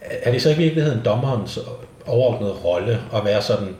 er 0.00 0.32
det 0.32 0.42
så 0.42 0.50
i 0.50 0.54
virkeligheden 0.56 1.00
dommerens 1.04 1.58
overordnede 2.06 2.52
rolle 2.52 3.00
at 3.14 3.24
være 3.24 3.42
sådan 3.42 3.76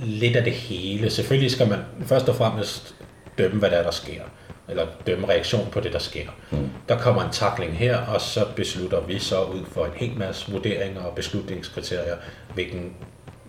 lidt 0.00 0.36
af 0.36 0.44
det 0.44 0.52
hele? 0.52 1.10
Selvfølgelig 1.10 1.50
skal 1.50 1.68
man 1.68 1.78
først 2.06 2.28
og 2.28 2.34
fremmest 2.36 2.94
dømme, 3.38 3.58
hvad 3.58 3.70
der 3.70 3.76
er, 3.76 3.82
der 3.82 3.90
sker, 3.90 4.20
eller 4.68 4.86
dømme 5.06 5.28
reaktion 5.28 5.68
på 5.72 5.80
det, 5.80 5.92
der 5.92 5.98
sker. 5.98 6.26
Mm. 6.50 6.70
Der 6.88 6.98
kommer 6.98 7.22
en 7.22 7.30
takling 7.32 7.78
her, 7.78 7.96
og 7.98 8.20
så 8.20 8.44
beslutter 8.56 9.00
vi 9.00 9.18
så 9.18 9.42
ud 9.42 9.60
for 9.72 9.84
en 9.84 9.92
hel 9.96 10.18
masse 10.18 10.52
vurderinger 10.52 11.02
og 11.02 11.14
beslutningskriterier, 11.14 12.16
hvilken, 12.54 12.92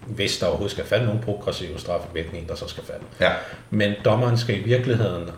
hvis 0.07 0.37
der 0.37 0.45
overhovedet 0.47 0.71
skal 0.71 0.85
falde 0.85 1.05
nogle 1.05 1.21
progressive 1.21 1.79
straffe, 1.79 2.07
hvilken 2.11 2.35
en 2.37 2.47
der 2.47 2.55
så 2.55 2.67
skal 2.67 2.83
falde. 2.83 3.03
Ja. 3.21 3.31
Men 3.69 3.93
dommeren 4.05 4.37
skal 4.37 4.55
i 4.59 4.63
virkeligheden 4.63 5.29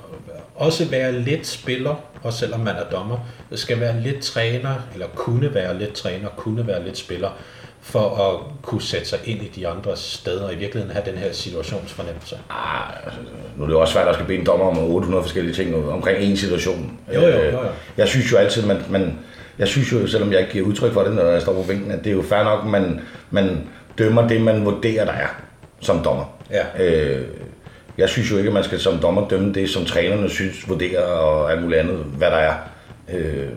også 0.62 0.86
være 0.86 1.12
lidt 1.12 1.48
spiller, 1.48 1.96
også 2.24 2.40
selvom 2.40 2.60
man 2.60 2.76
er 2.76 2.84
dommer. 2.92 3.18
Skal 3.56 3.80
være 3.80 4.02
lidt 4.02 4.22
træner, 4.22 4.76
eller 4.94 5.08
kunne 5.16 5.54
være 5.54 5.80
lidt 5.80 5.94
træner, 5.94 6.30
kunne 6.30 6.68
være 6.68 6.84
lidt 6.84 6.98
spiller, 6.98 7.30
for 7.82 8.30
at 8.30 8.62
kunne 8.62 8.82
sætte 8.82 9.08
sig 9.08 9.20
ind 9.26 9.42
i 9.42 9.48
de 9.56 9.68
andre 9.68 9.98
steder, 9.98 10.46
og 10.46 10.54
i 10.54 10.56
virkeligheden 10.56 10.96
have 10.96 11.12
den 11.12 11.18
her 11.18 11.34
situationsfornemmelse. 11.34 12.36
Ah, 12.50 13.06
altså, 13.06 13.20
nu 13.58 13.64
er 13.64 13.68
det 13.68 13.74
jo 13.74 13.80
også 13.80 13.94
svært 13.94 14.08
at 14.08 14.16
skal 14.16 14.28
bede 14.28 14.38
en 14.38 14.46
dommer 14.46 14.66
om 14.66 14.78
800 14.78 15.24
forskellige 15.24 15.56
ting 15.56 15.76
omkring 15.92 16.24
en 16.24 16.38
situation. 16.38 17.00
Jo, 17.16 17.22
jo, 17.22 17.28
Øh, 17.28 17.54
jo, 17.54 17.60
jo. 17.62 17.68
Jeg 17.98 18.08
synes 18.08 18.32
jo 18.32 18.38
altid, 18.38 18.66
man, 18.66 18.78
man, 18.90 19.20
jeg 19.60 19.68
synes 19.68 19.92
jo, 19.92 20.08
selvom 20.08 20.32
jeg 20.32 20.40
ikke 20.40 20.52
giver 20.52 20.68
udtryk 20.68 20.94
for 20.94 21.04
det, 21.04 21.14
når 21.14 21.24
jeg 21.24 21.42
står 21.42 21.54
på 21.54 21.64
bænken, 21.68 21.92
at 21.92 22.04
det 22.04 22.08
er 22.08 22.16
jo 22.16 22.22
fair 22.22 22.44
nok, 22.44 22.66
man, 22.66 23.02
man 23.32 23.68
dømmer 23.98 24.28
det, 24.28 24.42
man 24.42 24.66
vurderer, 24.66 25.06
der 25.06 25.14
er 25.14 25.28
som 25.80 26.04
dommer. 26.04 26.26
Ja. 26.52 26.84
Øh, 26.84 27.28
jeg 28.02 28.10
synes 28.10 28.32
jo 28.32 28.38
ikke, 28.38 28.48
at 28.48 28.54
man 28.54 28.64
skal 28.64 28.80
som 28.80 28.98
dommer 28.98 29.28
dømme 29.28 29.54
det, 29.54 29.70
som 29.70 29.86
trænerne 29.86 30.30
synes, 30.30 30.70
vurderer 30.70 31.04
og 31.04 31.52
alt 31.52 31.62
muligt 31.62 31.80
andet, 31.80 31.98
hvad 31.98 32.28
der 32.28 32.38
er. 32.38 32.54
Øh, 33.14 33.50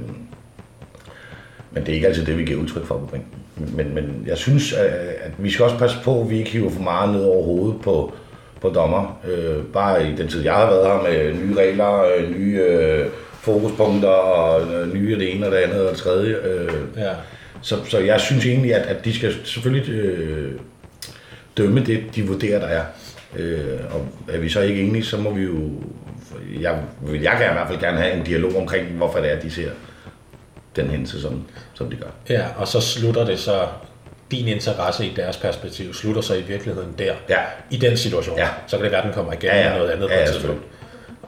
men 1.70 1.82
det 1.82 1.88
er 1.88 1.94
ikke 1.94 2.06
altid 2.06 2.26
det, 2.26 2.38
vi 2.38 2.44
giver 2.44 2.60
udtryk 2.60 2.86
for 2.86 2.98
på 2.98 3.06
bænken. 3.06 3.30
Men, 3.76 3.94
men 3.94 4.24
jeg 4.26 4.38
synes, 4.38 4.72
at 4.72 4.86
at 5.20 5.30
vi 5.38 5.50
skal 5.50 5.64
også 5.64 5.78
passe 5.78 5.96
på, 6.04 6.20
at 6.20 6.30
vi 6.30 6.38
ikke 6.38 6.50
hiver 6.50 6.70
for 6.70 6.82
meget 6.82 7.14
ned 7.14 7.24
over 7.24 7.44
hovedet 7.44 7.80
på, 7.82 8.12
på 8.60 8.68
dommer. 8.68 9.20
Øh, 9.28 9.64
bare 9.72 10.08
i 10.08 10.14
den 10.16 10.28
tid, 10.28 10.42
jeg 10.42 10.54
har 10.54 10.66
været 10.66 10.86
her 10.86 11.02
med 11.02 11.34
nye 11.34 11.54
regler, 11.54 12.04
øh, 12.16 12.38
nye 12.38 12.58
øh, 12.58 13.06
fokuspunkter 13.40 14.08
og 14.08 14.72
øh, 14.74 14.94
nye 14.94 15.18
det 15.18 15.34
ene 15.34 15.46
og 15.46 15.52
det 15.52 15.58
andet 15.58 15.80
og 15.80 15.90
det 15.90 15.98
tredje. 15.98 16.34
Øh, 16.34 16.72
Ja. 16.96 17.10
så, 17.62 17.76
så 17.88 17.98
jeg 17.98 18.20
synes 18.20 18.46
egentlig, 18.46 18.74
at, 18.74 18.82
at 18.96 19.04
de 19.04 19.14
skal 19.14 19.34
selvfølgelig 19.44 19.90
øh, 19.94 20.52
dømme 21.56 21.84
det, 21.84 22.02
de 22.14 22.26
vurderer, 22.26 22.58
der 22.58 22.66
er. 22.66 22.82
Øh, 23.36 23.80
og 23.90 24.06
er 24.28 24.38
vi 24.38 24.48
så 24.48 24.60
ikke 24.60 24.82
enige, 24.82 25.04
så 25.04 25.16
må 25.16 25.30
vi 25.34 25.42
jo... 25.42 25.70
Jeg 26.60 26.78
vil 27.00 27.20
jeg 27.22 27.32
kan 27.38 27.50
i 27.50 27.52
hvert 27.52 27.68
fald 27.68 27.80
gerne 27.80 27.98
have 27.98 28.12
en 28.14 28.24
dialog 28.24 28.56
omkring, 28.56 28.86
hvorfor 28.88 29.18
det 29.18 29.32
er, 29.32 29.40
de 29.40 29.50
ser 29.50 29.70
den 30.76 30.90
hændelse, 30.90 31.20
som, 31.22 31.42
som 31.74 31.90
de 31.90 31.96
gør. 31.96 32.06
ja, 32.36 32.44
og 32.56 32.68
så 32.68 32.80
slutter 32.80 33.24
det 33.24 33.38
så, 33.38 33.66
din 34.30 34.48
interesse 34.48 35.06
i 35.06 35.12
deres 35.16 35.36
perspektiv 35.36 35.94
slutter 35.94 36.22
så 36.22 36.34
i 36.34 36.42
virkeligheden 36.42 36.94
der, 36.98 37.12
Ja. 37.28 37.38
i 37.70 37.76
den 37.76 37.96
situation. 37.96 38.38
Ja. 38.38 38.48
Så 38.66 38.76
kan 38.76 38.84
det 38.84 38.92
være, 38.92 39.04
den 39.04 39.12
kommer 39.12 39.32
igen 39.32 39.50
Ja, 39.50 39.58
ja. 39.62 39.68
med 39.70 39.78
noget 39.78 39.90
andet 39.90 40.02
Ja, 40.08 40.08
på 40.08 40.14
ja, 40.14 40.24
et 40.24 40.28
tidspunkt. 40.32 40.62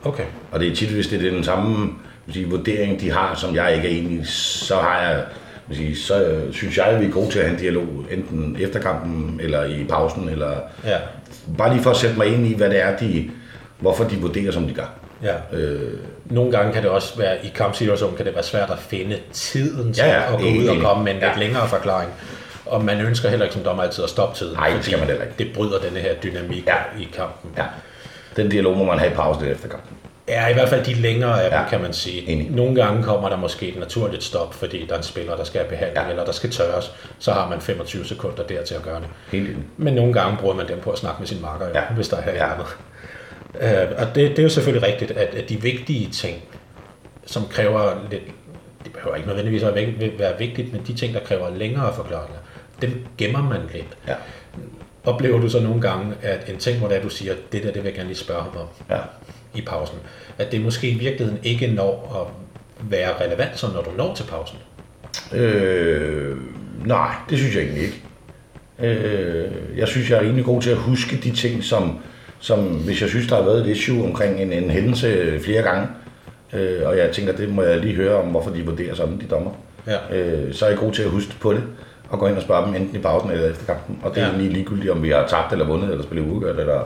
Okay. 0.04 0.24
Og 0.52 0.60
det 0.60 0.68
er 0.72 0.74
tit, 0.76 0.88
hvis 0.88 1.06
det 1.06 1.26
er 1.26 1.30
den 1.30 1.44
samme 1.44 1.92
sige, 2.32 2.46
vurdering, 2.50 3.00
de 3.00 3.10
har, 3.10 3.34
som 3.34 3.54
jeg 3.54 3.74
ikke 3.76 3.88
er 3.88 3.98
enig 4.02 4.20
i, 4.20 4.24
så 4.24 4.76
har 4.76 5.02
jeg, 5.02 5.24
sige, 5.72 5.96
så 5.96 6.24
øh, 6.24 6.52
synes 6.52 6.76
jeg, 6.78 6.86
at 6.86 7.00
vi 7.00 7.06
er 7.06 7.10
gode 7.10 7.30
til 7.30 7.38
at 7.38 7.44
have 7.44 7.54
en 7.54 7.60
dialog, 7.60 7.86
enten 8.10 8.56
efter 8.60 8.80
kampen, 8.80 9.40
eller 9.42 9.64
i 9.64 9.84
pausen, 9.88 10.28
eller 10.28 10.50
Ja. 10.84 10.98
Bare 11.58 11.72
lige 11.72 11.82
for 11.82 11.90
at 11.90 11.96
sætte 11.96 12.16
mig 12.18 12.26
ind 12.26 12.46
i, 12.46 12.54
hvad 12.54 12.70
det 12.70 12.82
er, 12.82 12.96
de 12.96 13.30
hvorfor 13.78 14.04
de 14.04 14.16
vurderer, 14.16 14.52
som 14.52 14.66
de 14.68 14.74
gør. 14.74 14.86
Ja. 15.22 15.56
Øh, 15.58 15.92
Nogle 16.24 16.52
gange 16.52 16.72
kan 16.72 16.82
det 16.82 16.90
også 16.90 17.18
være, 17.18 17.36
i 17.46 17.52
kampsituationen 17.54 18.16
kan 18.16 18.26
det 18.26 18.34
være 18.34 18.44
svært 18.44 18.70
at 18.70 18.78
finde 18.78 19.18
tiden 19.32 19.92
til 19.92 20.04
Ja, 20.04 20.10
ja, 20.20 20.34
at 20.34 20.40
gå 20.40 20.46
ud 20.46 20.66
og 20.66 20.76
komme 20.80 21.04
med 21.04 21.12
en 21.12 21.18
lidt 21.20 21.32
Ja. 21.34 21.38
længere 21.38 21.68
forklaring. 21.68 22.10
Og 22.66 22.84
man 22.84 23.00
ønsker 23.00 23.28
heller 23.28 23.44
ikke 23.46 23.54
som 23.54 23.64
dommer 23.64 23.82
altid 23.82 24.04
at 24.04 24.10
stoppe 24.10 24.38
tiden, 24.38 24.54
Nej, 24.54 24.70
det 24.76 24.84
skal 24.84 24.98
man 24.98 25.06
heller 25.06 25.22
ikke. 25.24 25.34
det 25.38 25.48
bryder 25.54 25.78
denne 25.78 26.00
her 26.00 26.14
dynamik 26.14 26.66
Ja. 26.66 26.74
i 27.00 27.08
kampen. 27.16 27.50
Ja. 27.56 27.64
Den 28.36 28.48
dialog 28.50 28.76
må 28.76 28.84
man 28.84 28.98
have 28.98 29.10
i 29.12 29.14
pausen 29.14 29.42
lidt 29.44 29.54
efter 29.56 29.68
kampen. 29.68 29.95
Ja, 30.28 30.48
i 30.48 30.52
hvert 30.52 30.68
fald 30.68 30.84
de 30.84 30.94
længere 30.94 31.42
af 31.44 31.50
dem, 31.50 31.58
Ja. 31.60 31.68
kan 31.68 31.80
man 31.80 31.92
sige. 31.92 32.28
Enig. 32.28 32.50
Nogle 32.50 32.74
gange 32.82 33.02
kommer 33.02 33.28
der 33.28 33.36
måske 33.36 33.68
et 33.68 33.76
naturligt 33.78 34.22
stop, 34.24 34.54
fordi 34.54 34.86
der 34.86 34.92
er 34.94 34.98
en 34.98 35.02
spiller, 35.04 35.36
der 35.36 35.44
skal 35.44 35.60
have 35.60 35.68
behandling, 35.68 36.04
Ja. 36.06 36.10
eller 36.10 36.24
der 36.24 36.32
skal 36.32 36.50
tørres. 36.50 36.92
Så 37.18 37.32
har 37.32 37.48
man 37.48 37.60
25 37.60 38.04
sekunder 38.04 38.42
der 38.42 38.62
til 38.64 38.74
at 38.74 38.82
gøre 38.82 39.00
det. 39.00 39.08
Helt 39.32 39.48
enig. 39.48 39.62
Men 39.76 39.94
nogle 39.94 40.12
gange 40.12 40.36
bruger 40.40 40.54
man 40.54 40.68
dem 40.68 40.80
på 40.80 40.90
at 40.90 40.98
snakke 40.98 41.18
med 41.20 41.26
sin 41.26 41.42
marker, 41.42 41.66
ja. 41.74 41.82
Hvis 41.94 42.08
der 42.08 42.16
er 42.16 42.32
Ja. 42.34 42.52
andet. 42.52 42.66
Øh, 43.60 43.98
og 43.98 44.06
det, 44.14 44.30
det 44.30 44.38
er 44.38 44.42
jo 44.42 44.48
selvfølgelig 44.48 44.88
rigtigt, 44.88 45.10
at, 45.10 45.34
at 45.34 45.48
de 45.48 45.62
vigtige 45.62 46.10
ting, 46.10 46.36
som 47.26 47.46
kræver 47.50 47.94
lidt, 48.10 48.22
det 48.84 48.92
behøver 48.92 49.16
ikke 49.16 49.28
nødvendigvis 49.28 49.62
at 49.62 49.74
være 50.18 50.38
vigtigt, 50.38 50.72
men 50.72 50.82
de 50.86 50.94
ting, 50.94 51.14
der 51.14 51.20
kræver 51.20 51.50
længere 51.56 51.94
forklaringer, 51.94 52.38
dem 52.82 53.06
gemmer 53.18 53.42
man 53.42 53.60
lidt. 53.72 53.96
Ja. 54.08 54.14
Oplever 55.04 55.40
du 55.40 55.48
så 55.48 55.60
nogle 55.60 55.80
gange, 55.80 56.14
at 56.22 56.48
en 56.50 56.56
ting, 56.58 56.78
hvor 56.78 56.88
det 56.88 56.96
er, 56.96 57.02
du 57.02 57.08
siger, 57.08 57.34
det 57.52 57.62
der, 57.62 57.72
det 57.72 57.82
vil 57.82 57.84
jeg 57.88 57.94
gerne 57.94 58.08
lige 58.08 58.18
spørge 58.18 58.42
ham 58.42 58.52
om 58.56 58.66
Ja. 58.90 58.98
I 59.56 59.60
pausen, 59.62 59.98
at 60.38 60.52
det 60.52 60.60
måske 60.60 60.88
i 60.90 60.94
virkeligheden 60.98 61.40
ikke 61.42 61.66
når 61.66 62.22
at 62.22 62.90
være 62.90 63.10
relevant, 63.26 63.58
så 63.58 63.66
når 63.74 63.82
du 63.82 63.90
når 63.96 64.14
til 64.14 64.24
pausen. 64.24 64.58
Øh, 65.32 66.36
nej, 66.84 67.10
det 67.30 67.38
synes 67.38 67.54
jeg 67.54 67.62
egentlig 67.62 67.82
ikke. 67.82 68.02
Øh, 68.82 69.50
jeg 69.76 69.88
synes, 69.88 70.10
jeg 70.10 70.16
er 70.18 70.22
rimelig 70.22 70.44
god 70.44 70.62
til 70.62 70.70
at 70.70 70.76
huske 70.76 71.16
de 71.16 71.30
ting, 71.30 71.64
som, 71.64 71.98
som 72.38 72.58
hvis 72.64 73.00
jeg 73.00 73.08
synes, 73.08 73.26
der 73.28 73.36
har 73.36 73.42
været 73.42 73.60
et 73.60 73.66
issue 73.66 74.04
omkring 74.04 74.40
en, 74.40 74.52
en 74.52 74.70
hændelse 74.70 75.40
flere 75.44 75.62
gange, 75.62 75.88
øh, 76.52 76.80
og 76.84 76.98
jeg 76.98 77.10
tænker, 77.12 77.32
det 77.32 77.48
må 77.48 77.62
jeg 77.62 77.78
lige 77.80 77.94
høre 77.94 78.14
om, 78.22 78.26
hvorfor 78.26 78.50
de 78.50 78.64
vurderer 78.66 78.94
sådan, 78.94 79.20
de 79.20 79.26
dommer. 79.30 79.50
Ja. 79.86 80.16
Øh, 80.16 80.54
så 80.54 80.64
er 80.64 80.68
jeg 80.68 80.78
god 80.78 80.92
til 80.92 81.02
at 81.02 81.10
huske 81.10 81.32
på 81.40 81.52
det, 81.52 81.62
og 82.08 82.18
gå 82.18 82.26
ind 82.26 82.36
og 82.36 82.42
spørge 82.42 82.66
dem 82.66 82.74
enten 82.74 82.96
i 82.96 82.98
pausen 83.02 83.30
eller 83.30 83.50
efter 83.50 83.64
kampen. 83.74 83.98
Og 84.02 84.10
det 84.14 84.16
er 84.18 84.22
Ja. 84.22 84.26
ja. 84.26 84.34
egentlig 84.34 84.52
ligegyldigt, 84.52 84.90
om 84.90 85.02
vi 85.02 85.10
har 85.10 85.26
tabt 85.26 85.52
eller 85.52 85.66
vundet, 85.66 85.90
eller 85.90 86.04
spillet 86.04 86.30
uafgjort, 86.30 86.58
eller, 86.58 86.80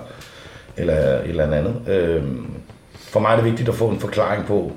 eller 0.77 0.95
et 0.95 1.29
eller 1.29 1.45
andet. 1.53 1.75
Øh, 1.89 2.23
for 3.11 3.21
mig 3.21 3.31
er 3.33 3.37
det 3.37 3.45
vigtigt 3.45 3.69
at 3.69 3.75
få 3.75 3.89
en 3.89 4.01
forklaring 4.01 4.47
på, 4.47 4.73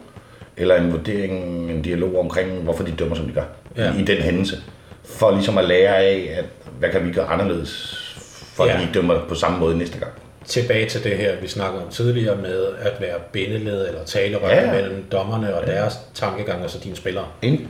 eller 0.58 0.76
en 0.76 0.92
vurdering, 0.92 1.72
en 1.72 1.82
dialog 1.82 2.20
omkring, 2.20 2.52
hvorfor 2.52 2.84
de 2.84 2.92
dømmer, 2.92 3.16
som 3.16 3.26
de 3.28 3.34
gør 3.34 3.44
Ja. 3.78 3.84
ja. 3.84 3.94
i 4.00 4.04
den 4.04 4.18
hændelse. 4.18 4.58
For 5.06 5.32
ligesom 5.32 5.58
at 5.58 5.66
lære 5.66 5.96
af, 5.98 6.36
at 6.38 6.46
hvad 6.80 6.90
kan 6.90 7.08
vi 7.08 7.12
gøre 7.14 7.26
anderledes, 7.26 8.00
for 8.56 8.66
Ja. 8.66 8.72
ja. 8.72 8.82
at 8.82 8.88
de 8.88 8.94
dømmer 8.94 9.20
på 9.30 9.36
samme 9.36 9.60
måde 9.60 9.78
næste 9.78 10.00
gang. 10.00 10.12
Tilbage 10.46 10.90
til 10.90 11.04
det 11.04 11.18
her, 11.18 11.36
vi 11.42 11.48
snakkede 11.48 11.84
om 11.86 11.90
tidligere 11.90 12.36
med 12.36 12.66
at 12.80 13.02
være 13.02 13.16
bindeled 13.32 13.88
eller 13.88 14.04
talerør 14.06 14.50
ja, 14.50 14.56
Ja, 14.56 14.62
ja. 14.62 14.68
ja. 14.76 14.82
mellem 14.82 15.04
dommerne 15.12 15.56
og 15.56 15.68
deres 15.68 15.94
tankegang, 16.14 16.62
altså 16.62 16.78
dine 16.84 16.96
spillere. 16.96 17.26
Enig? 17.42 17.68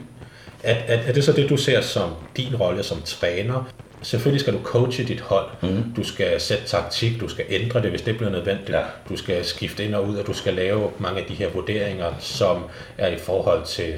Er, 0.64 0.76
er, 0.88 0.98
er 1.08 1.14
det 1.14 1.24
så 1.24 1.32
det, 1.32 1.50
du 1.50 1.58
ser 1.58 1.82
som 1.82 2.10
din 2.38 2.56
rolle 2.56 2.84
som 2.84 3.02
træner? 3.06 3.72
Selvfølgelig 4.04 4.42
skal 4.42 4.54
du 4.54 4.60
coache 4.64 5.04
dit 5.04 5.22
hold. 5.22 5.46
Mm. 5.62 5.94
Du 5.96 6.04
skal 6.04 6.42
sætte 6.42 6.66
taktik, 6.66 7.22
du 7.22 7.28
skal 7.28 7.46
ændre 7.50 7.82
det, 7.82 7.90
hvis 7.90 8.02
det 8.02 8.18
bliver 8.18 8.32
nødvendigt. 8.32 8.70
Ja. 8.70 8.82
Du 9.10 9.16
skal 9.16 9.46
skifte 9.46 9.86
ind 9.86 9.96
og 9.96 10.08
ud, 10.08 10.16
og 10.16 10.28
du 10.28 10.34
skal 10.34 10.54
lave 10.54 10.92
mange 10.98 11.20
af 11.20 11.26
de 11.26 11.34
her 11.34 11.50
vurderinger, 11.50 12.14
som 12.20 12.64
er 12.98 13.08
i 13.08 13.18
forhold 13.18 13.66
til 13.66 13.94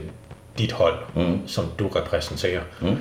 dit 0.57 0.71
hold, 0.71 0.95
mm. 1.15 1.47
som 1.47 1.65
du 1.79 1.87
repræsenterer. 1.87 2.61
Mm. 2.81 2.97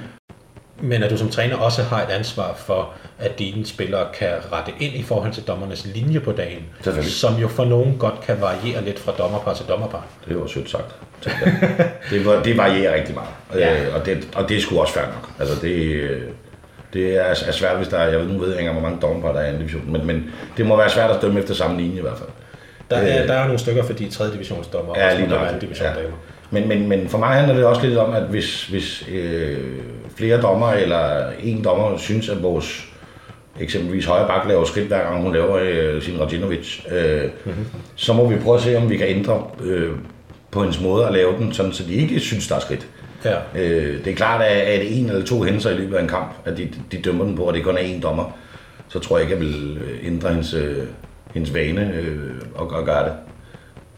Men 0.80 1.02
at 1.02 1.11
du 1.11 1.16
som 1.16 1.28
træner 1.28 1.57
også 1.57 1.82
har 1.82 2.02
et 2.02 2.11
ansvar 2.11 2.55
for, 2.55 2.90
at 3.18 3.38
dine 3.38 3.66
spillere 3.66 4.07
kan 4.14 4.32
rette 4.52 4.72
ind 4.80 4.94
i 4.94 5.02
forhold 5.02 5.32
til 5.32 5.42
dommernes 5.42 5.86
linje 5.94 6.20
på 6.20 6.32
dagen, 6.32 6.62
som 7.02 7.34
jo 7.34 7.48
for 7.48 7.64
nogen 7.64 7.98
godt 7.98 8.20
kan 8.20 8.40
variere 8.40 8.84
lidt 8.84 8.98
fra 8.98 9.12
dommerpar 9.12 9.55
til 9.55 9.66
dommerpar. 9.68 10.07
Det 10.28 10.40
var 10.40 10.46
sødt 10.46 10.70
sagt. 10.70 10.94
det, 12.11 12.26
var, 12.26 12.42
det 12.42 12.57
varierer 12.57 12.94
rigtig 12.94 13.14
meget. 13.14 13.28
Ja. 13.55 13.84
Øh, 13.84 13.94
og, 13.94 14.07
det, 14.07 14.28
og 14.34 14.48
det 14.48 14.57
er 14.57 14.61
sgu 14.61 14.80
også 14.80 14.94
fair 14.94 15.07
nok. 15.07 15.30
Altså 15.38 15.61
det, 15.62 15.76
øh, 15.76 16.22
det 16.95 17.16
er, 17.16 17.20
er 17.22 17.53
svært, 17.53 17.76
hvis 17.76 17.88
der 17.88 17.99
er, 17.99 18.09
jeg 18.11 18.20
ved, 18.20 18.28
nu 18.28 18.38
ved 18.38 18.51
jeg 18.51 18.61
ikke, 18.61 18.72
hvor 18.72 18.80
mange 18.82 18.99
dommerpar 19.03 19.32
der 19.32 19.38
er 19.40 19.45
i 19.45 19.47
anden 19.49 19.61
division, 19.61 19.92
men, 19.92 20.07
men 20.07 20.30
det 20.57 20.66
må 20.66 20.76
være 20.76 20.90
svært 20.90 21.11
at 21.11 21.22
dømme 21.22 21.40
efter 21.40 21.55
samme 21.55 21.80
linje 21.80 21.99
i 21.99 22.01
hvert 22.01 22.18
fald. 22.18 22.28
Der 22.90 22.97
er, 22.97 23.22
Øh. 23.22 23.28
der 23.28 23.34
er 23.34 23.45
nogle 23.45 23.59
stykker 23.59 23.82
for 23.84 23.92
de 23.92 24.09
3. 24.11 24.32
divisionsdommer, 24.32 24.95
Ja, 24.97 25.11
og 25.12 25.16
lige 25.18 25.28
nok. 25.28 25.40
anden 25.47 25.61
division 25.61 25.88
Ja. 25.88 25.95
damer. 26.03 26.16
Men, 26.51 26.68
men, 26.68 26.88
men 26.88 27.09
for 27.09 27.18
mig 27.18 27.28
handler 27.28 27.55
det 27.55 27.64
også 27.64 27.86
lidt 27.86 27.99
om, 27.99 28.12
at 28.14 28.22
hvis, 28.22 28.66
hvis 28.66 29.09
øh, 29.12 29.59
flere 30.16 30.40
dommer 30.40 30.72
eller 30.72 31.30
en 31.42 31.64
dommer 31.64 31.99
synes, 31.99 32.28
at 32.28 32.42
vores 32.42 32.84
eksempelvis 33.61 34.05
højre 34.07 34.26
bak 34.28 34.49
laver 34.49 34.64
skridt 34.64 34.86
hver 34.86 35.03
gang 35.03 35.22
hun 35.22 35.32
laver 35.32 35.59
øh, 35.62 36.03
sin 36.03 36.20
Radinovic, 36.20 36.80
øh, 36.92 37.22
mm-hmm. 37.45 37.66
så 37.97 38.12
må 38.12 38.28
vi 38.28 38.36
prøve 38.36 38.57
at 38.57 38.62
se, 38.62 38.76
om 38.76 38.90
vi 38.90 38.97
kan 38.97 39.07
ændre 39.09 39.42
øh, 39.64 39.90
på 40.51 40.61
hendes 40.61 40.80
måde 40.80 41.07
at 41.07 41.12
lave 41.12 41.32
den, 41.38 41.53
sådan, 41.53 41.72
så 41.72 41.82
de 41.88 41.95
ikke 41.95 42.20
synes, 42.20 42.49
der 42.49 42.55
er 42.57 42.61
skridt. 42.61 42.86
Ja. 43.25 43.37
Øh, 43.55 44.05
det 44.05 44.07
er 44.07 44.14
klart, 44.14 44.43
at 44.43 44.57
at 44.57 44.81
det 44.81 44.99
en 44.99 45.07
eller 45.07 45.27
to 45.27 45.43
hændelser 45.43 45.70
i 45.70 45.75
løbet 45.75 45.97
af 45.97 46.03
en 46.03 46.09
kamp, 46.09 46.33
at 46.45 46.57
de, 46.57 46.68
de 46.93 47.03
dømmer 47.03 47.25
den 47.25 47.37
på, 47.37 47.43
og 47.43 47.55
det 47.55 47.64
kun 47.64 47.77
er 47.79 47.81
én 47.81 48.01
dommer, 48.01 48.39
så 48.89 48.99
tror 48.99 49.18
jeg 49.18 49.31
ikke, 49.31 49.35
jeg 49.35 49.53
vil 49.53 49.79
øh, 49.79 50.07
ændre 50.07 50.29
hendes, 50.29 50.57
hendes 51.35 51.51
øh, 51.51 51.55
vane 51.55 51.93
øh, 51.95 52.31
og, 52.55 52.70
og 52.70 52.85
gøre 52.85 53.05
det. 53.05 53.12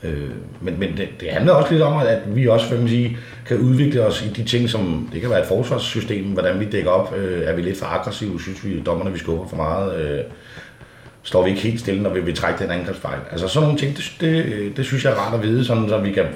Øh, 0.03 0.31
men 0.61 0.79
men 0.79 0.97
det, 0.97 1.09
det 1.21 1.31
handler 1.31 1.53
også 1.53 1.73
lidt 1.73 1.83
om, 1.83 1.99
at 1.99 2.37
vi 2.37 2.49
også 2.49 2.67
for 2.67 2.77
man 2.77 2.89
sige, 2.89 3.19
kan 3.47 3.59
udvikle 3.59 4.07
os 4.07 4.25
i 4.27 4.29
de 4.29 4.45
ting, 4.45 4.71
som 4.71 5.09
det 5.13 5.21
kan 5.21 5.31
være 5.31 5.41
et 5.41 5.47
forsvarssystem, 5.47 6.25
hvordan 6.25 6.61
vi 6.61 6.65
dækker 6.65 6.91
op. 6.91 7.15
Øh, 7.17 7.43
er 7.45 7.53
vi 7.53 7.63
lidt 7.63 7.79
for 7.79 7.87
aggressive? 7.87 8.41
Synes 8.41 8.65
vi, 8.65 8.83
dommerne 8.87 9.13
vi 9.13 9.19
skubber 9.19 9.49
for 9.49 9.57
meget? 9.57 10.01
Øh, 10.01 10.21
står 11.23 11.45
vi 11.45 11.51
ikke 11.51 11.63
helt 11.63 11.81
stille, 11.81 12.03
når 12.03 12.11
vi 12.11 12.21
vil 12.21 12.37
trække 12.37 12.65
den 12.65 12.71
angrebsfejl? 12.71 13.19
Altså 13.31 13.49
sådan 13.49 13.67
nogle 13.67 13.79
ting, 13.79 13.97
det, 13.97 14.13
det, 14.21 14.77
det 14.77 14.85
synes 14.85 15.05
jeg 15.05 15.13
er 15.13 15.17
rart 15.17 15.35
at 15.35 15.43
vide, 15.43 15.65
sådan, 15.65 15.89
så 15.89 15.99
vi 15.99 16.13
kan 16.13 16.27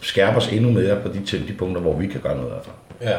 skærpe 0.00 0.36
os 0.36 0.48
endnu 0.48 0.70
mere 0.72 0.96
på 1.02 1.08
de, 1.08 1.24
til 1.26 1.48
de 1.48 1.52
punkter, 1.52 1.80
hvor 1.80 1.92
vi 1.96 2.06
kan 2.06 2.20
gøre 2.20 2.36
noget 2.36 2.50
af 2.52 2.58
det. 2.64 3.06
ja. 3.08 3.16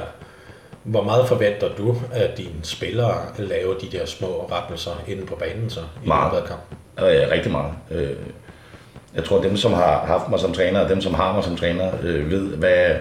Hvor 0.83 1.03
meget 1.03 1.27
forventer 1.27 1.67
du, 1.77 1.95
at 2.11 2.37
dine 2.37 2.49
spillere 2.63 3.15
laver 3.37 3.73
de 3.77 3.97
der 3.97 4.05
små 4.05 4.49
rettelser 4.51 4.91
inde 5.07 5.25
på 5.25 5.35
banen 5.35 5.69
så 5.69 5.79
i 5.79 6.07
Meget. 6.07 6.33
løbet 6.33 6.43
af 6.43 6.49
kampen? 6.49 6.77
Øh, 7.23 7.31
rigtig 7.31 7.51
meget. 7.51 7.71
Øh, 7.91 8.09
jeg 9.15 9.23
tror, 9.23 9.41
dem, 9.41 9.57
som 9.57 9.73
har 9.73 10.05
haft 10.05 10.29
mig 10.29 10.39
som 10.39 10.53
træner, 10.53 10.79
og 10.79 10.89
dem, 10.89 11.01
som 11.01 11.13
har 11.13 11.33
mig 11.33 11.43
som 11.43 11.55
træner, 11.55 11.91
øh, 12.03 12.31
ved, 12.31 12.47
hvad, 12.47 12.95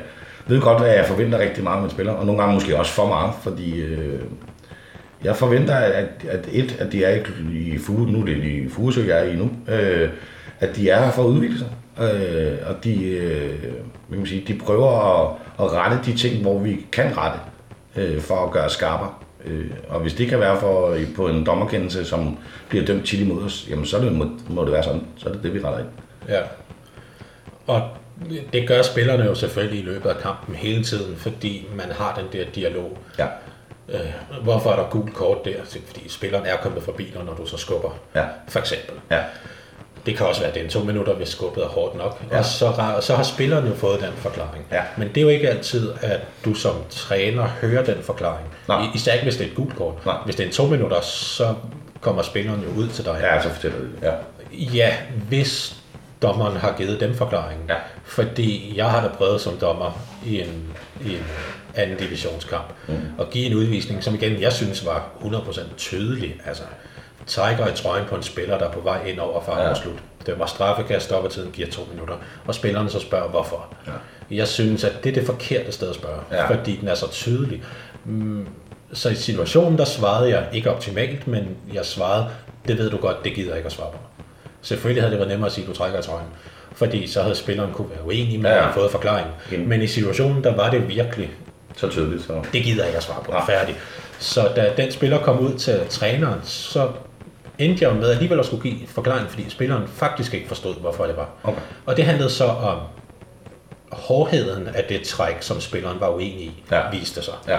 ved 0.46 0.60
godt, 0.60 0.80
hvad 0.80 0.90
jeg 0.90 1.06
forventer 1.06 1.38
rigtig 1.38 1.64
meget 1.64 1.76
af 1.76 1.82
mine 1.82 1.92
spillere, 1.92 2.16
og 2.16 2.26
nogle 2.26 2.40
gange 2.40 2.54
måske 2.54 2.78
også 2.78 2.92
for 2.92 3.06
meget, 3.06 3.32
fordi 3.42 3.84
jeg 5.24 5.36
forventer, 5.36 5.74
at, 5.74 6.08
at 6.28 6.48
et, 6.52 6.76
at 6.80 6.92
de 6.92 7.04
er 7.04 7.18
i 7.50 7.78
Fuge, 7.78 8.12
nu 8.12 8.20
er 8.20 8.24
det 8.24 8.44
i 8.44 8.68
Fugesø, 8.68 9.06
jeg 9.06 9.18
er 9.18 9.24
i 9.32 9.36
nu, 9.36 9.50
øh, 9.68 10.08
at 10.60 10.76
de 10.76 10.90
er 10.90 11.04
her 11.04 11.10
for 11.10 11.22
at 11.22 11.26
udvikle 11.26 11.58
sig, 11.58 11.68
øh, 12.00 12.58
og 12.68 12.84
de, 12.84 13.04
øh, 13.04 13.60
kan 14.10 14.18
man 14.18 14.26
sige, 14.26 14.44
de 14.48 14.58
prøver 14.58 14.90
at, 14.90 15.36
at 15.64 15.72
rette 15.72 15.98
de 16.04 16.16
ting, 16.16 16.42
hvor 16.42 16.58
vi 16.58 16.86
kan 16.92 17.16
rette, 17.16 17.38
øh, 17.96 18.20
for 18.20 18.44
at 18.46 18.50
gøre 18.50 18.70
skarpere. 18.70 19.10
Øh, 19.44 19.70
og 19.88 20.00
hvis 20.00 20.14
det 20.14 20.28
kan 20.28 20.40
være 20.40 20.60
for, 20.60 20.96
på 21.16 21.28
en 21.28 21.46
dommerkendelse, 21.46 22.04
som 22.04 22.38
bliver 22.68 22.84
dømt 22.84 23.06
tit 23.06 23.20
imod 23.20 23.42
os, 23.42 23.66
jamen 23.70 23.86
så 23.86 23.98
det, 23.98 24.12
må, 24.12 24.26
må 24.48 24.64
det 24.64 24.72
være 24.72 24.82
sådan. 24.82 25.02
Så 25.16 25.28
er 25.28 25.32
det 25.32 25.42
det, 25.42 25.54
vi 25.54 25.58
retter 25.58 25.78
ind. 25.78 25.88
Ja. 26.28 26.40
Og 27.66 27.82
det 28.52 28.68
gør 28.68 28.82
spillerne 28.82 29.24
jo 29.24 29.34
selvfølgelig 29.34 29.80
i 29.80 29.84
løbet 29.84 30.10
af 30.10 30.16
kampen 30.16 30.54
hele 30.54 30.84
tiden, 30.84 31.16
fordi 31.16 31.66
man 31.74 31.86
har 31.90 32.14
den 32.14 32.40
der 32.40 32.50
dialog. 32.54 32.98
Ja. 33.18 33.26
Øh, 33.88 34.00
hvorfor 34.42 34.70
er 34.70 34.76
der 34.76 34.88
gult 34.90 35.14
kort 35.14 35.44
der? 35.44 35.56
Fordi 35.86 36.08
spilleren 36.08 36.46
er 36.46 36.56
kommet 36.56 36.82
forbi 36.82 37.10
dig, 37.14 37.24
når 37.24 37.34
du 37.34 37.46
så 37.46 37.56
skubber. 37.56 37.90
Ja. 38.14 38.24
For 38.48 38.58
eksempel. 38.58 38.94
Ja. 39.10 39.22
Det 40.06 40.16
kan 40.16 40.26
også 40.26 40.40
være, 40.40 40.48
at 40.48 40.54
det 40.54 40.60
er 40.60 40.64
en 40.64 40.70
to 40.70 40.80
minutter, 40.80 41.14
hvis 41.14 41.28
skubbet 41.28 41.64
er 41.64 41.68
hårdt 41.68 41.94
nok. 41.96 42.22
Ja. 42.30 42.38
Og 42.38 42.44
så, 42.44 42.72
så 43.00 43.14
har 43.16 43.22
spilleren 43.22 43.66
jo 43.68 43.74
fået 43.74 44.00
den 44.00 44.12
forklaring. 44.16 44.64
Ja. 44.72 44.82
Men 44.96 45.08
det 45.08 45.16
er 45.16 45.22
jo 45.22 45.28
ikke 45.28 45.48
altid, 45.50 45.92
at 46.02 46.20
du 46.44 46.54
som 46.54 46.74
træner 46.90 47.46
hører 47.60 47.84
den 47.84 47.96
forklaring. 48.02 48.46
Nej. 48.68 48.82
I- 48.84 48.88
Især 48.94 49.12
ikke, 49.12 49.22
hvis 49.24 49.36
det 49.36 49.46
er 49.46 49.50
et 49.50 49.56
gult 49.56 49.76
kort. 49.76 50.06
Nej. 50.06 50.16
Hvis 50.24 50.36
det 50.36 50.42
er 50.42 50.46
en 50.46 50.52
to 50.54 50.66
minutter, 50.66 51.00
så 51.00 51.54
kommer 52.00 52.22
spilleren 52.22 52.60
jo 52.62 52.80
ud 52.82 52.88
til 52.88 53.04
dig. 53.04 53.18
Ja, 53.22 53.42
så 53.42 53.48
fortæller 53.48 53.78
det. 53.78 53.88
Ja. 54.02 54.12
Ja, 54.52 54.94
hvis 55.28 55.74
dommeren 56.22 56.56
har 56.56 56.74
givet 56.78 57.00
dem 57.00 57.14
forklaringen. 57.14 57.66
Ja. 57.68 57.74
Fordi 58.04 58.72
jeg 58.76 58.90
har 58.90 59.00
da 59.00 59.08
prøvet 59.08 59.40
som 59.40 59.56
dommer 59.56 60.00
i 60.26 60.40
en, 60.40 60.64
i 61.04 61.10
en 61.14 61.24
anden 61.74 61.96
divisionskamp 61.96 62.66
mm. 62.88 62.94
at 63.20 63.30
give 63.30 63.46
en 63.46 63.54
udvisning, 63.54 64.04
som 64.04 64.14
igen 64.14 64.40
jeg 64.40 64.52
synes 64.52 64.86
var 64.86 65.08
100% 65.22 65.60
tydelig. 65.76 66.40
Altså, 66.46 66.62
trækker 67.26 67.66
i 67.66 67.72
trøjen 67.74 68.04
på 68.08 68.14
en 68.16 68.22
spiller, 68.22 68.58
der 68.58 68.66
er 68.68 68.72
på 68.72 68.80
vej 68.80 69.04
ind 69.06 69.18
over 69.18 69.40
for 69.42 69.52
Ja. 69.60 69.68
ja. 69.68 69.74
slut. 69.74 69.98
Det 70.26 70.38
var 70.38 70.46
straffekast, 70.46 71.04
stoppetiden 71.06 71.50
giver 71.50 71.68
to 71.70 71.82
minutter. 71.92 72.14
Og 72.46 72.54
spilleren 72.54 72.88
så 72.90 73.00
spørger, 73.00 73.28
hvorfor. 73.28 73.74
Ja. 73.86 73.92
Jeg 74.36 74.48
synes, 74.48 74.84
at 74.84 74.92
det 75.04 75.10
er 75.10 75.14
det 75.14 75.26
forkerte 75.26 75.72
sted 75.72 75.88
at 75.88 75.94
spørge, 75.94 76.20
Ja. 76.32 76.48
fordi 76.48 76.76
den 76.76 76.88
er 76.88 76.94
så 76.94 77.10
tydelig. 77.10 77.62
Mm, 78.04 78.46
Så 78.92 79.08
i 79.08 79.14
situationen, 79.14 79.78
der 79.78 79.84
svarede 79.84 80.30
jeg 80.30 80.44
ikke 80.52 80.70
optimalt, 80.70 81.28
men 81.28 81.48
jeg 81.74 81.84
svarede, 81.84 82.26
det 82.68 82.78
ved 82.78 82.90
du 82.90 82.96
godt, 82.96 83.24
det 83.24 83.34
gider 83.34 83.48
jeg 83.48 83.56
ikke 83.56 83.66
at 83.66 83.72
svare 83.72 83.90
på. 83.92 83.98
Selvfølgelig 84.62 85.02
havde 85.02 85.10
det 85.10 85.18
været 85.18 85.30
nemmere 85.30 85.46
at 85.46 85.52
sige, 85.52 85.64
at 85.64 85.68
du 85.68 85.74
trækker 85.76 85.98
i 85.98 86.02
trøjen. 86.02 86.26
Fordi 86.72 87.06
så 87.06 87.22
havde 87.22 87.34
spilleren 87.34 87.72
kunne 87.72 87.90
være 87.90 88.06
uenig 88.06 88.40
med, 88.40 88.50
Ja, 88.50 88.56
ja, 88.56 88.62
ja. 88.62 88.68
ja. 88.68 88.74
fået 88.74 88.90
forklaringen. 88.90 89.32
Enig. 89.52 89.68
Men 89.68 89.82
i 89.82 89.86
situationen, 89.86 90.44
der 90.44 90.56
var 90.56 90.70
det 90.70 90.88
virkelig, 90.88 91.30
Så 91.76 91.88
tydeligt. 91.88 92.22
Så. 92.22 92.32
det 92.52 92.62
gider 92.62 92.78
jeg 92.82 92.86
ikke 92.88 92.96
at 92.96 93.02
svare 93.02 93.22
på, 93.24 93.32
Nej. 93.32 93.46
færdig. 93.46 93.76
Så 94.18 94.48
da 94.56 94.72
den 94.76 94.92
spiller 94.92 95.18
kom 95.18 95.38
ud 95.38 95.54
til 95.58 95.80
træneren, 95.90 96.40
så 96.44 96.88
endte 97.58 97.84
jeg 97.84 97.94
med 97.94 98.10
alligevel 98.10 98.38
at 98.40 98.46
skulle 98.46 98.70
give 98.70 98.86
forklaring, 98.86 99.30
fordi 99.30 99.50
spilleren 99.50 99.88
faktisk 99.88 100.34
ikke 100.34 100.48
forstod, 100.48 100.74
hvorfor 100.74 101.04
det 101.06 101.16
var. 101.16 101.28
Okay. 101.44 101.60
Og 101.86 101.96
det 101.96 102.04
handlede 102.04 102.30
så 102.30 102.44
om 102.44 102.78
hårdheden 103.92 104.68
af 104.68 104.84
det 104.88 105.02
træk, 105.02 105.36
som 105.40 105.60
spilleren 105.60 106.00
var 106.00 106.08
uenig 106.08 106.40
i, 106.42 106.62
Ja. 106.72 106.90
viste 106.90 107.22
sig. 107.22 107.34
Ja. 107.48 107.58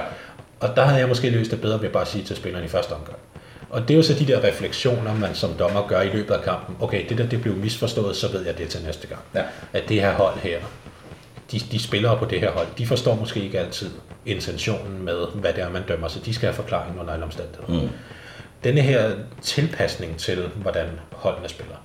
Og 0.60 0.70
der 0.76 0.84
havde 0.86 1.00
jeg 1.00 1.08
måske 1.08 1.30
løst 1.30 1.52
det 1.52 1.62
bedre 1.62 1.82
ved 1.82 1.90
bare 1.90 2.02
at 2.02 2.08
sige 2.08 2.24
til 2.24 2.36
spilleren 2.36 2.66
i 2.66 2.68
første 2.68 2.92
omgang. 2.92 3.18
Og 3.70 3.82
det 3.82 3.92
er 3.92 3.96
jo 3.98 4.04
så 4.04 4.14
de 4.14 4.28
der 4.28 4.44
refleksioner, 4.44 5.14
man 5.14 5.36
som 5.36 5.54
dommer 5.60 5.88
gør 5.88 6.02
i 6.02 6.10
løbet 6.10 6.34
af 6.34 6.42
kampen. 6.44 6.76
Okay, 6.80 7.10
det 7.10 7.18
der 7.18 7.26
det 7.28 7.42
blev 7.42 7.54
misforstået, 7.56 8.16
så 8.16 8.32
ved 8.32 8.46
jeg 8.46 8.58
det 8.58 8.70
til 8.70 8.82
næste 8.86 9.08
gang. 9.08 9.22
Ja. 9.36 9.44
At 9.74 9.90
det 9.90 10.02
her 10.02 10.14
hold 10.14 10.38
her, 10.40 10.60
de, 11.52 11.60
de 11.60 11.84
spillere 11.84 12.18
på 12.18 12.26
det 12.26 12.40
her 12.40 12.52
hold, 12.52 12.68
de 12.78 12.88
forstår 12.88 13.16
måske 13.16 13.40
ikke 13.40 13.60
altid 13.60 13.90
intentionen 14.26 15.06
med, 15.06 15.26
hvad 15.34 15.54
det 15.54 15.64
er, 15.64 15.70
man 15.70 15.84
dømmer, 15.88 16.08
så 16.08 16.20
de 16.26 16.34
skal 16.34 16.48
have 16.48 16.56
forklaring 16.56 17.00
under 17.00 17.14
alle 17.14 17.26
omstændigheder. 17.26 17.82
Mm. 17.82 17.90
Denne 18.64 18.82
her 18.82 19.12
tilpasning 19.42 20.18
til, 20.18 20.50
hvordan 20.56 20.86
holdene 21.12 21.50
spiller, 21.50 21.76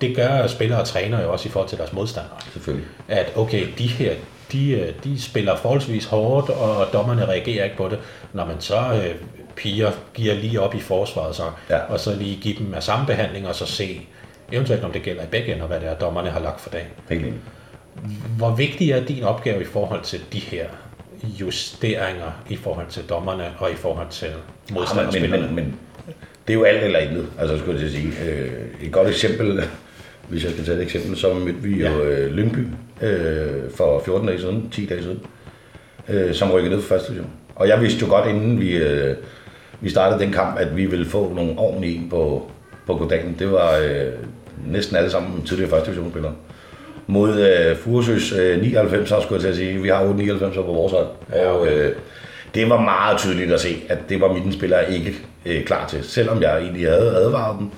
det 0.00 0.16
gør 0.16 0.46
spillere 0.46 0.80
og 0.80 0.86
trænere 0.86 1.22
jo 1.22 1.32
også 1.32 1.48
i 1.48 1.52
forhold 1.52 1.68
til 1.68 1.78
deres 1.78 1.92
modstandere 1.92 2.36
Selvfølgelig. 2.52 2.86
at 3.08 3.32
okay, 3.36 3.66
de 3.78 3.86
her, 3.86 4.14
de, 4.52 4.70
øh, 4.70 4.92
de 5.04 5.22
spiller 5.22 5.56
forholdsvis 5.56 6.04
hårdt, 6.04 6.50
og 6.50 6.86
dommerne 6.92 7.24
reagerer 7.26 7.64
ikke 7.64 7.76
på 7.76 7.88
det. 7.88 7.98
Når 8.32 8.44
man 8.46 8.60
så 8.60 8.76
øh, 9.04 9.14
piger 9.56 9.92
giver 10.14 10.34
lige 10.34 10.60
op 10.60 10.74
i 10.74 10.80
forsvaret, 10.80 11.36
så, 11.36 11.42
Ja. 11.70 11.78
og 11.78 12.00
så 12.00 12.14
lige 12.14 12.36
give 12.40 12.54
dem 12.58 12.74
af 12.74 12.82
samme 12.82 13.06
behandling, 13.06 13.48
og 13.48 13.54
så 13.54 13.66
se, 13.66 14.06
eventuelt 14.52 14.84
om 14.84 14.92
det 14.92 15.02
gælder 15.02 15.22
i 15.22 15.26
begge 15.26 15.54
ender, 15.54 15.66
hvad 15.66 15.80
det 15.80 15.88
er, 15.88 15.94
dommerne 15.94 16.30
har 16.30 16.40
lagt 16.40 16.60
for 16.60 16.70
dagen. 16.70 16.86
Helt 17.08 17.22
enig. 17.26 17.38
Hvor 18.36 18.50
vigtig 18.50 18.90
er 18.90 19.04
din 19.04 19.24
opgave 19.24 19.62
i 19.62 19.66
forhold 19.66 20.02
til 20.02 20.20
de 20.32 20.38
her 20.38 20.66
justeringer 21.40 22.42
i 22.48 22.56
forhold 22.56 22.86
til 22.90 23.02
dommerne 23.08 23.44
og 23.58 23.70
i 23.70 23.74
forhold 23.74 24.06
til 24.10 24.26
Ja, 24.26 24.34
men, 24.68 24.74
modstanderspillerne? 24.74 25.46
men, 25.46 25.54
men, 25.54 25.74
det 26.46 26.54
er 26.54 26.58
jo 26.58 26.64
alt 26.64 26.84
eller 26.84 26.98
intet, 26.98 27.26
altså 27.38 27.58
skulle 27.58 27.82
jeg 27.82 27.90
sige. 27.90 28.12
Øh, 28.26 28.50
et 28.82 28.92
godt 28.92 29.08
eksempel, 29.08 29.62
hvis 30.28 30.44
jeg 30.44 30.52
skal 30.52 30.64
tage 30.64 30.76
et 30.76 30.82
eksempel, 30.82 31.16
så 31.16 31.34
mødte 31.34 31.62
vi 31.62 31.84
jo 31.84 32.02
øh, 32.02 32.32
Lyngby 32.32 32.66
øh, 33.02 33.70
for 33.74 34.02
14 34.04 34.28
dage 34.28 34.40
siden, 34.40 34.68
10 34.70 34.86
dage 34.86 35.02
siden, 35.02 35.20
øh, 36.08 36.34
som 36.34 36.50
rykkede 36.50 36.74
ned 36.74 36.82
fra 36.82 36.94
første 36.94 37.08
division. 37.08 37.30
Og 37.54 37.68
jeg 37.68 37.80
vidste 37.80 38.00
jo 38.00 38.10
godt, 38.10 38.28
inden 38.28 38.60
vi, 38.60 38.76
øh, 38.76 39.16
vi 39.80 39.90
startede 39.90 40.20
den 40.20 40.32
kamp, 40.32 40.58
at 40.58 40.76
vi 40.76 40.86
ville 40.86 41.06
få 41.06 41.32
nogle 41.34 41.58
ordentlige 41.58 41.96
en 41.96 42.10
på, 42.10 42.50
på 42.86 42.96
goddagen. 42.96 43.36
Det 43.38 43.52
var 43.52 43.76
øh, 43.76 44.12
næsten 44.66 44.96
alle 44.96 45.10
sammen 45.10 45.42
tidligere 45.42 45.70
første 45.70 45.86
divisionsspillere. 45.86 46.34
Mod 47.10 47.40
øh, 47.40 47.76
Furesøs 47.76 48.32
øh, 48.32 48.60
99, 48.62 49.08
så 49.08 49.20
skulle 49.20 49.34
jeg 49.34 49.40
til 49.42 49.48
at 49.48 49.56
sige, 49.56 49.82
vi 49.82 49.88
har 49.88 50.02
8 50.04 50.14
99 50.18 50.56
på 50.56 50.62
vores 50.62 50.92
hold. 50.92 51.06
Ja, 51.32 51.46
Og 51.48 51.66
øh, 51.66 51.92
det 52.54 52.70
var 52.70 52.80
meget 52.80 53.18
tydeligt 53.18 53.52
at 53.52 53.60
se, 53.60 53.82
at 53.88 53.98
det 54.08 54.20
var 54.20 54.32
mine 54.32 54.52
spillere 54.52 54.92
ikke 54.92 55.14
øh, 55.46 55.64
klar 55.64 55.86
til. 55.88 55.98
Selvom 56.02 56.42
jeg 56.42 56.58
egentlig 56.58 56.88
havde 56.88 57.16
advaret 57.16 57.58
dem, 57.58 57.70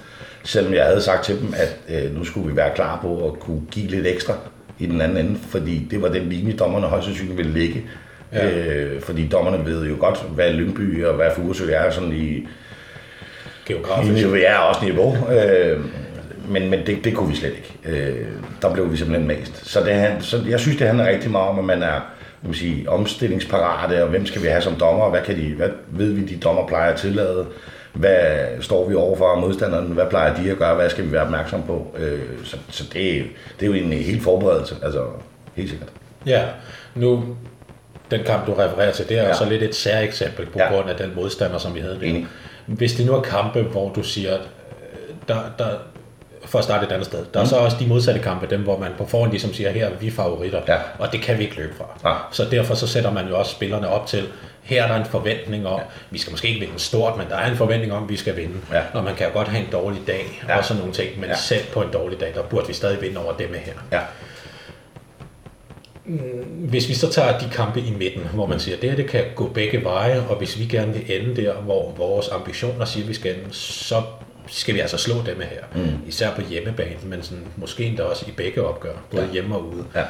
selvom 0.45 0.75
jeg 0.75 0.85
havde 0.85 1.01
sagt 1.03 1.25
til 1.25 1.41
dem, 1.41 1.55
at 1.57 1.77
øh, 2.05 2.17
nu 2.17 2.25
skulle 2.25 2.51
vi 2.51 2.57
være 2.57 2.71
klar 2.75 2.99
på 3.03 3.27
at 3.29 3.41
kunne 3.41 3.63
give 3.71 3.87
lidt 3.87 4.07
ekstra 4.07 4.35
i 4.79 4.87
den 4.87 5.01
anden 5.01 5.27
ende, 5.27 5.39
fordi 5.49 5.87
det 5.91 6.03
var 6.03 6.09
den 6.09 6.29
linje, 6.29 6.53
dommerne 6.53 6.87
højst 6.87 7.07
sandsynligt 7.07 7.39
ville 7.39 7.53
ligge. 7.53 7.85
Ja. 8.33 8.49
Ja. 8.49 8.75
Øh, 8.75 9.01
fordi 9.01 9.29
dommerne 9.29 9.67
ved 9.67 9.87
jo 9.87 9.97
godt, 9.99 10.25
hvad 10.35 10.53
Lyngby 10.53 11.05
og 11.05 11.15
hvad 11.15 11.27
Furesø 11.37 11.71
er 11.73 11.91
sådan 11.91 12.13
i, 12.13 12.47
Geografisk. 13.67 14.27
er 14.47 14.57
også 14.57 14.85
niveau, 14.85 15.17
øh, 15.33 15.81
men, 16.51 16.71
men 16.71 16.87
det, 16.87 17.05
det 17.05 17.15
kunne 17.15 17.29
vi 17.31 17.37
slet 17.37 17.53
ikke. 17.53 17.79
Øh, 17.85 18.27
der 18.63 18.73
blev 18.73 18.93
vi 18.93 18.97
simpelthen 18.97 19.29
mast. 19.29 19.67
Så, 19.71 19.81
det, 19.81 19.95
han- 19.95 20.23
så 20.23 20.43
jeg 20.49 20.61
synes, 20.61 20.79
det 20.79 20.87
handler 20.87 21.09
rigtig 21.09 21.31
meget 21.31 21.49
om, 21.49 21.59
at 21.59 21.65
man 21.65 21.83
er 21.83 22.01
man 22.43 22.55
sige, 22.55 22.89
omstillingsparate, 22.91 24.03
og 24.03 24.09
hvem 24.09 24.27
skal 24.27 24.43
vi 24.43 24.47
have 24.47 24.63
som 24.63 24.75
dommer, 24.75 25.05
og 25.05 25.11
hvad, 25.11 25.21
kan 25.23 25.37
de, 25.37 25.55
hvad 25.55 25.69
ved 25.89 26.13
vi, 26.13 26.27
de 26.27 26.37
dommer 26.37 26.67
plejer 26.67 26.93
at 26.93 26.99
tillade, 26.99 27.47
hvad 27.93 28.37
står 28.61 28.89
vi 28.89 28.95
over 28.95 29.17
for 29.17 29.35
modstanderen, 29.41 29.87
hvad 29.87 30.07
plejer 30.11 30.35
de 30.43 30.51
at 30.51 30.59
gøre, 30.59 30.75
hvad 30.75 30.91
skal 30.91 31.07
vi 31.07 31.13
være 31.13 31.23
opmærksom 31.23 31.63
på. 31.63 31.97
Øh, 31.99 32.19
så 32.45 32.57
så 32.71 32.85
det, 32.93 33.25
det 33.61 33.63
er 33.63 33.67
jo 33.67 33.73
en 33.73 33.93
helt 33.93 34.23
forberedelse, 34.23 34.75
altså 34.83 35.05
helt 35.55 35.71
sikkert. 35.71 35.89
Ja, 36.27 36.43
nu 36.95 37.25
den 38.11 38.21
kamp, 38.27 38.47
du 38.47 38.53
refererer 38.55 38.93
til, 38.93 39.09
det 39.09 39.19
er 39.19 39.23
ja. 39.23 39.35
Så 39.35 39.45
lidt 39.49 39.63
et 39.63 39.75
særeksempel 39.75 40.47
på 40.47 40.59
Ja. 40.59 40.75
grund 40.75 40.91
af 40.91 40.97
den 40.97 41.13
modstander, 41.17 41.59
som 41.59 41.75
vi 41.75 41.81
havde. 41.81 41.99
Enig. 42.03 42.27
Hvis 42.67 42.93
det 42.93 43.07
nu 43.07 43.13
er 43.15 43.21
kampe, 43.23 43.63
hvor 43.63 43.93
du 43.93 44.03
siger, 44.03 44.35
øh, 44.35 45.15
der, 45.29 45.39
der, 45.59 45.69
for 46.51 46.59
at 46.59 46.65
starte 46.65 46.87
et 46.87 46.93
andet 46.93 47.07
sted, 47.07 47.27
der 47.35 47.41
er 47.41 47.45
så 47.45 47.57
også 47.57 47.77
de 47.81 47.87
modsatte 47.87 48.21
kampe, 48.21 48.47
dem 48.51 48.61
hvor 48.63 48.79
man 48.79 48.91
på 48.99 49.07
forhånd 49.07 49.31
ligesom 49.31 49.55
siger, 49.55 49.71
her 49.71 49.87
er 49.87 49.95
vi 50.01 50.11
favoritter, 50.11 50.61
Ja. 50.69 50.77
og 50.99 51.13
det 51.13 51.23
kan 51.23 51.39
vi 51.39 51.43
ikke 51.45 51.57
løbe 51.57 51.75
fra. 51.79 52.11
Ja. 52.11 52.17
Så 52.31 52.45
derfor 52.51 52.75
så 52.75 52.87
sætter 52.87 53.13
man 53.13 53.29
jo 53.29 53.39
også 53.39 53.53
spillerne 53.53 53.89
op 53.89 54.07
til, 54.07 54.25
her 54.63 54.85
er 54.85 54.89
der 54.89 54.97
en 54.97 55.05
forventning 55.05 55.67
om, 55.67 55.79
ja. 55.79 55.85
vi 56.11 56.19
skal 56.19 56.31
måske 56.31 56.49
ikke 56.49 56.61
vinde 56.61 56.79
stort, 56.79 57.17
men 57.17 57.27
der 57.29 57.37
er 57.37 57.51
en 57.51 57.57
forventning 57.57 57.93
om, 57.93 58.03
at 58.03 58.09
vi 58.09 58.17
skal 58.17 58.37
vinde. 58.37 58.55
Ja. 58.73 58.83
Og 58.95 59.05
man 59.05 59.15
kan 59.15 59.27
jo 59.27 59.33
godt 59.33 59.49
have 59.49 59.65
en 59.65 59.73
dårlig 59.73 60.01
dag, 60.07 60.43
ja. 60.49 60.59
Og 60.59 60.65
sådan 60.65 60.79
nogle 60.79 60.95
ting, 60.95 61.11
men 61.15 61.25
ja. 61.25 61.31
Ja. 61.31 61.37
selv 61.37 61.65
på 61.73 61.83
en 61.83 61.89
dårlig 61.93 62.21
dag, 62.21 62.33
der 62.35 62.43
burde 62.43 62.67
vi 62.67 62.73
stadig 62.73 63.03
vinde 63.03 63.25
over 63.25 63.33
dem 63.33 63.55
her. 63.55 63.73
Ja. 63.93 64.01
Hvis 66.69 66.89
vi 66.89 66.95
så 66.95 67.11
tager 67.13 67.39
de 67.39 67.49
kampe 67.53 67.81
i 67.81 67.91
midten, 67.99 68.23
hvor 68.35 68.47
man 68.47 68.61
siger, 68.61 68.77
at 68.77 68.83
det 68.83 68.91
her 68.91 68.97
det 68.97 69.07
kan 69.09 69.25
gå 69.35 69.49
begge 69.49 69.85
veje, 69.85 70.23
og 70.29 70.37
hvis 70.37 70.59
vi 70.59 70.65
gerne 70.65 70.93
vil 70.93 71.21
ende 71.21 71.43
der, 71.43 71.55
hvor 71.55 71.93
vores 71.97 72.29
ambitioner 72.29 72.85
siger, 72.85 73.05
at 73.05 73.09
vi 73.09 73.15
skal 73.15 73.35
ende, 73.35 73.55
så 73.55 74.03
skal 74.51 74.75
vi 74.75 74.81
altså 74.81 74.97
slå 74.97 75.15
dem 75.27 75.41
her. 75.41 75.83
Mm. 75.83 76.09
Især 76.09 76.35
på 76.35 76.43
hjemmebane, 76.43 76.97
men 77.05 77.23
sådan, 77.23 77.47
måske 77.57 77.85
endda 77.85 78.03
også 78.03 78.25
i 78.29 78.31
begge 78.31 78.63
opgør, 78.63 78.95
både 79.11 79.25
ja. 79.25 79.33
Hjemme 79.33 79.57
og 79.57 79.69
ude. 79.69 79.85
Ja. 79.95 80.05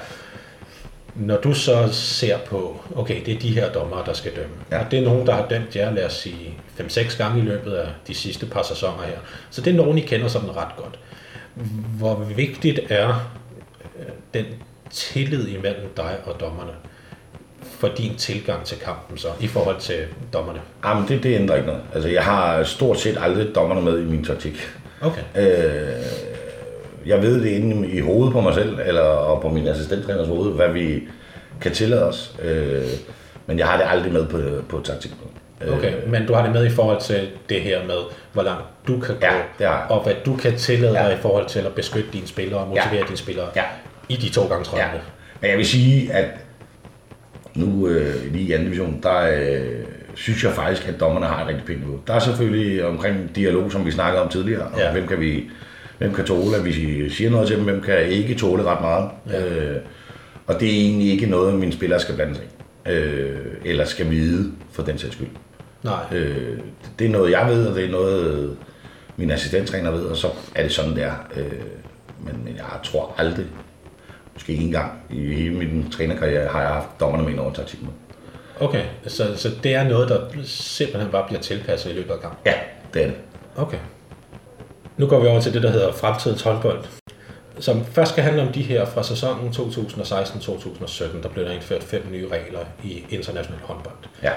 Når 1.15 1.37
du 1.37 1.55
så 1.55 1.89
ser 1.93 2.39
på, 2.39 2.81
okay, 2.97 3.25
det 3.27 3.35
er 3.35 3.39
de 3.39 3.51
her 3.51 3.73
dommere, 3.73 4.03
der 4.07 4.13
skal 4.13 4.37
dømme. 4.37 4.55
Ja. 4.71 4.77
Ja. 4.77 4.85
Og 4.85 4.91
det 4.91 4.99
er 4.99 5.03
nogen, 5.03 5.27
der 5.27 5.33
har 5.33 5.47
dømt 5.49 5.77
jer, 5.77 5.95
lad 5.95 6.05
os 6.05 6.13
sige, 6.13 6.55
5-6 6.81 7.19
gange 7.19 7.43
i 7.43 7.45
løbet 7.45 7.73
af 7.73 7.89
de 8.07 8.15
sidste 8.15 8.47
par 8.47 8.63
sæsoner 8.63 9.03
her. 9.03 9.19
Så 9.51 9.61
det 9.61 9.71
er 9.71 9.77
nogen, 9.77 9.99
I 9.99 10.01
kender 10.01 10.29
sådan 10.29 10.57
ret 10.57 10.77
godt. 10.77 10.99
Hvor 11.99 12.15
vigtigt 12.15 12.81
er 12.89 13.31
øh, 13.99 14.07
den 14.35 14.45
tillid 14.91 15.49
imellem 15.49 15.89
dig 15.97 16.17
og 16.25 16.41
dommerne 16.41 16.73
for 17.81 17.89
din 17.89 18.15
tilgang 18.17 18.65
til 18.65 18.79
kampen 18.79 19.19
så, 19.19 19.29
i 19.41 19.47
forhold 19.47 19.77
til 19.81 19.99
dommerne? 20.33 20.61
Jamen, 20.85 21.09
det, 21.09 21.23
det 21.23 21.35
ændrer 21.35 21.57
ikke 21.57 21.67
noget. 21.67 21.83
Altså, 21.95 22.09
jeg 22.09 22.23
har 22.23 22.63
stort 22.63 23.01
set 23.01 23.19
aldrig 23.21 23.55
dommerne 23.55 23.81
med 23.83 23.99
i 23.99 24.05
min 24.05 24.25
taktik. 24.25 24.69
Okay. 25.03 25.21
Øh, 25.37 25.89
jeg 27.07 27.23
ved 27.23 27.41
det 27.43 27.49
inde 27.51 27.89
i 27.89 28.01
hovedet 28.01 28.33
på 28.33 28.41
mig 28.41 28.55
selv, 28.55 28.79
eller 28.87 29.01
og 29.03 29.43
på 29.43 29.49
min 29.49 29.69
assistenttræners 29.69 30.29
hoved, 30.29 30.53
hvad 30.53 30.69
vi 30.69 31.03
kan 31.61 31.73
tillade 31.73 32.05
os. 32.09 32.35
Øh, 32.43 32.83
men 33.47 33.59
jeg 33.59 33.67
har 33.67 33.77
det 33.77 33.85
aldrig 33.89 34.13
med 34.13 34.27
på, 34.27 34.39
på 34.69 34.81
taktik. 34.85 35.11
Øh, 35.11 35.79
Okay, 35.79 35.93
men 36.07 36.27
du 36.27 36.35
har 36.35 36.43
det 36.43 36.53
med 36.53 36.67
i 36.67 36.71
forhold 36.71 37.01
til 37.01 37.29
det 37.49 37.61
her 37.61 37.87
med, 37.87 37.97
hvor 38.33 38.43
langt 38.43 38.63
du 38.89 39.01
kan 39.01 39.15
gå, 39.15 39.27
Ja, 39.61 39.77
og 39.77 40.03
hvad 40.03 40.15
du 40.27 40.37
kan 40.37 40.57
tillade 40.57 41.01
Ja. 41.01 41.09
dig 41.09 41.15
i 41.19 41.21
forhold 41.21 41.47
til 41.47 41.59
at 41.61 41.75
beskytte 41.75 42.09
dine 42.13 42.27
spillere 42.27 42.61
og 42.61 42.69
motivere 42.69 42.95
ja. 42.95 43.03
dine 43.07 43.17
spillere 43.17 43.47
Ja. 43.57 43.63
i 44.09 44.17
de 44.17 44.29
to 44.29 44.47
gange 44.49 44.65
30. 44.65 44.83
Ja. 44.85 44.91
Men 45.41 45.51
jeg 45.51 45.59
vil 45.59 45.67
sige, 45.67 46.13
at 46.13 46.25
nu 47.61 47.89
øh, 47.89 48.33
lige 48.33 48.45
i 48.45 48.53
anden 48.53 48.65
division, 48.67 49.01
der 49.03 49.21
øh, 49.21 49.85
synes 50.15 50.45
jeg 50.45 50.53
faktisk, 50.53 50.89
at 50.89 51.01
dommerne 51.01 51.27
har 51.27 51.43
et 51.43 51.49
rigtig 51.49 51.65
pænt 51.67 51.81
niveau. 51.81 51.99
Der 52.07 52.15
er 52.15 52.19
selvfølgelig 52.19 52.85
omkring 52.85 53.37
dialog, 53.37 53.73
som 53.73 53.87
vi 53.87 53.91
snakkede 53.91 54.23
om 54.23 54.29
tidligere, 54.29 54.63
og 54.63 54.79
Ja. 54.79 54.93
hvem 54.93 55.07
kan 55.07 55.21
vi 55.21 55.51
hvem 55.99 56.15
kan 56.15 56.25
tåle, 56.25 56.57
at 56.57 56.65
vi 56.65 57.11
siger 57.11 57.31
noget 57.31 57.47
til 57.49 57.57
dem, 57.57 57.65
hvem 57.65 57.81
kan 57.81 58.03
ikke 58.07 58.35
tåle 58.35 58.63
ret 58.65 58.81
meget. 58.81 59.11
Ja. 59.31 59.47
Øh, 59.47 59.77
og 60.47 60.61
det 60.61 60.69
er 60.69 60.73
egentlig 60.81 61.11
ikke 61.13 61.27
noget, 61.27 61.55
mine 61.55 61.73
spillere 61.73 62.01
skal 62.01 62.15
blande 62.15 62.35
sig 62.35 62.45
i. 62.45 62.91
Øh, 62.91 63.39
eller 63.65 63.85
skal 63.85 64.11
vide, 64.11 64.53
for 64.73 64.83
den 64.83 64.99
sags 64.99 65.15
skyld. 65.15 65.29
Nej, 65.85 65.95
Øh, 66.13 66.59
det 66.99 67.07
er 67.07 67.11
noget, 67.11 67.31
jeg 67.31 67.47
ved, 67.49 67.67
og 67.67 67.77
det 67.77 67.85
er 67.85 67.91
noget, 67.91 68.57
min 69.17 69.31
assistenttræner 69.31 69.91
ved, 69.91 70.03
og 70.03 70.17
så 70.17 70.27
er 70.55 70.63
det 70.63 70.73
sådan, 70.73 70.95
det 70.95 71.03
er. 71.03 71.27
Øh, 71.37 71.45
men, 72.25 72.35
men 72.45 72.55
jeg 72.57 72.65
tror 72.85 73.15
aldrig, 73.19 73.47
måske 74.41 74.53
ikke 74.53 74.65
engang 74.65 74.93
i 75.11 75.35
hele 75.35 75.55
min 75.55 75.91
trænerkarriere, 75.91 76.49
har 76.49 76.61
jeg 76.61 76.71
haft 76.71 76.89
dommerne 77.01 77.25
med 77.25 77.33
ind 77.33 77.41
over 77.41 77.53
taktik 77.53 77.83
med. 77.83 77.91
okay. 78.61 78.85
Så, 79.07 79.37
så 79.37 79.51
det 79.63 79.75
er 79.75 79.85
noget, 79.85 80.09
der 80.09 80.21
simpelthen 80.45 81.13
bare 81.13 81.27
bliver 81.27 81.41
tilpasset 81.41 81.91
i 81.91 81.95
løbet 81.95 82.11
af 82.11 82.21
kampen. 82.21 82.39
Ja, 82.47 82.55
det 82.95 83.03
er 83.03 83.07
det. 83.07 83.17
Okay. 83.57 83.79
Nu 84.97 85.07
går 85.07 85.21
vi 85.21 85.27
over 85.27 85.41
til 85.41 85.55
det, 85.55 85.63
der 85.63 85.71
hedder 85.71 85.93
fremtidens 85.93 86.43
håndbold. 86.43 86.85
Som 87.59 87.85
først 87.85 88.13
skal 88.13 88.25
handle 88.25 88.43
om 88.43 88.53
de 88.53 88.63
her 88.63 88.85
fra 88.85 89.03
sæsonen 89.03 89.49
2016-2017, 89.49 91.23
der 91.23 91.29
blev 91.29 91.45
der 91.45 91.53
indført 91.53 91.83
fem 91.83 92.07
nye 92.11 92.29
regler 92.29 92.65
i 92.85 93.05
international 93.11 93.61
håndbold. 93.63 93.97
Ja. 94.23 94.33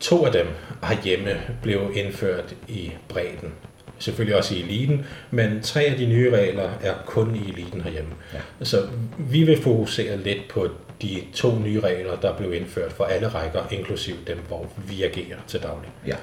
To 0.00 0.26
af 0.26 0.32
dem 0.32 0.46
herhjemme 0.82 1.40
blev 1.62 1.90
indført 1.94 2.54
i 2.68 2.92
bredden. 3.08 3.52
Selvfølgelig 3.98 4.36
også 4.36 4.54
i 4.54 4.62
eliten, 4.62 5.06
men 5.30 5.62
tre 5.62 5.80
af 5.82 5.96
de 5.96 6.06
nye 6.06 6.30
regler 6.36 6.68
er 6.82 6.94
kun 7.06 7.36
i 7.36 7.50
eliten 7.52 7.80
herhjemme. 7.80 8.10
Ja. 8.34 8.64
Så 8.64 8.82
vi 9.18 9.42
vil 9.42 9.62
fokusere 9.62 10.16
lidt 10.16 10.48
på 10.48 10.68
de 11.02 11.22
to 11.34 11.58
nye 11.58 11.80
regler, 11.80 12.16
der 12.16 12.32
blev 12.36 12.54
indført 12.54 12.92
for 12.92 13.04
alle 13.04 13.28
rækker, 13.28 13.60
inklusiv 13.70 14.14
dem, 14.26 14.38
hvor 14.48 14.66
vi 14.88 15.02
agerer 15.02 15.36
til 15.46 15.60
daglig. 15.62 15.90
Ja. 16.06 16.14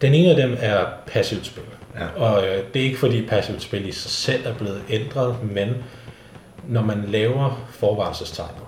Den 0.00 0.14
ene 0.14 0.30
af 0.30 0.36
dem 0.36 0.56
er 0.60 0.84
passivt 1.06 1.46
spil. 1.46 1.62
Ja. 1.98 2.06
Og 2.22 2.46
øh, 2.46 2.62
det 2.74 2.80
er 2.80 2.84
ikke 2.86 2.98
fordi 2.98 3.26
passivt 3.26 3.62
spil 3.62 3.88
i 3.88 3.92
sig 3.92 4.10
selv 4.10 4.46
er 4.46 4.54
blevet 4.54 4.82
ændret, 4.90 5.36
men 5.52 5.68
når 6.68 6.82
man 6.82 7.04
laver 7.08 7.66
forvarselstegnet, 7.70 8.62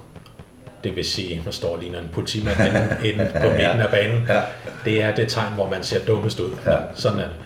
det 0.85 0.97
vil 0.97 1.05
sige, 1.05 1.43
der 1.45 1.51
står 1.51 1.77
lige 1.81 1.99
en 1.99 2.09
politimand 2.13 2.59
inde, 2.61 2.97
inde 3.13 3.31
på 3.43 3.49
midten 3.49 3.81
af 3.81 3.91
banen, 3.91 4.27
Ja. 4.29 4.41
det 4.85 5.03
er 5.03 5.15
det 5.15 5.29
tegn, 5.29 5.55
hvor 5.55 5.71
man 5.71 5.83
ser 5.83 6.05
dummest 6.05 6.41
ud. 6.41 6.51
Ja. 6.67 6.77
Sådan 6.95 7.19
er 7.19 7.23
det. 7.25 7.37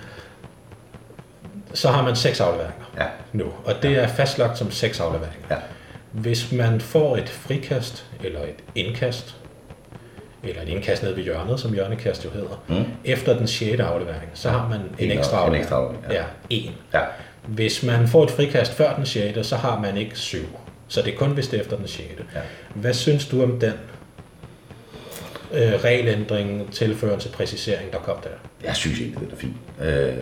Så 1.74 1.88
har 1.88 2.02
man 2.02 2.16
seks 2.16 2.40
afleveringer 2.40 2.84
Ja. 2.98 3.06
nu, 3.32 3.44
og 3.64 3.74
det 3.82 3.90
er 3.98 4.06
fastlagt 4.08 4.58
som 4.58 4.70
seks 4.70 5.00
afleveringer. 5.00 5.46
Ja. 5.50 5.56
Hvis 6.12 6.52
man 6.52 6.80
får 6.80 7.16
et 7.16 7.28
frikast, 7.28 8.06
eller 8.24 8.40
et 8.40 8.54
indkast, 8.74 9.36
eller 10.42 10.62
et 10.62 10.68
indkast 10.68 11.02
nede 11.02 11.16
ved 11.16 11.22
hjørnet, 11.22 11.60
som 11.60 11.72
hjørnekast 11.72 12.24
jo 12.24 12.30
hedder, 12.30 12.64
mm. 12.68 12.84
efter 13.04 13.38
den 13.38 13.46
sjette 13.48 13.84
aflevering, 13.84 14.30
så 14.34 14.50
har 14.50 14.68
man 14.68 14.80
en, 14.80 15.10
En 15.10 15.18
ekstra 15.18 15.36
en 15.36 15.42
aflevering. 15.42 15.62
ekstra 15.62 15.76
aflevering, 15.76 16.12
ja. 16.12 16.18
ja, 16.18 16.24
en. 16.50 16.70
Ja. 16.94 17.00
Hvis 17.46 17.82
man 17.82 18.08
får 18.08 18.24
et 18.24 18.30
frikast 18.30 18.72
før 18.72 18.96
den 18.96 19.06
sjette, 19.06 19.44
så 19.44 19.56
har 19.56 19.80
man 19.80 19.96
ikke 19.96 20.18
syv. 20.18 20.44
Så 20.88 21.02
det 21.02 21.12
er 21.14 21.18
kun, 21.18 21.30
hvis 21.30 21.48
det 21.48 21.56
er 21.56 21.60
efter 21.62 21.76
den 21.76 21.88
sjette. 21.88 22.24
Ja. 22.34 22.40
Hvad 22.74 22.94
synes 22.94 23.28
du 23.28 23.42
om 23.42 23.60
den 23.60 23.72
øh, 25.52 25.72
regelændring, 25.84 26.72
tilførelse, 26.72 27.28
præcisering, 27.28 27.92
der 27.92 27.98
kom 27.98 28.16
der? 28.22 28.28
Jeg 28.64 28.76
synes 28.76 29.00
egentlig, 29.00 29.20
det 29.20 29.32
er 29.32 29.36
fint. 29.36 29.56
Øh, 29.82 30.14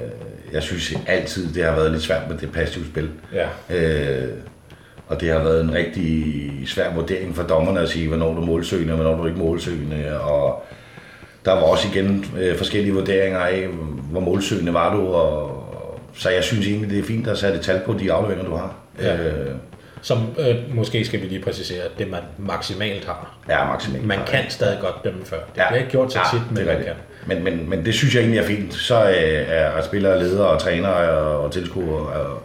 jeg 0.52 0.62
synes 0.62 0.92
altid, 1.06 1.54
det 1.54 1.64
har 1.64 1.74
været 1.74 1.90
lidt 1.90 2.02
svært 2.02 2.28
med 2.30 2.38
det 2.38 2.52
passive 2.52 2.84
spil. 2.86 3.10
Ja. 3.32 3.76
Øh, 3.76 4.28
og 5.08 5.20
det 5.20 5.28
har 5.30 5.38
været 5.38 5.60
en 5.64 5.74
rigtig 5.74 6.52
svær 6.66 6.92
vurdering 6.94 7.36
for 7.36 7.42
dommerne 7.42 7.80
at 7.80 7.88
sige, 7.88 8.08
hvornår 8.08 8.34
du 8.34 8.40
er 8.40 8.46
målsøgende, 8.46 8.92
og 8.92 8.96
hvornår 8.96 9.16
du 9.16 9.22
er 9.22 9.26
ikke 9.26 9.38
målsøgende. 9.40 10.20
Og 10.20 10.64
der 11.44 11.52
var 11.52 11.60
også 11.62 11.88
igen 11.94 12.24
øh, 12.38 12.56
forskellige 12.56 12.94
vurderinger 12.94 13.38
af, 13.40 13.66
hvor 14.10 14.20
målsøgende 14.20 14.74
var 14.74 14.94
du. 14.96 15.06
Og, 15.06 15.58
så 16.16 16.30
jeg 16.30 16.44
synes 16.44 16.66
egentlig, 16.66 16.90
det 16.90 16.98
er 16.98 17.02
fint 17.02 17.28
at 17.28 17.38
sætte 17.38 17.58
tal 17.58 17.80
på 17.86 17.92
de 18.00 18.12
afleveringer, 18.12 18.50
du 18.50 18.56
har. 18.56 18.74
Ja. 19.00 19.16
Øh, 19.16 19.54
Som 20.02 20.18
øh, 20.38 20.56
måske 20.74 21.04
skal 21.04 21.20
vi 21.22 21.26
lige 21.26 21.42
præcisere, 21.42 21.82
det 21.98 22.10
man 22.10 22.20
maksimalt 22.38 23.04
har. 23.04 23.36
ja, 23.48 23.66
maksimalt. 23.66 24.06
Man 24.06 24.18
kan 24.26 24.44
stadig 24.48 24.78
godt 24.80 25.04
dømme 25.04 25.24
før. 25.24 25.36
Det 25.36 25.60
Ja. 25.60 25.68
bliver 25.68 25.78
ikke 25.80 25.90
gjort 25.90 26.12
så 26.12 26.18
tit, 26.32 26.40
men 26.48 26.56
det 26.56 26.66
man 26.66 26.76
kan. 26.76 26.92
Men, 27.26 27.44
men, 27.44 27.70
men 27.70 27.84
det 27.84 27.94
synes 27.94 28.14
jeg 28.14 28.20
egentlig 28.20 28.40
er 28.40 28.46
fint. 28.46 28.74
Så 28.74 29.02
øh, 29.02 29.10
er, 29.48 29.54
er 29.54 29.82
spillere, 29.82 30.18
ledere 30.22 30.46
og 30.48 30.58
trænere 30.60 31.10
og, 31.10 31.44
og 31.44 31.52
tilskuere 31.52 32.06
og, 32.06 32.42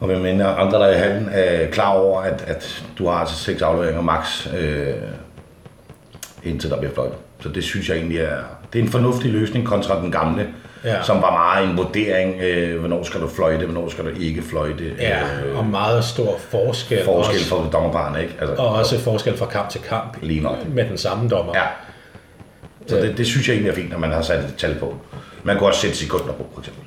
og 0.00 0.06
hvem 0.06 0.26
end 0.26 0.42
andre, 0.42 0.78
der 0.78 0.84
er 0.86 0.90
i 0.96 0.98
hallen, 0.98 1.28
er 1.32 1.66
klar 1.70 1.88
over, 1.92 2.20
at, 2.20 2.44
at 2.46 2.84
du 2.98 3.06
har 3.08 3.14
altså 3.18 3.36
seks 3.36 3.62
afleveringer 3.62 4.02
max, 4.02 4.46
øh, 4.58 4.94
indtil 6.44 6.70
der 6.70 6.78
bliver 6.78 6.94
fløjtet. 6.94 7.16
Så 7.40 7.48
det 7.48 7.64
synes 7.64 7.88
jeg 7.88 7.96
egentlig 7.96 8.18
er, 8.18 8.36
det 8.72 8.78
er 8.78 8.82
en 8.82 8.90
fornuftig 8.90 9.30
løsning 9.32 9.66
kontra 9.66 10.00
den 10.00 10.12
gamle, 10.12 10.46
Ja. 10.84 11.02
som 11.02 11.16
var 11.22 11.30
meget 11.32 11.70
en 11.70 11.76
vurdering, 11.76 12.40
øh, 12.42 12.78
hvornår 12.80 13.02
skal 13.02 13.20
du 13.20 13.28
fløjte, 13.28 13.64
hvornår 13.66 13.88
skal 13.88 14.04
du 14.04 14.10
ikke 14.20 14.42
fløjte. 14.42 14.84
Ja, 15.00 15.20
øh, 15.46 15.58
og 15.58 15.64
meget 15.66 16.04
stor 16.04 16.36
forskel. 16.50 17.04
forskel 17.04 17.36
også, 17.36 17.48
for 17.48 17.68
dommerparerne, 17.72 18.22
ikke? 18.22 18.34
Altså, 18.40 18.54
Og 18.56 18.68
også 18.68 18.98
forskel 19.00 19.36
fra 19.36 19.46
kamp 19.46 19.68
til 19.68 19.80
kamp. 19.80 20.16
Lige 20.22 20.40
nok. 20.40 20.56
Med 20.68 20.84
den 20.88 20.98
samme 20.98 21.28
dommer. 21.28 21.52
Ja. 21.56 21.62
Så 22.86 22.96
det, 22.96 23.18
det 23.18 23.26
synes 23.26 23.48
jeg 23.48 23.54
egentlig 23.54 23.70
er 23.70 23.74
fint, 23.74 23.92
at 23.94 24.00
man 24.00 24.12
har 24.12 24.22
sat 24.22 24.38
et 24.44 24.54
tal 24.58 24.74
på. 24.74 24.94
Man 25.44 25.58
kunne 25.58 25.68
også 25.68 25.80
sætte 25.80 25.96
sekunder 25.96 26.32
på, 26.32 26.46
for 26.52 26.60
eksempel. 26.60 26.82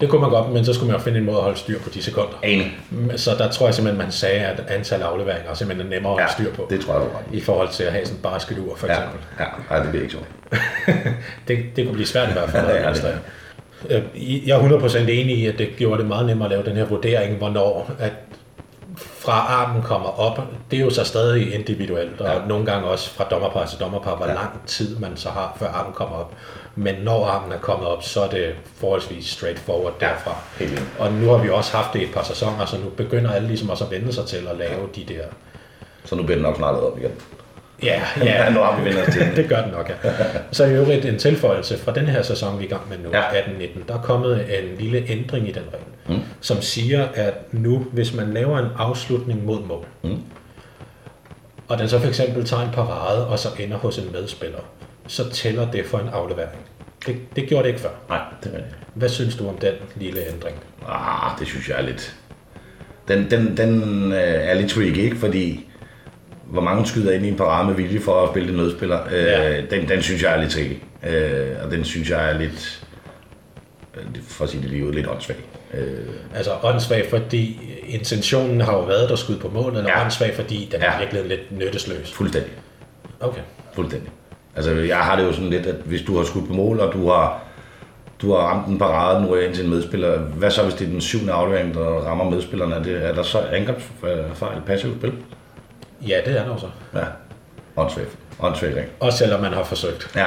Det 0.00 0.08
kunne 0.08 0.20
man 0.20 0.30
godt, 0.30 0.52
men 0.52 0.64
så 0.64 0.72
skulle 0.74 0.90
man 0.90 0.98
jo 1.00 1.04
finde 1.04 1.18
en 1.18 1.24
måde 1.24 1.36
at 1.36 1.42
holde 1.42 1.58
styr 1.58 1.78
på 1.78 1.90
de 1.94 2.02
sekunder. 2.02 2.32
Enig. 2.42 2.72
Så 3.16 3.30
der 3.38 3.50
tror 3.50 3.66
jeg 3.66 3.74
simpelthen, 3.74 4.02
man 4.02 4.12
sagde, 4.12 4.40
at 4.40 4.60
antal 4.68 5.02
afleveringer 5.02 5.50
er 5.50 5.54
simpelthen 5.54 5.90
nemmere 5.90 6.12
at 6.12 6.18
holde 6.18 6.32
styr 6.32 6.52
på. 6.54 6.66
det 6.70 6.80
tror 6.80 6.92
jeg, 6.94 7.02
du 7.02 7.06
ret 7.06 7.38
i. 7.38 7.40
Forhold 7.40 7.68
til 7.68 7.82
at 7.84 7.92
have 7.92 8.04
sådan 8.06 8.16
en 8.18 8.22
basketur, 8.22 8.76
for 8.76 8.86
Ja, 8.86 8.92
eksempel. 8.92 9.20
ja, 9.40 9.44
nej, 9.70 9.78
det 9.82 9.88
bliver 9.90 10.02
ikke 10.02 10.14
så. 10.14 10.20
Det, 11.48 11.58
det 11.76 11.84
kunne 11.84 11.94
blive 11.94 12.06
svært 12.06 12.28
i 12.28 12.32
hvert 12.32 12.50
fald. 12.50 12.66
Ja, 12.68 12.72
det 12.72 12.80
er 12.80 12.88
administrere. 12.88 13.18
Øh, 13.90 14.48
Jeg 14.48 14.58
er 14.58 14.78
100% 14.78 14.96
enig 14.98 15.38
i, 15.38 15.46
at 15.46 15.58
det 15.58 15.68
gjorde 15.76 15.98
det 16.00 16.08
meget 16.08 16.26
nemmere 16.26 16.46
at 16.46 16.50
lave 16.50 16.64
den 16.64 16.76
her 16.76 16.84
vurdering, 16.84 17.36
hvornår 17.36 17.90
at 17.98 18.12
fra 19.24 19.32
armen 19.32 19.82
kommer 19.82 20.20
op. 20.20 20.40
Det 20.70 20.76
er 20.76 20.80
jo 20.80 20.90
så 20.90 21.04
stadig 21.04 21.54
individuelt, 21.54 22.20
og 22.20 22.26
ja. 22.26 22.46
nogle 22.48 22.66
gange 22.66 22.88
også 22.88 23.10
fra 23.10 23.24
dommerpar 23.30 23.66
til 23.66 23.78
dommerpar, 23.80 24.16
hvor 24.16 24.26
ja. 24.26 24.34
lang 24.34 24.66
tid 24.66 24.98
man 24.98 25.16
så 25.16 25.28
har, 25.28 25.56
før 25.58 25.66
armen 25.68 25.92
kommer 25.92 26.16
op. 26.16 26.34
Men 26.76 26.94
når 27.02 27.26
armen 27.26 27.52
er 27.52 27.58
kommet 27.58 27.88
op, 27.88 28.02
så 28.02 28.20
er 28.20 28.28
det 28.28 28.54
forholdsvis 28.80 29.26
straightforward 29.26 29.92
derfra. 30.00 30.36
helt 30.58 30.72
enig. 30.72 30.84
Og 30.98 31.12
nu 31.12 31.28
har 31.28 31.38
vi 31.38 31.50
også 31.50 31.76
haft 31.76 31.92
det 31.92 32.02
et 32.02 32.14
par 32.14 32.22
sæsoner, 32.22 32.66
så 32.66 32.76
nu 32.76 32.88
begynder 32.88 33.32
alle 33.32 33.48
ligesom 33.48 33.70
også 33.70 33.84
at 33.84 33.90
vende 33.90 34.12
sig 34.12 34.26
til 34.26 34.36
at 34.50 34.56
lave 34.58 34.88
de 34.96 35.04
der... 35.14 35.22
Så 36.04 36.14
nu 36.14 36.22
bliver 36.22 36.36
den 36.36 36.42
nok 36.42 36.56
snart 36.56 36.74
op 36.74 36.98
igen. 36.98 37.10
Ja, 37.82 38.02
Ja, 38.22 38.50
nu 38.50 38.60
har 38.60 38.80
vi 38.80 38.84
vendt 38.84 39.12
til 39.12 39.36
det 39.36 39.48
gør 39.52 39.62
den 39.62 39.70
nok, 39.72 39.88
ja. 40.04 40.10
Så 40.52 40.64
i 40.64 40.72
øvrigt 40.72 41.04
en 41.04 41.18
tilføjelse 41.18 41.78
fra 41.78 41.92
den 41.92 42.06
her 42.06 42.22
sæson, 42.22 42.58
vi 42.58 42.64
er 42.64 42.68
i 42.68 42.70
gang 42.70 42.88
med 42.88 42.98
nu, 42.98 43.08
Ja. 43.12 43.34
ja. 43.34 43.40
18-19, 43.40 43.88
der 43.88 43.94
er 43.94 44.02
kommet 44.02 44.58
en 44.58 44.78
lille 44.78 45.04
ændring 45.08 45.48
i 45.48 45.52
den 45.52 45.62
regel, 45.72 45.86
mm. 46.08 46.20
som 46.40 46.62
siger, 46.62 47.08
at 47.14 47.34
nu, 47.52 47.86
hvis 47.92 48.14
man 48.14 48.32
laver 48.34 48.58
en 48.58 48.68
afslutning 48.76 49.44
mod 49.44 49.62
mål, 49.62 49.86
mm. 50.02 50.18
og 51.68 51.78
den 51.78 51.88
så 51.88 51.98
for 51.98 52.08
eksempel 52.08 52.44
tager 52.44 52.62
en 52.62 52.70
parade, 52.74 53.26
og 53.26 53.38
så 53.38 53.48
ender 53.58 53.76
hos 53.76 53.98
en 53.98 54.12
medspiller, 54.12 54.58
så 55.06 55.30
tæller 55.30 55.70
det 55.70 55.86
for 55.86 55.98
en 55.98 56.08
aflevering. 56.08 56.60
Det, 57.06 57.16
det 57.36 57.48
gjorde 57.48 57.62
det 57.62 57.68
ikke 57.68 57.80
før. 57.80 57.90
Nej, 58.08 58.20
det 58.44 58.52
er 58.52 58.56
rigtigt. 58.56 58.76
Hvad 58.94 59.08
synes 59.08 59.36
du 59.36 59.48
om 59.48 59.56
den 59.58 59.72
lille 59.96 60.20
ændring? 60.34 60.56
Ah, 60.88 61.38
det 61.38 61.46
synes 61.46 61.68
jeg 61.68 61.78
er 61.78 61.82
lidt... 61.82 62.16
Den, 63.08 63.30
den, 63.30 63.56
den 63.56 64.12
øh, 64.12 64.18
er 64.18 64.54
lidt 64.54 64.70
tricky, 64.70 64.96
ikke? 64.98 65.16
Fordi 65.16 65.68
hvor 66.44 66.62
mange 66.62 66.86
skyder 66.86 67.12
ind 67.12 67.24
i 67.24 67.28
en 67.28 67.36
parade 67.36 67.66
med 67.66 67.74
vilje 67.74 68.00
for 68.00 68.22
at 68.22 68.28
spille 68.30 68.48
en 68.50 68.56
nødspiller, 68.56 69.00
øh, 69.12 69.22
Ja. 69.24 69.60
den, 69.60 69.88
den 69.88 70.02
synes 70.02 70.22
jeg 70.22 70.36
er 70.36 70.40
lidt 70.40 70.52
tricky. 70.52 70.76
Øh, 71.06 71.56
og 71.64 71.70
den 71.70 71.84
synes 71.84 72.10
jeg 72.10 72.30
er 72.30 72.38
lidt, 72.38 72.86
øh, 73.96 74.02
for 74.22 74.44
at 74.44 74.50
sige 74.50 74.62
det 74.62 74.70
lige 74.70 74.86
ud, 74.86 74.92
lidt 74.92 75.06
åndssvag. 75.06 75.36
Øh, 75.78 76.06
Altså 76.34 76.50
åndssvag, 76.62 77.06
fordi 77.10 77.60
intentionen 77.88 78.60
har 78.60 78.72
jo 78.72 78.80
været 78.80 79.10
at 79.10 79.18
skyde 79.18 79.38
på 79.38 79.48
mål, 79.48 79.76
eller 79.76 79.90
Ja. 79.90 80.02
åndssvag, 80.02 80.34
fordi 80.34 80.68
den 80.72 80.80
ja. 80.80 80.86
Er 80.86 80.98
virkelig 80.98 81.24
lidt 81.24 81.58
nyttesløs. 81.58 82.12
fuldstændig. 82.12 82.52
Okay. 83.20 83.40
Fuldstændig. 83.72 84.10
Altså, 84.56 84.70
jeg 84.72 84.96
har 84.98 85.16
det 85.16 85.24
jo 85.24 85.32
sådan 85.32 85.50
lidt, 85.50 85.66
at 85.66 85.74
hvis 85.84 86.02
du 86.02 86.16
har 86.16 86.24
skudt 86.24 86.46
på 86.48 86.52
mål, 86.54 86.80
og 86.80 86.92
du 86.92 87.08
har, 87.10 87.42
du 88.22 88.32
har 88.32 88.38
ramt 88.40 88.66
en 88.68 88.78
parade, 88.78 89.22
nu 89.26 89.32
er 89.34 89.40
ind 89.46 89.54
til 89.54 89.64
en 89.64 89.70
medspiller, 89.70 90.18
hvad 90.18 90.50
så 90.50 90.62
hvis 90.62 90.74
det 90.74 90.86
er 90.86 90.90
den 90.90 91.00
syvende 91.00 91.32
aflevering, 91.32 91.74
der 91.74 91.80
rammer 91.84 92.30
medspilleren? 92.30 92.72
Er, 92.72 92.82
det, 92.82 93.04
er 93.04 93.14
der 93.14 93.22
så 93.22 93.38
angrebsfejl, 93.40 94.60
passivt 94.66 94.96
spil? 94.98 95.12
Ja, 96.08 96.16
det 96.24 96.38
er 96.40 96.44
der 96.44 96.52
jo 96.52 96.58
så. 96.58 96.66
Ja. 96.94 97.04
Åndssvagt. 97.76 98.08
Åndssvagt, 98.40 98.76
ikke? 98.76 98.88
Også 99.00 99.18
selvom 99.18 99.40
man 99.40 99.52
har 99.52 99.64
forsøgt. 99.64 100.10
Ja. 100.16 100.26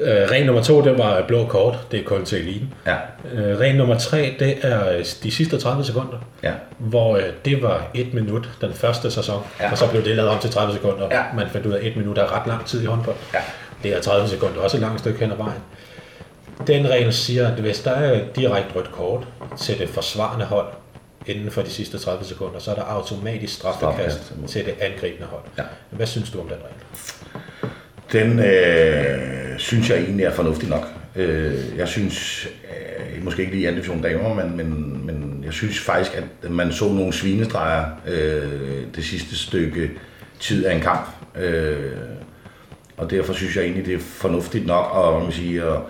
Øh, 0.00 0.30
regel 0.30 0.46
nummer 0.46 0.62
to, 0.62 0.82
det 0.84 0.98
var 0.98 1.22
blå 1.28 1.46
kort. 1.46 1.78
Det 1.90 2.00
er 2.00 2.04
kun 2.04 2.24
til 2.24 2.38
eliten. 2.40 2.74
Ja. 2.86 2.96
Øh, 3.32 3.58
regel 3.58 3.76
nummer 3.76 3.98
tre, 3.98 4.36
det 4.38 4.58
er 4.62 5.02
de 5.22 5.30
sidste 5.30 5.58
30 5.58 5.84
sekunder. 5.84 6.18
Ja. 6.42 6.52
Hvor 6.78 7.16
øh, 7.16 7.22
det 7.44 7.62
var 7.62 7.86
et 7.94 8.14
minut 8.14 8.48
den 8.60 8.72
første 8.72 9.10
sæson. 9.10 9.42
Ja. 9.60 9.70
Og 9.70 9.78
så 9.78 9.90
blev 9.90 10.04
det 10.04 10.16
lavet 10.16 10.30
om 10.30 10.38
til 10.38 10.50
30 10.50 10.72
sekunder. 10.74 11.08
Ja. 11.10 11.22
Man 11.36 11.46
fandt 11.50 11.66
ud 11.66 11.72
af, 11.72 11.78
at 11.78 11.84
et 11.86 11.96
minut 11.96 12.18
er 12.18 12.40
ret 12.40 12.46
lang 12.46 12.66
tid 12.66 12.82
i 12.82 12.86
håndbold. 12.86 13.16
Ja. 13.34 13.38
Det 13.82 13.96
er 13.96 14.00
30 14.00 14.28
sekunder 14.28 14.60
også 14.60 14.76
et 14.76 14.80
langt 14.80 15.00
stykke 15.00 15.18
hen 15.20 15.32
ad 15.32 15.36
vejen. 15.36 15.60
Den 16.66 16.90
regel 16.90 17.12
siger, 17.12 17.48
at 17.48 17.54
hvis 17.54 17.80
der 17.80 17.90
er 17.90 18.20
direkte 18.36 18.74
rødt 18.76 18.92
kort 18.92 19.22
til 19.58 19.78
det 19.78 19.88
forsvarende 19.88 20.44
hold 20.44 20.66
inden 21.26 21.50
for 21.50 21.62
de 21.62 21.70
sidste 21.70 21.98
30 21.98 22.24
sekunder, 22.24 22.58
så 22.58 22.70
er 22.70 22.74
der 22.74 22.82
automatisk 22.82 23.54
Straffekast. 23.54 24.32
til 24.48 24.64
det 24.64 24.74
angribende 24.80 25.26
hold. 25.30 25.42
Ja. 25.58 25.62
Hvad 25.90 26.06
synes 26.06 26.30
du 26.30 26.40
om 26.40 26.46
den 26.48 26.56
regel? 26.56 27.04
Den 28.14 28.38
øh, 28.38 29.58
synes 29.58 29.90
jeg 29.90 29.98
egentlig 29.98 30.24
er 30.24 30.30
fornuftig 30.30 30.68
nok. 30.68 30.88
Øh, 31.16 31.54
jeg 31.76 31.88
synes, 31.88 32.46
øh, 32.46 33.24
måske 33.24 33.42
ikke 33.42 33.52
lige 33.52 33.62
i 33.62 33.66
anden 33.66 33.82
division 33.82 34.02
damer, 34.02 34.34
men, 34.34 34.56
men, 34.56 35.00
men 35.06 35.42
jeg 35.44 35.52
synes 35.52 35.80
faktisk, 35.80 36.22
at 36.42 36.50
man 36.50 36.72
så 36.72 36.92
nogle 36.92 37.12
svinestreger 37.12 37.84
øh, 38.06 38.82
det 38.96 39.04
sidste 39.04 39.36
stykke 39.36 39.90
tid 40.40 40.64
af 40.64 40.74
en 40.74 40.80
kamp. 40.80 41.08
Øh, 41.40 41.76
og 42.96 43.10
derfor 43.10 43.32
synes 43.32 43.56
jeg 43.56 43.64
egentlig, 43.64 43.86
det 43.86 43.94
er 43.94 43.98
fornuftigt 43.98 44.66
nok, 44.66 44.84
at, 44.96 45.22
man 45.22 45.32
siger, 45.32 45.64
og 45.64 45.86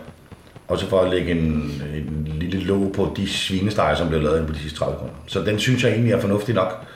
også 0.69 0.89
for 0.89 1.01
at 1.01 1.11
lægge 1.11 1.31
en, 1.31 1.39
en 1.95 2.37
lille 2.41 2.61
låg 2.61 2.93
på 2.97 3.15
de 3.17 3.29
svinestreger, 3.29 3.95
som 3.95 4.09
blev 4.09 4.23
lavet 4.23 4.47
på 4.47 4.53
de 4.53 4.59
sidste 4.59 4.79
30 4.79 4.97
kroner. 4.97 5.13
Så 5.27 5.41
den 5.41 5.59
synes 5.59 5.85
jeg 5.85 5.93
egentlig 5.93 6.13
er 6.13 6.21
fornuftig 6.21 6.55
nok. 6.55 6.87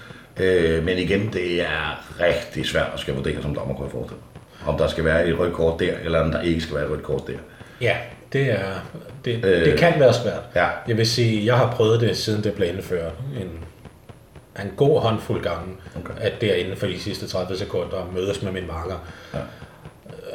Øh, 0.40 0.84
men 0.84 0.98
igen, 0.98 1.30
det 1.32 1.60
er 1.60 2.04
rigtig 2.20 2.66
svært 2.66 2.90
at 2.94 3.00
skal 3.00 3.14
vurdere 3.14 3.42
som 3.42 3.54
dommer, 3.54 3.74
kunne 3.74 3.84
jeg 3.84 3.92
forestille 3.92 4.20
mig. 4.34 4.37
Om 4.68 4.78
der 4.78 4.86
skal 4.88 5.04
være 5.04 5.26
et 5.26 5.38
rødt 5.38 5.52
kort 5.52 5.80
der, 5.80 5.92
eller 6.04 6.20
om 6.20 6.30
der 6.32 6.40
ikke 6.40 6.60
skal 6.60 6.74
være 6.76 6.84
et 6.84 6.90
rødt 6.90 7.02
kort 7.02 7.26
der. 7.26 7.32
Ja, 7.80 7.96
det, 8.32 8.50
er, 8.52 8.58
det, 9.24 9.44
Øh, 9.44 9.64
det 9.64 9.78
kan 9.78 9.92
være 9.98 10.14
svært. 10.14 10.40
ja. 10.54 10.66
Jeg 10.88 10.96
vil 10.96 11.06
sige, 11.06 11.46
jeg 11.46 11.56
har 11.56 11.70
prøvet 11.70 12.00
det, 12.00 12.16
siden 12.16 12.44
det 12.44 12.52
blev 12.54 12.68
indført. 12.68 13.12
En, 13.40 13.50
en 14.64 14.70
god 14.76 15.00
håndfuld 15.00 15.42
gange, 15.42 15.74
Okay. 15.96 16.14
at 16.20 16.32
det 16.40 16.50
er 16.50 16.54
inden 16.64 16.76
for 16.76 16.86
de 16.86 17.00
sidste 17.00 17.26
30 17.28 17.56
sekunder 17.56 18.10
mødes 18.14 18.42
med 18.42 18.52
min 18.52 18.66
marker. 18.66 18.94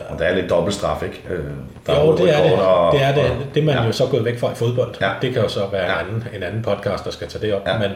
Og 0.10 0.20
der 0.20 0.26
er 0.26 0.36
lidt 0.36 0.50
dobbelt 0.50 0.76
straf, 0.76 1.04
ikke? 1.04 1.22
Øh, 1.30 1.44
der 1.88 2.00
Jo, 2.00 2.10
rødt 2.12 2.20
det 2.22 2.36
er 2.38 2.44
det. 2.44 2.54
og- 2.54 2.94
Det 2.94 3.04
er 3.04 3.16
det. 3.16 3.32
Det 3.56 3.62
er 3.62 3.66
man 3.66 3.76
ja. 3.76 3.86
jo 3.86 3.92
så 3.92 4.06
gået 4.12 4.26
væk 4.26 4.40
fra 4.40 4.52
i 4.52 4.56
fodbold. 4.56 4.96
Ja. 5.02 5.12
Det 5.22 5.34
kan 5.34 5.42
jo 5.42 5.48
så 5.50 5.68
være 5.72 5.92
Ja. 5.92 6.00
en, 6.02 6.06
anden, 6.08 6.28
en 6.36 6.44
anden 6.44 6.62
podcast, 6.62 7.06
der 7.06 7.12
skal 7.12 7.28
tage 7.28 7.46
det 7.46 7.54
op. 7.54 7.68
Ja. 7.68 7.78
Men 7.80 7.92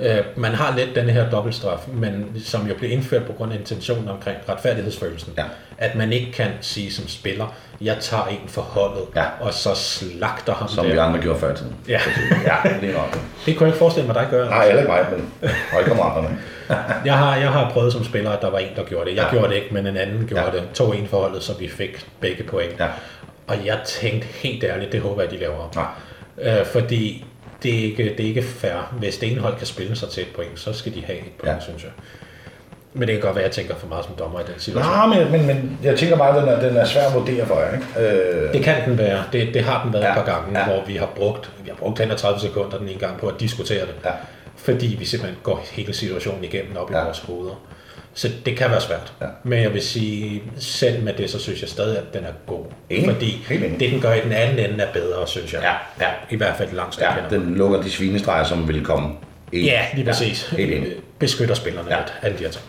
øh, 0.00 0.18
man 0.36 0.54
har 0.54 0.76
lidt 0.76 0.94
den 0.94 1.10
her 1.10 1.30
dobbeltstraf, 1.30 1.78
men 1.88 2.42
som 2.44 2.66
jo 2.66 2.74
blev 2.74 2.90
indført 2.90 3.24
på 3.24 3.32
grund 3.32 3.52
af 3.52 3.56
intentionen 3.58 4.08
omkring 4.08 4.36
retfærdighedsfølelsen. 4.48 5.32
Ja. 5.38 5.44
At 5.78 5.94
man 5.94 6.12
ikke 6.12 6.32
kan 6.32 6.50
sige 6.60 6.92
som 6.92 7.08
spiller, 7.08 7.54
jeg 7.80 7.96
tager 8.00 8.26
en 8.26 8.48
for 8.48 8.62
holdet, 8.62 9.02
Ja. 9.16 9.24
og 9.40 9.54
så 9.54 9.74
slagter 9.74 10.54
ham 10.54 10.68
Som 10.68 10.84
der. 10.86 10.92
vi 10.92 10.98
andre 10.98 11.20
gjorde 11.20 11.38
før 11.38 11.52
i 11.52 11.56
tiden. 11.56 11.76
Ja. 11.88 12.00
Ja, 12.44 12.56
det 12.80 12.88
er 12.90 12.92
nok. 12.92 13.18
Det 13.46 13.56
kunne 13.56 13.66
jeg 13.66 13.68
ikke 13.68 13.78
forestille 13.78 14.06
mig, 14.06 14.14
dig 14.14 14.26
gør. 14.30 14.48
Nej, 14.48 14.64
heller 14.66 14.80
ikke 14.80 14.92
mig, 14.92 15.06
men 15.40 15.50
holdkammeraterne. 15.72 16.38
Jeg 17.04 17.18
har, 17.18 17.36
jeg 17.36 17.48
har 17.50 17.70
prøvet 17.70 17.92
som 17.92 18.04
spiller, 18.04 18.30
at 18.30 18.42
der 18.42 18.50
var 18.50 18.58
en, 18.58 18.68
der 18.76 18.84
gjorde 18.84 19.10
det. 19.10 19.16
Jeg 19.16 19.24
Ja. 19.24 19.30
gjorde 19.30 19.48
det 19.48 19.54
ikke, 19.54 19.74
men 19.74 19.86
en 19.86 19.96
anden 19.96 20.26
gjorde 20.26 20.44
Ja. 20.44 20.50
det. 20.50 20.62
To 20.74 20.92
en 20.92 21.06
forholdet, 21.08 21.42
så 21.42 21.52
vi 21.58 21.68
fik 21.68 22.06
begge 22.20 22.42
point. 22.44 22.74
Ja. 22.80 22.86
Og 23.46 23.56
jeg 23.66 23.78
tænkte 23.86 24.26
helt 24.28 24.64
ærligt, 24.64 24.92
det 24.92 25.00
håber 25.00 25.22
jeg, 25.22 25.30
de 25.30 25.36
laver. 25.38 25.70
Nej. 25.74 26.58
Øh, 26.58 26.66
fordi 26.66 27.24
det 27.62 27.78
er, 27.78 27.84
ikke, 27.84 28.04
det 28.04 28.20
er 28.20 28.28
ikke 28.28 28.42
fair. 28.42 28.94
Hvis 28.98 29.18
det 29.18 29.32
ene 29.32 29.40
hold 29.40 29.56
kan 29.56 29.66
spille 29.66 29.96
sig 29.96 30.08
til 30.08 30.22
et 30.22 30.28
point, 30.34 30.60
så 30.60 30.72
skal 30.72 30.94
de 30.94 31.02
have 31.04 31.18
et 31.18 31.24
point, 31.38 31.54
Ja. 31.56 31.60
synes 31.60 31.82
jeg. 31.82 31.90
Men 32.92 33.08
det 33.08 33.14
kan 33.16 33.20
godt 33.22 33.34
være, 33.36 33.44
at 33.44 33.48
jeg 33.48 33.54
tænker 33.54 33.74
for 33.80 33.86
meget 33.86 34.04
som 34.04 34.14
dommer 34.18 34.40
i 34.40 34.42
den 34.52 34.54
situation. 34.60 34.92
Nej, 34.92 35.06
men, 35.06 35.32
men, 35.32 35.46
men 35.46 35.78
jeg 35.82 35.98
tænker 35.98 36.16
bare, 36.16 36.36
at 36.36 36.42
den 36.42 36.48
er, 36.52 36.68
den 36.68 36.76
er 36.76 36.84
svær 36.84 37.06
at 37.08 37.14
vurdere 37.14 37.46
for 37.46 37.60
jer. 37.60 37.72
Ikke? 37.74 38.16
Øh, 38.46 38.52
Det 38.52 38.62
kan 38.64 38.76
den 38.84 38.98
være. 38.98 39.24
Det, 39.32 39.54
det 39.54 39.62
har 39.64 39.82
den 39.84 39.92
været 39.92 40.02
Ja, 40.02 40.08
et 40.10 40.14
par 40.14 40.24
gange, 40.24 40.58
ja. 40.58 40.64
hvor 40.66 40.84
vi 40.86 40.96
har 40.96 41.08
brugt, 41.16 41.50
vi 41.64 41.68
har 41.68 41.76
brugt 41.76 42.00
30 42.18 42.40
sekunder 42.40 42.78
den 42.78 42.88
ene 42.88 42.98
gang 42.98 43.18
på 43.20 43.26
at 43.26 43.34
diskutere 43.40 43.80
det. 43.80 43.94
Ja. 44.04 44.10
Fordi 44.56 44.96
vi 44.98 45.04
simpelthen 45.04 45.38
går 45.42 45.64
hele 45.72 45.92
situationen 45.94 46.44
igennem 46.44 46.76
op 46.76 46.90
i 46.90 46.94
Ja. 46.94 47.04
vores 47.04 47.18
hoveder. 47.18 47.62
Så 48.20 48.28
det 48.46 48.56
kan 48.56 48.70
være 48.70 48.80
svært. 48.80 49.12
Ja. 49.20 49.26
Men 49.44 49.62
jeg 49.62 49.74
vil 49.74 49.82
sige, 49.82 50.42
selv 50.58 51.02
med 51.02 51.12
det, 51.12 51.30
så 51.30 51.38
synes 51.38 51.60
jeg 51.60 51.68
stadig, 51.68 51.98
at 51.98 52.14
den 52.14 52.24
er 52.24 52.32
god. 52.46 52.64
Enig. 52.90 53.10
Fordi 53.14 53.44
Helt 53.48 53.64
enig. 53.64 53.80
det, 53.80 53.90
den 53.92 54.00
gør 54.00 54.12
i 54.14 54.20
den 54.20 54.32
anden 54.32 54.70
ende, 54.70 54.84
er 54.84 54.92
bedre, 54.92 55.26
synes 55.28 55.52
jeg. 55.52 55.62
Ja, 55.62 56.04
ja. 56.06 56.10
I 56.30 56.36
hvert 56.36 56.56
fald 56.56 56.72
langt 56.72 56.94
stykke 56.94 57.12
ja, 57.30 57.36
den 57.36 57.54
lukker 57.54 57.82
de 57.82 57.90
svinestreger, 57.90 58.44
som 58.44 58.68
vil 58.68 58.84
komme. 58.84 59.08
ind. 59.52 59.64
Ja, 59.64 59.80
lige 59.94 60.04
præcis. 60.06 60.48
helt 60.48 60.74
enig. 60.74 60.92
Beskytter 61.18 61.54
spillerne 61.54 61.88
Ja. 61.90 61.96
ja. 61.96 62.00
lidt, 62.02 62.14
alle 62.22 62.38
de 62.38 62.42
her 62.44 62.50
ting. 62.50 62.64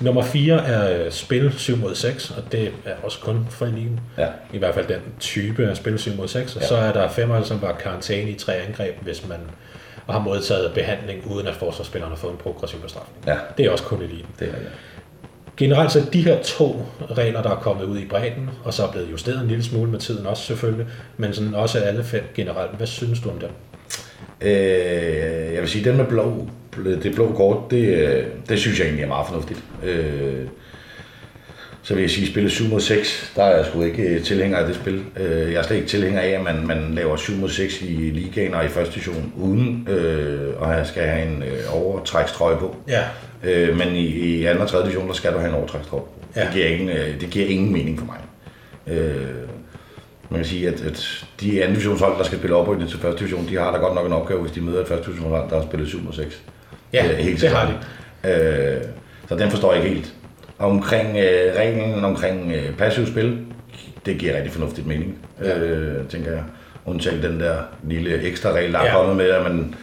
Nummer 0.00 0.22
4 0.22 0.66
er 0.66 1.04
øh, 1.06 1.12
spil 1.12 1.52
7 1.58 1.76
mod 1.76 1.94
6, 1.94 2.30
og 2.30 2.52
det 2.52 2.72
er 2.84 2.94
også 3.02 3.18
kun 3.20 3.46
for 3.50 3.66
ligen. 3.66 4.00
Ja. 4.18 4.26
I 4.52 4.58
hvert 4.58 4.74
fald 4.74 4.86
den 4.86 5.00
type 5.20 5.68
af 5.68 5.76
spil 5.76 5.98
7 5.98 6.16
mod 6.16 6.28
6. 6.28 6.56
Og 6.56 6.62
Ja. 6.62 6.68
så 6.68 6.76
er 6.76 6.92
der 6.92 7.08
5 7.08 7.44
som 7.44 7.62
var 7.62 7.72
karantæne 7.72 8.30
i 8.30 8.34
tre 8.34 8.54
angreb, 8.54 8.94
hvis 9.02 9.28
man 9.28 9.38
har 10.12 10.20
modtaget 10.20 10.72
behandling, 10.74 11.22
uden 11.30 11.46
at 11.46 11.54
forsvarsspilleren 11.54 12.12
har 12.12 12.18
fået 12.18 12.32
en 12.32 12.38
progressiv 12.38 12.80
bestrafning. 12.80 13.26
Ja. 13.26 13.36
Det 13.58 13.66
er 13.66 13.70
også 13.70 13.84
kun 13.84 14.02
eliten. 14.02 14.30
Det 14.38 14.48
er 14.48 14.52
det. 14.52 14.68
Generelt 15.56 15.92
så 15.92 16.06
de 16.12 16.22
her 16.22 16.42
to 16.42 16.86
regler, 17.10 17.42
der 17.42 17.50
er 17.50 17.56
kommet 17.56 17.84
ud 17.84 17.98
i 17.98 18.06
bredden, 18.06 18.50
og 18.64 18.74
så 18.74 18.86
er 18.86 18.90
blevet 18.92 19.10
justeret 19.10 19.40
en 19.40 19.48
lille 19.48 19.64
smule 19.64 19.90
med 19.90 19.98
tiden 19.98 20.26
også 20.26 20.42
selvfølgelig, 20.42 20.86
men 21.16 21.32
sådan 21.32 21.54
også 21.54 21.78
alle 21.78 22.04
fem 22.04 22.24
generelt. 22.34 22.76
Hvad 22.76 22.86
synes 22.86 23.20
du 23.20 23.30
om 23.30 23.38
dem? 23.38 23.50
Øh, 24.40 25.54
jeg 25.54 25.60
vil 25.60 25.68
sige, 25.68 25.84
den 25.84 25.96
med 25.96 26.04
blå, 26.04 26.48
det 26.84 27.14
blå 27.14 27.32
kort, 27.32 27.70
det, 27.70 27.86
øh, 27.86 28.26
det 28.48 28.58
synes 28.58 28.78
jeg 28.78 28.84
egentlig 28.84 29.02
er 29.02 29.08
meget 29.08 29.26
fornuftigt. 29.26 29.64
Øh, 29.84 30.46
så 31.86 31.94
vil 31.94 32.00
jeg 32.00 32.10
sige, 32.10 32.26
spillet 32.26 32.52
7 32.52 32.64
mod 32.64 32.80
6, 32.80 33.32
der 33.36 33.42
er 33.42 33.56
jeg 33.56 33.66
sgu 33.66 33.82
ikke 33.82 34.02
øh, 34.02 34.22
tilhænger 34.22 34.58
af 34.58 34.66
det 34.66 34.74
spil. 34.74 35.04
Øh, 35.16 35.52
jeg 35.52 35.58
er 35.58 35.62
slet 35.62 35.76
ikke 35.76 35.88
tilhænger 35.88 36.20
af, 36.20 36.28
at 36.28 36.42
man, 36.42 36.66
man 36.66 36.94
laver 36.94 37.16
7 37.16 37.32
mod 37.36 37.48
6 37.48 37.82
i 37.82 38.10
ligaen 38.14 38.54
og 38.54 38.64
i 38.64 38.68
første 38.68 38.94
division, 38.94 39.32
uden 39.36 39.88
øh, 39.90 40.54
at 40.62 40.66
have, 40.68 40.86
skal 40.86 41.02
have 41.02 41.26
en 41.26 41.42
øh, 41.42 41.58
overtrækstrøje 41.72 42.56
på. 42.56 42.76
Ja, 42.88 43.02
Øh, 43.44 43.78
men 43.78 43.88
i, 43.88 44.06
i 44.06 44.46
anden 44.46 44.62
og 44.62 44.68
tredje 44.68 44.84
division, 44.84 45.08
der 45.08 45.14
skal 45.14 45.32
du 45.32 45.38
have 45.38 45.48
en 45.48 45.54
overtrækstrøje 45.54 46.02
på. 46.02 46.08
Ja. 46.36 46.40
Det, 46.40 46.50
giver 46.52 46.66
ingen, 46.66 46.88
øh, 46.88 47.20
det 47.20 47.30
giver 47.30 47.46
ingen 47.46 47.72
mening 47.72 47.98
for 47.98 48.06
mig. 48.06 48.18
Øh, 48.86 49.26
man 50.30 50.38
kan 50.38 50.44
sige, 50.44 50.68
at, 50.68 50.80
at 50.82 51.24
de 51.40 51.62
anden 51.62 51.74
divisionshold, 51.74 52.18
der 52.18 52.24
skal 52.24 52.38
spille 52.38 52.56
oprykning 52.56 52.90
til 52.90 52.98
første 52.98 53.18
division, 53.18 53.48
de 53.48 53.56
har 53.56 53.72
da 53.72 53.78
godt 53.78 53.94
nok 53.94 54.06
en 54.06 54.12
opgave, 54.12 54.40
hvis 54.40 54.52
de 54.52 54.60
møder 54.60 54.80
et 54.80 54.88
første 54.88 55.06
divisionshold, 55.06 55.50
der 55.50 55.56
har 55.56 55.66
spillet 55.66 55.88
7 55.88 56.02
mod 56.02 56.12
6. 56.12 56.42
ja 56.92 57.12
Øh, 57.12 57.18
helt 57.18 57.40
det 57.40 57.50
har 57.50 57.78
de. 58.24 58.30
Øh, 58.30 58.82
så 59.28 59.36
den 59.36 59.50
forstår 59.50 59.72
jeg 59.74 59.84
ikke 59.84 59.94
helt. 59.94 60.14
Og 60.58 60.70
omkring 60.70 61.16
øh, 61.16 61.54
reglen 61.58 62.04
omkring 62.04 62.52
øh, 62.52 62.76
passiv 62.76 63.06
spil, 63.06 63.38
det 64.06 64.18
giver 64.18 64.36
rigtig 64.36 64.52
fornuftigt 64.52 64.86
mening, 64.86 65.18
Ja. 65.44 65.58
øh, 65.58 66.06
tænker 66.08 66.30
jeg. 66.30 66.42
Undtagen 66.86 67.22
den 67.22 67.40
der 67.40 67.54
lille 67.84 68.22
ekstra 68.22 68.50
regel, 68.52 68.72
der 68.72 68.78
er 68.78 68.84
Ja. 68.84 68.96
kommet 68.96 69.16
med, 69.16 69.30
at 69.30 69.42
man 69.42 69.74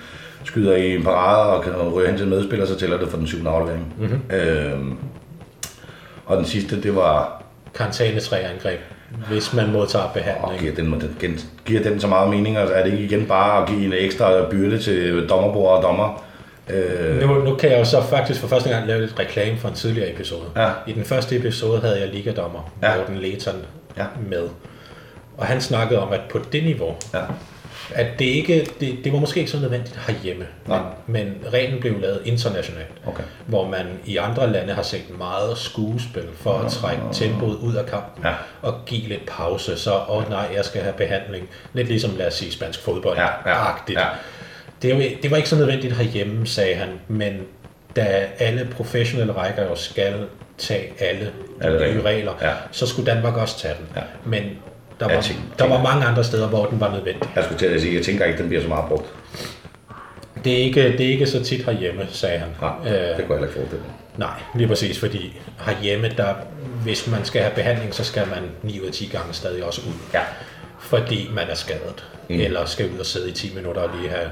skyder 0.43 0.76
i 0.76 0.95
en 0.95 1.03
parade 1.03 1.49
og 1.53 1.63
kan 1.63 1.74
ryge 1.74 2.07
hen 2.07 2.17
til 2.17 2.24
en 2.24 2.30
medspiller, 2.30 2.65
så 2.65 2.80
tæller 2.80 2.97
det 2.97 3.09
for 3.09 3.17
den 3.17 3.28
syvende 3.28 3.51
aflevering. 3.51 3.93
Mhm. 3.97 4.07
Mm-hmm. 4.09 4.36
Øh, 4.38 4.80
og 6.26 6.38
den 6.38 6.45
sidste, 6.45 6.82
det 6.82 6.95
var, 6.95 7.43
Karantæne 7.76 8.19
tre 8.19 8.39
angreb, 8.39 8.80
hvis 9.30 9.53
man 9.53 9.71
modtager 9.71 10.05
og 10.05 10.13
behandling. 10.13 10.59
giver 10.59 10.76
den, 10.76 11.03
den, 11.21 11.39
giver 11.65 11.84
den 11.84 11.99
så 11.99 12.07
meget 12.07 12.30
mening, 12.30 12.57
altså 12.57 12.74
er 12.76 12.84
det 12.84 12.91
ikke 12.93 13.03
igen 13.05 13.26
bare 13.26 13.61
at 13.61 13.69
give 13.69 13.86
en 13.86 13.93
ekstra 13.93 14.49
byrde 14.51 14.80
til 14.80 15.28
dommerbord 15.30 15.78
og 15.78 15.84
dommer? 15.84 16.22
Øh, 16.70 17.22
Nu, 17.22 17.43
nu 17.43 17.55
kan 17.55 17.72
jeg 17.72 17.80
jo 17.80 17.86
så 17.86 18.01
faktisk 18.03 18.39
for 18.41 18.47
første 18.47 18.70
gang 18.70 18.88
lave 18.88 19.01
lidt 19.01 19.20
reklame 19.20 19.57
for 19.57 19.68
en 19.68 19.74
tidligere 19.76 20.11
episode. 20.11 20.43
Ja. 20.55 20.70
I 20.88 20.93
den 20.93 21.05
første 21.05 21.36
episode 21.36 21.82
havde 21.82 21.99
jeg 21.99 22.07
ligadommer, 22.09 22.74
Ja. 22.84 22.97
Morten 22.97 23.18
Leton, 23.18 23.55
Ja. 23.97 24.05
med. 24.30 24.49
Og 25.38 25.45
han 25.45 25.61
snakkede 25.61 25.99
om, 26.01 26.11
at 26.14 26.22
på 26.32 26.39
det 26.51 26.64
niveau, 26.64 26.95
ja. 27.14 27.20
at 27.93 28.07
det 28.20 28.26
ikke, 28.26 28.68
det, 28.80 28.97
det 29.03 29.14
var 29.14 29.20
måske 29.20 29.39
ikke 29.39 29.51
så 29.51 29.59
nødvendigt 29.59 29.99
herhjemme, 30.07 30.45
Nej. 30.68 30.80
men, 31.07 31.24
men 31.26 31.53
reglen 31.53 31.80
blev 31.80 31.99
lavet 32.01 32.22
internationalt, 32.26 32.88
Okay. 33.07 33.24
hvor 33.45 33.68
man 33.68 33.86
i 34.05 34.18
andre 34.18 34.51
lande 34.51 34.74
har 34.74 34.82
set 34.84 35.18
meget 35.18 35.57
skuespil 35.57 36.24
for 36.36 36.53
at 36.53 36.72
trække 36.72 37.01
tempoet 37.11 37.55
ud 37.55 37.76
af 37.76 37.86
kampen 37.86 38.24
Ja. 38.26 38.34
og 38.61 38.74
give 38.86 39.07
lidt 39.07 39.26
pause, 39.26 39.78
så 39.78 39.93
åh 39.95 40.18
oh, 40.18 40.30
nej, 40.30 40.47
jeg 40.55 40.66
skal 40.66 40.82
have 40.82 40.93
behandling. 40.93 41.49
Lidt 41.74 41.88
ligesom, 41.88 42.11
lad 42.18 42.28
os 42.28 42.34
sige, 42.34 42.51
spansk 42.51 42.82
fodbold 42.82 43.18
Ja, 43.18 43.28
ja, 43.45 43.68
ja. 43.89 44.05
Det, 44.84 45.17
det 45.23 45.31
var 45.31 45.38
ikke 45.38 45.49
så 45.49 45.55
nødvendigt 45.55 45.95
herhjemme, 45.95 46.47
sagde 46.47 46.75
han, 46.75 46.89
men 47.07 47.34
da 47.95 48.25
alle 48.39 48.67
professionelle 48.75 49.34
rækker 49.34 49.63
jo 49.63 49.75
skal 49.75 50.13
tage 50.57 50.93
alle 50.99 51.31
de 51.63 51.93
nye 51.93 52.01
regler. 52.01 52.31
Ja. 52.41 52.51
så 52.71 52.88
skulle 52.88 53.11
Danmark 53.11 53.38
også 53.38 53.59
tage 53.59 53.73
den. 53.79 53.86
Ja. 53.95 54.01
Men 54.25 54.43
der 54.99 55.13
var, 55.15 55.21
tænker- 55.21 55.41
der 55.59 55.67
var 55.67 55.84
mange 55.84 56.05
andre 56.05 56.23
steder, 56.23 56.47
hvor 56.47 56.65
den 56.65 56.79
var 56.79 56.91
nødvendig. 56.91 57.29
Jeg 57.36 57.43
skulle 57.43 57.59
til 57.59 57.65
at 57.65 57.81
sige, 57.81 57.95
jeg 57.95 58.03
tænker 58.05 58.25
ikke, 58.25 58.38
den 58.39 58.47
bliver 58.47 58.61
så 58.61 58.67
meget 58.69 58.86
brugt. 58.89 59.05
Det 60.43 60.53
er 60.53 60.57
ikke, 60.57 60.84
det 60.97 61.01
er 61.05 61.09
ikke 61.09 61.27
så 61.27 61.43
tit 61.43 61.65
herhjemme, 61.65 62.07
sagde 62.09 62.38
han. 62.39 62.47
Nej, 62.61 62.71
det 62.84 62.86
kunne 62.86 62.93
jeg 62.93 63.15
heller 63.27 63.36
ikke 63.38 63.53
forestille 63.53 63.84
mig. 63.84 63.93
nej, 64.17 64.39
lige 64.55 64.67
præcis, 64.67 64.99
fordi 64.99 65.41
herhjemme, 65.65 66.09
der, 66.17 66.34
hvis 66.84 67.07
man 67.07 67.25
skal 67.25 67.41
have 67.41 67.53
behandling, 67.55 67.93
så 67.93 68.03
skal 68.03 68.27
man 68.27 68.43
9 68.63 68.79
ud 68.81 68.86
af 68.86 68.93
10 68.93 69.05
gange 69.05 69.34
stadig 69.34 69.63
også 69.63 69.81
ud. 69.88 69.93
Ja. 70.13 70.21
Fordi 70.79 71.29
man 71.34 71.47
er 71.49 71.55
skadet, 71.55 72.05
mm. 72.29 72.39
eller 72.39 72.65
skal 72.65 72.89
ud 72.93 72.99
og 72.99 73.05
sidde 73.05 73.29
i 73.29 73.34
10 73.34 73.55
minutter 73.55 73.81
og 73.81 73.89
lige 73.99 74.09
have 74.09 74.27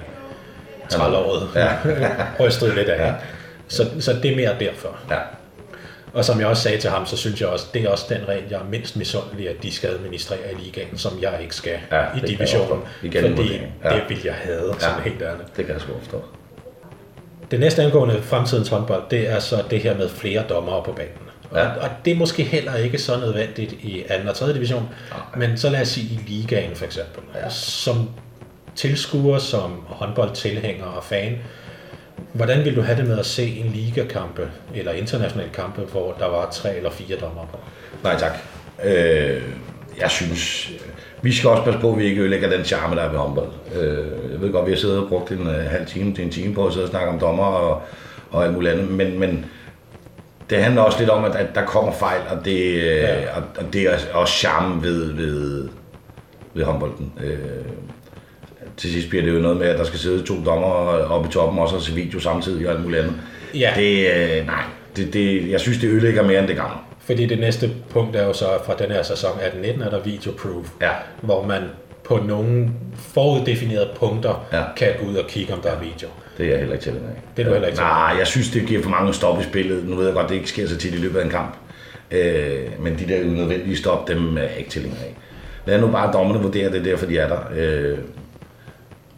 trælåret 0.91 1.49
Ja. 1.55 1.69
rystet 2.45 2.75
lidt 2.75 2.89
af. 2.89 2.99
Ja. 2.99 3.07
Ja. 3.07 3.13
Så, 3.67 3.89
så 3.99 4.13
det 4.13 4.31
er 4.31 4.35
mere 4.35 4.55
derfor. 4.59 4.97
Ja. 5.09 5.17
Og 6.13 6.25
som 6.25 6.39
jeg 6.39 6.47
også 6.47 6.63
sagde 6.63 6.77
til 6.77 6.89
ham, 6.89 7.05
så 7.05 7.17
synes 7.17 7.41
jeg 7.41 7.49
også, 7.49 7.65
det 7.73 7.83
er 7.83 7.89
også 7.89 8.05
den 8.09 8.27
regel, 8.27 8.43
jeg 8.49 8.59
er 8.59 8.63
mindst 8.69 8.95
misundelig, 8.95 9.49
at 9.49 9.55
de 9.63 9.73
skal 9.73 9.89
administrere 9.89 10.39
i 10.51 10.63
ligaen, 10.63 10.97
som 10.97 11.11
jeg 11.21 11.33
ikke 11.41 11.55
skal 11.55 11.73
Ja, 11.91 11.97
ja, 11.99 12.05
i 12.17 12.19
divisionen. 12.19 12.81
Fordi. 13.01 13.61
Ja. 13.83 13.89
det 13.89 14.01
vil 14.09 14.19
jeg 14.25 14.33
have, 14.33 14.73
sådan 14.79 15.01
helt 15.03 15.21
ærligt. 15.21 15.57
Det 15.57 15.65
kan 15.65 15.73
jeg 15.73 15.81
sgu 15.81 15.91
forstå. 15.99 16.23
Det 17.51 17.59
næste 17.59 17.83
angående 17.83 18.21
fremtidens 18.21 18.69
håndbold, 18.69 19.03
det 19.11 19.29
er 19.29 19.39
så 19.39 19.63
det 19.69 19.79
her 19.79 19.97
med 19.97 20.09
flere 20.09 20.43
dommere 20.49 20.83
på 20.83 20.91
banen. 20.91 21.11
Ja. 21.55 21.67
Og, 21.67 21.81
og 21.81 21.89
det 22.05 22.13
er 22.13 22.17
måske 22.17 22.43
heller 22.43 22.75
ikke 22.75 22.97
så 22.97 23.19
nødvendigt 23.19 23.71
i 23.73 24.03
2. 24.23 24.29
og 24.29 24.35
3. 24.35 24.53
division, 24.53 24.89
men 25.37 25.57
så 25.57 25.69
lad 25.69 25.81
os 25.81 25.87
sige 25.87 26.05
i 26.13 26.19
ligaen 26.31 26.75
for 26.75 26.85
eksempel. 26.85 27.23
Ja. 27.35 27.49
Som 27.49 28.09
tilskuer, 28.75 29.37
som 29.37 29.71
håndboldtilhænger 29.87 30.85
og 30.85 31.03
fan, 31.03 31.37
hvordan 32.33 32.65
vil 32.65 32.75
du 32.75 32.81
have 32.81 32.97
det 32.97 33.07
med 33.07 33.19
at 33.19 33.25
se 33.25 33.47
en 33.47 33.71
ligakampe 33.71 34.49
eller 34.75 34.91
international 34.91 35.49
kampe, 35.53 35.81
hvor 35.81 36.15
der 36.19 36.27
var 36.27 36.49
tre 36.51 36.75
eller 36.77 36.91
fire 36.91 37.17
dommere 37.17 37.47
på? 37.51 37.57
Nej 38.03 38.17
tak. 38.17 38.31
Øh, 38.83 39.41
jeg 39.99 40.09
synes, 40.09 40.71
vi 41.21 41.33
skal 41.33 41.49
også 41.49 41.63
passe 41.63 41.79
på, 41.79 41.91
at 41.91 41.99
vi 41.99 42.05
ikke 42.05 42.21
ødelægger 42.21 42.49
den 42.49 42.65
charme, 42.65 42.95
der 42.95 43.01
er 43.01 43.09
ved 43.09 43.17
håndbold. 43.19 43.49
Øh, 43.75 44.31
jeg 44.31 44.41
ved 44.41 44.51
godt, 44.51 44.65
vi 44.65 44.71
har 44.71 44.77
siddet 44.77 44.97
og 44.97 45.09
brugt 45.09 45.31
en 45.31 45.47
uh, 45.47 45.53
halv 45.53 45.85
time 45.85 46.15
til 46.15 46.23
en 46.23 46.31
time 46.31 46.53
på 46.53 46.67
at 46.67 46.73
sidde 46.73 46.85
og 46.85 46.89
snakke 46.89 47.09
om 47.09 47.19
dommer 47.19 47.43
og, 47.43 47.81
og 48.31 48.45
alt 48.45 48.53
muligt 48.53 48.73
andet, 48.73 48.91
men, 48.91 49.19
men 49.19 49.45
det 50.49 50.63
handler 50.63 50.81
også 50.81 50.99
lidt 50.99 51.09
om, 51.09 51.23
at, 51.23 51.35
at 51.35 51.55
der 51.55 51.65
kommer 51.65 51.91
fejl, 51.91 52.21
og 52.29 52.45
det, 52.45 52.77
ja. 52.77 53.21
Ja. 53.21 53.37
og, 53.37 53.43
og 53.57 53.73
det 53.73 53.81
er 53.81 53.97
også 54.13 54.33
charme 54.33 54.83
ved, 54.83 55.13
ved, 55.13 55.69
ved 56.53 56.63
håndbolden. 56.63 57.13
Øh, 57.23 57.37
til 58.77 58.91
sidst 58.91 59.09
bliver 59.09 59.23
det 59.25 59.33
jo 59.33 59.39
noget 59.39 59.57
med, 59.57 59.67
at 59.67 59.77
der 59.79 59.83
skal 59.83 59.99
sidde 59.99 60.23
to 60.23 60.33
dommer 60.45 60.67
oppe 61.09 61.29
i 61.29 61.31
toppen 61.31 61.59
også 61.59 61.75
og 61.75 61.81
se 61.81 61.93
video 61.93 62.19
samtidig 62.19 62.67
og 62.67 62.73
alt 62.73 62.83
muligt 62.83 63.01
andet. 63.01 63.15
Ja. 63.55 63.71
Det, 63.75 64.07
øh, 64.39 64.45
nej, 64.45 64.63
det, 64.95 65.13
det, 65.13 65.49
jeg 65.49 65.59
synes, 65.59 65.77
det 65.77 65.87
ødelægger 65.87 66.23
mere, 66.23 66.39
end 66.39 66.47
det 66.47 66.55
gavner. 66.55 66.87
Fordi 67.05 67.25
det 67.25 67.39
næste 67.39 67.69
punkt 67.89 68.15
er 68.15 68.25
jo 68.25 68.33
så, 68.33 68.45
fra 68.65 68.75
den 68.79 68.91
her 68.91 69.03
sæson 69.03 69.31
18-19 69.31 69.85
er 69.85 69.89
der 69.89 69.99
videoproof, 70.03 70.67
Ja. 70.81 70.89
hvor 71.21 71.45
man 71.45 71.61
på 72.03 72.17
nogle 72.27 72.69
foruddefinerede 72.95 73.89
punkter 73.95 74.47
Ja. 74.53 74.61
kan 74.77 74.87
gå 75.01 75.05
ud 75.11 75.15
og 75.15 75.27
kigge, 75.27 75.53
om 75.53 75.59
der 75.61 75.69
er 75.69 75.79
video. 75.79 76.07
Det 76.37 76.45
er 76.45 76.49
jeg 76.49 76.57
heller 76.59 76.73
ikke 76.73 76.83
tilhænger 76.83 77.09
af. 77.09 77.15
Det 77.37 77.41
er 77.41 77.47
du 77.47 77.53
heller 77.53 77.67
ikke 77.67 77.79
Nej, 77.79 78.15
jeg 78.19 78.27
synes, 78.27 78.49
det 78.51 78.67
giver 78.67 78.83
for 78.83 78.89
mange 78.89 79.13
stop 79.13 79.39
i 79.39 79.43
spillet. 79.43 79.87
Nu 79.87 79.95
ved 79.95 80.05
jeg 80.05 80.13
godt, 80.13 80.29
det 80.29 80.35
ikke 80.35 80.49
sker 80.49 80.67
så 80.67 80.77
tit 80.77 80.93
i 80.93 80.97
løbet 80.97 81.19
af 81.19 81.23
en 81.23 81.29
kamp. 81.29 81.55
Øh, 82.11 82.59
men 82.79 82.99
de 82.99 83.07
der 83.13 83.25
unødvendige 83.25 83.77
stop, 83.77 84.07
dem 84.07 84.37
er 84.37 84.41
jeg 84.41 84.51
ikke 84.57 84.69
tilhænger 84.69 84.97
af. 84.99 85.15
Lad 85.65 85.81
nu 85.81 85.87
bare 85.87 86.13
dommerne 86.13 86.41
vurdere 86.43 86.69
det, 86.71 86.79
er 86.79 86.83
derfor 86.83 87.05
de 87.05 87.17
er 87.17 87.27
der. 87.27 87.39
Øh, 87.55 87.97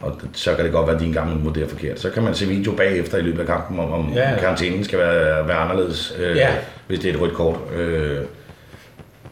og 0.03 0.21
så 0.33 0.55
kan 0.55 0.65
det 0.65 0.73
godt 0.73 0.87
være, 0.87 0.95
at 0.95 1.01
de 1.01 1.05
engang 1.05 1.45
vurderer 1.45 1.67
forkert. 1.67 1.99
Så 1.99 2.09
kan 2.09 2.23
man 2.23 2.35
se 2.35 2.45
video 2.47 2.71
bagefter 2.71 3.17
i 3.17 3.21
løbet 3.21 3.39
af 3.39 3.45
kampen, 3.47 3.79
om, 3.79 3.91
om 3.91 4.13
Ja. 4.13 4.35
karantænen 4.39 4.83
skal 4.83 4.99
være, 4.99 5.47
være 5.47 5.57
anderledes, 5.57 6.15
øh, 6.19 6.37
Ja. 6.37 6.49
hvis 6.87 6.99
det 6.99 7.09
er 7.09 7.13
et 7.13 7.21
rødt 7.21 7.33
kort. 7.33 7.55
Øh, 7.75 8.17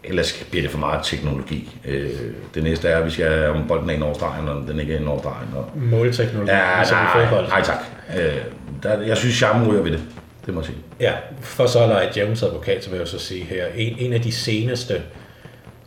ellers 0.03 0.45
bliver 0.51 0.61
det 0.61 0.71
for 0.71 0.79
meget 0.79 0.99
teknologi. 1.03 1.77
Øh, 1.87 2.09
det 2.55 2.63
næste 2.63 2.87
er, 2.87 3.01
vi 3.03 3.09
skal 3.11 3.49
om 3.49 3.67
bolden 3.67 3.89
er 3.89 3.93
ind 3.93 4.03
over 4.03 4.13
stregen, 4.13 4.47
og 4.49 4.63
den 4.67 4.79
ikke 4.79 4.93
er 4.95 4.99
ind 4.99 5.07
over 5.07 5.19
stregen. 5.19 5.47
Og, 5.55 5.71
Målteknologi, 5.75 6.51
Ja, 6.51 6.81
i 6.81 6.85
nej, 6.91 7.25
fodbold. 7.25 7.47
nej 7.47 7.61
tak. 7.61 7.77
Øh, 8.19 8.33
der, 8.83 9.01
jeg 9.01 9.17
synes, 9.17 9.35
charmen 9.35 9.67
ryger 9.71 9.81
ved 9.83 9.91
det. 9.91 9.99
Det 10.45 10.53
må 10.53 10.59
jeg 10.59 10.65
sige. 10.65 10.77
Ja, 10.99 11.13
for 11.41 11.65
så 11.65 11.79
er 11.79 11.87
der 11.87 12.09
et 12.09 12.17
Jones 12.17 12.43
advokat, 12.43 12.83
så 12.83 12.89
vil 12.89 12.97
jeg 12.99 13.07
så 13.07 13.19
sige 13.19 13.43
her. 13.43 13.65
En, 13.75 13.95
en 13.99 14.13
af 14.13 14.21
de 14.21 14.31
seneste 14.31 15.01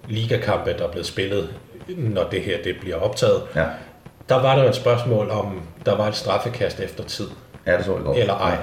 ligakampe, 0.08 0.74
der 0.78 0.84
er 0.86 0.90
blevet 0.90 1.06
spillet, 1.06 1.48
når 1.88 2.28
det 2.30 2.40
her 2.42 2.56
det 2.64 2.74
bliver 2.80 2.96
optaget, 2.96 3.42
Ja. 3.56 3.64
Der 4.28 4.34
var 4.34 4.56
der 4.56 4.62
jo 4.62 4.68
et 4.68 4.74
spørgsmål 4.74 5.30
om, 5.30 5.60
der 5.86 5.96
var 5.96 6.08
et 6.08 6.16
straffekast 6.16 6.80
efter 6.80 7.04
tid, 7.04 7.26
Ja, 7.66 7.76
det 7.76 7.84
så 7.84 7.94
jeg 7.94 8.04
godt. 8.04 8.18
eller 8.18 8.34
ej. 8.34 8.56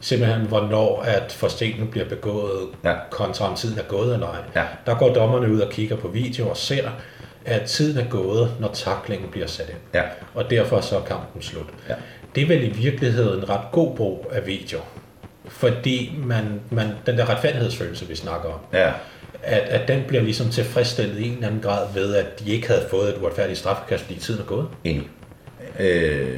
Simpelthen, 0.00 0.40
hvornår 0.46 1.02
at 1.02 1.32
forseelsen 1.32 1.88
bliver 1.88 2.08
begået, 2.08 2.68
Ja. 2.84 2.94
kontra 3.10 3.48
om 3.50 3.54
tiden 3.56 3.78
er 3.78 3.82
gået 3.82 4.14
eller 4.14 4.26
ej. 4.28 4.38
Ja. 4.56 4.64
Der 4.86 4.94
går 4.98 5.14
dommerne 5.14 5.52
ud 5.52 5.60
og 5.60 5.70
kigger 5.72 5.96
på 5.96 6.08
video 6.08 6.48
og 6.48 6.56
ser, 6.56 6.88
at 7.44 7.62
tiden 7.62 7.98
er 8.06 8.08
gået, 8.10 8.52
når 8.60 8.68
taklingen 8.68 9.30
bliver 9.30 9.46
sat 9.46 9.68
ind. 9.68 9.78
Ja. 9.94 10.02
Og 10.34 10.50
derfor 10.50 10.80
så 10.80 10.96
er 10.96 11.02
kampen 11.02 11.42
slut. 11.42 11.66
Ja. 11.88 11.94
Det 12.34 12.42
er 12.42 12.46
vel 12.48 12.64
i 12.64 12.70
virkeligheden 12.70 13.38
en 13.38 13.48
ret 13.50 13.60
god 13.72 13.96
brug 13.96 14.26
af 14.32 14.46
video. 14.46 14.78
Fordi 15.48 16.14
man, 16.24 16.60
man, 16.70 16.88
den 17.06 17.18
der 17.18 17.30
retfærdighedsfølelse, 17.30 18.06
vi 18.08 18.16
snakker 18.16 18.48
om, 18.48 18.58
Ja. 18.72 18.92
At, 19.42 19.60
at 19.60 19.88
den 19.88 20.02
bliver 20.08 20.22
ligesom 20.22 20.50
tilfredsstillet 20.50 21.18
i 21.18 21.26
en 21.26 21.34
eller 21.34 21.46
anden 21.46 21.60
grad 21.60 21.86
ved, 21.94 22.14
at 22.14 22.40
de 22.40 22.52
ikke 22.52 22.68
havde 22.68 22.82
fået 22.90 23.08
et 23.08 23.14
uretfærdigt 23.22 23.58
straffekast, 23.58 24.04
fordi 24.04 24.20
tiden 24.20 24.40
er 24.40 24.44
gået. 24.44 24.66
Enig. 24.84 25.08
Øh, 25.80 26.28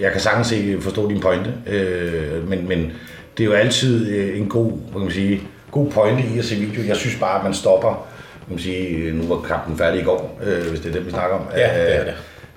jeg 0.00 0.12
kan 0.12 0.20
sagtens 0.20 0.46
se, 0.46 0.76
forstå 0.80 1.08
din 1.08 1.20
pointe, 1.20 1.54
øh, 1.66 2.48
men, 2.48 2.68
men 2.68 2.92
det 3.38 3.44
er 3.44 3.46
jo 3.46 3.52
altid 3.52 4.08
øh, 4.08 4.38
en 4.38 4.48
god, 4.48 4.70
hvad 4.70 4.92
kan 4.92 5.00
man 5.00 5.10
sige, 5.10 5.40
god 5.70 5.90
pointe 5.90 6.22
i 6.34 6.38
at 6.38 6.44
se 6.44 6.54
video. 6.54 6.82
Jeg 6.86 6.96
synes 6.96 7.16
bare, 7.16 7.38
at 7.38 7.44
man 7.44 7.54
stopper, 7.54 8.08
kan 8.46 8.50
man 8.54 8.58
sige, 8.58 9.12
nu 9.12 9.34
var 9.34 9.42
kampen 9.42 9.78
færdig 9.78 10.00
i 10.00 10.04
går, 10.04 10.40
øh, 10.44 10.66
hvis 10.66 10.80
det 10.80 10.88
er 10.88 10.92
det, 10.92 11.06
vi 11.06 11.10
snakker 11.10 11.36
om. 11.36 11.46
Ja, 11.56 11.84
det 11.84 11.96
er 11.96 12.04
det. 12.04 12.14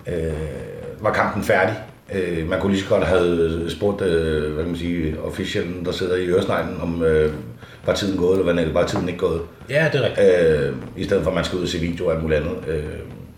Øh, 0.08 0.34
var 1.00 1.14
kampen 1.14 1.44
færdig. 1.44 1.76
Øh, 2.14 2.50
man 2.50 2.60
kunne 2.60 2.72
lige 2.72 2.84
så 2.84 2.90
godt 2.90 3.04
have 3.04 3.70
spurgt, 3.70 4.02
øh, 4.02 4.54
hvad 4.54 4.64
kan 4.64 4.72
man 4.72 4.80
sige, 4.80 5.16
officialen, 5.24 5.86
der 5.86 5.92
sidder 5.92 6.16
i 6.16 6.28
øresneglen, 6.28 6.82
om 6.82 7.04
øh, 7.04 7.34
var 7.86 7.94
tiden 7.94 8.18
gået, 8.18 8.40
eller 8.40 8.74
var 8.74 8.88
tiden 8.88 9.08
ikke 9.10 9.20
gået. 9.20 9.42
Ja, 9.70 9.90
det 9.94 10.02
er 10.02 10.06
rigtigt. 10.06 10.60
Øh, 10.60 10.76
I 10.98 11.04
stedet 11.04 11.24
for, 11.24 11.32
at 11.32 11.36
man 11.36 11.46
skal 11.46 11.58
ud 11.58 11.64
og 11.64 11.70
se 11.70 11.78
video 11.80 12.06
og 12.06 12.14
alt 12.14 12.22
muligt 12.24 12.40
andet. 12.42 12.58
Øh, 12.68 12.84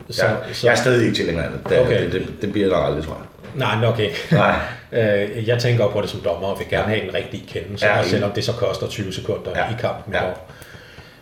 Så- 0.09 0.25
jeg, 0.25 0.37
så- 0.53 0.67
jeg 0.67 0.71
er 0.71 0.75
stadig 0.77 1.03
ikke 1.05 1.15
tilhænger 1.17 1.43
af 1.43 1.49
det. 1.51 1.69
Det, 1.69 1.79
Okay. 1.79 2.03
det, 2.03 2.11
det, 2.11 2.27
det 2.41 2.51
bliver 2.51 2.69
der 2.69 2.77
aldrig, 2.77 3.03
tror 3.03 3.13
jeg. 3.13 3.23
Nej, 3.55 3.75
men 3.75 3.83
okay. 3.85 4.09
Nej. 4.31 4.55
Øh, 4.91 5.47
jeg 5.47 5.59
tænker 5.59 5.89
på 5.89 6.01
det 6.01 6.09
som 6.09 6.19
dommer 6.19 6.47
og 6.47 6.59
vil 6.59 6.67
gerne 6.69 6.87
have 6.87 7.01
den 7.07 7.13
rigtige 7.13 7.43
kendelse, 7.47 7.85
Ja, 7.85 7.97
ja, 7.97 8.03
selvom 8.03 8.31
det 8.31 8.43
så 8.43 8.51
koster 8.51 8.87
20 8.87 9.13
sekunder 9.13 9.51
Ja, 9.55 9.65
ja, 9.65 9.71
i 9.71 9.75
kampen 9.79 10.13
ja. 10.13 10.25
ja. 10.25 10.31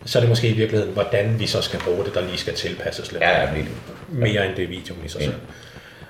Så 0.05 0.17
er 0.17 0.21
det 0.21 0.29
måske 0.29 0.47
i 0.49 0.53
virkeligheden, 0.53 0.93
hvordan 0.93 1.35
vi 1.39 1.47
så 1.47 1.61
skal 1.61 1.79
bruge 1.79 2.05
det, 2.05 2.13
der 2.13 2.21
lige 2.21 2.37
skal 2.37 2.53
tilpasses 2.53 3.11
lidt. 3.11 3.23
Ja, 3.23 3.41
ja, 3.41 3.49
helt. 3.53 3.67
Mere 4.09 4.47
end 4.47 4.55
det 4.55 4.69
videoen 4.69 5.01
i 5.05 5.07
sig 5.09 5.21
selv. 5.21 5.33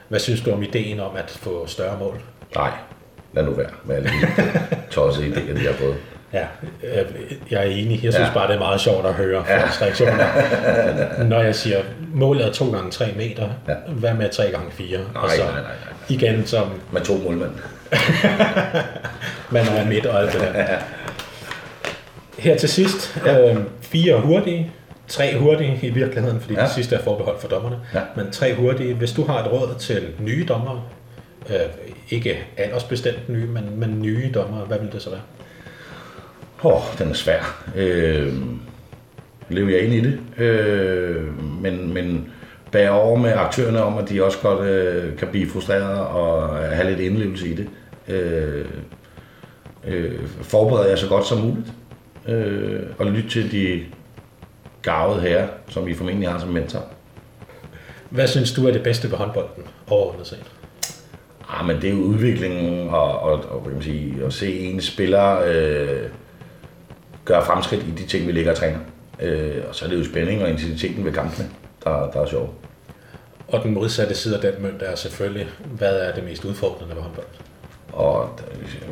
Hvad 0.07 0.19
synes 0.19 0.41
du 0.41 0.51
om 0.51 0.63
ideen 0.63 0.99
om 0.99 1.15
at 1.15 1.37
få 1.41 1.67
større 1.67 1.97
mål? 1.99 2.21
Nej, 2.55 2.71
lad 3.33 3.43
nu 3.43 3.51
være 3.51 3.69
med 3.85 3.95
alle 3.95 4.09
de 4.09 4.27
tossede 4.91 5.27
idéer, 5.27 5.59
de 5.59 5.65
har 5.67 5.73
fået. 5.73 5.95
Ja, 6.35 6.45
øh, 6.83 7.05
jeg 7.51 7.59
er 7.59 7.69
enig. 7.71 8.03
Jeg 8.03 8.13
synes 8.13 8.27
Ja. 8.27 8.33
bare, 8.33 8.47
det 8.47 8.55
er 8.55 8.59
meget 8.59 8.81
sjovt 8.81 9.05
at 9.05 9.13
høre 9.13 9.43
Ja. 9.49 9.61
folks 9.63 9.81
reaktioner. 9.81 10.25
Når 11.31 11.41
jeg 11.41 11.55
siger, 11.55 11.77
målet 12.13 12.45
er 12.45 12.51
2 12.51 12.71
gange 12.71 12.91
3 12.91 13.05
meter, 13.17 13.49
Ja. 13.67 13.73
hvad 13.87 14.13
med 14.13 14.29
3 14.29 14.43
gange 14.51 14.71
4? 14.71 14.97
Nej, 14.97 15.23
og 15.23 15.29
så 15.29 15.43
nej, 15.43 15.51
nej, 15.51 15.61
nej. 15.61 15.71
igen, 16.09 16.45
som 16.45 16.67
Med 16.91 17.01
to 17.01 17.17
målmænd. 17.17 17.51
man 19.51 19.67
er 19.67 19.85
midt 19.85 20.05
og 20.05 20.21
alt 20.21 20.33
det 20.33 20.41
der. 20.41 20.65
Her 22.37 22.57
til 22.57 22.69
sidst, 22.69 23.17
øh, 23.27 23.55
fire 23.81 24.19
hurtige, 24.21 24.71
tre 25.07 25.37
hurtige 25.37 25.79
i 25.81 25.89
virkeligheden, 25.89 26.41
fordi 26.41 26.53
ja. 26.53 26.61
det 26.61 26.69
sidste 26.71 26.95
er 26.95 27.01
forbeholdt 27.03 27.41
for 27.41 27.47
dommerne, 27.47 27.75
Ja. 27.93 27.99
men 28.15 28.31
tre 28.31 28.55
hurtige. 28.55 28.93
Hvis 28.93 29.11
du 29.11 29.25
har 29.25 29.39
et 29.43 29.51
råd 29.51 29.75
til 29.79 30.03
nye 30.19 30.45
dommere, 30.49 30.81
øh, 31.49 31.55
ikke 32.09 32.37
aldersbestemt 32.57 33.29
nye, 33.29 33.45
men, 33.47 33.63
men 33.79 34.01
nye 34.01 34.31
dommere, 34.33 34.59
hvad 34.65 34.79
vil 34.79 34.91
det 34.91 35.01
så 35.01 35.09
være? 35.09 35.21
Åh, 36.65 36.73
oh, 36.73 36.97
den 36.99 37.09
er 37.09 37.13
svær. 37.13 37.63
Øh, 37.75 38.33
lever 39.49 39.69
jeg 39.69 39.81
ind 39.81 39.93
i 39.93 40.01
det. 40.01 40.19
Øh, 40.37 41.41
men, 41.61 41.93
men 41.93 42.29
bære 42.71 42.91
over 42.91 43.17
med 43.17 43.31
aktørerne 43.31 43.83
om, 43.83 43.97
at 43.97 44.09
de 44.09 44.23
også 44.23 44.37
godt 44.41 44.69
øh, 44.69 45.17
kan 45.17 45.27
blive 45.27 45.49
frustrerede 45.49 46.07
og 46.07 46.57
have 46.57 46.89
lidt 46.89 46.99
indlevelse 46.99 47.47
i 47.47 47.55
det. 47.55 47.69
Øh, 48.07 48.65
øh, 49.87 50.27
forbereder 50.41 50.89
jeg 50.89 50.97
så 50.97 51.07
godt 51.07 51.25
som 51.25 51.37
muligt. 51.37 51.67
Øh, 52.27 52.83
og 52.97 53.05
lytte 53.05 53.29
til 53.29 53.51
de 53.51 53.83
gavede 54.81 55.21
herrer, 55.21 55.47
som 55.67 55.85
vi 55.85 55.93
formentlig 55.93 56.29
har 56.29 56.39
som 56.39 56.49
mentor. 56.49 56.83
Hvad 58.09 58.27
synes 58.27 58.53
du 58.53 58.67
er 58.67 58.71
det 58.71 58.83
bedste 58.83 59.11
ved 59.11 59.17
håndbolden, 59.17 59.63
overordnet 59.87 60.27
set? 60.27 60.51
Ah, 61.49 61.67
men 61.67 61.75
det 61.75 61.89
er 61.89 61.93
jo 61.93 61.99
udviklingen 61.99 62.89
og, 62.89 63.19
og, 63.19 63.33
og 63.49 63.63
kan 63.63 63.73
man 63.73 63.81
sige, 63.81 64.25
at 64.25 64.33
se 64.33 64.59
en 64.59 64.81
spiller 64.81 65.41
øh, 65.45 66.09
gøre 67.25 67.45
fremskridt 67.45 67.83
i 67.83 67.91
de 67.91 68.07
ting, 68.07 68.27
vi 68.27 68.31
ligger 68.31 68.51
og 68.51 68.57
træner. 68.57 68.79
Øh, 69.19 69.63
og 69.69 69.75
så 69.75 69.85
er 69.85 69.89
det 69.89 69.99
jo 69.99 70.05
spænding 70.05 70.43
og 70.43 70.49
intensiteten 70.49 71.05
ved 71.05 71.11
kampene, 71.11 71.49
der, 71.83 72.11
der 72.13 72.21
er 72.21 72.25
sjov. 72.25 72.53
Og 73.47 73.63
den 73.63 73.73
modsatte 73.73 74.15
side 74.15 74.35
af 74.35 74.41
den 74.41 74.63
mønt 74.63 74.81
er 74.81 74.95
selvfølgelig, 74.95 75.47
hvad 75.65 75.95
er 75.95 76.13
det 76.13 76.23
mest 76.23 76.45
udfordrende 76.45 76.95
ved 76.95 77.01
håndbold? 77.01 77.25
Og 77.93 78.29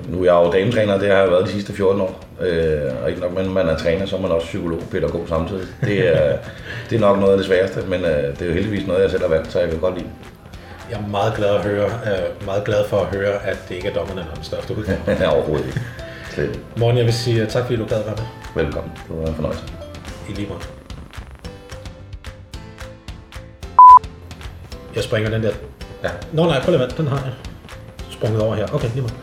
nu 0.10 0.22
er 0.22 0.26
jeg 0.26 0.34
jo 0.34 0.52
dametræner, 0.52 0.98
det 0.98 1.10
har 1.10 1.18
jeg 1.18 1.32
været 1.32 1.46
de 1.46 1.52
sidste 1.52 1.74
14 1.74 2.02
år. 2.02 2.24
Øh, 2.42 2.92
og 3.04 3.10
ikke 3.10 3.22
nok, 3.22 3.34
men 3.34 3.54
man 3.54 3.68
er 3.70 3.78
træner, 3.78 4.06
så 4.06 4.18
er 4.18 4.22
man 4.22 4.32
også 4.32 4.48
psykolog 4.48 4.80
og 4.80 4.88
pædagog 4.92 5.28
samtidig. 5.28 5.68
Det 5.82 6.08
er, 6.16 6.38
det 6.90 6.96
er 6.96 7.00
nok 7.00 7.20
noget 7.20 7.32
af 7.32 7.38
det 7.38 7.48
sværeste, 7.48 7.82
men 7.88 8.06
øh, 8.06 8.24
det 8.24 8.42
er 8.42 8.46
jo 8.46 8.54
heldigvis 8.54 8.88
noget, 8.88 9.02
jeg 9.02 9.10
selv 9.10 9.22
har 9.22 9.30
valgt, 9.30 9.52
så 9.52 9.60
jeg 9.60 9.70
kan 9.70 9.80
godt 9.80 9.98
lide. 9.98 10.10
Jeg 10.90 11.00
er 11.00 11.08
meget 11.08 11.34
glad, 11.36 11.50
at 11.50 11.62
høre, 11.62 11.86
øh, 11.86 12.46
meget 12.46 12.64
glad 12.64 12.88
for 12.88 13.00
at 13.00 13.06
høre, 13.06 13.46
at 13.46 13.58
det 13.70 13.76
ikke 13.76 13.88
er 13.88 13.94
dommerne, 13.94 14.22
der 14.22 14.28
er 14.32 14.34
den 14.34 14.44
største 14.44 14.78
udfordring. 14.78 15.20
det. 15.20 15.28
Overhovedet 15.36 15.66
ikke. 15.66 15.82
Morgen, 16.78 16.98
jeg 16.98 17.06
vil 17.06 17.14
sige 17.14 17.42
øh, 17.42 17.48
tak, 17.48 17.64
fordi 17.66 17.76
du 17.78 17.86
gad 17.86 18.04
være 18.04 18.16
med. 18.16 18.64
Velkommen. 18.64 18.92
Det 19.08 19.18
var 19.18 19.28
en 19.28 19.36
fornøjelse. 19.36 19.64
I 20.30 20.34
lige 20.34 20.48
måde. 20.48 20.60
Jeg 24.96 25.04
springer 25.04 25.30
den 25.30 25.44
der... 25.44 25.52
Ja. 26.04 26.10
Nå 26.32 26.46
nej, 26.46 26.62
prøv 26.62 26.72
lige 26.76 26.86
at 26.86 26.98
den 26.98 27.08
har 27.08 27.18
jeg 27.18 27.34
sprunget 28.12 28.42
over 28.42 28.56
her. 28.56 28.68
Okay, 28.74 28.88
lige 28.90 29.02
måde. 29.02 29.14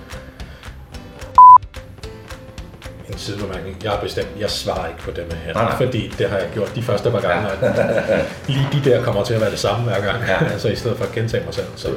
En 3.09 3.19
sidebemærkning. 3.19 3.77
Jeg 3.82 3.91
har 3.91 4.01
bestemt, 4.01 4.28
jeg 4.39 4.51
svarer 4.51 4.89
ikke 4.89 5.01
på 5.01 5.11
det 5.11 5.24
med 5.28 5.37
her, 5.37 5.55
Nej, 5.55 5.65
nej. 5.65 5.77
fordi 5.77 6.12
det 6.19 6.28
har 6.31 6.39
jeg 6.39 6.49
gjort 6.55 6.74
de 6.74 6.82
første 6.82 7.11
par 7.11 7.20
gange. 7.20 7.49
Ja. 7.62 8.24
Lige 8.47 8.69
de 8.73 8.91
der 8.91 9.03
kommer 9.03 9.24
til 9.24 9.35
at 9.35 9.41
være 9.41 9.51
det 9.51 9.59
samme 9.59 9.85
hver 9.85 10.01
gang. 10.01 10.23
Ja. 10.28 10.45
altså 10.53 10.69
i 10.69 10.77
stedet 10.77 10.97
for 10.97 11.05
at 11.05 11.12
gentage 11.12 11.45
mig 11.45 11.55
selv, 11.55 11.66
så, 11.77 11.89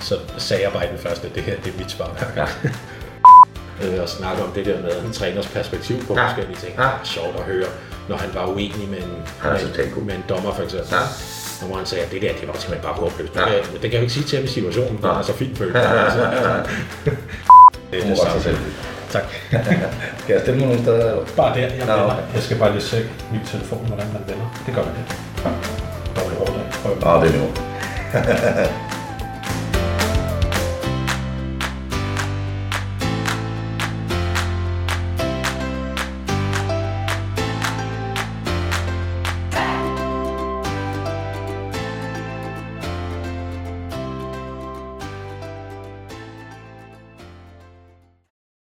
så 0.00 0.18
sagde 0.38 0.62
jeg 0.62 0.72
bare 0.72 0.84
i 0.86 0.88
den 0.88 0.98
første, 0.98 1.28
det 1.34 1.42
her 1.42 1.56
det 1.64 1.74
er 1.74 1.78
mit 1.78 1.90
svar 1.90 2.06
hver 2.18 2.34
gang. 2.34 2.50
Ja. 2.64 2.70
Øh, 3.82 4.02
og 4.02 4.08
snakke 4.08 4.42
om 4.42 4.50
det 4.54 4.66
der 4.66 4.80
med 4.82 4.90
en 5.06 5.12
træners 5.12 5.46
perspektiv 5.46 6.06
på 6.06 6.14
Ja. 6.14 6.20
ja. 6.20 6.26
forskellige 6.26 6.56
ting. 6.64 6.72
Ja. 6.78 6.82
Ja. 6.82 6.90
Sjovt 7.04 7.36
at 7.38 7.44
høre, 7.52 7.68
når 8.08 8.16
han 8.16 8.30
var 8.34 8.46
uenig 8.46 8.88
med 8.88 8.98
en, 8.98 9.14
Han 9.40 9.50
er 9.52 9.54
med, 9.54 9.84
en, 9.96 10.06
med 10.06 10.14
en 10.14 10.24
dommer 10.28 10.52
for 10.54 10.62
eksempel. 10.62 10.88
Ja. 10.92 10.96
Ja. 11.60 11.66
Hvor 11.66 11.76
han 11.76 11.86
sagde, 11.86 12.04
at 12.04 12.10
det 12.12 12.22
der, 12.22 12.32
det 12.40 12.48
var 12.48 12.54
simpelthen 12.54 12.82
bare 12.88 12.94
håbløst. 13.02 13.36
Ja. 13.36 13.40
Ja. 13.50 13.56
Det, 13.56 13.72
det 13.72 13.80
kan 13.80 13.92
jeg 13.92 14.00
ikke 14.02 14.14
sige 14.14 14.24
til 14.26 14.36
ham 14.38 14.44
i 14.44 14.48
situationen, 14.48 14.98
for 15.00 15.06
Ja. 15.08 15.12
han 15.14 15.22
er 15.22 15.26
så 15.26 15.32
fint 15.42 15.58
følt. 15.58 15.76
Altså. 15.76 16.18
det 17.90 17.98
er 17.98 18.02
Hun 18.02 18.10
det 18.10 18.18
sig 18.18 18.42
selv. 18.42 18.56
samme. 18.56 18.72
Tak. 19.10 19.24
Skal 20.22 20.32
jeg 20.34 20.40
stille 20.42 20.58
mig 20.58 20.66
nogle 20.68 20.82
steder? 20.82 21.10
eller? 21.10 21.24
Bare 21.36 21.54
der, 21.54 21.60
jeg, 21.60 21.70
vender. 21.80 21.94
okay. 22.04 22.34
jeg 22.34 22.42
skal 22.42 22.56
bare 22.58 22.72
lige 22.72 22.82
se 22.82 23.06
min 23.32 23.40
telefon, 23.52 23.86
hvordan 23.86 24.06
man 24.12 24.22
vender. 24.28 24.46
Det 24.66 24.74
gør 24.74 24.82
man 24.88 24.94
ikke. 25.02 25.14
Ja. 25.44 25.50
Dårligt 26.20 26.40
råd. 26.40 26.50
Nå, 27.00 27.24
det 27.26 27.34
er 27.34 27.38
nu. 27.40 28.90